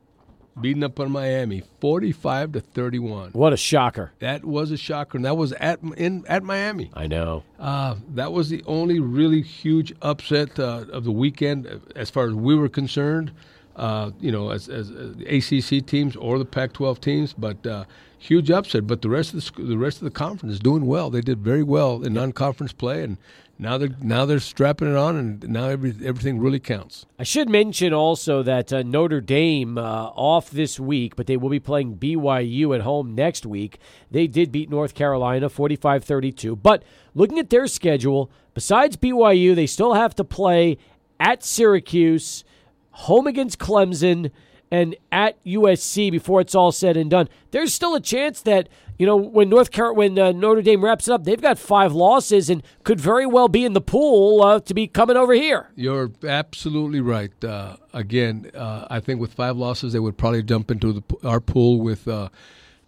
beating 0.59 0.83
up 0.83 0.99
on 0.99 1.11
Miami, 1.11 1.63
forty-five 1.79 2.53
to 2.53 2.61
thirty-one. 2.61 3.31
What 3.31 3.53
a 3.53 3.57
shocker! 3.57 4.11
That 4.19 4.45
was 4.45 4.71
a 4.71 4.77
shocker, 4.77 5.17
and 5.17 5.25
that 5.25 5.37
was 5.37 5.53
at 5.53 5.79
in 5.97 6.25
at 6.27 6.43
Miami. 6.43 6.91
I 6.93 7.07
know. 7.07 7.43
Uh, 7.59 7.95
that 8.13 8.31
was 8.31 8.49
the 8.49 8.63
only 8.65 8.99
really 8.99 9.41
huge 9.41 9.93
upset 10.01 10.59
uh, 10.59 10.85
of 10.91 11.03
the 11.03 11.11
weekend, 11.11 11.67
uh, 11.67 11.77
as 11.95 12.09
far 12.09 12.27
as 12.27 12.33
we 12.33 12.55
were 12.55 12.69
concerned. 12.69 13.31
Uh, 13.75 14.11
you 14.21 14.31
know, 14.31 14.51
as, 14.51 14.69
as, 14.69 14.89
as 14.89 15.51
ACC 15.51 15.85
teams 15.85 16.15
or 16.15 16.39
the 16.39 16.45
Pac-12 16.45 17.01
teams, 17.01 17.33
but 17.33 17.67
uh, 17.67 17.83
huge 18.17 18.49
upset. 18.49 18.87
But 18.87 19.01
the 19.01 19.09
rest 19.09 19.33
of 19.33 19.43
the 19.43 19.63
the 19.63 19.77
rest 19.77 19.97
of 19.97 20.05
the 20.05 20.11
conference 20.11 20.53
is 20.53 20.59
doing 20.59 20.85
well. 20.85 21.09
They 21.09 21.19
did 21.19 21.39
very 21.39 21.61
well 21.63 22.01
in 22.01 22.13
non-conference 22.13 22.71
play, 22.71 23.03
and 23.03 23.17
now 23.57 23.77
they're 23.77 23.95
now 24.01 24.25
they're 24.25 24.39
strapping 24.39 24.89
it 24.89 24.97
on, 24.97 25.15
and 25.15 25.47
now 25.47 25.67
every, 25.69 25.95
everything 26.03 26.39
really 26.39 26.59
counts. 26.59 27.05
I 27.17 27.23
should 27.23 27.49
mention 27.49 27.93
also 27.93 28.43
that 28.43 28.73
uh, 28.73 28.83
Notre 28.83 29.21
Dame 29.21 29.77
uh, 29.77 29.81
off 29.81 30.49
this 30.49 30.79
week, 30.79 31.15
but 31.15 31.27
they 31.27 31.37
will 31.37 31.49
be 31.49 31.59
playing 31.59 31.97
BYU 31.97 32.75
at 32.75 32.81
home 32.81 33.15
next 33.15 33.45
week. 33.45 33.79
They 34.11 34.27
did 34.27 34.51
beat 34.51 34.69
North 34.69 34.93
Carolina 34.93 35.49
45 35.49 36.03
32. 36.03 36.55
But 36.57 36.83
looking 37.13 37.39
at 37.39 37.49
their 37.49 37.67
schedule, 37.67 38.29
besides 38.53 38.97
BYU, 38.97 39.55
they 39.55 39.67
still 39.67 39.93
have 39.93 40.15
to 40.15 40.23
play 40.23 40.77
at 41.19 41.43
Syracuse, 41.43 42.43
home 42.91 43.25
against 43.27 43.57
Clemson, 43.57 44.31
and 44.71 44.95
at 45.11 45.43
USC 45.45 46.11
before 46.11 46.41
it's 46.41 46.55
all 46.55 46.71
said 46.71 46.97
and 46.97 47.09
done. 47.09 47.29
There's 47.51 47.73
still 47.73 47.95
a 47.95 47.99
chance 47.99 48.41
that 48.41 48.69
you 48.97 49.05
know 49.05 49.15
when 49.15 49.49
North 49.49 49.71
Car- 49.71 49.93
when 49.93 50.17
uh, 50.17 50.31
Notre 50.31 50.61
Dame 50.61 50.83
wraps 50.83 51.07
it 51.07 51.11
up, 51.11 51.23
they've 51.23 51.41
got 51.41 51.57
five 51.57 51.93
losses 51.93 52.49
and 52.49 52.63
could 52.83 52.99
very 52.99 53.25
well 53.25 53.47
be 53.47 53.65
in 53.65 53.73
the 53.73 53.81
pool 53.81 54.41
uh, 54.41 54.59
to 54.61 54.73
be 54.73 54.87
coming 54.87 55.17
over 55.17 55.33
here. 55.33 55.69
You're 55.75 56.11
absolutely 56.27 57.01
right. 57.01 57.31
Uh, 57.43 57.77
again, 57.93 58.51
uh, 58.55 58.87
I 58.89 58.99
think 58.99 59.19
with 59.19 59.33
five 59.33 59.57
losses, 59.57 59.93
they 59.93 59.99
would 59.99 60.17
probably 60.17 60.43
jump 60.43 60.71
into 60.71 60.93
the, 60.93 61.27
our 61.27 61.41
pool 61.41 61.81
with 61.81 62.07
uh, 62.07 62.29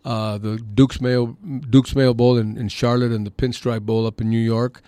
uh, 0.05 0.37
the 0.37 0.57
Duke's 0.57 1.01
Mayo 1.01 1.37
Duke's 1.69 1.95
Mayo 1.95 2.13
Bowl 2.13 2.37
in, 2.37 2.57
in 2.57 2.69
Charlotte 2.69 3.11
and 3.11 3.25
the 3.25 3.31
Pinstripe 3.31 3.81
Bowl 3.81 4.05
up 4.07 4.21
in 4.21 4.29
New 4.29 4.39
York, 4.39 4.81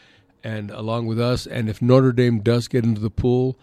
and 0.44 0.72
along 0.72 1.08
with 1.08 1.20
us. 1.20 1.46
And 1.46 1.70
if 1.70 1.82
Notre 1.82 2.14
Dame 2.14 2.40
does 2.40 2.68
get 2.68 2.84
into 2.86 3.02
the 3.02 3.10
pool, 3.10 3.58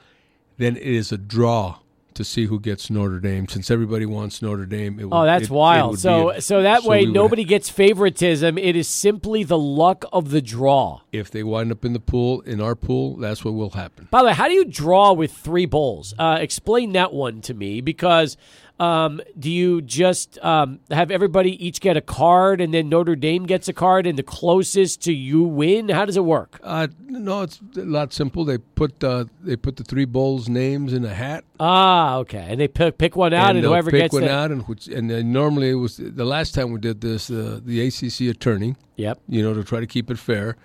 then 0.58 0.76
it 0.76 0.82
is 0.82 1.12
a 1.12 1.18
draw 1.18 1.78
to 2.16 2.24
see 2.24 2.46
who 2.46 2.58
gets 2.60 2.90
Notre 2.90 3.20
Dame. 3.20 3.48
Since 3.48 3.70
everybody 3.70 4.04
wants 4.04 4.42
Notre 4.42 4.66
Dame, 4.66 4.98
it 5.00 5.04
would, 5.04 5.16
Oh, 5.16 5.24
that's 5.24 5.44
it- 5.44 5.50
it 5.50 5.54
wild. 5.54 5.90
would 5.92 6.00
So 6.00 6.30
a- 6.30 6.40
so 6.40 6.62
that 6.62 6.82
so 6.82 6.88
way 6.90 7.04
would- 7.04 7.14
nobody 7.14 7.44
gets 7.44 7.68
favoritism. 7.70 8.58
It 8.58 8.76
is 8.76 8.88
simply 8.88 9.44
the 9.44 9.58
luck 9.58 10.04
of 10.12 10.30
the 10.30 10.42
draw. 10.42 11.00
If 11.12 11.30
they 11.30 11.42
wind 11.42 11.70
up 11.72 11.84
in 11.84 11.92
the 11.92 12.00
pool, 12.00 12.40
in 12.42 12.60
our 12.60 12.74
pool, 12.74 13.16
that's 13.16 13.44
what 13.44 13.54
will 13.54 13.70
happen. 13.70 14.08
By 14.10 14.20
the 14.22 14.26
way, 14.28 14.32
how 14.34 14.48
do 14.48 14.54
you 14.54 14.64
draw 14.64 15.12
with 15.12 15.32
three 15.32 15.66
bowls? 15.66 16.14
Uh, 16.18 16.38
explain 16.40 16.92
that 16.92 17.12
one 17.14 17.40
to 17.42 17.54
me 17.54 17.80
because 17.80 18.36
um, 18.78 19.22
do 19.38 19.50
you 19.50 19.80
just 19.80 20.38
um, 20.44 20.80
have 20.90 21.10
everybody 21.10 21.64
each 21.64 21.80
get 21.80 21.96
a 21.96 22.02
card 22.02 22.60
and 22.60 22.74
then 22.74 22.88
Notre 22.90 23.16
Dame 23.16 23.46
gets 23.46 23.68
a 23.68 23.72
card 23.72 24.06
and 24.06 24.18
the 24.18 24.22
closest 24.22 25.02
to 25.02 25.12
you 25.12 25.42
win? 25.44 25.88
How 25.88 26.04
does 26.04 26.16
it 26.16 26.24
work? 26.24 26.60
Uh, 26.62 26.88
no, 27.00 27.42
it's 27.42 27.60
a 27.76 27.80
lot 27.80 28.12
simple. 28.12 28.44
They 28.44 28.58
put 28.58 29.02
uh, 29.02 29.24
they 29.42 29.56
put 29.56 29.76
the 29.76 29.84
three 29.84 30.04
bowls 30.04 30.48
names 30.48 30.92
in 30.92 31.04
a 31.06 31.14
hat. 31.14 31.44
Ah, 31.58 32.16
okay. 32.16 32.46
And 32.50 32.60
they 32.60 32.68
pick, 32.68 32.98
pick 32.98 33.16
one 33.16 33.32
out 33.32 33.56
and, 33.56 33.64
they'll 33.64 33.70
whoever 33.70 33.90
pick 33.90 34.02
gets 34.02 34.14
one 34.14 34.24
the, 34.24 34.32
out, 34.32 34.50
and 34.50 34.62
which, 34.68 34.88
and 34.88 35.10
then 35.10 35.32
normally 35.32 35.70
it 35.70 35.74
was 35.74 35.96
the 35.96 36.24
last 36.26 36.54
time 36.54 36.70
we 36.70 36.78
did 36.78 37.00
this, 37.00 37.30
uh, 37.30 37.60
the 37.64 37.86
ACC 37.86 38.28
attorney, 38.28 38.76
Yep. 38.96 39.20
you 39.28 39.42
know, 39.42 39.54
to 39.54 39.64
try 39.64 39.80
to 39.80 39.86
keep 39.86 40.10
it 40.10 40.18
fair. 40.18 40.56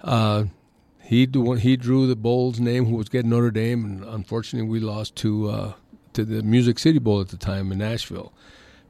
Uh, 0.00 0.44
he 1.02 1.26
he 1.58 1.76
drew 1.76 2.06
the 2.06 2.14
bowl's 2.14 2.60
name, 2.60 2.84
who 2.84 2.96
was 2.96 3.08
getting 3.08 3.30
Notre 3.30 3.50
Dame, 3.50 3.84
and 3.84 4.04
unfortunately 4.04 4.68
we 4.68 4.78
lost 4.78 5.16
to 5.16 5.48
uh, 5.48 5.72
to 6.18 6.24
the 6.24 6.42
Music 6.42 6.78
City 6.78 6.98
Bowl 6.98 7.20
at 7.20 7.28
the 7.28 7.36
time 7.36 7.70
in 7.72 7.78
Nashville. 7.78 8.32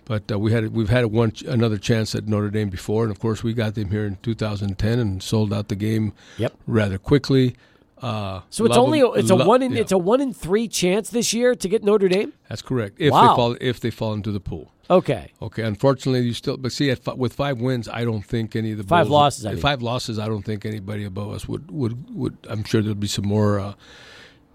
But 0.06 0.32
uh, 0.32 0.38
we 0.38 0.52
had 0.52 0.72
we've 0.72 0.88
had 0.88 1.04
one 1.06 1.32
another 1.46 1.76
chance 1.76 2.14
at 2.14 2.26
Notre 2.26 2.48
Dame 2.50 2.70
before, 2.70 3.02
and 3.04 3.10
of 3.12 3.20
course 3.20 3.42
we 3.44 3.52
got 3.52 3.74
them 3.74 3.90
here 3.90 4.06
in 4.06 4.16
2010 4.22 4.98
and 4.98 5.22
sold 5.22 5.52
out 5.52 5.68
the 5.68 5.76
game 5.76 6.14
Yep. 6.38 6.54
rather 6.66 6.96
quickly. 6.98 7.54
Uh, 8.00 8.40
So 8.48 8.64
it's 8.64 8.76
only 8.76 9.00
them- 9.00 9.12
it's 9.16 9.28
a 9.30 9.34
lo- 9.34 9.46
one 9.46 9.60
in 9.60 9.72
yeah, 9.72 9.80
it's 9.80 9.92
a 9.92 9.98
one 9.98 10.20
in 10.22 10.32
three 10.32 10.66
chance 10.68 11.10
this 11.10 11.34
year 11.34 11.54
to 11.54 11.68
get 11.68 11.84
Notre 11.84 12.08
Dame. 12.08 12.32
that's 12.48 12.62
correct. 12.62 12.96
If 12.98 13.12
Wow. 13.12 13.20
they 13.28 13.36
fall 13.36 13.56
if 13.60 13.80
they 13.80 13.90
fall 13.90 14.14
into 14.14 14.32
the 14.32 14.40
pool. 14.40 14.72
Okay. 14.90 15.32
Okay, 15.42 15.62
unfortunately, 15.64 16.22
you 16.26 16.32
still. 16.32 16.56
But 16.56 16.72
see, 16.72 16.90
at, 16.90 17.18
with 17.18 17.34
five 17.34 17.60
wins, 17.60 17.86
I 17.88 18.04
don't 18.04 18.24
think 18.24 18.56
any 18.56 18.70
of 18.72 18.78
the 18.78 18.84
Five 18.84 19.10
losses, 19.10 19.44
I 19.44 19.50
mean. 19.52 19.60
five 19.60 19.82
losses, 19.82 20.18
I 20.18 20.26
don't 20.26 20.44
think 20.44 20.64
anybody 20.64 21.04
above 21.04 21.30
us 21.32 21.46
would 21.46 21.70
would 21.70 22.14
would. 22.16 22.36
I'm 22.48 22.64
sure 22.64 22.80
there'll 22.80 22.94
be 22.94 23.06
some 23.08 23.26
more, 23.28 23.60
uh, 23.60 23.74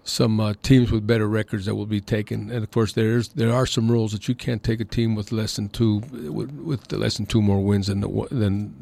some 0.04 0.38
uh, 0.38 0.52
teams 0.62 0.92
with 0.92 1.06
better 1.06 1.26
records 1.26 1.64
that 1.66 1.74
will 1.74 1.86
be 1.86 2.00
taken. 2.00 2.50
And 2.50 2.62
of 2.62 2.70
course, 2.70 2.92
there's 2.92 3.28
there 3.30 3.52
are 3.52 3.66
some 3.66 3.90
rules 3.90 4.12
that 4.12 4.28
you 4.28 4.34
can't 4.34 4.62
take 4.62 4.80
a 4.80 4.84
team 4.84 5.14
with 5.14 5.32
less 5.32 5.56
than 5.56 5.68
two 5.70 5.98
with, 6.12 6.52
with 6.52 6.92
less 6.92 7.16
than 7.16 7.26
two 7.26 7.42
more 7.42 7.62
wins 7.62 7.86
than 7.88 8.00
the, 8.00 8.26
than 8.30 8.74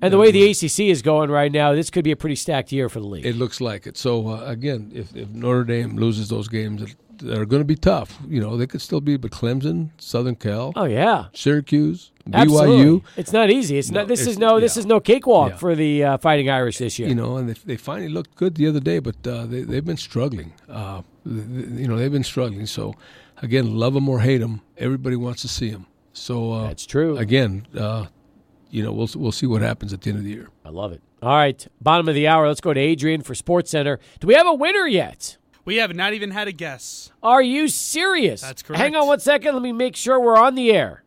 And 0.00 0.12
the 0.12 0.18
way 0.18 0.30
the 0.30 0.50
ACC 0.50 0.80
is 0.80 1.02
going 1.02 1.30
right 1.30 1.52
now, 1.52 1.74
this 1.74 1.90
could 1.90 2.04
be 2.04 2.12
a 2.12 2.16
pretty 2.16 2.36
stacked 2.36 2.72
year 2.72 2.88
for 2.88 3.00
the 3.00 3.06
league. 3.06 3.26
it 3.26 3.36
looks 3.36 3.60
like 3.60 3.86
it. 3.86 3.96
So 3.96 4.28
uh, 4.28 4.44
again, 4.44 4.90
if, 4.94 5.14
if 5.14 5.28
Notre 5.28 5.64
Dame 5.64 5.96
loses 5.96 6.28
those 6.28 6.48
games 6.48 6.96
are 7.22 7.44
going 7.46 7.60
to 7.60 7.64
be 7.66 7.74
tough, 7.76 8.18
you 8.28 8.40
know, 8.40 8.56
they 8.56 8.66
could 8.66 8.80
still 8.80 9.00
be. 9.00 9.16
But 9.16 9.30
Clemson, 9.30 9.90
Southern 9.98 10.36
Cal, 10.36 10.72
oh 10.76 10.84
yeah. 10.84 11.26
Syracuse, 11.34 12.12
Absolutely. 12.32 12.76
BYU. 12.84 13.02
It's 13.16 13.32
not 13.32 13.50
easy. 13.50 13.78
It's 13.78 13.90
No, 13.90 14.00
not. 14.00 14.08
This 14.08 14.20
it's- 14.20 14.32
is 14.34 14.38
no. 14.38 14.60
This 14.60 14.76
yeah. 14.76 14.80
is 14.80 14.86
no 14.86 15.00
cakewalk 15.00 15.50
Yeah. 15.52 15.56
for 15.56 15.74
the 15.74 16.04
uh, 16.04 16.18
Fighting 16.18 16.50
Irish 16.50 16.78
this 16.78 16.98
year. 16.98 17.08
you 17.08 17.14
know, 17.14 17.36
and 17.36 17.48
they, 17.48 17.54
they 17.64 17.76
finally 17.76 18.08
looked 18.08 18.34
good 18.36 18.54
the 18.56 18.66
other 18.66 18.80
day, 18.80 18.98
but 18.98 19.26
uh, 19.26 19.46
they 19.46 19.62
they've 19.62 19.84
been 19.84 19.96
struggling. 19.96 20.52
Uh, 20.68 21.02
th- 21.24 21.46
th- 21.46 21.68
you 21.80 21.88
know, 21.88 21.96
they've 21.96 22.12
been 22.12 22.24
struggling. 22.24 22.66
So, 22.66 22.94
again, 23.42 23.76
love 23.76 23.94
them 23.94 24.08
or 24.08 24.20
hate 24.20 24.38
them, 24.38 24.60
everybody 24.76 25.16
wants 25.16 25.42
to 25.42 25.48
see 25.48 25.70
them. 25.70 25.86
So 26.12 26.52
uh, 26.52 26.66
That's 26.68 26.84
true. 26.86 27.16
Again, 27.16 27.66
uh, 27.78 28.06
you 28.70 28.82
know, 28.82 28.92
we'll 28.92 29.08
we'll 29.16 29.32
see 29.32 29.46
what 29.46 29.62
happens 29.62 29.92
at 29.94 30.02
the 30.02 30.10
end 30.10 30.18
of 30.18 30.24
the 30.24 30.30
year. 30.30 30.48
I 30.64 30.68
love 30.70 30.92
it. 30.92 31.00
All 31.22 31.30
right, 31.34 31.66
bottom 31.80 32.06
of 32.08 32.14
the 32.14 32.28
hour. 32.28 32.46
Let's 32.46 32.60
go 32.60 32.72
to 32.74 32.78
Adrian 32.78 33.22
for 33.22 33.34
Sports 33.34 33.70
Center. 33.70 33.98
Do 34.20 34.26
we 34.28 34.34
have 34.34 34.46
a 34.46 34.52
winner 34.54 34.86
yet? 34.86 35.37
We 35.68 35.76
have 35.76 35.94
not 35.94 36.14
even 36.14 36.30
had 36.30 36.48
a 36.48 36.52
guess. 36.52 37.12
Are 37.22 37.42
you 37.42 37.68
serious? 37.68 38.40
That's 38.40 38.62
correct. 38.62 38.80
Hang 38.80 38.96
on 38.96 39.06
one 39.06 39.20
second. 39.20 39.52
Let 39.52 39.62
me 39.62 39.72
make 39.72 39.96
sure 39.96 40.18
we're 40.18 40.38
on 40.38 40.54
the 40.54 40.72
air. 40.72 41.02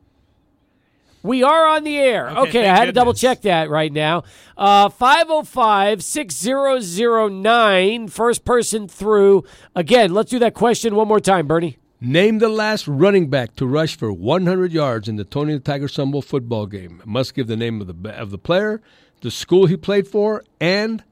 We 1.23 1.41
are 1.41 1.65
on 1.65 1.83
the 1.83 1.97
air. 1.97 2.29
Okay, 2.29 2.41
Okay, 2.41 2.59
I 2.59 2.63
thank 2.65 2.77
had 2.77 2.85
to 2.85 2.91
double 2.91 3.15
check 3.15 3.41
that 3.41 3.71
right 3.71 3.91
now. 3.91 4.23
Uh, 4.55 4.89
505 4.89 6.03
6009. 6.03 8.07
First 8.09 8.45
person 8.45 8.87
through. 8.87 9.45
Again, 9.75 10.13
let's 10.13 10.29
do 10.29 10.37
that 10.37 10.53
question 10.53 10.93
one 10.93 11.07
more 11.07 11.19
time, 11.19 11.47
Bernie. 11.47 11.79
Name 11.99 12.37
the 12.37 12.47
last 12.47 12.87
running 12.87 13.31
back 13.31 13.55
to 13.55 13.65
rush 13.65 13.97
for 13.97 14.13
100 14.13 14.71
yards 14.71 15.07
in 15.07 15.15
the 15.15 15.23
Tony 15.23 15.53
the 15.53 15.59
Tiger 15.59 15.87
Sun 15.87 16.11
Bowl 16.11 16.21
football 16.21 16.67
game. 16.67 17.01
Must 17.03 17.33
give 17.33 17.47
the 17.47 17.57
name 17.57 17.81
of 17.81 17.87
the 17.87 18.11
of 18.11 18.29
the 18.29 18.37
player, 18.37 18.79
the 19.21 19.31
school 19.31 19.65
he 19.65 19.75
played 19.75 20.07
for, 20.07 20.43
and 20.59 21.03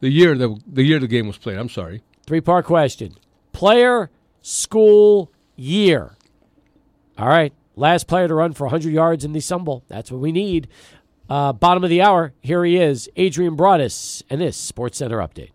the 0.00 0.08
year 0.10 0.36
the 0.36 0.56
the 0.66 0.82
year 0.82 0.98
the 0.98 1.06
game 1.06 1.26
was 1.26 1.38
played. 1.38 1.56
I'm 1.58 1.68
sorry. 1.68 2.02
Three 2.26 2.40
part 2.40 2.64
question 2.66 3.14
player, 3.52 4.10
school, 4.42 5.32
year. 5.56 6.16
All 7.18 7.28
right. 7.28 7.52
Last 7.76 8.06
player 8.06 8.28
to 8.28 8.34
run 8.34 8.52
for 8.52 8.64
100 8.64 8.92
yards 8.92 9.24
in 9.24 9.32
the 9.32 9.40
Sun 9.40 9.64
Bowl. 9.64 9.84
That's 9.88 10.10
what 10.10 10.20
we 10.20 10.32
need. 10.32 10.68
Uh, 11.28 11.52
bottom 11.52 11.82
of 11.84 11.88
the 11.90 12.02
hour. 12.02 12.32
Here 12.40 12.64
he 12.64 12.76
is, 12.76 13.08
Adrian 13.16 13.56
Broadus, 13.56 14.22
and 14.28 14.40
this 14.40 14.56
Sports 14.56 14.98
Center 14.98 15.18
update. 15.18 15.50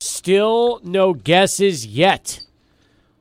Still 0.00 0.80
no 0.82 1.12
guesses 1.14 1.86
yet. 1.86 2.40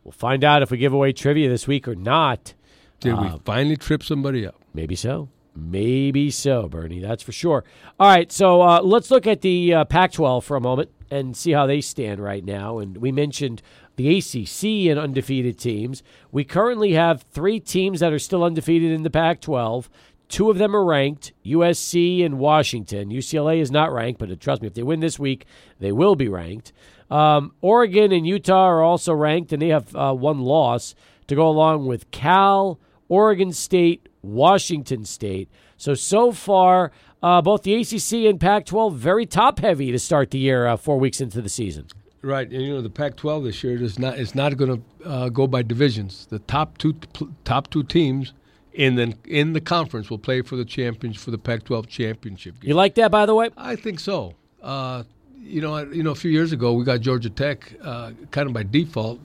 We'll 0.03 0.11
find 0.11 0.43
out 0.43 0.61
if 0.61 0.71
we 0.71 0.77
give 0.77 0.93
away 0.93 1.11
trivia 1.13 1.49
this 1.49 1.67
week 1.67 1.87
or 1.87 1.95
not. 1.95 2.53
Did 2.99 3.13
Uh, 3.13 3.21
we 3.33 3.39
finally 3.43 3.75
trip 3.77 4.03
somebody 4.03 4.45
up? 4.47 4.55
Maybe 4.73 4.95
so. 4.95 5.29
Maybe 5.55 6.29
so, 6.31 6.67
Bernie. 6.67 6.99
That's 6.99 7.23
for 7.23 7.31
sure. 7.31 7.63
All 7.99 8.09
right, 8.09 8.31
so 8.31 8.61
uh, 8.61 8.81
let's 8.81 9.09
look 9.09 9.25
at 9.25 9.41
the 9.41 9.73
uh, 9.73 9.85
Pac 9.85 10.11
12 10.11 10.43
for 10.43 10.57
a 10.57 10.61
moment 10.61 10.89
and 11.09 11.35
see 11.35 11.51
how 11.51 11.65
they 11.65 11.81
stand 11.81 12.19
right 12.19 12.43
now. 12.43 12.79
And 12.79 12.97
we 12.97 13.11
mentioned 13.11 13.61
the 13.95 14.17
ACC 14.17 14.91
and 14.91 14.99
undefeated 14.99 15.57
teams. 15.57 16.03
We 16.31 16.43
currently 16.43 16.93
have 16.93 17.21
three 17.21 17.59
teams 17.59 18.01
that 18.01 18.11
are 18.11 18.19
still 18.19 18.43
undefeated 18.43 18.91
in 18.91 19.03
the 19.03 19.09
Pac 19.09 19.39
12, 19.39 19.89
Two 20.27 20.49
of 20.49 20.57
them 20.57 20.75
are 20.75 20.83
ranked 20.83 21.33
USC 21.45 22.25
and 22.25 22.39
Washington. 22.39 23.09
UCLA 23.09 23.59
is 23.59 23.69
not 23.69 23.93
ranked, 23.93 24.19
but 24.19 24.39
trust 24.39 24.61
me, 24.61 24.67
if 24.67 24.73
they 24.73 24.83
win 24.83 24.99
this 24.99 25.19
week, 25.19 25.45
they 25.79 25.91
will 25.91 26.15
be 26.15 26.27
ranked. 26.27 26.73
Um, 27.11 27.53
Oregon 27.61 28.11
and 28.11 28.25
Utah 28.25 28.65
are 28.65 28.81
also 28.81 29.13
ranked, 29.13 29.53
and 29.53 29.61
they 29.61 29.67
have 29.67 29.95
uh, 29.95 30.13
one 30.13 30.39
loss 30.39 30.95
to 31.27 31.35
go 31.35 31.47
along 31.47 31.85
with 31.85 32.09
Cal, 32.09 32.79
Oregon 33.07 33.51
State, 33.51 34.09
Washington 34.25 35.05
State. 35.05 35.49
So, 35.77 35.93
so 35.93 36.31
far, 36.31 36.91
uh, 37.21 37.41
both 37.41 37.63
the 37.63 37.75
ACC 37.75 38.29
and 38.29 38.39
Pac 38.39 38.65
12 38.65 38.95
very 38.95 39.25
top 39.25 39.59
heavy 39.59 39.91
to 39.91 39.99
start 39.99 40.31
the 40.31 40.39
year 40.39 40.67
uh, 40.67 40.77
four 40.77 40.99
weeks 40.99 41.21
into 41.21 41.41
the 41.41 41.49
season. 41.49 41.87
Right, 42.25 42.51
and 42.51 42.59
you 42.59 42.73
know 42.73 42.81
the 42.81 42.89
Pac-12 42.89 43.43
this 43.43 43.63
year 43.63 43.79
is 43.79 43.99
not 43.99 44.17
not 44.33 44.57
going 44.57 44.81
to 44.81 45.07
uh, 45.07 45.29
go 45.29 45.45
by 45.45 45.61
divisions. 45.61 46.25
The 46.25 46.39
top 46.39 46.79
two 46.79 46.95
top 47.43 47.69
two 47.69 47.83
teams 47.83 48.33
in 48.73 48.95
the 48.95 49.13
in 49.25 49.53
the 49.53 49.61
conference 49.61 50.09
will 50.09 50.17
play 50.17 50.41
for 50.41 50.55
the 50.55 50.65
champions 50.65 51.21
for 51.21 51.29
the 51.29 51.37
Pac-12 51.37 51.85
championship. 51.87 52.59
Game. 52.59 52.69
You 52.69 52.73
like 52.73 52.95
that, 52.95 53.11
by 53.11 53.27
the 53.27 53.35
way? 53.35 53.51
I 53.55 53.75
think 53.75 53.99
so. 53.99 54.33
Uh, 54.63 55.03
you 55.37 55.61
know, 55.61 55.77
you 55.77 56.01
know, 56.01 56.09
a 56.09 56.15
few 56.15 56.31
years 56.31 56.51
ago 56.51 56.73
we 56.73 56.83
got 56.83 57.01
Georgia 57.01 57.29
Tech 57.29 57.71
uh, 57.83 58.13
kind 58.31 58.47
of 58.47 58.53
by 58.53 58.63
default 58.63 59.19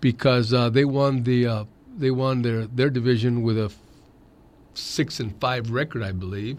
because 0.00 0.54
uh, 0.54 0.70
they 0.70 0.86
won 0.86 1.24
the 1.24 1.46
uh, 1.46 1.64
they 1.98 2.10
won 2.10 2.40
their 2.40 2.66
their 2.66 2.88
division 2.88 3.42
with 3.42 3.58
a 3.58 3.70
six 4.74 5.20
and 5.20 5.38
five 5.40 5.70
record, 5.70 6.02
I 6.02 6.12
believe. 6.12 6.58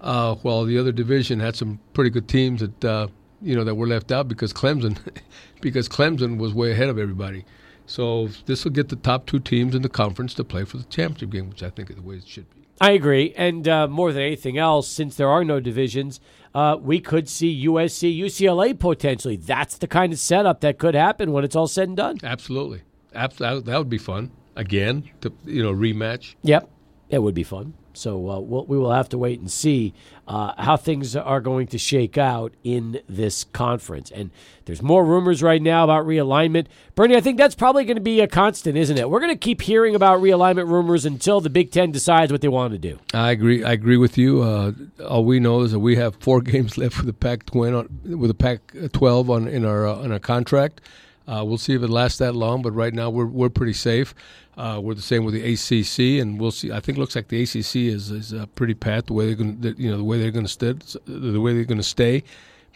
Uh, 0.00 0.34
while 0.36 0.64
the 0.64 0.78
other 0.78 0.90
division 0.90 1.38
had 1.38 1.54
some 1.54 1.78
pretty 1.94 2.10
good 2.10 2.26
teams 2.28 2.60
that 2.60 2.84
uh, 2.84 3.06
you 3.40 3.54
know 3.54 3.64
that 3.64 3.74
were 3.74 3.86
left 3.86 4.10
out 4.10 4.28
because 4.28 4.52
Clemson, 4.52 4.98
because 5.60 5.88
Clemson 5.88 6.38
was 6.38 6.52
way 6.52 6.72
ahead 6.72 6.88
of 6.88 6.98
everybody. 6.98 7.44
So 7.86 8.28
this 8.46 8.64
will 8.64 8.72
get 8.72 8.88
the 8.88 8.96
top 8.96 9.26
two 9.26 9.38
teams 9.40 9.74
in 9.74 9.82
the 9.82 9.88
conference 9.88 10.34
to 10.34 10.44
play 10.44 10.64
for 10.64 10.78
the 10.78 10.84
championship 10.84 11.30
game, 11.30 11.48
which 11.50 11.62
I 11.62 11.70
think 11.70 11.90
is 11.90 11.96
the 11.96 12.02
way 12.02 12.16
it 12.16 12.26
should 12.26 12.48
be. 12.54 12.62
I 12.80 12.92
agree, 12.92 13.32
and 13.36 13.68
uh, 13.68 13.86
more 13.86 14.12
than 14.12 14.22
anything 14.22 14.58
else, 14.58 14.88
since 14.88 15.14
there 15.16 15.28
are 15.28 15.44
no 15.44 15.60
divisions, 15.60 16.20
uh, 16.54 16.76
we 16.80 17.00
could 17.00 17.28
see 17.28 17.66
USC, 17.66 18.18
UCLA 18.18 18.76
potentially. 18.76 19.36
That's 19.36 19.78
the 19.78 19.86
kind 19.86 20.12
of 20.12 20.18
setup 20.18 20.62
that 20.62 20.78
could 20.78 20.94
happen 20.94 21.32
when 21.32 21.44
it's 21.44 21.54
all 21.54 21.68
said 21.68 21.88
and 21.88 21.96
done. 21.96 22.18
Absolutely, 22.24 22.82
Absolutely. 23.14 23.70
that 23.70 23.78
would 23.78 23.90
be 23.90 23.98
fun 23.98 24.32
again 24.56 25.08
to 25.20 25.32
you 25.44 25.62
know 25.62 25.72
rematch. 25.72 26.34
Yep, 26.42 26.68
it 27.12 27.22
would 27.22 27.34
be 27.34 27.44
fun. 27.44 27.74
So 27.92 28.30
uh, 28.30 28.40
we'll, 28.40 28.64
we 28.64 28.78
will 28.78 28.92
have 28.92 29.10
to 29.10 29.18
wait 29.18 29.38
and 29.38 29.50
see 29.50 29.92
uh, 30.26 30.54
how 30.56 30.78
things 30.78 31.14
are 31.14 31.42
going 31.42 31.66
to 31.68 31.76
shake 31.78 32.16
out 32.16 32.54
in 32.64 33.02
this 33.06 33.44
conference. 33.44 34.10
And 34.10 34.30
there's 34.64 34.80
more 34.80 35.04
rumors 35.04 35.42
right 35.42 35.60
now 35.60 35.84
about 35.84 36.06
realignment. 36.06 36.68
Bernie, 36.94 37.14
I 37.14 37.20
think 37.20 37.36
that's 37.36 37.54
probably 37.54 37.84
going 37.84 37.96
to 37.98 38.02
be 38.02 38.20
a 38.20 38.26
constant, 38.26 38.78
isn't 38.78 38.96
it? 38.96 39.10
We're 39.10 39.20
going 39.20 39.30
to 39.30 39.38
keep 39.38 39.60
hearing 39.60 39.94
about 39.94 40.22
realignment 40.22 40.68
rumors 40.68 41.04
until 41.04 41.42
the 41.42 41.50
Big 41.50 41.70
Ten 41.70 41.92
decides 41.92 42.32
what 42.32 42.40
they 42.40 42.48
want 42.48 42.72
to 42.72 42.78
do. 42.78 42.98
I 43.12 43.30
agree. 43.30 43.62
I 43.62 43.72
agree 43.72 43.98
with 43.98 44.16
you. 44.16 44.40
Uh, 44.40 44.72
all 45.06 45.26
we 45.26 45.38
know 45.38 45.60
is 45.60 45.72
that 45.72 45.80
we 45.80 45.96
have 45.96 46.16
four 46.16 46.40
games 46.40 46.78
left 46.78 46.96
with 46.96 47.06
the 47.06 47.12
Pac-12 47.12 48.16
with 48.16 48.28
the 48.28 48.34
Pac-12 48.34 49.28
on 49.28 49.48
in 49.48 49.66
our 49.66 49.86
uh, 49.86 49.96
on 49.96 50.12
our 50.12 50.18
contract. 50.18 50.80
Uh, 51.26 51.44
we'll 51.46 51.58
see 51.58 51.74
if 51.74 51.82
it 51.82 51.90
lasts 51.90 52.18
that 52.18 52.34
long, 52.34 52.62
but 52.62 52.72
right 52.72 52.92
now 52.92 53.10
we're 53.10 53.26
we're 53.26 53.48
pretty 53.48 53.72
safe. 53.72 54.14
Uh, 54.56 54.78
we're 54.82 54.94
the 54.94 55.00
same 55.00 55.24
with 55.24 55.34
the 55.34 55.52
ACC, 55.52 56.20
and 56.20 56.38
we'll 56.38 56.50
see. 56.50 56.70
I 56.70 56.80
think 56.80 56.98
it 56.98 57.00
looks 57.00 57.16
like 57.16 57.28
the 57.28 57.42
ACC 57.42 57.76
is 57.76 58.10
is 58.10 58.34
uh, 58.34 58.46
pretty 58.54 58.74
pat 58.74 59.06
the 59.06 59.12
way 59.12 59.26
they're 59.26 59.34
going, 59.34 59.74
you 59.78 59.90
know, 59.90 59.96
the 59.96 60.04
way 60.04 60.18
they're 60.18 60.30
going 60.30 60.46
to 60.46 60.52
stay, 60.52 60.74
the 61.06 61.40
way 61.40 61.54
they're 61.54 61.64
going 61.64 61.78
to 61.78 61.84
stay. 61.84 62.22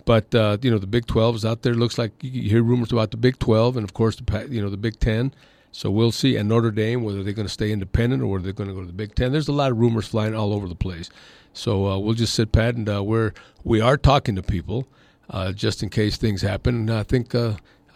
But 0.05 0.34
uh, 0.34 0.59
you 0.62 0.70
know, 0.70 0.78
the 0.78 0.86
Big 0.86 1.07
Twelve 1.07 1.34
is 1.34 1.44
out 1.44 1.62
there. 1.62 1.72
It 1.72 1.78
looks 1.78 1.99
like 1.99 2.12
you 2.22 2.49
hear 2.49 2.62
rumors 2.62 2.92
about 2.92 3.11
the 3.11 3.16
Big 3.16 3.38
Twelve, 3.38 3.76
and 3.76 3.84
of 3.84 3.92
course, 3.92 4.16
the 4.16 4.47
you 4.49 4.62
know 4.62 4.70
the 4.70 4.76
Big 4.76 4.99
Ten. 5.01 5.34
So 5.72 5.90
we'll 5.90 6.12
see. 6.12 6.36
And 6.36 6.49
Notre 6.49 6.70
Dame, 6.70 7.03
whether 7.03 7.22
they're 7.22 7.34
going 7.34 7.49
to 7.49 7.53
stay 7.53 7.70
independent 7.70 8.22
or 8.22 8.28
whether 8.28 8.44
they're 8.44 8.53
going 8.55 8.70
to 8.70 8.74
go 8.74 8.80
to 8.80 8.86
the 8.86 8.94
Big 8.94 9.14
Ten. 9.14 9.32
There's 9.32 9.49
a 9.49 9.53
lot 9.53 9.72
of 9.72 9.78
rumors 9.78 10.07
flying 10.07 10.34
all 10.34 10.55
over 10.55 10.68
the 10.68 10.74
place. 10.74 11.11
So 11.53 11.86
uh, 11.86 11.99
we'll 11.99 12.14
just 12.14 12.34
sit 12.34 12.53
pat, 12.53 12.76
and 12.76 12.88
uh, 12.88 13.03
we're 13.03 13.32
we 13.64 13.80
are 13.80 13.97
talking 13.97 14.36
to 14.36 14.42
people 14.42 14.86
uh, 15.28 15.53
just 15.53 15.82
in 15.82 15.90
case 15.90 16.16
things 16.16 16.42
happen. 16.42 16.76
And 16.76 16.90
I 16.90 17.03
think 17.03 17.34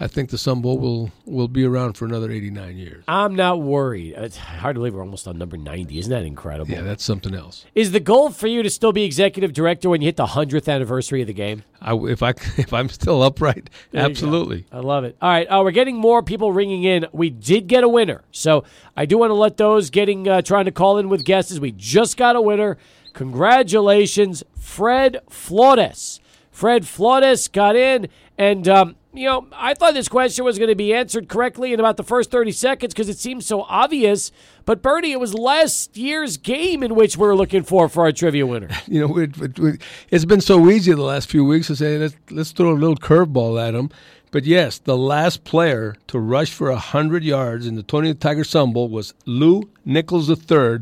I 0.03 0.07
think 0.07 0.30
the 0.30 0.38
Sun 0.38 0.62
Bowl 0.62 0.78
will 0.78 1.12
will 1.26 1.46
be 1.46 1.62
around 1.62 1.92
for 1.92 2.07
another 2.07 2.30
89 2.30 2.78
years. 2.78 3.05
I'm 3.07 3.36
not 3.36 3.61
worried. 3.61 4.14
It's 4.16 4.38
hard 4.38 4.74
to 4.74 4.80
believe 4.80 4.94
we're 4.94 5.03
almost 5.03 5.28
on 5.28 5.36
number 5.36 5.59
90. 5.59 5.98
Isn't 5.98 6.11
that 6.11 6.24
incredible? 6.24 6.72
Yeah, 6.72 6.80
that's 6.80 7.05
something 7.05 7.34
else. 7.34 7.66
Is 7.74 7.92
the 7.92 8.01
goal 8.01 8.30
for 8.30 8.46
you 8.46 8.62
to 8.62 8.70
still 8.70 8.92
be 8.92 9.05
executive 9.05 9.53
director 9.53 9.90
when 9.90 10.01
you 10.01 10.07
hit 10.07 10.16
the 10.16 10.24
100th 10.24 10.72
anniversary 10.72 11.20
of 11.20 11.26
the 11.26 11.34
game? 11.34 11.64
I, 11.82 11.94
if 11.94 12.22
I 12.22 12.30
if 12.57 12.72
I'm 12.72 12.88
still 12.88 13.22
upright, 13.22 13.68
there 13.90 14.03
absolutely. 14.03 14.64
I 14.72 14.78
love 14.78 15.05
it. 15.05 15.18
All 15.20 15.28
right, 15.28 15.46
uh, 15.46 15.61
we're 15.62 15.70
getting 15.70 15.96
more 15.96 16.22
people 16.22 16.51
ringing 16.51 16.84
in. 16.84 17.07
We 17.12 17.28
did 17.28 17.66
get 17.66 17.84
a 17.84 17.88
winner, 17.88 18.24
so 18.30 18.64
I 18.96 19.05
do 19.05 19.18
want 19.18 19.30
to 19.30 19.34
let 19.34 19.59
those 19.59 19.90
getting 19.90 20.26
uh, 20.26 20.40
trying 20.40 20.64
to 20.64 20.72
call 20.72 20.96
in 20.96 21.11
with 21.11 21.26
guesses. 21.26 21.61
We 21.61 21.72
just 21.72 22.16
got 22.16 22.36
a 22.36 22.40
winner. 22.40 22.78
Congratulations, 23.12 24.44
Fred 24.59 25.20
Flores. 25.28 26.20
Fred 26.51 26.86
Flores 26.86 27.48
got 27.48 27.76
in, 27.76 28.09
and 28.38 28.66
um, 28.66 28.96
you 29.12 29.26
know, 29.26 29.48
I 29.52 29.74
thought 29.74 29.94
this 29.94 30.08
question 30.08 30.44
was 30.44 30.58
going 30.58 30.68
to 30.68 30.76
be 30.76 30.94
answered 30.94 31.28
correctly 31.28 31.72
in 31.72 31.80
about 31.80 31.96
the 31.96 32.04
first 32.04 32.30
30 32.30 32.52
seconds 32.52 32.94
because 32.94 33.08
it 33.08 33.18
seems 33.18 33.44
so 33.44 33.62
obvious. 33.62 34.30
But 34.64 34.82
Bernie, 34.82 35.12
it 35.12 35.18
was 35.18 35.34
last 35.34 35.96
year's 35.96 36.36
game 36.36 36.82
in 36.82 36.94
which 36.94 37.16
we 37.16 37.26
are 37.26 37.34
looking 37.34 37.64
for 37.64 37.88
for 37.88 38.04
our 38.04 38.12
trivia 38.12 38.46
winner. 38.46 38.68
You 38.86 39.06
know, 39.06 39.18
it, 39.18 39.40
it, 39.40 39.82
it's 40.11 40.24
been 40.24 40.40
so 40.40 40.68
easy 40.68 40.92
the 40.92 41.02
last 41.02 41.30
few 41.30 41.44
weeks 41.44 41.68
to 41.68 41.76
say 41.76 41.96
let's, 41.96 42.16
let's 42.30 42.50
throw 42.50 42.72
a 42.72 42.74
little 42.74 42.96
curveball 42.96 43.61
at 43.61 43.74
him. 43.74 43.90
But 44.32 44.44
yes, 44.44 44.78
the 44.78 44.96
last 44.96 45.44
player 45.44 45.96
to 46.08 46.18
rush 46.18 46.52
for 46.52 46.70
100 46.70 47.22
yards 47.22 47.66
in 47.66 47.76
the 47.76 47.82
Tony 47.82 48.12
the 48.12 48.18
Tiger 48.18 48.44
Sun 48.44 48.72
Bowl 48.72 48.88
was 48.88 49.14
Lou 49.26 49.70
Nichols 49.84 50.28
III, 50.28 50.80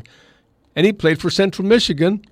and 0.75 0.85
he 0.85 0.93
played 0.93 1.19
for 1.19 1.29
Central 1.29 1.67
Michigan 1.67 2.23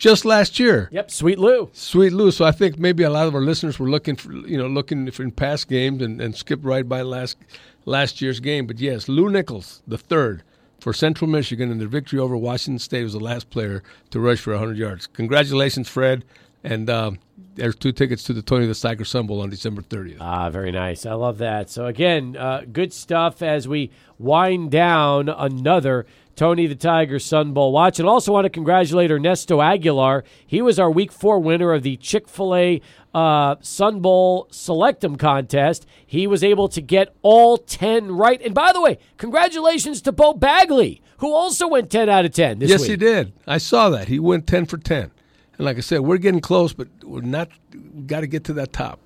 just 0.00 0.24
last 0.24 0.58
year. 0.58 0.88
Yep, 0.90 1.10
Sweet 1.10 1.38
Lou. 1.38 1.70
Sweet 1.72 2.12
Lou. 2.12 2.32
So 2.32 2.44
I 2.44 2.50
think 2.50 2.78
maybe 2.78 3.04
a 3.04 3.10
lot 3.10 3.28
of 3.28 3.34
our 3.34 3.42
listeners 3.42 3.78
were 3.78 3.88
looking 3.88 4.16
for 4.16 4.32
you 4.32 4.58
know 4.58 4.66
looking 4.66 5.08
for 5.12 5.22
in 5.22 5.30
past 5.30 5.68
games 5.68 6.02
and, 6.02 6.20
and 6.20 6.34
skipped 6.34 6.64
right 6.64 6.88
by 6.88 7.02
last 7.02 7.36
last 7.84 8.20
year's 8.20 8.40
game. 8.40 8.66
But 8.66 8.80
yes, 8.80 9.08
Lou 9.08 9.30
Nichols, 9.30 9.82
the 9.86 9.98
third 9.98 10.42
for 10.80 10.92
Central 10.92 11.30
Michigan, 11.30 11.70
in 11.70 11.78
their 11.78 11.88
victory 11.88 12.18
over 12.18 12.36
Washington 12.36 12.78
State 12.78 13.04
was 13.04 13.12
the 13.12 13.20
last 13.20 13.50
player 13.50 13.82
to 14.10 14.18
rush 14.18 14.40
for 14.40 14.52
100 14.52 14.76
yards. 14.78 15.06
Congratulations, 15.06 15.88
Fred. 15.88 16.24
And 16.64 16.90
uh, 16.90 17.12
there's 17.54 17.76
two 17.76 17.92
tickets 17.92 18.22
to 18.24 18.32
the 18.32 18.42
Tony 18.42 18.66
the 18.66 18.74
Tiger 18.74 19.04
Sun 19.04 19.26
Bowl 19.26 19.40
on 19.40 19.50
December 19.50 19.82
30th. 19.82 20.18
Ah, 20.20 20.50
very 20.50 20.70
nice. 20.70 21.06
I 21.06 21.14
love 21.14 21.38
that. 21.38 21.70
So, 21.70 21.86
again, 21.86 22.36
uh, 22.36 22.64
good 22.70 22.92
stuff 22.92 23.42
as 23.42 23.66
we 23.66 23.90
wind 24.18 24.70
down 24.70 25.28
another 25.28 26.06
Tony 26.40 26.66
the 26.66 26.74
Tiger 26.74 27.18
Sun 27.18 27.52
Bowl 27.52 27.70
watch. 27.70 27.98
And 27.98 28.08
also 28.08 28.32
want 28.32 28.46
to 28.46 28.48
congratulate 28.48 29.10
Ernesto 29.10 29.60
Aguilar. 29.60 30.24
He 30.46 30.62
was 30.62 30.78
our 30.78 30.90
week 30.90 31.12
four 31.12 31.38
winner 31.38 31.74
of 31.74 31.82
the 31.82 31.98
Chick 31.98 32.30
fil 32.30 32.56
A 32.56 32.80
uh, 33.12 33.56
Sun 33.60 34.00
Bowl 34.00 34.48
Selectum 34.50 35.18
contest. 35.18 35.84
He 36.06 36.26
was 36.26 36.42
able 36.42 36.70
to 36.70 36.80
get 36.80 37.14
all 37.20 37.58
10 37.58 38.12
right. 38.12 38.40
And 38.40 38.54
by 38.54 38.72
the 38.72 38.80
way, 38.80 38.98
congratulations 39.18 40.00
to 40.00 40.12
Bo 40.12 40.32
Bagley, 40.32 41.02
who 41.18 41.30
also 41.30 41.68
went 41.68 41.90
10 41.90 42.08
out 42.08 42.24
of 42.24 42.32
10 42.32 42.62
yes, 42.62 42.80
week. 42.80 42.92
he 42.92 42.96
did. 42.96 43.34
I 43.46 43.58
saw 43.58 43.90
that. 43.90 44.08
He 44.08 44.18
went 44.18 44.46
10 44.46 44.64
for 44.64 44.78
10. 44.78 45.10
And 45.58 45.64
like 45.66 45.76
I 45.76 45.80
said, 45.80 46.00
we're 46.00 46.16
getting 46.16 46.40
close, 46.40 46.72
but 46.72 46.88
we're 47.04 47.20
not. 47.20 47.50
We 47.74 48.04
got 48.04 48.20
to 48.20 48.26
get 48.26 48.44
to 48.44 48.54
that 48.54 48.72
top. 48.72 48.98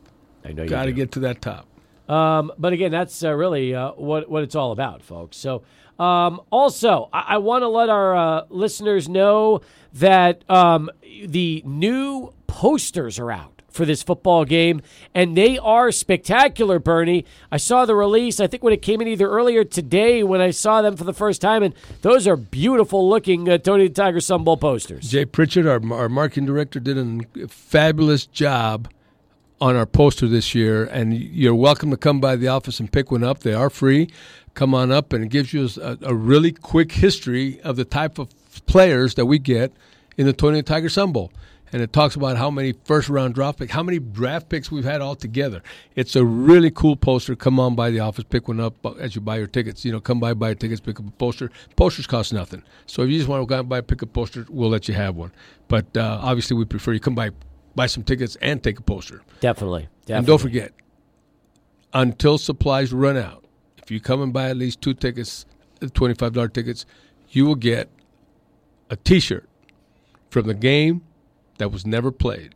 I 0.45 0.53
know 0.53 0.62
you 0.62 0.68
got 0.68 0.85
to 0.85 0.93
get 0.93 1.11
to 1.11 1.18
that 1.20 1.43
top. 1.43 1.66
Um, 2.09 2.53
but 2.59 2.72
again, 2.72 2.93
that's 2.93 3.24
uh, 3.24 3.32
really 3.32 3.74
uh, 3.74 3.93
what 3.93 4.30
what 4.30 4.43
it's 4.43 4.55
all 4.55 4.72
about, 4.72 5.03
folks. 5.03 5.37
So 5.37 5.62
um, 5.99 6.40
also, 6.51 7.09
I, 7.12 7.24
I 7.28 7.38
want 7.38 7.62
to 7.62 7.68
let 7.68 7.88
our 7.88 8.16
uh, 8.16 8.45
listeners 8.49 9.09
know 9.09 9.62
that 9.95 10.49
um, 10.51 10.90
the 11.26 11.62
new 11.64 12.32
posters 12.47 13.18
are 13.18 13.30
out 13.30 13.62
for 13.74 13.84
this 13.84 14.05
football 14.05 14.45
game, 14.45 14.80
and 15.14 15.36
they 15.36 15.59
are 15.59 15.90
spectacular, 15.90 16.78
Bernie. 16.78 17.24
I 17.51 17.57
saw 17.57 17.84
the 17.84 17.97
release, 17.97 18.38
I 18.38 18.47
think, 18.47 18.62
when 18.62 18.72
it 18.72 18.82
came 18.82 19.01
in 19.01 19.09
either 19.09 19.28
earlier 19.28 19.64
today 19.64 20.22
when 20.22 20.40
I 20.40 20.51
saw 20.51 20.80
them 20.80 20.97
for 20.97 21.03
the 21.03 21.12
first 21.12 21.40
time, 21.40 21.64
and 21.64 21.74
those 22.03 22.28
are 22.28 22.36
beautiful 22.36 23.09
looking 23.09 23.49
uh, 23.49 23.59
Tony 23.59 23.88
the 23.88 23.95
Tiger 23.95 24.20
Sun 24.20 24.45
Bowl 24.45 24.57
posters. 24.57 25.11
Jay 25.11 25.24
Pritchard, 25.24 25.66
our, 25.66 25.80
our 25.92 26.09
marketing 26.09 26.47
director, 26.47 26.78
did 26.78 26.97
a 26.97 27.49
fabulous 27.49 28.26
job 28.26 28.88
on 29.61 29.74
our 29.74 29.86
poster 29.86 30.28
this 30.28 30.55
year, 30.55 30.84
and 30.84 31.14
you're 31.14 31.55
welcome 31.55 31.90
to 31.90 31.97
come 31.97 32.20
by 32.20 32.36
the 32.36 32.47
office 32.47 32.78
and 32.78 32.92
pick 32.92 33.11
one 33.11 33.24
up. 33.24 33.40
They 33.40 33.55
are 33.55 33.70
free. 33.70 34.09
Come 34.55 34.74
on 34.74 34.92
up, 34.92 35.12
and 35.12 35.24
it 35.24 35.30
gives 35.30 35.52
you 35.52 35.68
a, 35.82 35.98
a 36.02 36.14
really 36.14 36.52
quick 36.52 36.92
history 36.92 37.61
of 37.62 37.76
the 37.76 37.84
type 37.84 38.18
of 38.18 38.30
players 38.66 39.14
that 39.14 39.26
we 39.26 39.38
get 39.38 39.72
in 40.16 40.26
the 40.26 40.32
Tony 40.32 40.62
Tiger 40.62 40.88
Sun 40.88 41.12
Bowl. 41.12 41.32
And 41.72 41.82
it 41.82 41.92
talks 41.92 42.14
about 42.14 42.36
how 42.36 42.52
many 42.52 42.72
first 42.84 43.09
round 43.09 43.34
draft 43.34 43.59
picks, 43.59 43.72
how 43.72 43.82
many 43.82 43.98
draft 43.98 44.48
picks 44.48 44.70
we've 44.70 44.84
had 44.84 45.00
all 45.00 45.16
together. 45.16 45.61
It's 45.96 46.14
a 46.14 46.24
really 46.24 46.70
cool 46.70 46.94
poster. 46.94 47.34
Come 47.34 47.59
on 47.59 47.74
by 47.74 47.90
the 47.90 47.98
office, 47.98 48.22
pick 48.22 48.46
one 48.46 48.61
up 48.61 48.74
as 49.00 49.16
you 49.16 49.20
buy 49.20 49.38
your 49.38 49.48
tickets. 49.48 49.84
You 49.84 49.90
know, 49.90 50.00
come 50.00 50.20
by, 50.20 50.34
buy 50.34 50.50
your 50.50 50.55
tickets, 50.55 50.80
pick 50.80 51.00
up 51.00 51.09
a 51.09 51.11
poster. 51.11 51.50
Posters 51.74 52.07
cost 52.07 52.32
nothing. 52.32 52.62
So 52.86 53.02
if 53.02 53.11
you 53.11 53.18
just 53.18 53.28
want 53.28 53.42
to 53.42 53.46
go 53.46 53.57
out 53.57 53.61
and 53.61 53.68
buy, 53.68 53.80
pick 53.80 54.02
a 54.02 54.07
poster, 54.07 54.46
we'll 54.48 54.70
let 54.70 54.86
you 54.86 54.94
have 54.94 55.16
one. 55.16 55.32
But 55.66 55.96
uh, 55.96 56.20
obviously, 56.22 56.57
we 56.57 56.64
prefer 56.64 56.92
you 56.92 57.00
come 57.00 57.16
by 57.16 57.30
buy 57.74 57.86
some 57.86 58.05
tickets 58.05 58.36
and 58.36 58.62
take 58.62 58.78
a 58.78 58.82
poster. 58.82 59.22
Definitely. 59.40 59.88
Definitely. 60.02 60.16
And 60.16 60.26
don't 60.28 60.40
forget, 60.40 60.72
until 61.92 62.38
supplies 62.38 62.92
run 62.92 63.16
out, 63.16 63.43
if 63.85 63.91
you 63.91 64.01
come 64.01 64.22
and 64.22 64.32
buy 64.32 64.49
at 64.49 64.57
least 64.57 64.80
two 64.80 64.95
tickets, 64.95 65.45
uh, 65.82 65.87
$25 65.87 66.53
tickets, 66.53 66.87
you 67.28 67.45
will 67.45 67.54
get 67.54 67.91
a 68.88 68.96
t 68.96 69.21
shirt 69.21 69.46
from 70.30 70.46
the 70.46 70.54
game 70.54 71.03
that 71.58 71.71
was 71.71 71.87
never 71.87 72.11
played. 72.11 72.54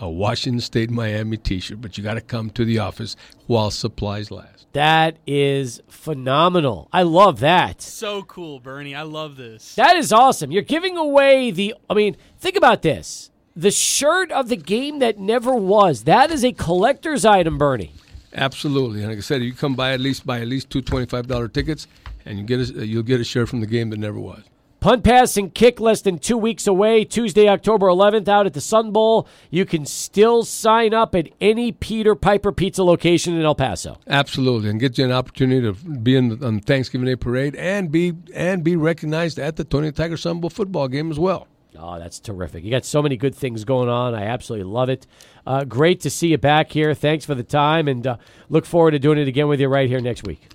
A 0.00 0.08
Washington 0.08 0.60
State 0.60 0.90
Miami 0.90 1.36
t 1.36 1.60
shirt, 1.60 1.80
but 1.80 1.96
you 1.96 2.02
got 2.02 2.14
to 2.14 2.20
come 2.22 2.50
to 2.50 2.64
the 2.64 2.78
office 2.78 3.16
while 3.46 3.70
supplies 3.70 4.30
last. 4.30 4.66
That 4.72 5.18
is 5.26 5.82
phenomenal. 5.88 6.88
I 6.92 7.02
love 7.02 7.40
that. 7.40 7.82
So 7.82 8.22
cool, 8.22 8.58
Bernie. 8.58 8.94
I 8.94 9.02
love 9.02 9.36
this. 9.36 9.74
That 9.74 9.96
is 9.96 10.10
awesome. 10.10 10.50
You're 10.50 10.62
giving 10.62 10.96
away 10.96 11.50
the. 11.50 11.74
I 11.90 11.94
mean, 11.94 12.16
think 12.38 12.56
about 12.56 12.80
this 12.82 13.30
the 13.54 13.70
shirt 13.70 14.32
of 14.32 14.48
the 14.48 14.56
game 14.56 14.98
that 15.00 15.18
never 15.18 15.54
was. 15.54 16.04
That 16.04 16.30
is 16.30 16.44
a 16.44 16.52
collector's 16.52 17.24
item, 17.24 17.58
Bernie. 17.58 17.92
Absolutely. 18.34 19.00
And 19.00 19.10
like 19.10 19.18
I 19.18 19.22
said, 19.22 19.42
you 19.42 19.52
come 19.52 19.74
by 19.74 19.92
at 19.92 20.00
least 20.00 20.26
buy 20.26 20.40
at 20.40 20.48
least 20.48 20.70
two 20.70 20.82
twenty-five 20.82 21.26
dollar 21.26 21.48
tickets, 21.48 21.86
and 22.24 22.38
you 22.38 22.44
get 22.44 22.60
a, 22.60 22.86
you'll 22.86 23.02
get 23.02 23.20
a 23.20 23.24
shirt 23.24 23.48
from 23.48 23.60
the 23.60 23.66
game 23.66 23.90
that 23.90 23.98
never 23.98 24.18
was. 24.18 24.42
Punt, 24.82 25.04
pass, 25.04 25.36
and 25.36 25.54
kick 25.54 25.78
less 25.78 26.00
than 26.00 26.18
two 26.18 26.36
weeks 26.36 26.66
away. 26.66 27.04
Tuesday, 27.04 27.48
October 27.48 27.86
11th, 27.86 28.26
out 28.26 28.46
at 28.46 28.52
the 28.52 28.60
Sun 28.60 28.90
Bowl. 28.90 29.28
You 29.48 29.64
can 29.64 29.86
still 29.86 30.42
sign 30.42 30.92
up 30.92 31.14
at 31.14 31.28
any 31.40 31.70
Peter 31.70 32.16
Piper 32.16 32.50
Pizza 32.50 32.82
location 32.82 33.36
in 33.36 33.42
El 33.44 33.54
Paso. 33.54 34.00
Absolutely, 34.08 34.70
and 34.70 34.80
get 34.80 34.98
you 34.98 35.04
an 35.04 35.12
opportunity 35.12 35.60
to 35.60 35.72
be 35.72 36.16
in 36.16 36.30
the, 36.30 36.44
on 36.44 36.58
Thanksgiving 36.58 37.06
Day 37.06 37.14
parade 37.14 37.54
and 37.54 37.92
be 37.92 38.14
and 38.34 38.64
be 38.64 38.74
recognized 38.74 39.38
at 39.38 39.54
the 39.54 39.62
Tony 39.62 39.92
Tiger 39.92 40.16
Sun 40.16 40.40
Bowl 40.40 40.50
football 40.50 40.88
game 40.88 41.12
as 41.12 41.18
well. 41.18 41.46
Oh, 41.78 41.98
that's 41.98 42.20
terrific. 42.20 42.64
You 42.64 42.70
got 42.70 42.84
so 42.84 43.02
many 43.02 43.16
good 43.16 43.34
things 43.34 43.64
going 43.64 43.88
on. 43.88 44.14
I 44.14 44.24
absolutely 44.24 44.70
love 44.70 44.88
it. 44.88 45.06
Uh, 45.46 45.64
great 45.64 46.00
to 46.00 46.10
see 46.10 46.28
you 46.28 46.38
back 46.38 46.70
here. 46.70 46.94
Thanks 46.94 47.24
for 47.24 47.34
the 47.34 47.42
time, 47.42 47.88
and 47.88 48.06
uh, 48.06 48.16
look 48.48 48.66
forward 48.66 48.92
to 48.92 48.98
doing 48.98 49.18
it 49.18 49.28
again 49.28 49.48
with 49.48 49.60
you 49.60 49.68
right 49.68 49.88
here 49.88 50.00
next 50.00 50.24
week. 50.26 50.48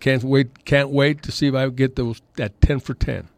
Can't 0.00 0.22
wait! 0.24 0.64
Can't 0.64 0.90
wait 0.90 1.22
to 1.22 1.32
see 1.32 1.46
if 1.46 1.54
I 1.54 1.68
get 1.68 1.96
those 1.96 2.20
that 2.36 2.60
ten 2.60 2.80
for 2.80 2.94
ten. 2.94 3.28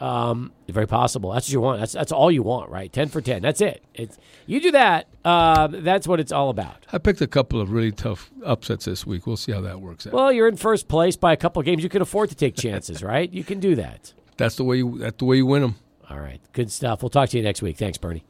Um, 0.00 0.52
very 0.68 0.86
possible. 0.86 1.32
That's 1.32 1.46
what 1.48 1.52
you 1.52 1.60
want. 1.60 1.80
That's 1.80 1.92
that's 1.92 2.12
all 2.12 2.30
you 2.30 2.42
want, 2.42 2.68
right? 2.70 2.92
Ten 2.92 3.08
for 3.08 3.20
ten. 3.20 3.40
That's 3.40 3.60
it. 3.60 3.82
It's 3.94 4.18
you 4.44 4.60
do 4.60 4.72
that. 4.72 5.06
Uh, 5.24 5.68
that's 5.68 6.06
what 6.06 6.20
it's 6.20 6.32
all 6.32 6.50
about. 6.50 6.84
I 6.92 6.98
picked 6.98 7.22
a 7.22 7.26
couple 7.26 7.60
of 7.60 7.70
really 7.70 7.92
tough 7.92 8.30
upsets 8.44 8.84
this 8.84 9.06
week. 9.06 9.26
We'll 9.26 9.38
see 9.38 9.52
how 9.52 9.62
that 9.62 9.80
works 9.80 10.06
out. 10.06 10.12
Well, 10.12 10.32
you're 10.32 10.48
in 10.48 10.56
first 10.56 10.88
place 10.88 11.16
by 11.16 11.32
a 11.32 11.36
couple 11.36 11.60
of 11.60 11.66
games. 11.66 11.82
You 11.82 11.88
can 11.88 12.02
afford 12.02 12.28
to 12.30 12.34
take 12.34 12.56
chances, 12.56 13.02
right? 13.02 13.32
You 13.32 13.44
can 13.44 13.60
do 13.60 13.76
that. 13.76 14.12
That's 14.36 14.56
the 14.56 14.64
way 14.64 14.78
you. 14.78 14.98
That's 14.98 15.16
the 15.16 15.24
way 15.24 15.36
you 15.36 15.46
win 15.46 15.62
them. 15.62 15.76
All 16.10 16.20
right, 16.20 16.40
good 16.52 16.70
stuff. 16.70 17.02
We'll 17.02 17.10
talk 17.10 17.30
to 17.30 17.36
you 17.36 17.42
next 17.42 17.62
week. 17.62 17.76
Thanks, 17.76 17.98
Bernie. 17.98 18.24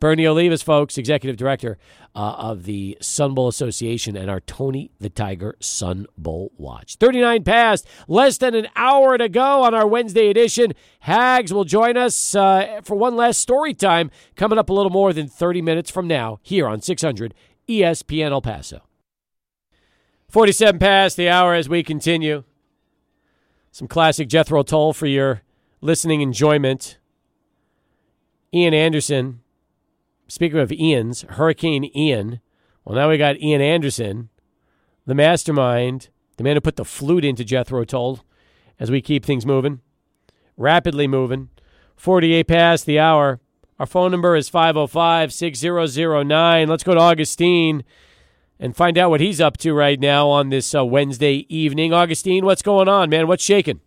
Bernie 0.00 0.24
Olivas, 0.24 0.64
folks, 0.64 0.96
executive 0.96 1.36
director 1.36 1.76
uh, 2.16 2.34
of 2.38 2.64
the 2.64 2.96
Sun 3.02 3.34
Bowl 3.34 3.48
Association 3.48 4.16
and 4.16 4.30
our 4.30 4.40
Tony 4.40 4.90
the 4.98 5.10
Tiger 5.10 5.56
Sun 5.60 6.06
Bowl 6.16 6.52
Watch. 6.56 6.96
39 6.96 7.44
past, 7.44 7.86
less 8.08 8.38
than 8.38 8.54
an 8.54 8.68
hour 8.76 9.18
to 9.18 9.28
go 9.28 9.62
on 9.62 9.74
our 9.74 9.86
Wednesday 9.86 10.30
edition. 10.30 10.72
Hags 11.00 11.52
will 11.52 11.64
join 11.64 11.98
us 11.98 12.34
uh, 12.34 12.80
for 12.82 12.96
one 12.96 13.14
last 13.14 13.40
story 13.40 13.74
time 13.74 14.10
coming 14.36 14.58
up 14.58 14.70
a 14.70 14.72
little 14.72 14.90
more 14.90 15.12
than 15.12 15.28
30 15.28 15.60
minutes 15.60 15.90
from 15.90 16.08
now 16.08 16.38
here 16.42 16.66
on 16.66 16.80
600 16.80 17.34
ESPN 17.68 18.30
El 18.30 18.40
Paso. 18.40 18.80
47 20.30 20.78
past 20.78 21.18
the 21.18 21.28
hour 21.28 21.54
as 21.54 21.68
we 21.68 21.82
continue. 21.82 22.44
Some 23.70 23.86
classic 23.86 24.28
Jethro 24.28 24.62
Tull 24.62 24.94
for 24.94 25.06
your 25.06 25.42
listening 25.82 26.22
enjoyment. 26.22 26.96
Ian 28.52 28.74
Anderson 28.74 29.40
speaking 30.30 30.58
of 30.58 30.72
Ian's, 30.72 31.22
Hurricane 31.22 31.84
Ian. 31.96 32.40
Well, 32.84 32.96
now 32.96 33.10
we 33.10 33.18
got 33.18 33.40
Ian 33.40 33.60
Anderson, 33.60 34.28
the 35.06 35.14
mastermind, 35.14 36.08
the 36.36 36.44
man 36.44 36.56
who 36.56 36.60
put 36.60 36.76
the 36.76 36.84
flute 36.84 37.24
into 37.24 37.44
Jethro 37.44 37.84
Tull 37.84 38.20
as 38.78 38.90
we 38.90 39.02
keep 39.02 39.24
things 39.24 39.44
moving, 39.44 39.80
rapidly 40.56 41.06
moving. 41.06 41.50
48 41.96 42.48
past 42.48 42.86
the 42.86 42.98
hour. 42.98 43.40
Our 43.78 43.86
phone 43.86 44.10
number 44.10 44.34
is 44.36 44.48
505 44.48 45.32
6009. 45.32 46.68
Let's 46.68 46.84
go 46.84 46.94
to 46.94 47.00
Augustine 47.00 47.84
and 48.58 48.76
find 48.76 48.96
out 48.96 49.10
what 49.10 49.20
he's 49.20 49.40
up 49.40 49.56
to 49.58 49.74
right 49.74 49.98
now 50.00 50.28
on 50.28 50.48
this 50.48 50.74
uh, 50.74 50.84
Wednesday 50.84 51.46
evening. 51.54 51.92
Augustine, 51.92 52.44
what's 52.44 52.62
going 52.62 52.88
on, 52.88 53.10
man? 53.10 53.26
What's 53.26 53.44
shaking? 53.44 53.80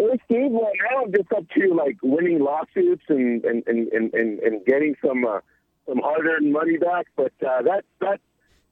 Hey, 0.00 0.18
Steve, 0.24 0.50
well, 0.52 0.72
now 0.90 1.04
I'm 1.04 1.12
just 1.12 1.30
up 1.30 1.44
to 1.50 1.74
like 1.74 1.98
winning 2.02 2.38
lawsuits 2.38 3.02
and 3.08 3.44
and 3.44 3.62
and 3.66 3.88
and, 3.88 4.14
and, 4.14 4.38
and 4.38 4.64
getting 4.64 4.94
some 5.06 5.26
uh, 5.26 5.40
some 5.86 5.98
hard-earned 5.98 6.50
money 6.50 6.78
back. 6.78 7.06
But 7.16 7.34
uh, 7.46 7.60
that 7.62 7.84
that 8.00 8.20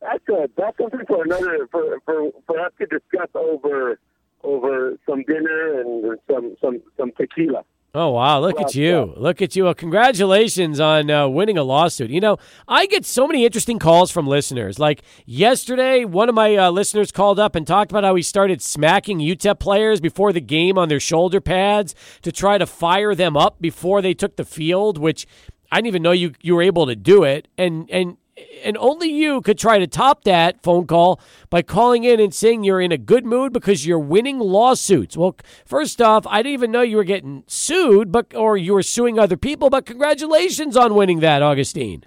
that's 0.00 0.26
a, 0.30 0.48
that's 0.56 0.78
something 0.78 1.04
for 1.06 1.24
another 1.24 1.68
for 1.70 2.00
for 2.06 2.30
for 2.46 2.60
us 2.60 2.72
to 2.78 2.86
discuss 2.86 3.28
over 3.34 4.00
over 4.42 4.96
some 5.06 5.22
dinner 5.24 5.82
and 5.82 6.18
some 6.30 6.56
some 6.62 6.80
some 6.96 7.12
tequila. 7.18 7.62
Oh 7.94 8.10
wow! 8.10 8.38
Look 8.40 8.60
at 8.60 8.74
you! 8.74 9.14
Look 9.16 9.40
at 9.40 9.56
you! 9.56 9.64
Well, 9.64 9.74
congratulations 9.74 10.78
on 10.78 11.10
uh, 11.10 11.26
winning 11.26 11.56
a 11.56 11.62
lawsuit. 11.62 12.10
You 12.10 12.20
know, 12.20 12.36
I 12.68 12.84
get 12.84 13.06
so 13.06 13.26
many 13.26 13.46
interesting 13.46 13.78
calls 13.78 14.10
from 14.10 14.26
listeners. 14.26 14.78
Like 14.78 15.02
yesterday, 15.24 16.04
one 16.04 16.28
of 16.28 16.34
my 16.34 16.54
uh, 16.54 16.70
listeners 16.70 17.10
called 17.10 17.38
up 17.40 17.54
and 17.54 17.66
talked 17.66 17.90
about 17.90 18.04
how 18.04 18.14
he 18.14 18.22
started 18.22 18.60
smacking 18.60 19.20
UTEP 19.20 19.58
players 19.58 20.02
before 20.02 20.34
the 20.34 20.40
game 20.42 20.76
on 20.76 20.90
their 20.90 21.00
shoulder 21.00 21.40
pads 21.40 21.94
to 22.20 22.30
try 22.30 22.58
to 22.58 22.66
fire 22.66 23.14
them 23.14 23.38
up 23.38 23.58
before 23.58 24.02
they 24.02 24.12
took 24.12 24.36
the 24.36 24.44
field. 24.44 24.98
Which 24.98 25.26
I 25.72 25.76
didn't 25.78 25.88
even 25.88 26.02
know 26.02 26.12
you 26.12 26.34
you 26.42 26.56
were 26.56 26.62
able 26.62 26.86
to 26.86 26.94
do 26.94 27.24
it. 27.24 27.48
And 27.56 27.88
and 27.90 28.18
and 28.64 28.76
only 28.78 29.08
you 29.08 29.40
could 29.40 29.58
try 29.58 29.78
to 29.78 29.86
top 29.86 30.24
that 30.24 30.62
phone 30.62 30.86
call 30.86 31.20
by 31.50 31.62
calling 31.62 32.04
in 32.04 32.20
and 32.20 32.34
saying 32.34 32.64
you're 32.64 32.80
in 32.80 32.92
a 32.92 32.98
good 32.98 33.24
mood 33.24 33.52
because 33.52 33.86
you're 33.86 33.98
winning 33.98 34.38
lawsuits. 34.38 35.16
Well, 35.16 35.36
first 35.64 36.00
off, 36.00 36.26
I 36.26 36.42
didn't 36.42 36.54
even 36.54 36.70
know 36.70 36.82
you 36.82 36.96
were 36.96 37.04
getting 37.04 37.44
sued, 37.46 38.12
but 38.12 38.34
or 38.34 38.56
you 38.56 38.74
were 38.74 38.82
suing 38.82 39.18
other 39.18 39.36
people. 39.36 39.70
But 39.70 39.86
congratulations 39.86 40.76
on 40.76 40.94
winning 40.94 41.20
that, 41.20 41.42
Augustine. 41.42 42.04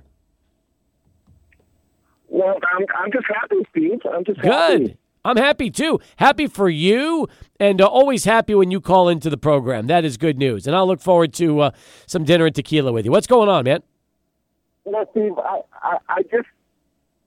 Well, 2.27 2.59
I'm 2.75 2.85
I'm 2.97 3.11
just 3.11 3.25
happy, 3.27 3.57
Steve. 3.71 3.99
I'm 4.11 4.23
just 4.23 4.39
good. 4.41 4.51
Happy. 4.51 4.97
I'm 5.23 5.37
happy 5.37 5.69
too. 5.69 5.99
Happy 6.15 6.47
for 6.47 6.67
you, 6.69 7.27
and 7.59 7.79
uh, 7.79 7.85
always 7.85 8.25
happy 8.25 8.55
when 8.55 8.71
you 8.71 8.81
call 8.81 9.07
into 9.07 9.29
the 9.29 9.37
program. 9.37 9.87
That 9.87 10.03
is 10.03 10.17
good 10.17 10.37
news, 10.37 10.65
and 10.65 10.75
I'll 10.75 10.87
look 10.87 11.01
forward 11.01 11.33
to 11.35 11.59
uh, 11.59 11.71
some 12.07 12.23
dinner 12.23 12.47
and 12.47 12.55
tequila 12.55 12.91
with 12.91 13.05
you. 13.05 13.11
What's 13.11 13.27
going 13.27 13.49
on, 13.49 13.65
man? 13.65 13.83
Well, 14.83 15.05
Steve, 15.11 15.37
I, 15.37 15.61
I, 15.81 15.97
I 16.09 16.21
just 16.23 16.47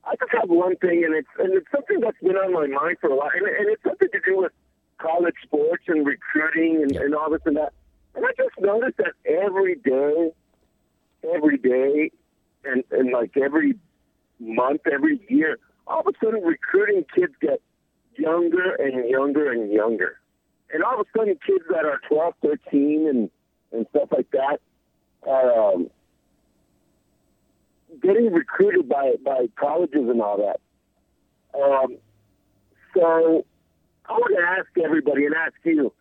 I 0.06 0.16
just 0.16 0.32
have 0.32 0.50
one 0.50 0.76
thing, 0.76 1.04
and 1.04 1.14
it's 1.14 1.28
and 1.38 1.54
it's 1.54 1.70
something 1.70 2.00
that's 2.00 2.18
been 2.22 2.36
on 2.36 2.52
my 2.52 2.66
mind 2.66 2.98
for 3.00 3.10
a 3.10 3.16
while, 3.16 3.30
and, 3.34 3.46
and 3.46 3.68
it's 3.68 3.82
something 3.82 4.08
to 4.12 4.20
do 4.24 4.38
with 4.38 4.52
college 4.98 5.34
sports 5.42 5.84
and 5.86 6.06
recruiting 6.06 6.82
and, 6.82 6.96
and 6.96 7.14
all 7.14 7.30
this 7.30 7.40
and 7.44 7.56
that. 7.56 7.72
And 8.14 8.24
I 8.24 8.30
just 8.36 8.54
noticed 8.60 8.98
that 8.98 9.12
every 9.26 9.76
day, 9.76 10.30
every 11.34 11.58
day, 11.58 12.10
and 12.64 12.84
and 12.90 13.12
like 13.12 13.36
every 13.36 13.78
month, 14.40 14.82
every 14.92 15.20
year, 15.28 15.58
all 15.86 16.00
of 16.00 16.06
a 16.06 16.12
sudden 16.24 16.42
recruiting 16.42 17.04
kids 17.14 17.32
get 17.40 17.60
younger 18.16 18.74
and 18.74 19.08
younger 19.08 19.50
and 19.50 19.72
younger. 19.72 20.18
And 20.72 20.82
all 20.82 21.00
of 21.00 21.06
a 21.06 21.18
sudden 21.18 21.38
kids 21.46 21.64
that 21.70 21.84
are 21.84 22.00
12, 22.08 22.34
13 22.42 23.06
and, 23.08 23.30
and 23.72 23.86
stuff 23.90 24.08
like 24.10 24.30
that 24.32 24.60
are 25.26 25.72
um, 25.72 25.90
getting 28.02 28.32
recruited 28.32 28.88
by, 28.88 29.14
by 29.24 29.48
colleges 29.56 30.08
and 30.08 30.20
all 30.20 30.38
that. 30.38 30.60
Um, 31.58 31.98
so 32.94 33.44
I 34.06 34.12
want 34.12 34.36
to 34.36 34.42
ask 34.42 34.66
everybody 34.84 35.26
and 35.26 35.34
ask 35.34 35.54
you, 35.64 35.92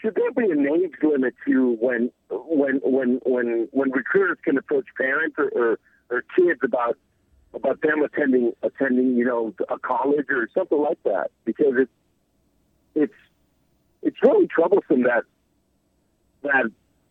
should 0.00 0.14
there 0.14 0.32
be 0.32 0.50
an 0.50 0.66
age 0.66 0.94
limit 1.02 1.34
to 1.46 1.76
when 1.80 2.10
when 2.30 2.80
when 2.82 3.20
when 3.24 3.68
when 3.70 3.90
recruiters 3.90 4.38
can 4.42 4.56
approach 4.56 4.86
parents 4.96 5.36
or, 5.38 5.50
or, 5.54 5.78
or 6.10 6.24
kids 6.36 6.60
about 6.62 6.96
about 7.52 7.80
them 7.82 8.02
attending 8.02 8.52
attending 8.62 9.16
you 9.16 9.24
know 9.24 9.54
a 9.68 9.78
college 9.78 10.26
or 10.30 10.48
something 10.54 10.78
like 10.78 11.02
that 11.04 11.30
because 11.44 11.74
it's 11.76 11.90
it's 12.94 13.14
it's 14.02 14.16
really 14.22 14.46
troublesome 14.46 15.02
that 15.02 15.24
that 16.42 16.70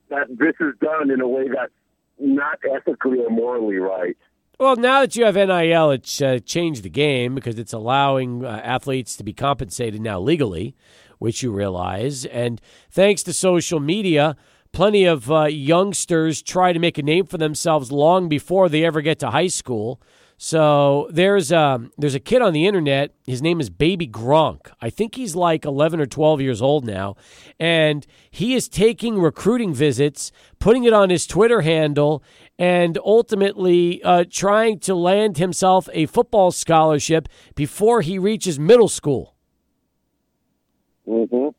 that 0.09 0.27
this 0.29 0.55
is 0.59 0.73
done 0.81 1.11
in 1.11 1.21
a 1.21 1.27
way 1.27 1.47
that's 1.47 1.73
not 2.19 2.59
ethically 2.69 3.19
or 3.19 3.29
morally 3.29 3.77
right. 3.77 4.17
Well, 4.59 4.75
now 4.75 5.01
that 5.01 5.15
you 5.15 5.23
have 5.23 5.35
NIL, 5.35 5.91
it's 5.91 6.21
uh, 6.21 6.39
changed 6.45 6.83
the 6.83 6.89
game 6.89 7.33
because 7.33 7.57
it's 7.57 7.71
allowing 7.71 8.43
uh, 8.43 8.61
athletes 8.61 9.15
to 9.15 9.23
be 9.23 9.31
compensated 9.31 10.01
now 10.01 10.19
legally, 10.19 10.75
which 11.17 11.41
you 11.41 11.51
realize. 11.51 12.25
And 12.25 12.59
thanks 12.91 13.23
to 13.23 13.33
social 13.33 13.79
media, 13.79 14.35
plenty 14.73 15.05
of 15.05 15.31
uh, 15.31 15.45
youngsters 15.45 16.41
try 16.41 16.73
to 16.73 16.79
make 16.79 16.97
a 16.97 17.03
name 17.03 17.25
for 17.25 17.37
themselves 17.37 17.89
long 17.89 18.27
before 18.27 18.67
they 18.67 18.83
ever 18.83 19.01
get 19.01 19.19
to 19.19 19.29
high 19.29 19.47
school. 19.47 20.01
So 20.41 21.09
there's 21.11 21.51
um, 21.51 21.91
there's 21.97 22.15
a 22.15 22.19
kid 22.19 22.41
on 22.41 22.53
the 22.53 22.65
internet. 22.65 23.13
His 23.25 23.41
name 23.41 23.59
is 23.59 23.69
Baby 23.69 24.07
Gronk. 24.07 24.71
I 24.79 24.89
think 24.89 25.15
he's 25.15 25.35
like 25.35 25.65
11 25.65 25.99
or 25.99 26.05
12 26.05 26.39
years 26.39 26.61
old 26.61 26.85
now, 26.85 27.17
and 27.59 28.07
he 28.31 28.53
is 28.53 28.69
taking 28.69 29.19
recruiting 29.19 29.73
visits, 29.73 30.31
putting 30.57 30.85
it 30.85 30.93
on 30.93 31.09
his 31.09 31.27
Twitter 31.27 31.59
handle, 31.59 32.23
and 32.57 32.97
ultimately 33.03 34.01
uh, 34.01 34.23
trying 34.31 34.79
to 34.79 34.95
land 34.95 35.39
himself 35.39 35.89
a 35.91 36.05
football 36.05 36.51
scholarship 36.51 37.27
before 37.53 37.99
he 37.99 38.17
reaches 38.17 38.57
middle 38.57 38.87
school. 38.87 39.35
Mm-hmm. 41.05 41.49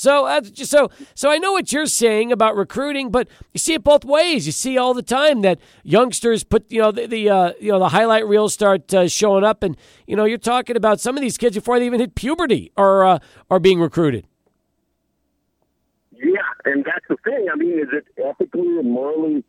So 0.00 0.24
that's 0.24 0.50
just, 0.50 0.70
so 0.70 0.88
so 1.14 1.30
I 1.30 1.36
know 1.36 1.52
what 1.52 1.74
you're 1.74 1.84
saying 1.84 2.32
about 2.32 2.56
recruiting, 2.56 3.10
but 3.10 3.28
you 3.52 3.58
see 3.58 3.74
it 3.74 3.84
both 3.84 4.02
ways. 4.02 4.46
You 4.46 4.52
see 4.52 4.78
all 4.78 4.94
the 4.94 5.02
time 5.02 5.42
that 5.42 5.60
youngsters 5.82 6.42
put 6.42 6.64
you 6.72 6.80
know 6.80 6.90
the, 6.90 7.06
the 7.06 7.28
uh, 7.28 7.52
you 7.60 7.70
know 7.70 7.78
the 7.78 7.90
highlight 7.90 8.26
reels 8.26 8.54
start 8.54 8.94
uh, 8.94 9.08
showing 9.08 9.44
up, 9.44 9.62
and 9.62 9.76
you 10.06 10.16
know 10.16 10.24
you're 10.24 10.38
talking 10.38 10.74
about 10.74 11.00
some 11.00 11.18
of 11.18 11.20
these 11.20 11.36
kids 11.36 11.54
before 11.54 11.78
they 11.78 11.84
even 11.84 12.00
hit 12.00 12.14
puberty 12.14 12.72
are 12.78 13.04
uh, 13.04 13.18
are 13.50 13.60
being 13.60 13.78
recruited. 13.78 14.26
Yeah, 16.12 16.48
and 16.64 16.82
that's 16.82 17.04
the 17.10 17.18
thing. 17.22 17.48
I 17.52 17.56
mean, 17.56 17.78
is 17.78 17.88
it 17.92 18.06
ethically 18.24 18.78
and 18.78 18.90
morally 18.90 19.44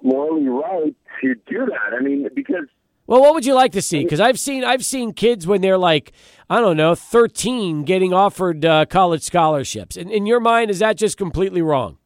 morally 0.00 0.46
right 0.46 0.94
to 1.22 1.34
do 1.34 1.66
that? 1.66 1.92
I 1.92 2.00
mean, 2.00 2.28
because 2.36 2.66
Well, 3.06 3.20
what 3.20 3.34
would 3.34 3.46
you 3.46 3.54
like 3.54 3.72
to 3.72 3.82
see? 3.82 4.02
Because 4.02 4.20
I've 4.20 4.38
seen 4.38 4.64
I've 4.64 4.84
seen 4.84 5.12
kids 5.12 5.46
when 5.46 5.60
they're 5.60 5.78
like 5.78 6.12
I 6.50 6.60
don't 6.60 6.76
know, 6.76 6.94
thirteen, 6.94 7.84
getting 7.84 8.12
offered 8.12 8.64
uh, 8.64 8.86
college 8.86 9.22
scholarships. 9.22 9.96
In, 9.96 10.10
in 10.10 10.26
your 10.26 10.40
mind, 10.40 10.70
is 10.70 10.78
that 10.80 10.96
just 10.96 11.16
completely 11.16 11.62
wrong? 11.62 11.98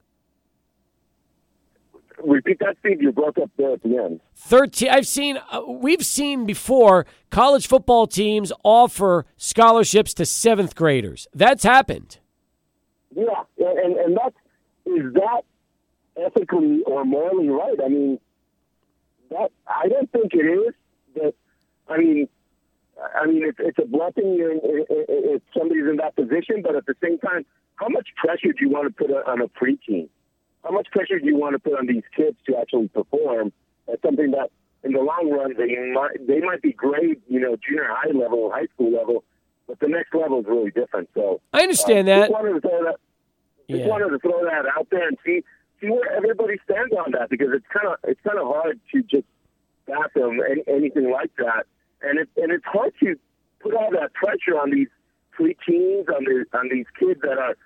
repeat 2.24 2.58
that, 2.60 2.76
Steve. 2.80 3.02
You 3.02 3.12
broke 3.12 3.38
up 3.38 3.50
there 3.56 3.72
at 3.72 3.82
the 3.82 3.96
end. 3.96 4.20
Thirteen. 4.34 4.90
I've 4.90 5.06
seen. 5.06 5.38
Uh, 5.50 5.62
we've 5.66 6.04
seen 6.04 6.46
before 6.46 7.06
college 7.30 7.66
football 7.66 8.06
teams 8.06 8.52
offer 8.62 9.26
scholarships 9.36 10.14
to 10.14 10.26
seventh 10.26 10.74
graders. 10.74 11.26
That's 11.34 11.64
happened. 11.64 12.18
Yeah, 13.14 13.44
and 13.58 13.96
and 13.96 14.16
that's 14.16 14.36
is 14.86 15.12
that 15.14 15.42
ethically 16.16 16.82
or 16.86 17.04
morally 17.04 17.48
right? 17.48 17.76
I 17.84 17.88
mean, 17.88 18.20
that 19.30 19.50
I 19.66 19.88
don't 19.88 20.10
think 20.12 20.32
it 20.34 20.46
is. 20.46 20.74
But 21.14 21.34
I 21.88 21.98
mean, 21.98 22.28
I 23.14 23.26
mean, 23.26 23.42
it's, 23.44 23.58
it's 23.60 23.78
a 23.78 23.86
blessing 23.86 24.38
if 24.88 25.42
somebody's 25.56 25.88
in 25.88 25.96
that 25.96 26.16
position. 26.16 26.62
But 26.62 26.76
at 26.76 26.86
the 26.86 26.94
same 27.02 27.18
time, 27.18 27.44
how 27.76 27.88
much 27.88 28.08
pressure 28.16 28.52
do 28.52 28.58
you 28.60 28.70
want 28.70 28.88
to 28.88 29.04
put 29.04 29.10
on 29.10 29.40
a 29.40 29.48
preteen? 29.48 30.08
How 30.64 30.70
much 30.70 30.88
pressure 30.90 31.18
do 31.18 31.26
you 31.26 31.36
want 31.36 31.54
to 31.54 31.58
put 31.58 31.78
on 31.78 31.86
these 31.86 32.02
kids 32.14 32.36
to 32.46 32.56
actually 32.56 32.88
perform 32.88 33.52
at 33.90 34.00
something 34.02 34.30
that, 34.32 34.50
in 34.84 34.92
the 34.92 35.00
long 35.00 35.30
run, 35.30 35.54
they 35.56 35.74
might 35.92 36.26
they 36.26 36.40
might 36.40 36.62
be 36.62 36.72
great, 36.72 37.20
you 37.28 37.40
know, 37.40 37.56
junior 37.66 37.86
high 37.88 38.10
level, 38.12 38.50
high 38.52 38.66
school 38.74 38.92
level, 38.92 39.24
but 39.66 39.78
the 39.80 39.88
next 39.88 40.14
level 40.14 40.40
is 40.40 40.46
really 40.46 40.70
different. 40.70 41.08
So 41.14 41.40
I 41.52 41.62
understand 41.62 42.08
uh, 42.08 42.14
that. 42.14 42.20
Just 42.28 42.32
wanted 42.32 42.54
to 42.54 42.60
throw 42.60 42.84
that. 42.84 42.96
Just 43.68 43.82
Yeah. 43.84 43.88
wanted 43.88 44.08
to 44.10 44.18
throw 44.18 44.44
that 44.44 44.64
out 44.76 44.88
there 44.90 45.06
and 45.08 45.16
see 45.24 45.42
see 45.80 45.88
where 45.88 46.10
everybody 46.12 46.58
stands 46.64 46.92
on 46.94 47.12
that 47.12 47.30
because 47.30 47.48
it's 47.52 47.66
kind 47.72 47.86
of 47.88 47.96
it's 48.04 48.20
kind 48.22 48.38
of 48.38 48.46
hard 48.46 48.80
to 48.92 49.02
just 49.02 49.26
fathom 49.86 50.40
any, 50.50 50.62
anything 50.66 51.10
like 51.10 51.30
that, 51.36 51.64
and 52.02 52.18
it 52.18 52.28
and 52.36 52.52
it's 52.52 52.64
hard 52.64 52.92
to 53.02 53.16
put 53.60 53.74
all 53.74 53.90
that 53.92 54.12
pressure 54.14 54.58
on 54.58 54.70
these 54.70 54.88
preteens 55.38 56.08
on 56.08 56.24
the 56.24 56.44
on 56.52 56.68
these 56.70 56.86
kids 56.98 57.20
that 57.22 57.38
are 57.38 57.56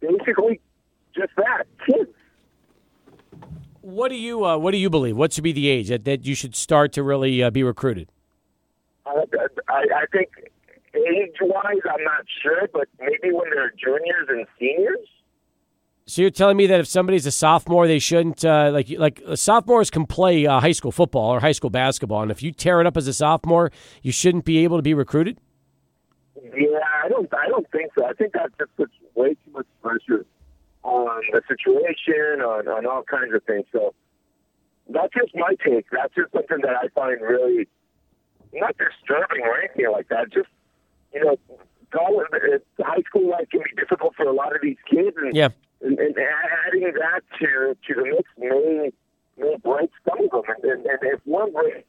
basically 0.00 0.60
just 1.14 1.32
that 1.36 1.64
kids. 1.86 2.10
What 3.80 4.10
do 4.10 4.16
you 4.16 4.44
uh, 4.44 4.56
What 4.56 4.70
do 4.70 4.78
you 4.78 4.90
believe? 4.90 5.16
What 5.16 5.32
should 5.32 5.44
be 5.44 5.52
the 5.52 5.68
age 5.68 5.88
that, 5.88 6.04
that 6.04 6.24
you 6.24 6.34
should 6.34 6.54
start 6.54 6.92
to 6.92 7.02
really 7.02 7.42
uh, 7.42 7.50
be 7.50 7.62
recruited? 7.62 8.08
I, 9.04 9.24
I, 9.68 9.84
I 9.94 10.06
think 10.12 10.28
age 10.94 11.36
wise, 11.40 11.82
I'm 11.90 12.04
not 12.04 12.24
sure, 12.42 12.68
but 12.72 12.88
maybe 13.00 13.34
when 13.34 13.50
they're 13.50 13.72
juniors 13.72 14.28
and 14.28 14.46
seniors. 14.58 15.08
So 16.06 16.20
you're 16.22 16.30
telling 16.30 16.56
me 16.56 16.66
that 16.66 16.80
if 16.80 16.88
somebody's 16.88 17.26
a 17.26 17.30
sophomore, 17.30 17.86
they 17.86 18.00
shouldn't 18.00 18.44
uh, 18.44 18.70
like 18.72 18.90
like 18.90 19.22
uh, 19.26 19.36
sophomores 19.36 19.88
can 19.88 20.04
play 20.04 20.46
uh, 20.46 20.58
high 20.60 20.72
school 20.72 20.90
football 20.90 21.30
or 21.30 21.40
high 21.40 21.52
school 21.52 21.70
basketball, 21.70 22.22
and 22.22 22.30
if 22.30 22.42
you 22.42 22.50
tear 22.52 22.80
it 22.80 22.86
up 22.86 22.96
as 22.96 23.06
a 23.06 23.12
sophomore, 23.12 23.70
you 24.02 24.10
shouldn't 24.10 24.44
be 24.44 24.58
able 24.64 24.78
to 24.78 24.82
be 24.82 24.94
recruited. 24.94 25.38
Yeah, 26.42 26.80
I 27.04 27.08
don't. 27.08 27.32
I 27.32 27.46
don't 27.48 27.70
think 27.70 27.92
so. 27.96 28.04
I 28.04 28.14
think 28.14 28.32
that 28.32 28.50
just 28.58 28.76
puts 28.76 28.92
way 29.14 29.34
too 29.34 29.52
much 29.52 29.66
pressure 29.80 30.26
on 30.82 31.22
the 31.32 31.40
situation, 31.46 32.42
on 32.42 32.66
on 32.66 32.84
all 32.84 33.04
kinds 33.04 33.32
of 33.32 33.44
things. 33.44 33.66
So 33.70 33.94
that's 34.88 35.14
just 35.14 35.34
my 35.36 35.54
take. 35.64 35.86
That's 35.92 36.14
just 36.14 36.32
something 36.32 36.58
that 36.62 36.74
I 36.74 36.88
find 36.88 37.20
really 37.20 37.68
not 38.52 38.76
disturbing 38.76 39.42
or 39.42 39.58
anything 39.58 39.90
like 39.92 40.08
that. 40.08 40.32
Just 40.32 40.48
you 41.14 41.24
know, 41.24 41.36
college, 41.92 42.26
high 42.80 43.02
school 43.08 43.28
life 43.30 43.48
can 43.50 43.60
be 43.60 43.80
difficult 43.80 44.14
for 44.16 44.24
a 44.26 44.32
lot 44.32 44.54
of 44.54 44.62
these 44.62 44.76
kids, 44.90 45.16
and 45.16 45.34
Yeah. 45.34 45.48
and, 45.80 45.98
and 45.98 46.16
adding 46.66 46.92
that 46.94 47.20
to 47.40 47.76
to 47.86 47.94
the 47.94 48.02
mix 48.04 48.28
may 48.38 48.90
may 49.38 49.56
break 49.62 49.90
some 50.08 50.24
of 50.24 50.30
them. 50.30 50.56
And, 50.62 50.64
and, 50.72 50.86
and 50.86 50.98
if 51.02 51.20
one 51.24 51.52
breaks, 51.52 51.88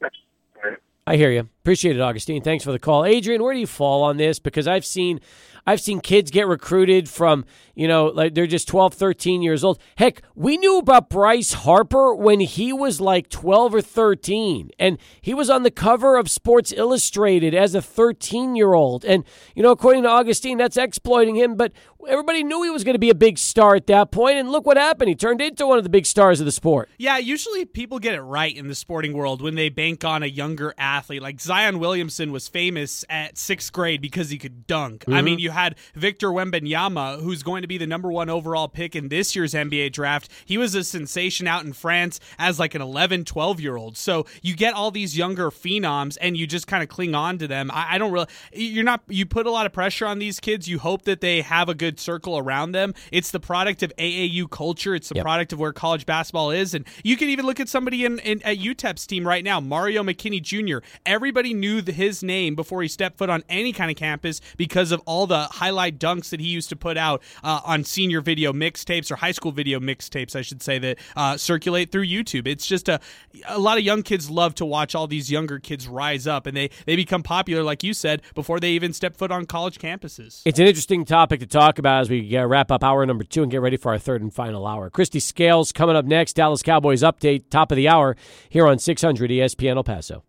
I 1.06 1.18
hear 1.18 1.32
you. 1.32 1.42
Appreciate 1.42 1.98
it, 1.98 2.02
Augustine. 2.02 2.42
Thanks 2.42 2.64
for 2.64 2.72
the 2.72 2.80
call, 2.80 3.04
Adrian. 3.04 3.44
Where 3.44 3.54
do 3.54 3.60
you 3.60 3.68
fall 3.68 4.04
on 4.04 4.16
this? 4.16 4.40
Because 4.40 4.70
I've 4.70 4.86
seen, 4.86 5.20
I've 5.68 5.80
seen 5.80 6.02
kids 6.02 6.32
get 6.32 6.48
recruited 6.48 7.08
from, 7.08 7.46
you 7.76 7.88
know, 7.88 8.08
like 8.08 8.34
they're 8.34 8.48
just 8.48 8.68
12, 8.68 8.94
13 8.94 9.42
years 9.42 9.64
old. 9.64 9.80
Heck, 9.98 10.22
we 10.36 10.58
knew 10.58 10.80
about 10.80 11.10
Bryce 11.10 11.54
Harper 11.54 12.16
when 12.16 12.40
he 12.40 12.74
was 12.74 13.00
like 13.00 13.30
12 13.30 13.76
or 13.76 13.82
13, 13.82 14.72
and 14.80 14.98
he 15.22 15.34
was 15.34 15.50
on 15.50 15.64
the 15.64 15.72
cover 15.72 16.18
of 16.18 16.30
Sports 16.30 16.74
Illustrated 16.76 17.54
as 17.54 17.76
a 17.76 17.82
13 17.82 18.56
year 18.56 18.74
old. 18.74 19.06
And 19.06 19.24
you 19.56 19.62
know, 19.62 19.72
according 19.72 20.04
to 20.04 20.10
Augustine, 20.10 20.58
that's 20.58 20.78
exploiting 20.78 21.36
him. 21.36 21.56
But 21.56 21.72
everybody 22.08 22.44
knew 22.44 22.64
he 22.64 22.70
was 22.70 22.84
going 22.84 22.96
to 22.96 23.00
be 23.00 23.10
a 23.10 23.16
big 23.16 23.38
star 23.38 23.76
at 23.76 23.88
that 23.88 24.12
point. 24.12 24.24
point, 24.24 24.38
and 24.38 24.52
look 24.52 24.66
what 24.66 24.78
happened. 24.78 25.10
He 25.10 25.16
turned 25.16 25.42
into 25.42 25.68
one 25.68 25.78
of 25.78 25.84
the 25.84 25.90
big 25.90 26.06
stars 26.06 26.40
of 26.40 26.46
the 26.46 26.52
sport. 26.52 26.90
Yeah, 26.98 27.18
usually 27.18 27.66
people 27.66 28.00
get 28.00 28.16
it 28.16 28.22
right 28.22 28.56
in 28.56 28.68
the 28.68 28.76
sporting 28.76 29.14
world 29.14 29.42
when 29.42 29.56
they 29.56 29.70
bank 29.70 30.06
on 30.06 30.24
a 30.24 30.28
younger 30.28 30.74
athlete. 30.78 31.22
Like 31.22 31.42
Zion 31.42 31.80
Williamson 31.80 32.32
was 32.32 32.48
famous 32.48 33.04
at 33.10 33.38
sixth 33.38 33.74
grade 33.74 34.02
because 34.02 34.30
he 34.30 34.38
could 34.38 34.66
dunk. 34.66 35.04
I 35.08 35.12
mm-hmm. 35.12 35.26
mean, 35.26 35.40
you 35.40 35.52
had 35.54 35.76
Victor 35.96 36.28
Wembanyama, 36.30 37.22
who's 37.22 37.44
going 37.44 37.62
to 37.62 37.68
be 37.68 37.78
the 37.78 37.88
number 37.88 38.12
one 38.12 38.30
overall 38.30 38.68
pick 38.68 38.96
in 38.96 39.10
this 39.10 39.36
year's 39.36 39.54
NBA 39.54 39.92
draft. 39.94 40.30
He 40.46 40.58
was 40.58 40.76
a 40.76 40.84
sensation 40.84 41.48
out 41.48 41.64
in 41.66 41.74
France 41.74 42.20
as 42.38 42.60
like 42.60 42.76
an 42.76 42.82
11, 42.82 43.26
12 43.26 43.60
year 43.60 43.76
old. 43.78 43.98
So 43.98 44.26
you 44.42 44.56
get 44.56 44.74
all 44.74 44.92
these 44.92 45.18
younger 45.18 45.50
phenoms 45.52 46.18
and 46.22 46.36
you 46.38 46.46
just 46.48 46.68
kind 46.68 46.84
of 46.84 46.90
cling 46.90 47.16
on 47.16 47.38
to 47.40 47.48
them. 47.48 47.72
I, 47.72 47.96
I 47.96 47.98
don't 47.98 48.12
really, 48.12 48.28
you're 48.54 48.84
not, 48.84 49.02
you 49.08 49.26
put 49.26 49.46
a 49.48 49.52
lot 49.52 49.66
of 49.66 49.74
pressure 49.74 50.06
on 50.06 50.20
these 50.20 50.40
kids. 50.40 50.68
You 50.68 50.80
hope 50.80 51.04
that 51.04 51.22
they 51.22 51.42
have 51.42 51.70
a 51.70 51.76
good 51.76 52.00
circle 52.00 52.38
around 52.38 52.72
them. 52.74 52.94
It's 53.12 53.32
the 53.32 53.40
product 53.40 53.84
of 53.84 53.92
AAU 53.98 54.50
culture. 54.50 54.96
It's 54.96 55.10
the 55.10 55.14
Yep. 55.16 55.24
product 55.24 55.54
of 55.54 55.60
where 55.60 55.72
college 55.72 56.06
basketball 56.08 56.50
is. 56.52 56.74
And 56.74 56.86
you 57.04 57.16
can 57.18 57.30
even 57.30 57.46
look 57.46 57.60
at 57.60 57.70
somebody 57.70 58.04
in, 58.04 58.18
in 58.20 58.42
at 58.44 58.58
UTEP's 58.58 59.06
team 59.06 59.28
right 59.28 59.44
now, 59.44 59.60
Mario 59.60 60.02
McKinney 60.02 60.42
Jr. 60.42 60.86
Everybody 61.06 61.54
knew 61.54 61.82
the, 61.82 61.92
his 61.92 62.24
name 62.24 62.56
before 62.56 62.82
he 62.82 62.88
stepped 62.88 63.18
foot 63.20 63.30
on 63.30 63.44
any 63.48 63.74
kind 63.74 63.92
of 63.92 63.98
campus 63.98 64.42
because 64.58 64.92
of 64.92 65.02
all 65.06 65.28
the 65.28 65.43
highlight 65.52 66.00
dunks 66.00 66.30
that 66.30 66.40
he 66.40 66.48
used 66.48 66.70
to 66.70 66.76
put 66.76 66.98
out 66.98 67.22
uh, 67.44 67.62
on 67.66 67.84
senior 67.84 68.22
video 68.22 68.54
mixtapes 68.54 69.12
or 69.12 69.16
high 69.16 69.32
school 69.32 69.52
video 69.52 69.80
mixtapes, 69.80 70.36
I 70.36 70.42
should 70.42 70.62
say, 70.62 70.80
that 70.80 71.00
uh, 71.16 71.38
circulate 71.38 71.92
through 71.92 72.06
YouTube. 72.06 72.48
It's 72.48 72.66
just 72.66 72.90
a 72.90 73.00
a 73.48 73.60
lot 73.60 73.78
of 73.78 73.84
young 73.84 74.04
kids 74.04 74.30
love 74.30 74.56
to 74.56 74.66
watch 74.66 74.96
all 74.96 75.08
these 75.08 75.32
younger 75.32 75.60
kids 75.60 75.88
rise 75.88 76.28
up, 76.28 76.46
and 76.46 76.56
they 76.56 76.70
they 76.86 76.96
become 76.96 77.24
popular, 77.24 77.64
like 77.64 77.84
you 77.84 77.94
said, 77.94 78.22
before 78.36 78.60
they 78.60 78.72
even 78.72 78.94
step 78.94 79.16
foot 79.16 79.32
on 79.32 79.46
college 79.46 79.80
campuses. 79.80 80.42
It's 80.46 80.60
an 80.60 80.68
interesting 80.68 81.06
topic 81.06 81.40
to 81.40 81.48
talk 81.48 81.80
about 81.80 82.02
as 82.02 82.10
we 82.10 82.36
uh, 82.38 82.46
wrap 82.46 82.72
up 82.72 82.84
hour 82.84 83.06
number 83.06 83.24
two 83.24 83.44
and 83.44 83.52
get 83.52 83.62
ready 83.62 83.78
for 83.78 83.92
our 83.92 84.00
third 84.00 84.22
and 84.22 84.34
final 84.34 84.66
hour. 84.66 84.90
Christy 84.90 85.20
Scales 85.20 85.72
coming 85.72 85.96
up 85.96 86.06
next. 86.06 86.34
Dallas 86.34 86.64
Cowboys 86.64 87.02
update, 87.02 87.50
top 87.50 87.72
of 87.72 87.76
the 87.76 87.88
hour 87.88 88.16
here 88.50 88.68
on 88.68 88.80
600 88.80 89.30
ESPN 89.30 89.76
El 89.76 89.84
Paso. 89.84 90.24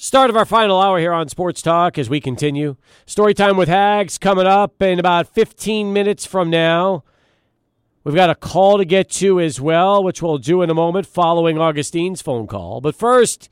Start 0.00 0.30
of 0.30 0.36
our 0.36 0.44
final 0.44 0.80
hour 0.80 1.00
here 1.00 1.12
on 1.12 1.28
Sports 1.28 1.60
Talk 1.60 1.98
as 1.98 2.08
we 2.08 2.20
continue. 2.20 2.76
Story 3.04 3.34
time 3.34 3.56
with 3.56 3.68
Hags 3.68 4.16
coming 4.16 4.46
up 4.46 4.80
in 4.80 5.00
about 5.00 5.26
15 5.26 5.92
minutes 5.92 6.24
from 6.24 6.50
now. 6.50 7.02
We've 8.04 8.14
got 8.14 8.30
a 8.30 8.36
call 8.36 8.78
to 8.78 8.84
get 8.84 9.10
to 9.14 9.40
as 9.40 9.60
well, 9.60 10.04
which 10.04 10.22
we'll 10.22 10.38
do 10.38 10.62
in 10.62 10.70
a 10.70 10.74
moment 10.74 11.08
following 11.08 11.58
Augustine's 11.58 12.22
phone 12.22 12.46
call. 12.46 12.80
But 12.80 12.94
first, 12.94 13.48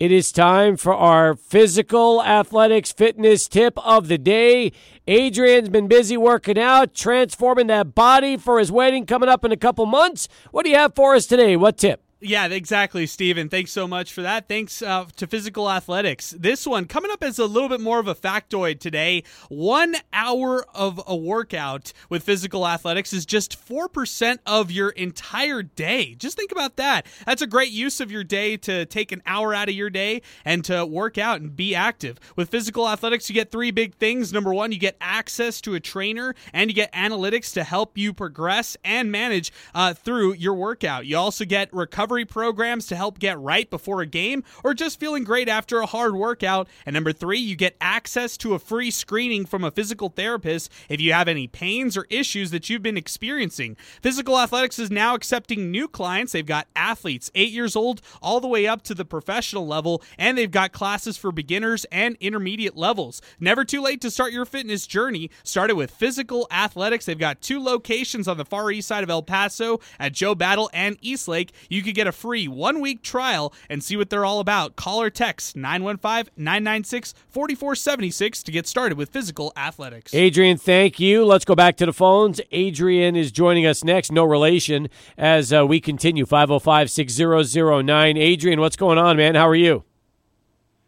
it 0.00 0.10
is 0.10 0.32
time 0.32 0.76
for 0.76 0.92
our 0.92 1.36
physical 1.36 2.24
athletics 2.24 2.90
fitness 2.90 3.46
tip 3.46 3.78
of 3.86 4.08
the 4.08 4.18
day. 4.18 4.72
Adrian's 5.06 5.68
been 5.68 5.86
busy 5.86 6.16
working 6.16 6.58
out, 6.58 6.92
transforming 6.92 7.68
that 7.68 7.94
body 7.94 8.36
for 8.36 8.58
his 8.58 8.72
wedding 8.72 9.06
coming 9.06 9.28
up 9.28 9.44
in 9.44 9.52
a 9.52 9.56
couple 9.56 9.86
months. 9.86 10.26
What 10.50 10.64
do 10.64 10.70
you 10.72 10.76
have 10.76 10.96
for 10.96 11.14
us 11.14 11.26
today? 11.26 11.54
What 11.56 11.78
tip? 11.78 12.03
Yeah, 12.26 12.46
exactly, 12.46 13.06
Steven. 13.06 13.50
Thanks 13.50 13.70
so 13.70 13.86
much 13.86 14.10
for 14.10 14.22
that. 14.22 14.48
Thanks 14.48 14.80
uh, 14.80 15.04
to 15.16 15.26
Physical 15.26 15.70
Athletics. 15.70 16.30
This 16.30 16.66
one 16.66 16.86
coming 16.86 17.10
up 17.10 17.22
as 17.22 17.38
a 17.38 17.44
little 17.44 17.68
bit 17.68 17.82
more 17.82 17.98
of 17.98 18.08
a 18.08 18.14
factoid 18.14 18.80
today. 18.80 19.24
One 19.50 19.94
hour 20.10 20.64
of 20.74 21.02
a 21.06 21.14
workout 21.14 21.92
with 22.08 22.22
Physical 22.22 22.66
Athletics 22.66 23.12
is 23.12 23.26
just 23.26 23.62
4% 23.62 24.38
of 24.46 24.70
your 24.70 24.88
entire 24.88 25.62
day. 25.62 26.14
Just 26.14 26.38
think 26.38 26.50
about 26.50 26.76
that. 26.76 27.04
That's 27.26 27.42
a 27.42 27.46
great 27.46 27.72
use 27.72 28.00
of 28.00 28.10
your 28.10 28.24
day 28.24 28.56
to 28.56 28.86
take 28.86 29.12
an 29.12 29.20
hour 29.26 29.52
out 29.52 29.68
of 29.68 29.74
your 29.74 29.90
day 29.90 30.22
and 30.46 30.64
to 30.64 30.86
work 30.86 31.18
out 31.18 31.42
and 31.42 31.54
be 31.54 31.74
active. 31.74 32.18
With 32.36 32.48
Physical 32.48 32.88
Athletics, 32.88 33.28
you 33.28 33.34
get 33.34 33.50
three 33.50 33.70
big 33.70 33.96
things. 33.96 34.32
Number 34.32 34.54
one, 34.54 34.72
you 34.72 34.78
get 34.78 34.96
access 34.98 35.60
to 35.60 35.74
a 35.74 35.80
trainer 35.80 36.34
and 36.54 36.70
you 36.70 36.74
get 36.74 36.90
analytics 36.94 37.52
to 37.52 37.64
help 37.64 37.98
you 37.98 38.14
progress 38.14 38.78
and 38.82 39.12
manage 39.12 39.52
uh, 39.74 39.92
through 39.92 40.32
your 40.32 40.54
workout. 40.54 41.04
You 41.04 41.18
also 41.18 41.44
get 41.44 41.70
recovery 41.74 42.13
recovery 42.14 42.24
programs 42.24 42.86
to 42.86 42.96
help 42.96 43.18
get 43.18 43.38
right 43.40 43.68
before 43.68 44.00
a 44.00 44.06
game 44.06 44.44
or 44.62 44.74
just 44.74 45.00
feeling 45.00 45.24
great 45.24 45.48
after 45.48 45.80
a 45.80 45.86
hard 45.86 46.14
workout. 46.14 46.68
And 46.86 46.94
number 46.94 47.12
three, 47.12 47.38
you 47.38 47.56
get 47.56 47.76
access 47.80 48.36
to 48.38 48.54
a 48.54 48.58
free 48.58 48.90
screening 48.90 49.46
from 49.46 49.64
a 49.64 49.70
physical 49.70 50.08
therapist 50.08 50.70
if 50.88 51.00
you 51.00 51.12
have 51.12 51.28
any 51.28 51.46
pains 51.46 51.96
or 51.96 52.06
issues 52.10 52.50
that 52.50 52.70
you've 52.70 52.82
been 52.82 52.96
experiencing. 52.96 53.76
Physical 54.00 54.38
Athletics 54.38 54.78
is 54.78 54.90
now 54.90 55.14
accepting 55.14 55.70
new 55.70 55.88
clients. 55.88 56.32
They've 56.32 56.46
got 56.46 56.68
athletes 56.76 57.30
eight 57.34 57.50
years 57.50 57.74
old 57.74 58.00
all 58.22 58.40
the 58.40 58.48
way 58.48 58.66
up 58.66 58.82
to 58.82 58.94
the 58.94 59.04
professional 59.04 59.66
level, 59.66 60.02
and 60.18 60.38
they've 60.38 60.50
got 60.50 60.72
classes 60.72 61.16
for 61.16 61.32
beginners 61.32 61.84
and 61.90 62.16
intermediate 62.20 62.76
levels. 62.76 63.20
Never 63.40 63.64
too 63.64 63.82
late 63.82 64.00
to 64.02 64.10
start 64.10 64.32
your 64.32 64.44
fitness 64.44 64.86
journey. 64.86 65.30
Started 65.42 65.74
with 65.74 65.90
Physical 65.90 66.46
Athletics. 66.50 67.06
They've 67.06 67.18
got 67.18 67.40
two 67.40 67.62
locations 67.62 68.28
on 68.28 68.36
the 68.36 68.44
far 68.44 68.70
east 68.70 68.88
side 68.88 69.02
of 69.02 69.10
El 69.10 69.22
Paso 69.22 69.80
at 69.98 70.12
Joe 70.12 70.34
Battle 70.34 70.70
and 70.72 70.96
Eastlake. 71.00 71.52
You 71.68 71.82
could 71.82 71.93
get 71.94 72.06
a 72.06 72.12
free 72.12 72.48
one 72.48 72.80
week 72.80 73.02
trial 73.02 73.52
and 73.70 73.82
see 73.82 73.96
what 73.96 74.10
they're 74.10 74.24
all 74.24 74.40
about. 74.40 74.76
Call 74.76 75.00
or 75.00 75.10
text 75.10 75.56
915 75.56 76.32
996 76.36 77.14
4476 77.28 78.42
to 78.42 78.52
get 78.52 78.66
started 78.66 78.98
with 78.98 79.10
Physical 79.10 79.52
Athletics. 79.56 80.14
Adrian, 80.14 80.56
thank 80.56 81.00
you. 81.00 81.24
Let's 81.24 81.44
go 81.44 81.54
back 81.54 81.76
to 81.76 81.86
the 81.86 81.92
phones. 81.92 82.40
Adrian 82.52 83.16
is 83.16 83.32
joining 83.32 83.66
us 83.66 83.84
next. 83.84 84.12
No 84.12 84.24
relation 84.24 84.88
as 85.16 85.52
uh, 85.52 85.66
we 85.66 85.80
continue 85.80 86.26
505 86.26 86.90
6009. 86.90 88.16
Adrian, 88.16 88.60
what's 88.60 88.76
going 88.76 88.98
on, 88.98 89.16
man? 89.16 89.34
How 89.34 89.48
are 89.48 89.54
you? 89.54 89.84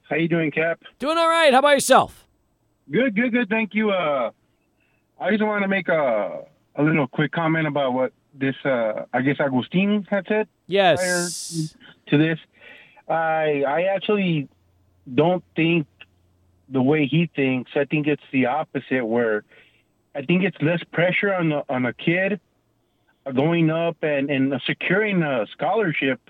How 0.09 0.17
you 0.17 0.29
doing, 0.29 0.51
Cap? 0.51 0.81
Doing 0.99 1.19
all 1.19 1.29
right. 1.29 1.53
How 1.53 1.59
about 1.59 1.71
yourself? 1.71 2.27
Good, 2.91 3.17
good, 3.17 3.33
good. 3.33 3.49
Thank 3.49 3.75
you. 3.75 3.91
Uh, 3.91 4.31
I 5.21 5.31
just 5.31 5.43
want 5.43 5.63
to 5.63 5.69
make 5.69 5.89
a 5.89 6.45
a 6.77 6.83
little 6.83 7.07
quick 7.07 7.33
comment 7.33 7.67
about 7.67 7.95
what 7.95 8.13
this, 8.39 8.57
uh, 8.65 9.05
I 9.13 9.23
guess, 9.23 9.37
Agustin 9.41 10.07
had 10.09 10.27
said 10.29 10.49
Yes. 10.67 11.75
to 12.09 12.19
this. 12.19 12.39
I 13.09 13.63
I 13.67 13.83
actually 13.95 14.49
don't 15.13 15.45
think 15.55 15.87
the 16.69 16.83
way 16.83 17.07
he 17.07 17.31
thinks. 17.35 17.71
I 17.75 17.85
think 17.85 18.07
it's 18.07 18.23
the 18.33 18.47
opposite. 18.47 19.05
Where 19.05 19.45
I 20.15 20.23
think 20.23 20.43
it's 20.43 20.61
less 20.61 20.83
pressure 20.93 21.33
on 21.33 21.51
the, 21.51 21.65
on 21.69 21.87
a 21.87 21.93
kid 21.93 22.41
going 23.35 23.71
up 23.71 23.97
and 24.03 24.31
and 24.31 24.61
securing 24.67 25.23
a 25.23 25.47
scholarship 25.53 26.21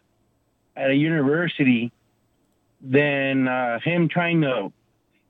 at 0.77 0.91
a 0.91 0.95
university 0.95 1.93
than 2.83 3.49
uh, 3.49 3.81
him 3.81 4.09
trying 4.09 4.43
to, 4.43 4.71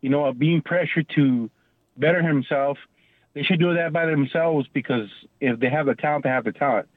you 0.01 0.11
know, 0.11 0.33
being 0.33 0.61
pressured 0.61 1.09
to 1.15 1.49
better 1.97 2.23
himself. 2.23 2.79
They 3.37 3.43
should 3.43 3.61
do 3.61 3.75
that 3.75 3.93
by 3.93 4.07
themselves 4.07 4.67
because 4.73 5.11
if 5.43 5.61
they 5.61 5.69
have 5.69 5.85
the 5.85 5.95
talent, 5.95 6.25
they 6.25 6.31
have 6.31 6.45
the 6.45 6.53
talent. 6.53 6.89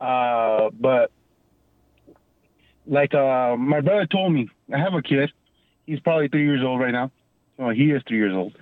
Uh, 0.00 0.70
but 0.72 1.12
like 2.86 3.12
uh, 3.12 3.56
my 3.58 3.82
brother 3.82 4.06
told 4.06 4.32
me, 4.32 4.48
I 4.72 4.78
have 4.78 4.94
a 4.94 5.02
kid. 5.02 5.30
He's 5.84 6.00
probably 6.00 6.28
three 6.28 6.46
years 6.46 6.62
old 6.64 6.80
right 6.80 6.92
now. 6.92 7.12
Well, 7.58 7.74
he 7.74 7.90
is 7.90 8.02
three 8.08 8.16
years 8.16 8.32
old. 8.34 8.56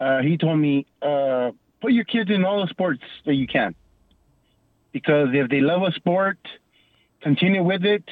Uh, 0.00 0.22
he 0.22 0.36
told 0.36 0.58
me, 0.58 0.86
uh, 1.00 1.52
put 1.80 1.92
your 1.92 2.02
kids 2.04 2.30
in 2.30 2.44
all 2.44 2.62
the 2.62 2.68
sports 2.68 3.02
that 3.26 3.34
you 3.34 3.46
can. 3.46 3.76
Because 4.90 5.28
if 5.34 5.48
they 5.48 5.60
love 5.60 5.82
a 5.82 5.92
sport, 5.92 6.38
continue 7.20 7.62
with 7.62 7.84
it 7.84 8.02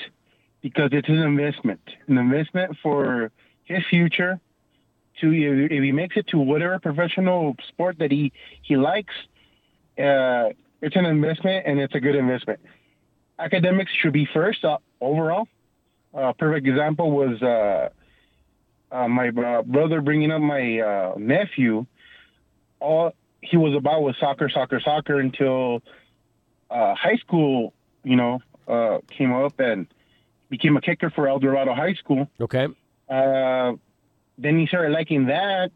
because 0.62 0.90
it's 0.92 1.08
an 1.08 1.18
investment, 1.18 1.80
an 2.06 2.18
investment 2.18 2.76
for 2.80 3.32
his 3.64 3.82
future. 3.90 4.38
To 5.20 5.30
if 5.30 5.82
he 5.82 5.92
makes 5.92 6.16
it 6.16 6.26
to 6.28 6.38
whatever 6.38 6.78
professional 6.80 7.54
sport 7.68 7.98
that 7.98 8.10
he 8.10 8.32
he 8.62 8.76
likes, 8.76 9.14
uh, 9.98 10.50
it's 10.82 10.96
an 10.96 11.06
investment 11.06 11.66
and 11.66 11.78
it's 11.78 11.94
a 11.94 12.00
good 12.00 12.16
investment. 12.16 12.60
Academics 13.38 13.90
should 14.02 14.12
be 14.12 14.28
first 14.32 14.64
uh, 14.64 14.78
overall. 15.00 15.46
Uh, 16.12 16.32
perfect 16.32 16.66
example 16.66 17.10
was 17.10 17.40
uh, 17.42 17.88
uh, 18.94 19.08
my 19.08 19.28
uh, 19.28 19.62
brother 19.62 20.00
bringing 20.00 20.30
up 20.30 20.40
my 20.40 20.78
uh, 20.78 21.14
nephew. 21.16 21.86
All 22.80 23.12
he 23.40 23.56
was 23.56 23.74
about 23.76 24.02
was 24.02 24.16
soccer, 24.20 24.48
soccer, 24.48 24.80
soccer 24.80 25.20
until 25.20 25.82
uh, 26.70 26.94
high 26.94 27.16
school. 27.16 27.72
You 28.04 28.16
know, 28.16 28.40
uh, 28.68 28.98
came 29.16 29.32
up 29.32 29.58
and 29.58 29.86
became 30.50 30.76
a 30.76 30.80
kicker 30.80 31.10
for 31.10 31.28
El 31.28 31.38
Dorado 31.38 31.74
High 31.74 31.94
School. 31.94 32.28
Okay. 32.40 32.68
Uh, 34.38 34.42
then 34.42 34.58
he 34.58 34.66
started 34.66 34.92
liking 34.92 35.26
that. 35.26 35.72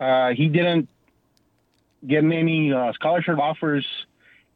Uh, 0.00 0.32
he 0.32 0.48
didn't 0.48 0.88
get 2.06 2.24
any 2.24 2.72
uh, 2.72 2.92
scholarship 2.92 3.38
offers, 3.38 3.86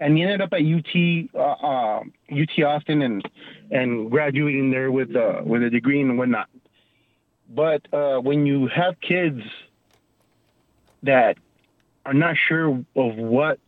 and 0.00 0.16
he 0.16 0.22
ended 0.22 0.40
up 0.40 0.52
at 0.52 0.60
UT 0.62 1.28
uh, 1.34 1.66
uh, 1.66 2.02
UT 2.30 2.64
Austin 2.64 3.02
and 3.02 3.28
and 3.70 4.10
graduating 4.10 4.70
there 4.70 4.90
with 4.90 5.14
uh, 5.16 5.42
with 5.44 5.62
a 5.62 5.70
degree 5.70 6.00
and 6.00 6.16
whatnot. 6.18 6.48
But 7.48 7.92
uh, 7.92 8.18
when 8.20 8.46
you 8.46 8.68
have 8.68 9.00
kids 9.00 9.42
that 11.02 11.36
are 12.06 12.14
not 12.14 12.36
sure 12.36 12.68
of 12.96 13.16
what 13.16 13.60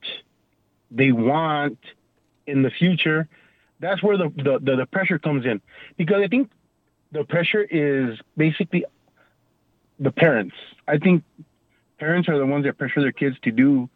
they 0.91 1.13
want 1.13 1.79
in 2.47 2.63
the 2.63 2.71
future, 2.71 3.29
that's 3.81 4.03
where 4.03 4.17
the, 4.17 4.29
the, 4.37 4.59
the, 4.63 4.77
the 4.77 4.87
pressure 4.87 5.19
comes 5.19 5.45
in. 5.45 5.61
Because 5.97 6.23
I 6.23 6.29
think 6.29 6.51
the 7.13 7.25
pressure 7.25 7.63
is 7.63 8.19
basically 8.37 8.85
the 9.99 10.11
parents. 10.11 10.55
I 10.89 10.99
think 10.99 11.23
parents 11.99 12.29
are 12.29 12.39
the 12.39 12.47
ones 12.47 12.65
that 12.65 12.79
pressure 12.79 13.01
their 13.01 13.13
kids 13.13 13.37
to 13.43 13.51
do, 13.51 13.89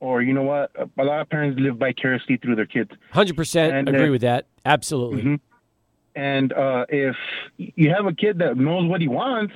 or 0.00 0.22
you 0.22 0.32
know 0.32 0.42
what? 0.42 0.70
A 0.76 1.04
lot 1.04 1.20
of 1.20 1.28
parents 1.28 1.60
live 1.60 1.76
vicariously 1.76 2.36
through 2.36 2.56
their 2.56 2.66
kids. 2.66 2.90
100% 3.14 3.88
agree 3.88 4.08
uh, 4.08 4.10
with 4.10 4.22
that. 4.22 4.46
Absolutely. 4.64 5.22
Mhm. 5.22 5.40
And 6.16 6.52
uh, 6.52 6.86
if 6.88 7.16
you 7.56 7.90
have 7.90 8.06
a 8.06 8.12
kid 8.12 8.38
that 8.38 8.56
knows 8.56 8.88
what 8.88 9.00
he 9.00 9.08
wants 9.08 9.54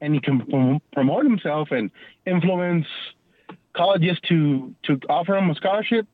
and 0.00 0.14
he 0.14 0.20
can 0.20 0.40
prom- 0.46 0.80
promote 0.92 1.24
himself 1.24 1.70
and 1.70 1.90
influence 2.26 2.86
colleges 3.74 4.18
to 4.28 4.74
to 4.84 4.98
offer 5.08 5.36
him 5.36 5.50
a 5.50 5.54
scholarship, 5.54 6.06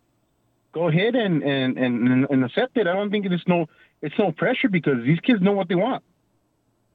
go 0.72 0.88
ahead 0.88 1.14
and 1.14 1.42
and, 1.42 1.78
and, 1.78 2.26
and 2.28 2.44
accept 2.44 2.76
it. 2.76 2.86
I 2.86 2.92
don't 2.92 3.10
think 3.10 3.26
it's 3.26 3.46
no 3.46 3.66
it's 4.02 4.14
no 4.18 4.32
pressure 4.32 4.68
because 4.68 5.02
these 5.04 5.20
kids 5.20 5.40
know 5.40 5.52
what 5.52 5.68
they 5.68 5.74
want. 5.74 6.02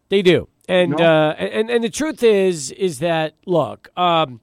They 0.09 0.21
do, 0.21 0.47
and 0.67 0.91
No. 0.91 0.97
uh, 1.05 1.33
and 1.37 1.69
and 1.69 1.83
the 1.83 1.89
truth 1.89 2.23
is 2.23 2.71
is 2.71 2.99
that 2.99 3.35
look, 3.45 3.89
um, 3.97 4.39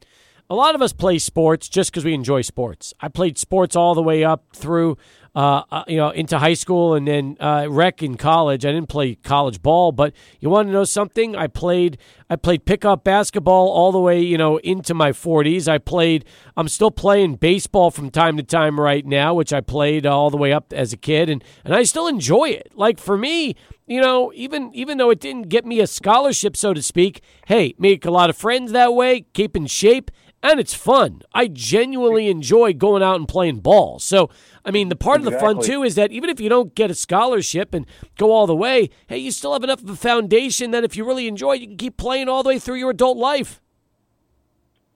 a 0.49 0.55
lot 0.55 0.75
of 0.75 0.83
us 0.83 0.93
play 0.93 1.19
sports 1.19 1.69
just 1.69 1.91
because 1.91 2.05
we 2.05 2.13
enjoy 2.15 2.43
sports. 2.43 2.93
I 3.01 3.09
played 3.09 3.39
sports 3.39 3.77
all 3.77 3.95
the 3.95 4.03
way 4.03 4.25
up 4.25 4.45
through, 4.53 4.97
uh, 5.33 5.63
uh, 5.71 5.85
you 5.87 5.97
know, 5.97 6.11
into 6.11 6.41
high 6.41 6.55
school 6.55 6.95
and 6.95 7.07
then 7.07 7.37
uh, 7.39 7.69
rec 7.71 8.03
in 8.03 8.17
college. 8.17 8.67
I 8.67 8.73
didn't 8.73 8.89
play 8.89 9.15
college 9.15 9.63
ball, 9.63 9.93
but 9.93 10.13
you 10.41 10.51
want 10.51 10.67
to 10.67 10.73
know 10.73 10.83
something? 10.83 11.37
I 11.37 11.47
played 11.47 11.99
I 12.29 12.35
played 12.35 12.65
pickup 12.65 13.05
basketball 13.05 13.69
all 13.69 13.93
the 13.93 14.01
way, 14.01 14.21
you 14.21 14.37
know, 14.37 14.57
into 14.59 14.93
my 14.93 15.13
40s. 15.13 15.69
I 15.69 15.79
played. 15.79 16.25
I'm 16.57 16.67
still 16.69 16.91
playing 16.91 17.37
baseball 17.37 17.93
from 17.93 18.11
time 18.11 18.37
to 18.37 18.43
time 18.43 18.79
right 18.81 19.07
now, 19.07 19.35
which 19.35 19.53
I 19.53 19.61
played 19.61 20.05
all 20.05 20.31
the 20.31 20.37
way 20.37 20.53
up 20.53 20.73
as 20.73 20.93
a 20.93 20.97
kid, 20.97 21.31
and 21.31 21.45
and 21.65 21.75
I 21.75 21.85
still 21.85 22.09
enjoy 22.09 22.49
it. 22.51 22.73
Like 22.75 22.99
for 22.99 23.17
me, 23.17 23.55
you 23.91 24.01
know, 24.01 24.33
even 24.37 24.71
even 24.73 24.99
though 24.99 25.11
it 25.11 25.19
didn't 25.19 25.49
get 25.49 25.67
me 25.67 25.81
a 25.81 25.87
scholarship, 25.89 26.57
so 26.57 26.73
to 26.73 26.81
speak, 26.81 27.23
hey, 27.49 27.75
make 27.77 28.05
a 28.05 28.11
lot 28.13 28.31
of 28.31 28.37
friends 28.37 28.71
that 28.71 28.95
way, 28.95 29.27
keep 29.33 29.57
in 29.57 29.67
shape, 29.67 30.13
and 30.45 30.61
it's 30.61 30.75
fun. 30.75 31.23
I 31.35 31.49
genuinely 31.49 32.29
enjoy 32.29 32.73
going 32.73 33.03
out 33.03 33.17
and 33.17 33.27
playing 33.27 33.59
ball. 33.59 33.99
So, 33.99 34.31
I 34.65 34.71
mean, 34.71 34.91
the 34.91 34.97
part 34.97 35.19
of 35.19 35.25
the 35.25 35.33
fun 35.33 35.61
too 35.61 35.83
is 35.83 35.97
that 35.97 36.13
even 36.13 36.31
if 36.31 36.39
you 36.41 36.49
don't 36.49 36.73
get 36.73 36.93
a 36.93 36.95
scholarship 36.95 37.75
and 37.75 37.85
go 38.17 38.31
all 38.31 38.47
the 38.47 38.55
way, 38.55 38.91
hey, 39.09 39.19
you 39.19 39.33
still 39.33 39.55
have 39.55 39.65
enough 39.65 39.83
of 39.83 39.91
a 39.91 39.97
foundation 39.97 40.71
that 40.71 40.85
if 40.85 40.97
you 40.97 41.05
really 41.05 41.27
enjoy, 41.27 41.57
it, 41.57 41.63
you 41.63 41.67
can 41.67 41.77
keep 41.77 41.97
playing 41.97 42.29
all 42.29 42.45
the 42.45 42.51
way 42.51 42.61
through 42.61 42.77
your 42.77 42.91
adult 42.91 43.19
life. 43.19 43.61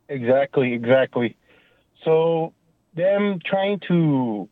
Exactly, 0.09 0.73
exactly. 0.73 1.37
So 2.05 2.53
them 2.95 3.41
trying 3.45 3.81
to 3.89 4.49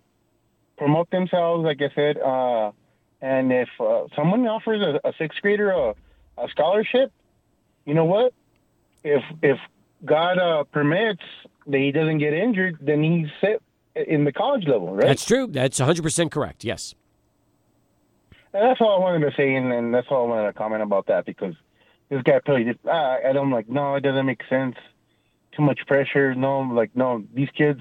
promote 0.77 1.11
themselves, 1.11 1.63
like 1.65 1.81
I 1.81 1.95
said, 1.95 2.19
uh, 2.19 2.73
and 3.23 3.53
if 3.53 3.69
uh, 3.81 4.09
someone 4.15 4.47
offers 4.47 4.83
a, 4.83 5.09
a 5.09 5.13
sixth 5.17 5.41
grader 5.41 5.71
a, 5.71 5.95
a 6.37 6.49
scholarship, 6.51 7.13
you 7.87 7.95
know 7.95 8.05
what? 8.05 8.35
If 9.05 9.23
if 9.43 9.59
God 10.05 10.39
uh, 10.39 10.65
permits 10.65 11.23
that 11.67 11.79
he 11.79 11.93
doesn't 11.93 12.19
get 12.19 12.35
injured, 12.35 12.79
then 12.81 13.03
he's 13.03 13.29
set 13.41 13.63
in 13.95 14.25
the 14.25 14.33
college 14.33 14.67
level, 14.67 14.95
right? 14.95 15.07
That's 15.07 15.25
true. 15.25 15.47
That's 15.47 15.79
100% 15.79 16.31
correct. 16.31 16.65
Yes. 16.65 16.95
And 18.53 18.69
that's 18.69 18.81
all 18.81 18.97
I 18.97 18.99
wanted 18.99 19.31
to 19.31 19.37
say, 19.37 19.55
and, 19.55 19.73
and 19.73 19.95
that's 19.95 20.09
all 20.11 20.27
I 20.27 20.29
wanted 20.29 20.47
to 20.49 20.53
comment 20.55 20.83
about 20.83 21.07
that 21.07 21.25
because 21.25 21.55
this 22.09 22.23
guy 22.23 22.41
probably 22.45 22.65
just, 22.65 22.81
ah, 22.87 23.17
and 23.25 23.39
I'm 23.39 23.53
like, 23.53 23.69
no, 23.69 23.95
it 23.95 24.01
doesn't 24.01 24.27
make 24.27 24.43
sense. 24.49 24.77
Too 25.57 25.63
much 25.63 25.81
pressure. 25.87 26.35
No, 26.35 26.61
like, 26.61 26.91
no, 26.97 27.23
these 27.35 27.51
kids, 27.57 27.81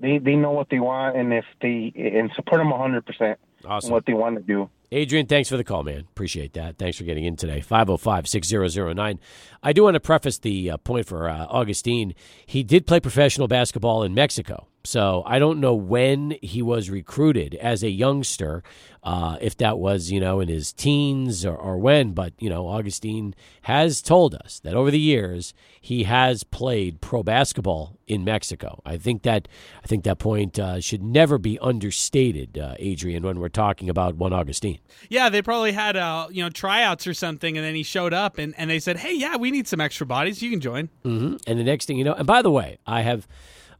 they 0.00 0.18
they 0.18 0.36
know 0.36 0.52
what 0.52 0.68
they 0.70 0.78
want, 0.78 1.16
and 1.16 1.32
if 1.32 1.44
they, 1.60 1.92
and 1.94 2.30
support 2.34 2.60
them 2.60 2.68
100% 2.68 3.36
Awesome. 3.68 3.92
what 3.92 4.06
they 4.06 4.14
want 4.14 4.36
to 4.36 4.42
do. 4.42 4.70
Adrian, 4.90 5.26
thanks 5.26 5.50
for 5.50 5.58
the 5.58 5.64
call, 5.64 5.82
man. 5.82 6.00
Appreciate 6.00 6.54
that. 6.54 6.78
Thanks 6.78 6.96
for 6.96 7.04
getting 7.04 7.24
in 7.24 7.36
today. 7.36 7.60
505 7.60 8.26
6009. 8.26 9.20
I 9.62 9.72
do 9.72 9.82
want 9.82 9.94
to 9.94 10.00
preface 10.00 10.38
the 10.38 10.70
uh, 10.70 10.76
point 10.78 11.06
for 11.06 11.28
uh, 11.28 11.46
Augustine. 11.50 12.14
He 12.46 12.62
did 12.62 12.86
play 12.86 12.98
professional 12.98 13.48
basketball 13.48 14.02
in 14.02 14.14
Mexico. 14.14 14.66
So 14.84 15.22
I 15.26 15.38
don't 15.38 15.60
know 15.60 15.74
when 15.74 16.36
he 16.42 16.62
was 16.62 16.88
recruited 16.88 17.54
as 17.56 17.82
a 17.82 17.90
youngster, 17.90 18.62
uh, 19.02 19.36
if 19.40 19.56
that 19.58 19.78
was, 19.78 20.10
you 20.10 20.20
know, 20.20 20.40
in 20.40 20.48
his 20.48 20.72
teens 20.72 21.44
or, 21.44 21.56
or 21.56 21.78
when. 21.78 22.12
But, 22.12 22.32
you 22.38 22.48
know, 22.48 22.66
Augustine 22.66 23.34
has 23.62 24.00
told 24.00 24.34
us 24.34 24.60
that 24.60 24.74
over 24.74 24.90
the 24.90 24.98
years 24.98 25.52
he 25.80 26.04
has 26.04 26.42
played 26.42 27.00
pro 27.00 27.22
basketball 27.22 27.98
in 28.06 28.24
Mexico. 28.24 28.80
I 28.84 28.96
think 28.96 29.22
that 29.22 29.46
I 29.84 29.86
think 29.86 30.04
that 30.04 30.18
point 30.18 30.58
uh, 30.58 30.80
should 30.80 31.02
never 31.02 31.38
be 31.38 31.58
understated, 31.58 32.58
uh, 32.58 32.74
Adrian, 32.78 33.22
when 33.22 33.38
we're 33.38 33.48
talking 33.48 33.90
about 33.90 34.16
one 34.16 34.32
Augustine. 34.32 34.78
Yeah, 35.08 35.28
they 35.28 35.42
probably 35.42 35.72
had 35.72 35.96
uh, 35.96 36.28
you 36.30 36.42
know 36.42 36.50
tryouts 36.50 37.06
or 37.06 37.14
something, 37.14 37.56
and 37.56 37.64
then 37.64 37.74
he 37.74 37.82
showed 37.82 38.14
up, 38.14 38.38
and, 38.38 38.54
and 38.56 38.70
they 38.70 38.80
said, 38.80 38.96
"Hey, 38.96 39.14
yeah, 39.14 39.36
we 39.36 39.50
need 39.50 39.68
some 39.68 39.80
extra 39.80 40.06
bodies. 40.06 40.42
You 40.42 40.50
can 40.50 40.60
join." 40.60 40.88
Mm-hmm. 41.04 41.36
And 41.46 41.58
the 41.58 41.64
next 41.64 41.86
thing 41.86 41.98
you 41.98 42.04
know, 42.04 42.14
and 42.14 42.26
by 42.26 42.42
the 42.42 42.50
way, 42.50 42.78
I 42.86 43.02
have 43.02 43.28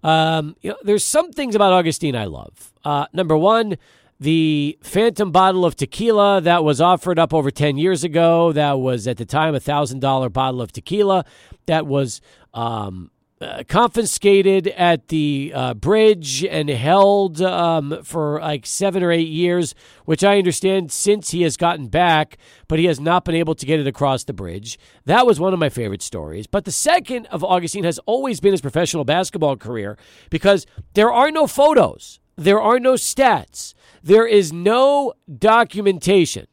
um, 0.03 0.57
you 0.61 0.71
know, 0.71 0.77
there's 0.83 1.05
some 1.05 1.33
things 1.33 1.55
about 1.55 1.73
Augustine 1.73 2.17
I 2.17 2.25
love. 2.27 2.73
Uh, 2.85 3.07
number 3.13 3.37
one, 3.37 3.77
the 4.21 4.79
phantom 4.83 5.31
bottle 5.31 5.65
of 5.65 5.77
tequila 5.77 6.41
that 6.41 6.65
was 6.65 6.81
offered 6.81 7.19
up 7.19 7.33
over 7.33 7.51
10 7.51 7.79
years 7.79 8.03
ago, 8.03 8.53
that 8.53 8.79
was 8.79 9.07
at 9.07 9.17
the 9.17 9.25
time 9.25 9.55
a 9.55 9.61
$1,000 9.61 10.33
bottle 10.33 10.61
of 10.61 10.73
tequila 10.73 11.25
that 11.67 11.87
was 11.87 12.21
um, 12.55 13.11
uh, 13.41 13.63
confiscated 13.69 14.67
at 14.69 15.09
the 15.09 15.53
uh, 15.55 15.75
bridge 15.75 16.45
and 16.45 16.69
held 16.69 17.41
um, 17.41 18.03
for 18.03 18.41
like 18.41 18.67
seven 18.67 19.03
or 19.03 19.13
eight 19.13 19.29
years, 19.29 19.75
which 20.05 20.25
I 20.25 20.39
understand 20.39 20.91
since 20.91 21.31
he 21.31 21.43
has 21.43 21.57
gotten 21.57 21.87
back, 21.87 22.39
but 22.67 22.79
he 22.79 22.87
has 22.87 22.99
not 22.99 23.25
been 23.25 23.37
able 23.37 23.55
to 23.55 23.67
get 23.67 23.79
it 23.79 23.87
across 23.87 24.25
the 24.25 24.33
bridge. 24.33 24.79
That 25.05 25.25
was 25.25 25.39
one 25.39 25.53
of 25.53 25.61
my 25.61 25.69
favorite 25.69 26.03
stories. 26.03 26.47
But 26.47 26.65
the 26.65 26.73
second 26.73 27.27
of 27.27 27.45
Augustine 27.45 27.85
has 27.85 28.01
always 28.07 28.41
been 28.41 28.53
his 28.53 28.61
professional 28.61 29.05
basketball 29.05 29.57
career 29.57 29.97
because 30.31 30.67
there 30.95 31.13
are 31.13 31.31
no 31.31 31.47
photos, 31.47 32.19
there 32.37 32.61
are 32.61 32.81
no 32.81 32.95
stats, 32.95 33.75
there 34.03 34.27
is 34.27 34.53
no 34.53 35.13
documentation 35.39 36.47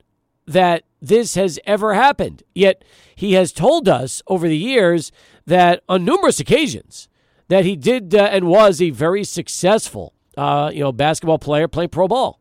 that 0.45 0.83
this 1.07 1.35
has 1.35 1.59
ever 1.65 1.93
happened. 1.93 2.43
Yet 2.53 2.83
he 3.15 3.33
has 3.33 3.51
told 3.51 3.87
us 3.87 4.21
over 4.27 4.47
the 4.47 4.57
years 4.57 5.11
that 5.45 5.83
on 5.87 6.05
numerous 6.05 6.39
occasions 6.39 7.07
that 7.47 7.65
he 7.65 7.75
did 7.75 8.13
uh, 8.15 8.23
and 8.31 8.47
was 8.47 8.81
a 8.81 8.89
very 8.89 9.23
successful, 9.23 10.13
uh, 10.37 10.71
you 10.73 10.81
know, 10.81 10.91
basketball 10.91 11.39
player 11.39 11.67
playing 11.67 11.89
pro 11.89 12.07
ball. 12.07 12.39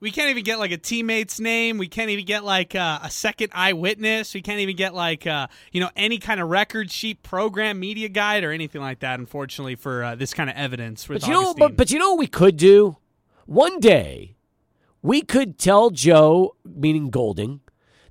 We 0.00 0.10
can't 0.10 0.30
even 0.30 0.44
get 0.44 0.58
like 0.58 0.70
a 0.70 0.78
teammate's 0.78 1.38
name. 1.38 1.76
We 1.76 1.86
can't 1.86 2.08
even 2.08 2.24
get 2.24 2.42
like 2.42 2.74
uh, 2.74 3.00
a 3.02 3.10
second 3.10 3.50
eyewitness. 3.52 4.32
We 4.32 4.40
can't 4.40 4.60
even 4.60 4.74
get 4.74 4.94
like 4.94 5.26
uh, 5.26 5.48
you 5.72 5.80
know 5.80 5.90
any 5.94 6.18
kind 6.18 6.40
of 6.40 6.48
record 6.48 6.90
sheet, 6.90 7.22
program, 7.22 7.78
media 7.78 8.08
guide, 8.08 8.42
or 8.42 8.50
anything 8.50 8.80
like 8.80 9.00
that. 9.00 9.20
Unfortunately, 9.20 9.74
for 9.74 10.02
uh, 10.02 10.14
this 10.14 10.32
kind 10.32 10.48
of 10.48 10.56
evidence. 10.56 11.06
but 11.06 11.26
you 11.26 11.34
know, 11.34 11.52
but, 11.52 11.76
but 11.76 11.90
you 11.90 11.98
know 11.98 12.10
what 12.12 12.18
we 12.18 12.28
could 12.28 12.56
do. 12.56 12.96
One 13.44 13.78
day, 13.78 14.36
we 15.02 15.20
could 15.20 15.58
tell 15.58 15.90
Joe, 15.90 16.56
meaning 16.64 17.10
Golding, 17.10 17.60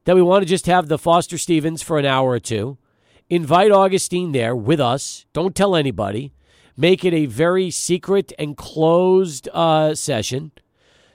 that 0.06 0.16
we 0.16 0.22
want 0.22 0.42
to 0.42 0.50
just 0.50 0.66
have 0.66 0.88
the 0.88 0.98
Foster 0.98 1.38
Stevens 1.38 1.82
for 1.82 1.98
an 1.98 2.06
hour 2.06 2.30
or 2.32 2.40
two 2.40 2.78
invite 3.30 3.72
Augustine 3.72 4.32
there 4.32 4.56
with 4.56 4.80
us. 4.80 5.26
Don't 5.34 5.56
tell 5.56 5.76
anybody. 5.76 6.34
Make 6.76 7.06
it 7.06 7.14
a 7.14 7.26
very 7.26 7.70
secret 7.70 8.34
and 8.40 8.58
closed 8.58 9.48
uh, 9.54 9.94
session. 9.96 10.52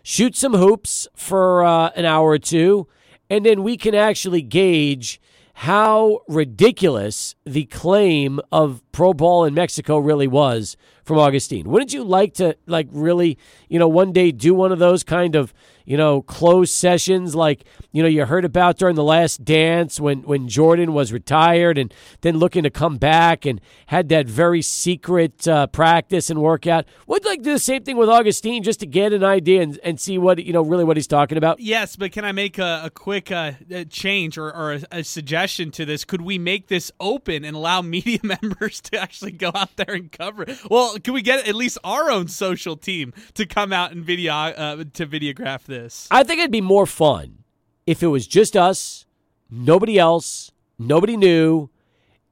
Shoot 0.02 0.36
some 0.36 0.54
hoops 0.54 1.08
for 1.16 1.64
uh, 1.64 1.90
an 1.96 2.04
hour 2.04 2.28
or 2.28 2.38
two, 2.38 2.86
and 3.30 3.44
then 3.44 3.62
we 3.62 3.76
can 3.76 3.94
actually 3.94 4.42
gauge 4.42 5.20
how 5.58 6.20
ridiculous 6.28 7.36
the 7.44 7.64
claim 7.64 8.40
of 8.52 8.82
pro 8.92 9.14
ball 9.14 9.44
in 9.44 9.54
Mexico 9.54 9.98
really 9.98 10.26
was 10.26 10.76
from 11.04 11.18
Augustine. 11.18 11.70
Wouldn't 11.70 11.94
you 11.94 12.04
like 12.04 12.34
to 12.34 12.56
like 12.66 12.88
really, 12.90 13.38
you 13.68 13.78
know, 13.78 13.88
one 13.88 14.12
day 14.12 14.32
do 14.32 14.52
one 14.52 14.72
of 14.72 14.78
those 14.78 15.04
kind 15.04 15.34
of 15.34 15.54
you 15.84 15.96
know, 15.96 16.22
closed 16.22 16.72
sessions 16.72 17.34
like, 17.34 17.64
you 17.92 18.02
know, 18.02 18.08
you 18.08 18.24
heard 18.24 18.44
about 18.44 18.78
during 18.78 18.96
the 18.96 19.04
last 19.04 19.44
dance 19.44 20.00
when, 20.00 20.22
when 20.22 20.48
Jordan 20.48 20.94
was 20.94 21.12
retired 21.12 21.76
and 21.76 21.92
then 22.22 22.38
looking 22.38 22.62
to 22.62 22.70
come 22.70 22.96
back 22.96 23.44
and 23.44 23.60
had 23.86 24.08
that 24.08 24.26
very 24.26 24.62
secret 24.62 25.46
uh, 25.46 25.66
practice 25.66 26.30
and 26.30 26.40
workout. 26.40 26.86
Would 27.06 27.24
like 27.24 27.40
to 27.40 27.44
do 27.44 27.52
the 27.52 27.58
same 27.58 27.82
thing 27.84 27.96
with 27.96 28.08
Augustine 28.08 28.62
just 28.62 28.80
to 28.80 28.86
get 28.86 29.12
an 29.12 29.22
idea 29.22 29.60
and, 29.60 29.78
and 29.84 30.00
see 30.00 30.16
what, 30.16 30.42
you 30.42 30.52
know, 30.52 30.62
really 30.62 30.84
what 30.84 30.96
he's 30.96 31.06
talking 31.06 31.36
about? 31.36 31.60
Yes, 31.60 31.96
but 31.96 32.12
can 32.12 32.24
I 32.24 32.32
make 32.32 32.58
a, 32.58 32.82
a 32.84 32.90
quick 32.90 33.30
uh, 33.30 33.52
change 33.90 34.38
or, 34.38 34.54
or 34.54 34.72
a, 34.72 34.82
a 34.90 35.04
suggestion 35.04 35.70
to 35.72 35.84
this? 35.84 36.04
Could 36.04 36.22
we 36.22 36.38
make 36.38 36.68
this 36.68 36.90
open 36.98 37.44
and 37.44 37.54
allow 37.54 37.82
media 37.94 38.20
members 38.22 38.80
to 38.82 38.98
actually 38.98 39.32
go 39.32 39.50
out 39.54 39.76
there 39.76 39.94
and 39.94 40.10
cover 40.10 40.44
it? 40.44 40.58
Well, 40.70 40.96
can 40.98 41.12
we 41.12 41.20
get 41.20 41.46
at 41.46 41.54
least 41.54 41.76
our 41.84 42.10
own 42.10 42.28
social 42.28 42.76
team 42.76 43.12
to 43.34 43.44
come 43.44 43.72
out 43.72 43.92
and 43.92 44.02
video 44.02 44.32
uh, 44.32 44.76
to 44.94 45.06
videograph 45.06 45.64
this? 45.64 45.73
This. 45.74 46.08
I 46.10 46.22
think 46.22 46.38
it'd 46.38 46.50
be 46.50 46.60
more 46.60 46.86
fun 46.86 47.44
if 47.86 48.02
it 48.02 48.06
was 48.06 48.26
just 48.26 48.56
us, 48.56 49.06
nobody 49.50 49.98
else, 49.98 50.50
nobody 50.78 51.16
knew, 51.16 51.70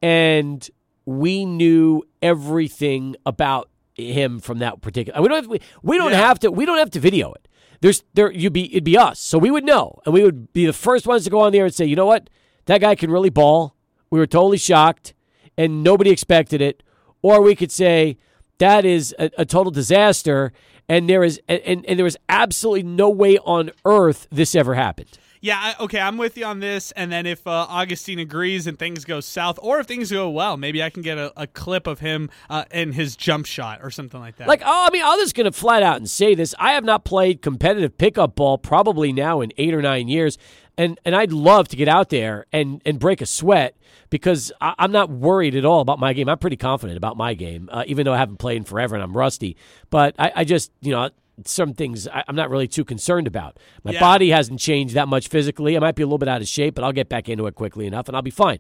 and 0.01 0.69
we 1.05 1.45
knew 1.45 2.03
everything 2.21 3.17
about 3.27 3.69
him 3.95 4.41
from 4.41 4.59
that 4.61 4.81
particular. 4.81 5.21
We 5.21 5.29
don't 5.29 5.43
have, 5.43 5.51
we, 5.51 5.61
we 5.83 5.99
don't 5.99 6.13
yeah. 6.13 6.27
have 6.27 6.39
to 6.41 6.51
we 6.51 6.65
don't 6.65 6.79
have 6.79 6.91
to 6.91 7.01
video 7.01 7.33
it. 7.33 7.49
There's 7.81 8.03
there 8.15 8.31
you'd 8.33 8.53
be 8.53 8.71
it'd 8.73 8.85
be 8.85 8.97
us, 8.97 9.19
so 9.19 9.39
we 9.39 9.51
would 9.51 9.65
know, 9.65 10.01
and 10.05 10.15
we 10.15 10.23
would 10.23 10.53
be 10.53 10.67
the 10.67 10.73
first 10.73 11.07
ones 11.07 11.25
to 11.25 11.31
go 11.31 11.41
on 11.41 11.53
there 11.53 11.65
and 11.65 11.75
say, 11.75 11.85
you 11.85 11.97
know 11.97 12.07
what, 12.07 12.31
that 12.67 12.81
guy 12.81 12.95
can 12.95 13.11
really 13.11 13.31
ball. 13.31 13.77
We 14.11 14.19
were 14.19 14.27
totally 14.27 14.59
shocked, 14.59 15.15
and 15.57 15.83
nobody 15.83 16.11
expected 16.11 16.61
it. 16.61 16.83
Or 17.23 17.41
we 17.41 17.55
could 17.55 17.71
say 17.71 18.19
that 18.63 18.85
is 18.85 19.13
a, 19.19 19.29
a 19.39 19.45
total 19.45 19.73
disaster, 19.73 20.53
and 20.89 21.09
there 21.09 21.25
is 21.25 21.41
and, 21.49 21.85
and 21.87 21.99
there 21.99 22.05
was 22.05 22.17
absolutely 22.29 22.85
no 22.85 23.11
way 23.11 23.39
on 23.39 23.73
earth 23.85 24.29
this 24.31 24.55
ever 24.55 24.75
happened. 24.75 25.19
Yeah, 25.45 25.75
okay, 25.81 25.99
I'm 25.99 26.19
with 26.19 26.39
you 26.39 26.45
on 26.45 26.61
this. 26.61 26.93
And 26.93 27.11
then 27.11 27.27
if 27.27 27.45
uh, 27.49 27.67
Augustine 27.69 28.21
agrees 28.21 28.69
and 28.69 28.79
things 28.79 29.05
go 29.05 29.19
south, 29.19 29.59
or 29.61 29.81
if 29.81 29.89
things 29.89 30.13
go 30.13 30.31
well, 30.31 30.57
maybe 30.57 30.85
I 30.85 30.89
can 30.89 31.03
get 31.03 31.19
a, 31.19 31.33
a 31.37 31.49
clip 31.49 31.89
of 31.89 31.99
him 31.99 32.31
uh, 32.49 32.65
in 32.71 32.93
his 32.93 33.17
jump 33.17 33.47
shot 33.47 33.81
or 33.83 33.91
something 33.91 34.21
like 34.21 34.37
that. 34.37 34.47
Like, 34.47 34.63
oh, 34.65 34.87
I 34.87 34.91
mean, 34.93 35.03
I'm 35.05 35.19
just 35.19 35.35
going 35.35 35.47
to 35.47 35.53
flat 35.53 35.83
out 35.83 35.97
and 35.97 36.09
say 36.09 36.37
this. 36.37 36.55
I 36.61 36.75
have 36.75 36.85
not 36.85 37.05
played 37.05 37.43
competitive 37.43 37.99
pickup 37.99 38.37
ball 38.37 38.57
probably 38.57 39.13
now 39.13 39.41
in 39.41 39.53
eight 39.57 39.75
or 39.75 39.83
nine 39.83 40.07
years. 40.07 40.39
And, 40.79 40.99
and 41.05 41.15
I'd 41.15 41.33
love 41.33 41.69
to 41.69 41.77
get 41.77 41.89
out 41.89 42.09
there 42.09 42.47
and, 42.53 42.81
and 42.87 42.99
break 42.99 43.21
a 43.21 43.27
sweat 43.27 43.77
because 44.11 44.53
I, 44.61 44.75
am 44.79 44.93
not 44.93 45.11
worried 45.11 45.55
at 45.55 45.65
all 45.65 45.81
about 45.81 45.99
my 45.99 46.13
game. 46.13 46.29
I'm 46.29 46.39
pretty 46.39 46.57
confident 46.57 46.97
about 46.97 47.17
my 47.17 47.35
game, 47.35 47.69
uh, 47.73 47.85
even 47.87 48.05
though 48.05 48.15
I 48.15 48.19
haven't 48.19 48.39
played 48.39 48.57
in 48.57 48.65
forever 48.65 48.95
and 48.95 49.03
I'm 49.03 49.17
rusty. 49.17 49.57
But 49.91 50.15
I, 50.19 50.33
I 50.37 50.45
just, 50.45 50.73
you 50.81 50.93
know, 50.93 51.11
some 51.45 51.75
things 51.75 52.07
I, 52.09 52.25
am 52.29 52.37
not 52.37 52.51
really 52.51 52.69
too 52.69 52.85
concerned 52.85 53.27
about. 53.27 53.59
My 53.85 53.93
yeah. 53.93 54.01
body 54.01 54.31
hasn't 54.31 54.61
changed 54.61 54.95
that 54.95 55.09
much 55.09 55.29
physically. 55.29 55.77
I 55.77 55.81
might 55.81 55.95
be 55.95 56.03
a 56.03 56.07
little 56.07 56.19
bit 56.19 56.29
out 56.29 56.41
of 56.41 56.49
shape, 56.49 56.75
but 56.75 56.85
I'll 56.85 56.93
get 56.93 57.09
back 57.09 57.29
into 57.29 57.47
it 57.47 57.55
quickly 57.55 57.87
enough, 57.87 58.09
and 58.09 58.17
I'll 58.17 58.23
be 58.23 58.31
fine. 58.31 58.59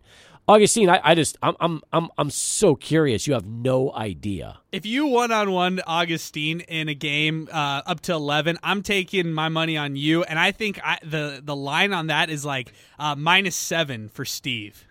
Augustine, 0.48 0.90
I, 0.90 1.00
I 1.04 1.14
just 1.14 1.38
I'm 1.40 1.54
I'm 1.60 1.80
I'm 1.92 2.08
I'm 2.18 2.30
so 2.30 2.74
curious. 2.74 3.28
You 3.28 3.34
have 3.34 3.46
no 3.46 3.92
idea. 3.92 4.58
If 4.72 4.84
you 4.84 5.06
one 5.06 5.30
on 5.30 5.52
one 5.52 5.80
Augustine 5.86 6.60
in 6.60 6.88
a 6.88 6.94
game 6.94 7.48
uh, 7.52 7.82
up 7.86 8.00
to 8.02 8.12
eleven, 8.12 8.58
I'm 8.62 8.82
taking 8.82 9.32
my 9.32 9.48
money 9.48 9.76
on 9.76 9.94
you, 9.94 10.24
and 10.24 10.38
I 10.38 10.50
think 10.50 10.80
I, 10.82 10.98
the 11.04 11.40
the 11.42 11.54
line 11.54 11.92
on 11.92 12.08
that 12.08 12.28
is 12.28 12.44
like 12.44 12.72
uh, 12.98 13.14
minus 13.14 13.54
seven 13.54 14.08
for 14.08 14.24
Steve. 14.24 14.84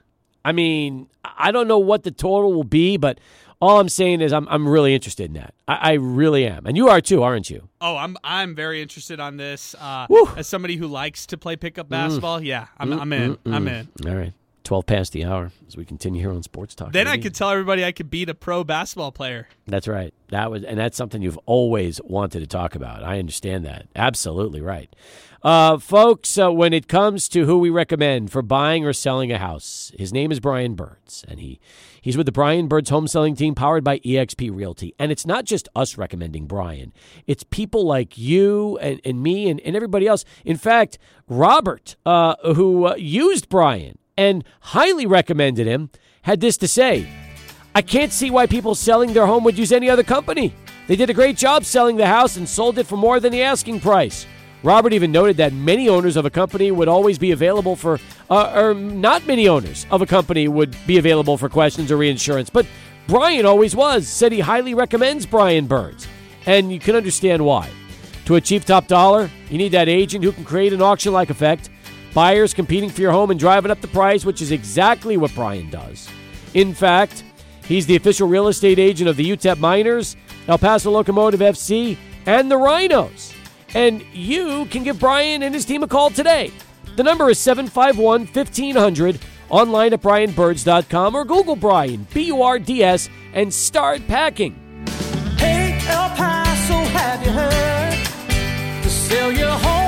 I 0.46 0.54
mean, 0.54 1.08
I 1.24 1.52
don't 1.52 1.68
know 1.68 1.80
what 1.80 2.04
the 2.04 2.12
total 2.12 2.54
will 2.54 2.64
be, 2.64 2.96
but 2.96 3.20
all 3.62 3.80
I'm 3.80 3.90
saying 3.90 4.22
is 4.22 4.34
I'm 4.34 4.48
I'm 4.50 4.68
really 4.68 4.94
interested 4.94 5.26
in 5.26 5.34
that. 5.34 5.54
I, 5.68 5.76
I 5.76 5.94
really 5.94 6.46
am, 6.48 6.66
and 6.66 6.76
you 6.76 6.90
are 6.90 7.00
too, 7.00 7.24
aren't 7.24 7.50
you? 7.50 7.70
Oh, 7.80 7.96
I'm 7.96 8.18
I'm 8.24 8.56
very 8.56 8.82
interested 8.82 9.20
on 9.20 9.38
this. 9.38 9.76
Uh, 9.76 10.08
as 10.36 10.48
somebody 10.48 10.76
who 10.76 10.88
likes 10.88 11.28
to 11.28 11.38
play 11.38 11.56
pickup 11.56 11.88
mm. 11.88 11.92
basketball, 11.92 12.42
mm. 12.42 12.46
yeah, 12.46 12.68
I'm, 12.78 12.90
mm, 12.90 13.00
I'm 13.00 13.14
in. 13.14 13.36
Mm, 13.38 13.54
I'm 13.54 13.68
in. 13.68 13.88
All 14.06 14.16
right. 14.16 14.34
12 14.64 14.86
past 14.86 15.12
the 15.12 15.26
hour 15.26 15.52
as 15.68 15.76
we 15.76 15.84
continue 15.84 16.22
here 16.22 16.32
on 16.32 16.44
Sports 16.44 16.76
Talk. 16.76 16.92
Then 16.92 17.08
I 17.08 17.18
could 17.18 17.34
tell 17.34 17.50
everybody 17.50 17.84
I 17.84 17.92
could 17.92 18.10
beat 18.12 18.30
a 18.30 18.36
pro 18.36 18.64
basketball 18.64 19.12
player. 19.12 19.48
That's 19.68 19.88
right. 19.88 20.14
That 20.30 20.52
was 20.52 20.64
and 20.64 20.78
that's 20.78 20.96
something 20.96 21.22
you've 21.22 21.40
always 21.46 22.00
wanted 22.04 22.42
to 22.42 22.48
talk 22.48 22.76
about. 22.76 23.04
I 23.04 23.20
understand 23.20 23.66
that. 23.66 23.88
Absolutely 23.96 24.62
right. 24.62 24.96
Uh, 25.44 25.80
folks, 25.80 26.38
uh, 26.38 26.52
when 26.52 26.72
it 26.72 26.88
comes 26.88 27.28
to 27.28 27.48
who 27.48 27.58
we 27.58 27.72
recommend 27.72 28.32
for 28.32 28.44
buying 28.44 28.86
or 28.86 28.94
selling 28.94 29.32
a 29.32 29.40
house, 29.40 29.92
his 29.98 30.14
name 30.14 30.32
is 30.32 30.40
Brian 30.40 30.76
Burds, 30.76 31.26
and 31.28 31.40
he 31.40 31.60
he's 32.00 32.16
with 32.16 32.28
the 32.28 32.32
Brian 32.32 32.68
Burds 32.68 32.92
home 32.92 33.08
selling 33.08 33.36
team 33.36 33.56
powered 33.56 33.84
by 33.84 33.98
eXp 34.00 34.56
Realty. 34.56 34.94
And 35.00 35.12
it's 35.12 35.26
not 35.26 35.46
just 35.46 35.68
us 35.76 35.98
recommending 35.98 36.46
Brian; 36.46 36.94
it's 37.26 37.44
people 37.44 37.88
like 37.88 38.20
you 38.20 38.78
and, 38.78 39.02
and 39.04 39.24
me 39.24 39.50
and, 39.50 39.60
and 39.62 39.76
everybody 39.76 40.06
else. 40.06 40.26
In 40.46 40.58
fact, 40.58 41.00
Robert, 41.28 41.96
uh, 42.06 42.36
who 42.54 42.86
uh, 42.86 42.96
used 42.96 43.50
Brian 43.50 43.98
and 44.16 44.44
highly 44.60 45.08
recommended 45.08 45.66
him, 45.66 45.90
had 46.22 46.40
this 46.40 46.56
to 46.58 46.68
say. 46.68 47.10
I 47.74 47.82
can't 47.82 48.12
see 48.12 48.30
why 48.30 48.46
people 48.46 48.76
selling 48.76 49.14
their 49.14 49.26
home 49.26 49.44
would 49.46 49.58
use 49.58 49.72
any 49.72 49.90
other 49.90 50.04
company. 50.04 50.54
They 50.88 50.98
did 50.98 51.10
a 51.10 51.16
great 51.16 51.38
job 51.38 51.66
selling 51.66 51.98
the 51.98 52.06
house 52.06 52.38
and 52.38 52.48
sold 52.48 52.78
it 52.78 52.86
for 52.86 52.98
more 52.98 53.20
than 53.20 53.32
the 53.32 53.42
asking 53.42 53.80
price. 53.80 54.28
Robert 54.64 54.94
even 54.94 55.12
noted 55.12 55.38
that 55.38 55.54
many 55.54 55.90
owners 55.90 56.16
of 56.16 56.26
a 56.26 56.30
company 56.30 56.72
would 56.72 56.88
always 56.88 57.18
be 57.18 57.32
available 57.32 57.76
for, 57.76 58.00
uh, 58.30 58.52
or 58.56 58.74
not 58.74 59.26
many 59.26 59.48
owners 59.48 59.88
of 59.90 60.02
a 60.02 60.06
company 60.06 60.48
would 60.48 60.76
be 60.86 60.98
available 60.98 61.38
for 61.38 61.50
questions 61.50 61.92
or 61.92 61.98
reinsurance, 61.98 62.50
but 62.50 62.66
Brian 63.08 63.46
always 63.46 63.76
was. 63.76 64.08
Said 64.08 64.32
he 64.32 64.40
highly 64.40 64.74
recommends 64.74 65.26
Brian 65.26 65.66
Burds. 65.66 66.08
And 66.46 66.72
you 66.72 66.80
can 66.80 66.96
understand 66.96 67.44
why. 67.44 67.70
To 68.26 68.36
achieve 68.36 68.66
top 68.66 68.88
dollar, 68.88 69.30
you 69.50 69.58
need 69.58 69.72
that 69.74 69.90
agent 69.90 70.24
who 70.24 70.32
can 70.32 70.46
create 70.46 70.74
an 70.74 70.82
auction 70.82 71.12
like 71.12 71.30
effect, 71.30 71.70
buyers 72.14 72.54
competing 72.54 72.90
for 72.90 73.02
your 73.02 73.12
home 73.12 73.32
and 73.32 73.40
driving 73.40 73.72
up 73.72 73.82
the 73.82 73.88
price, 73.88 74.26
which 74.26 74.42
is 74.42 74.52
exactly 74.52 75.18
what 75.18 75.34
Brian 75.34 75.70
does. 75.70 76.08
In 76.54 76.74
fact, 76.74 77.24
he's 77.66 77.86
the 77.86 77.96
official 77.96 78.28
real 78.28 78.48
estate 78.48 78.80
agent 78.80 79.10
of 79.10 79.18
the 79.18 79.30
UTEP 79.30 79.58
Miners, 79.58 80.16
El 80.48 80.58
Paso 80.58 80.92
Locomotive 80.92 81.40
FC, 81.40 81.98
and 82.26 82.50
the 82.50 82.58
Rhinos. 82.58 83.31
And 83.74 84.04
you 84.14 84.66
can 84.66 84.84
give 84.84 85.00
Brian 85.00 85.44
and 85.44 85.54
his 85.54 85.66
team 85.66 85.84
a 85.84 85.88
call 85.88 86.10
today. 86.10 86.52
The 86.96 87.04
number 87.04 87.30
is 87.30 87.40
751 87.40 88.28
1500 88.28 89.20
online 89.50 89.94
at 89.94 90.02
brianburds.com 90.02 91.16
or 91.16 91.26
Google 91.26 91.56
Brian, 91.56 92.08
B 92.14 92.24
U 92.28 92.42
R 92.42 92.60
D 92.60 92.84
S, 92.84 93.10
and 93.34 93.54
start 93.54 94.06
packing. 94.08 94.56
Hey, 95.38 95.80
El 95.88 96.10
Paso, 96.10 96.74
have 96.74 97.26
you 97.26 97.32
heard? 97.32 98.84
To 98.84 98.90
sell 98.90 99.32
your 99.32 99.50
home 99.50 99.81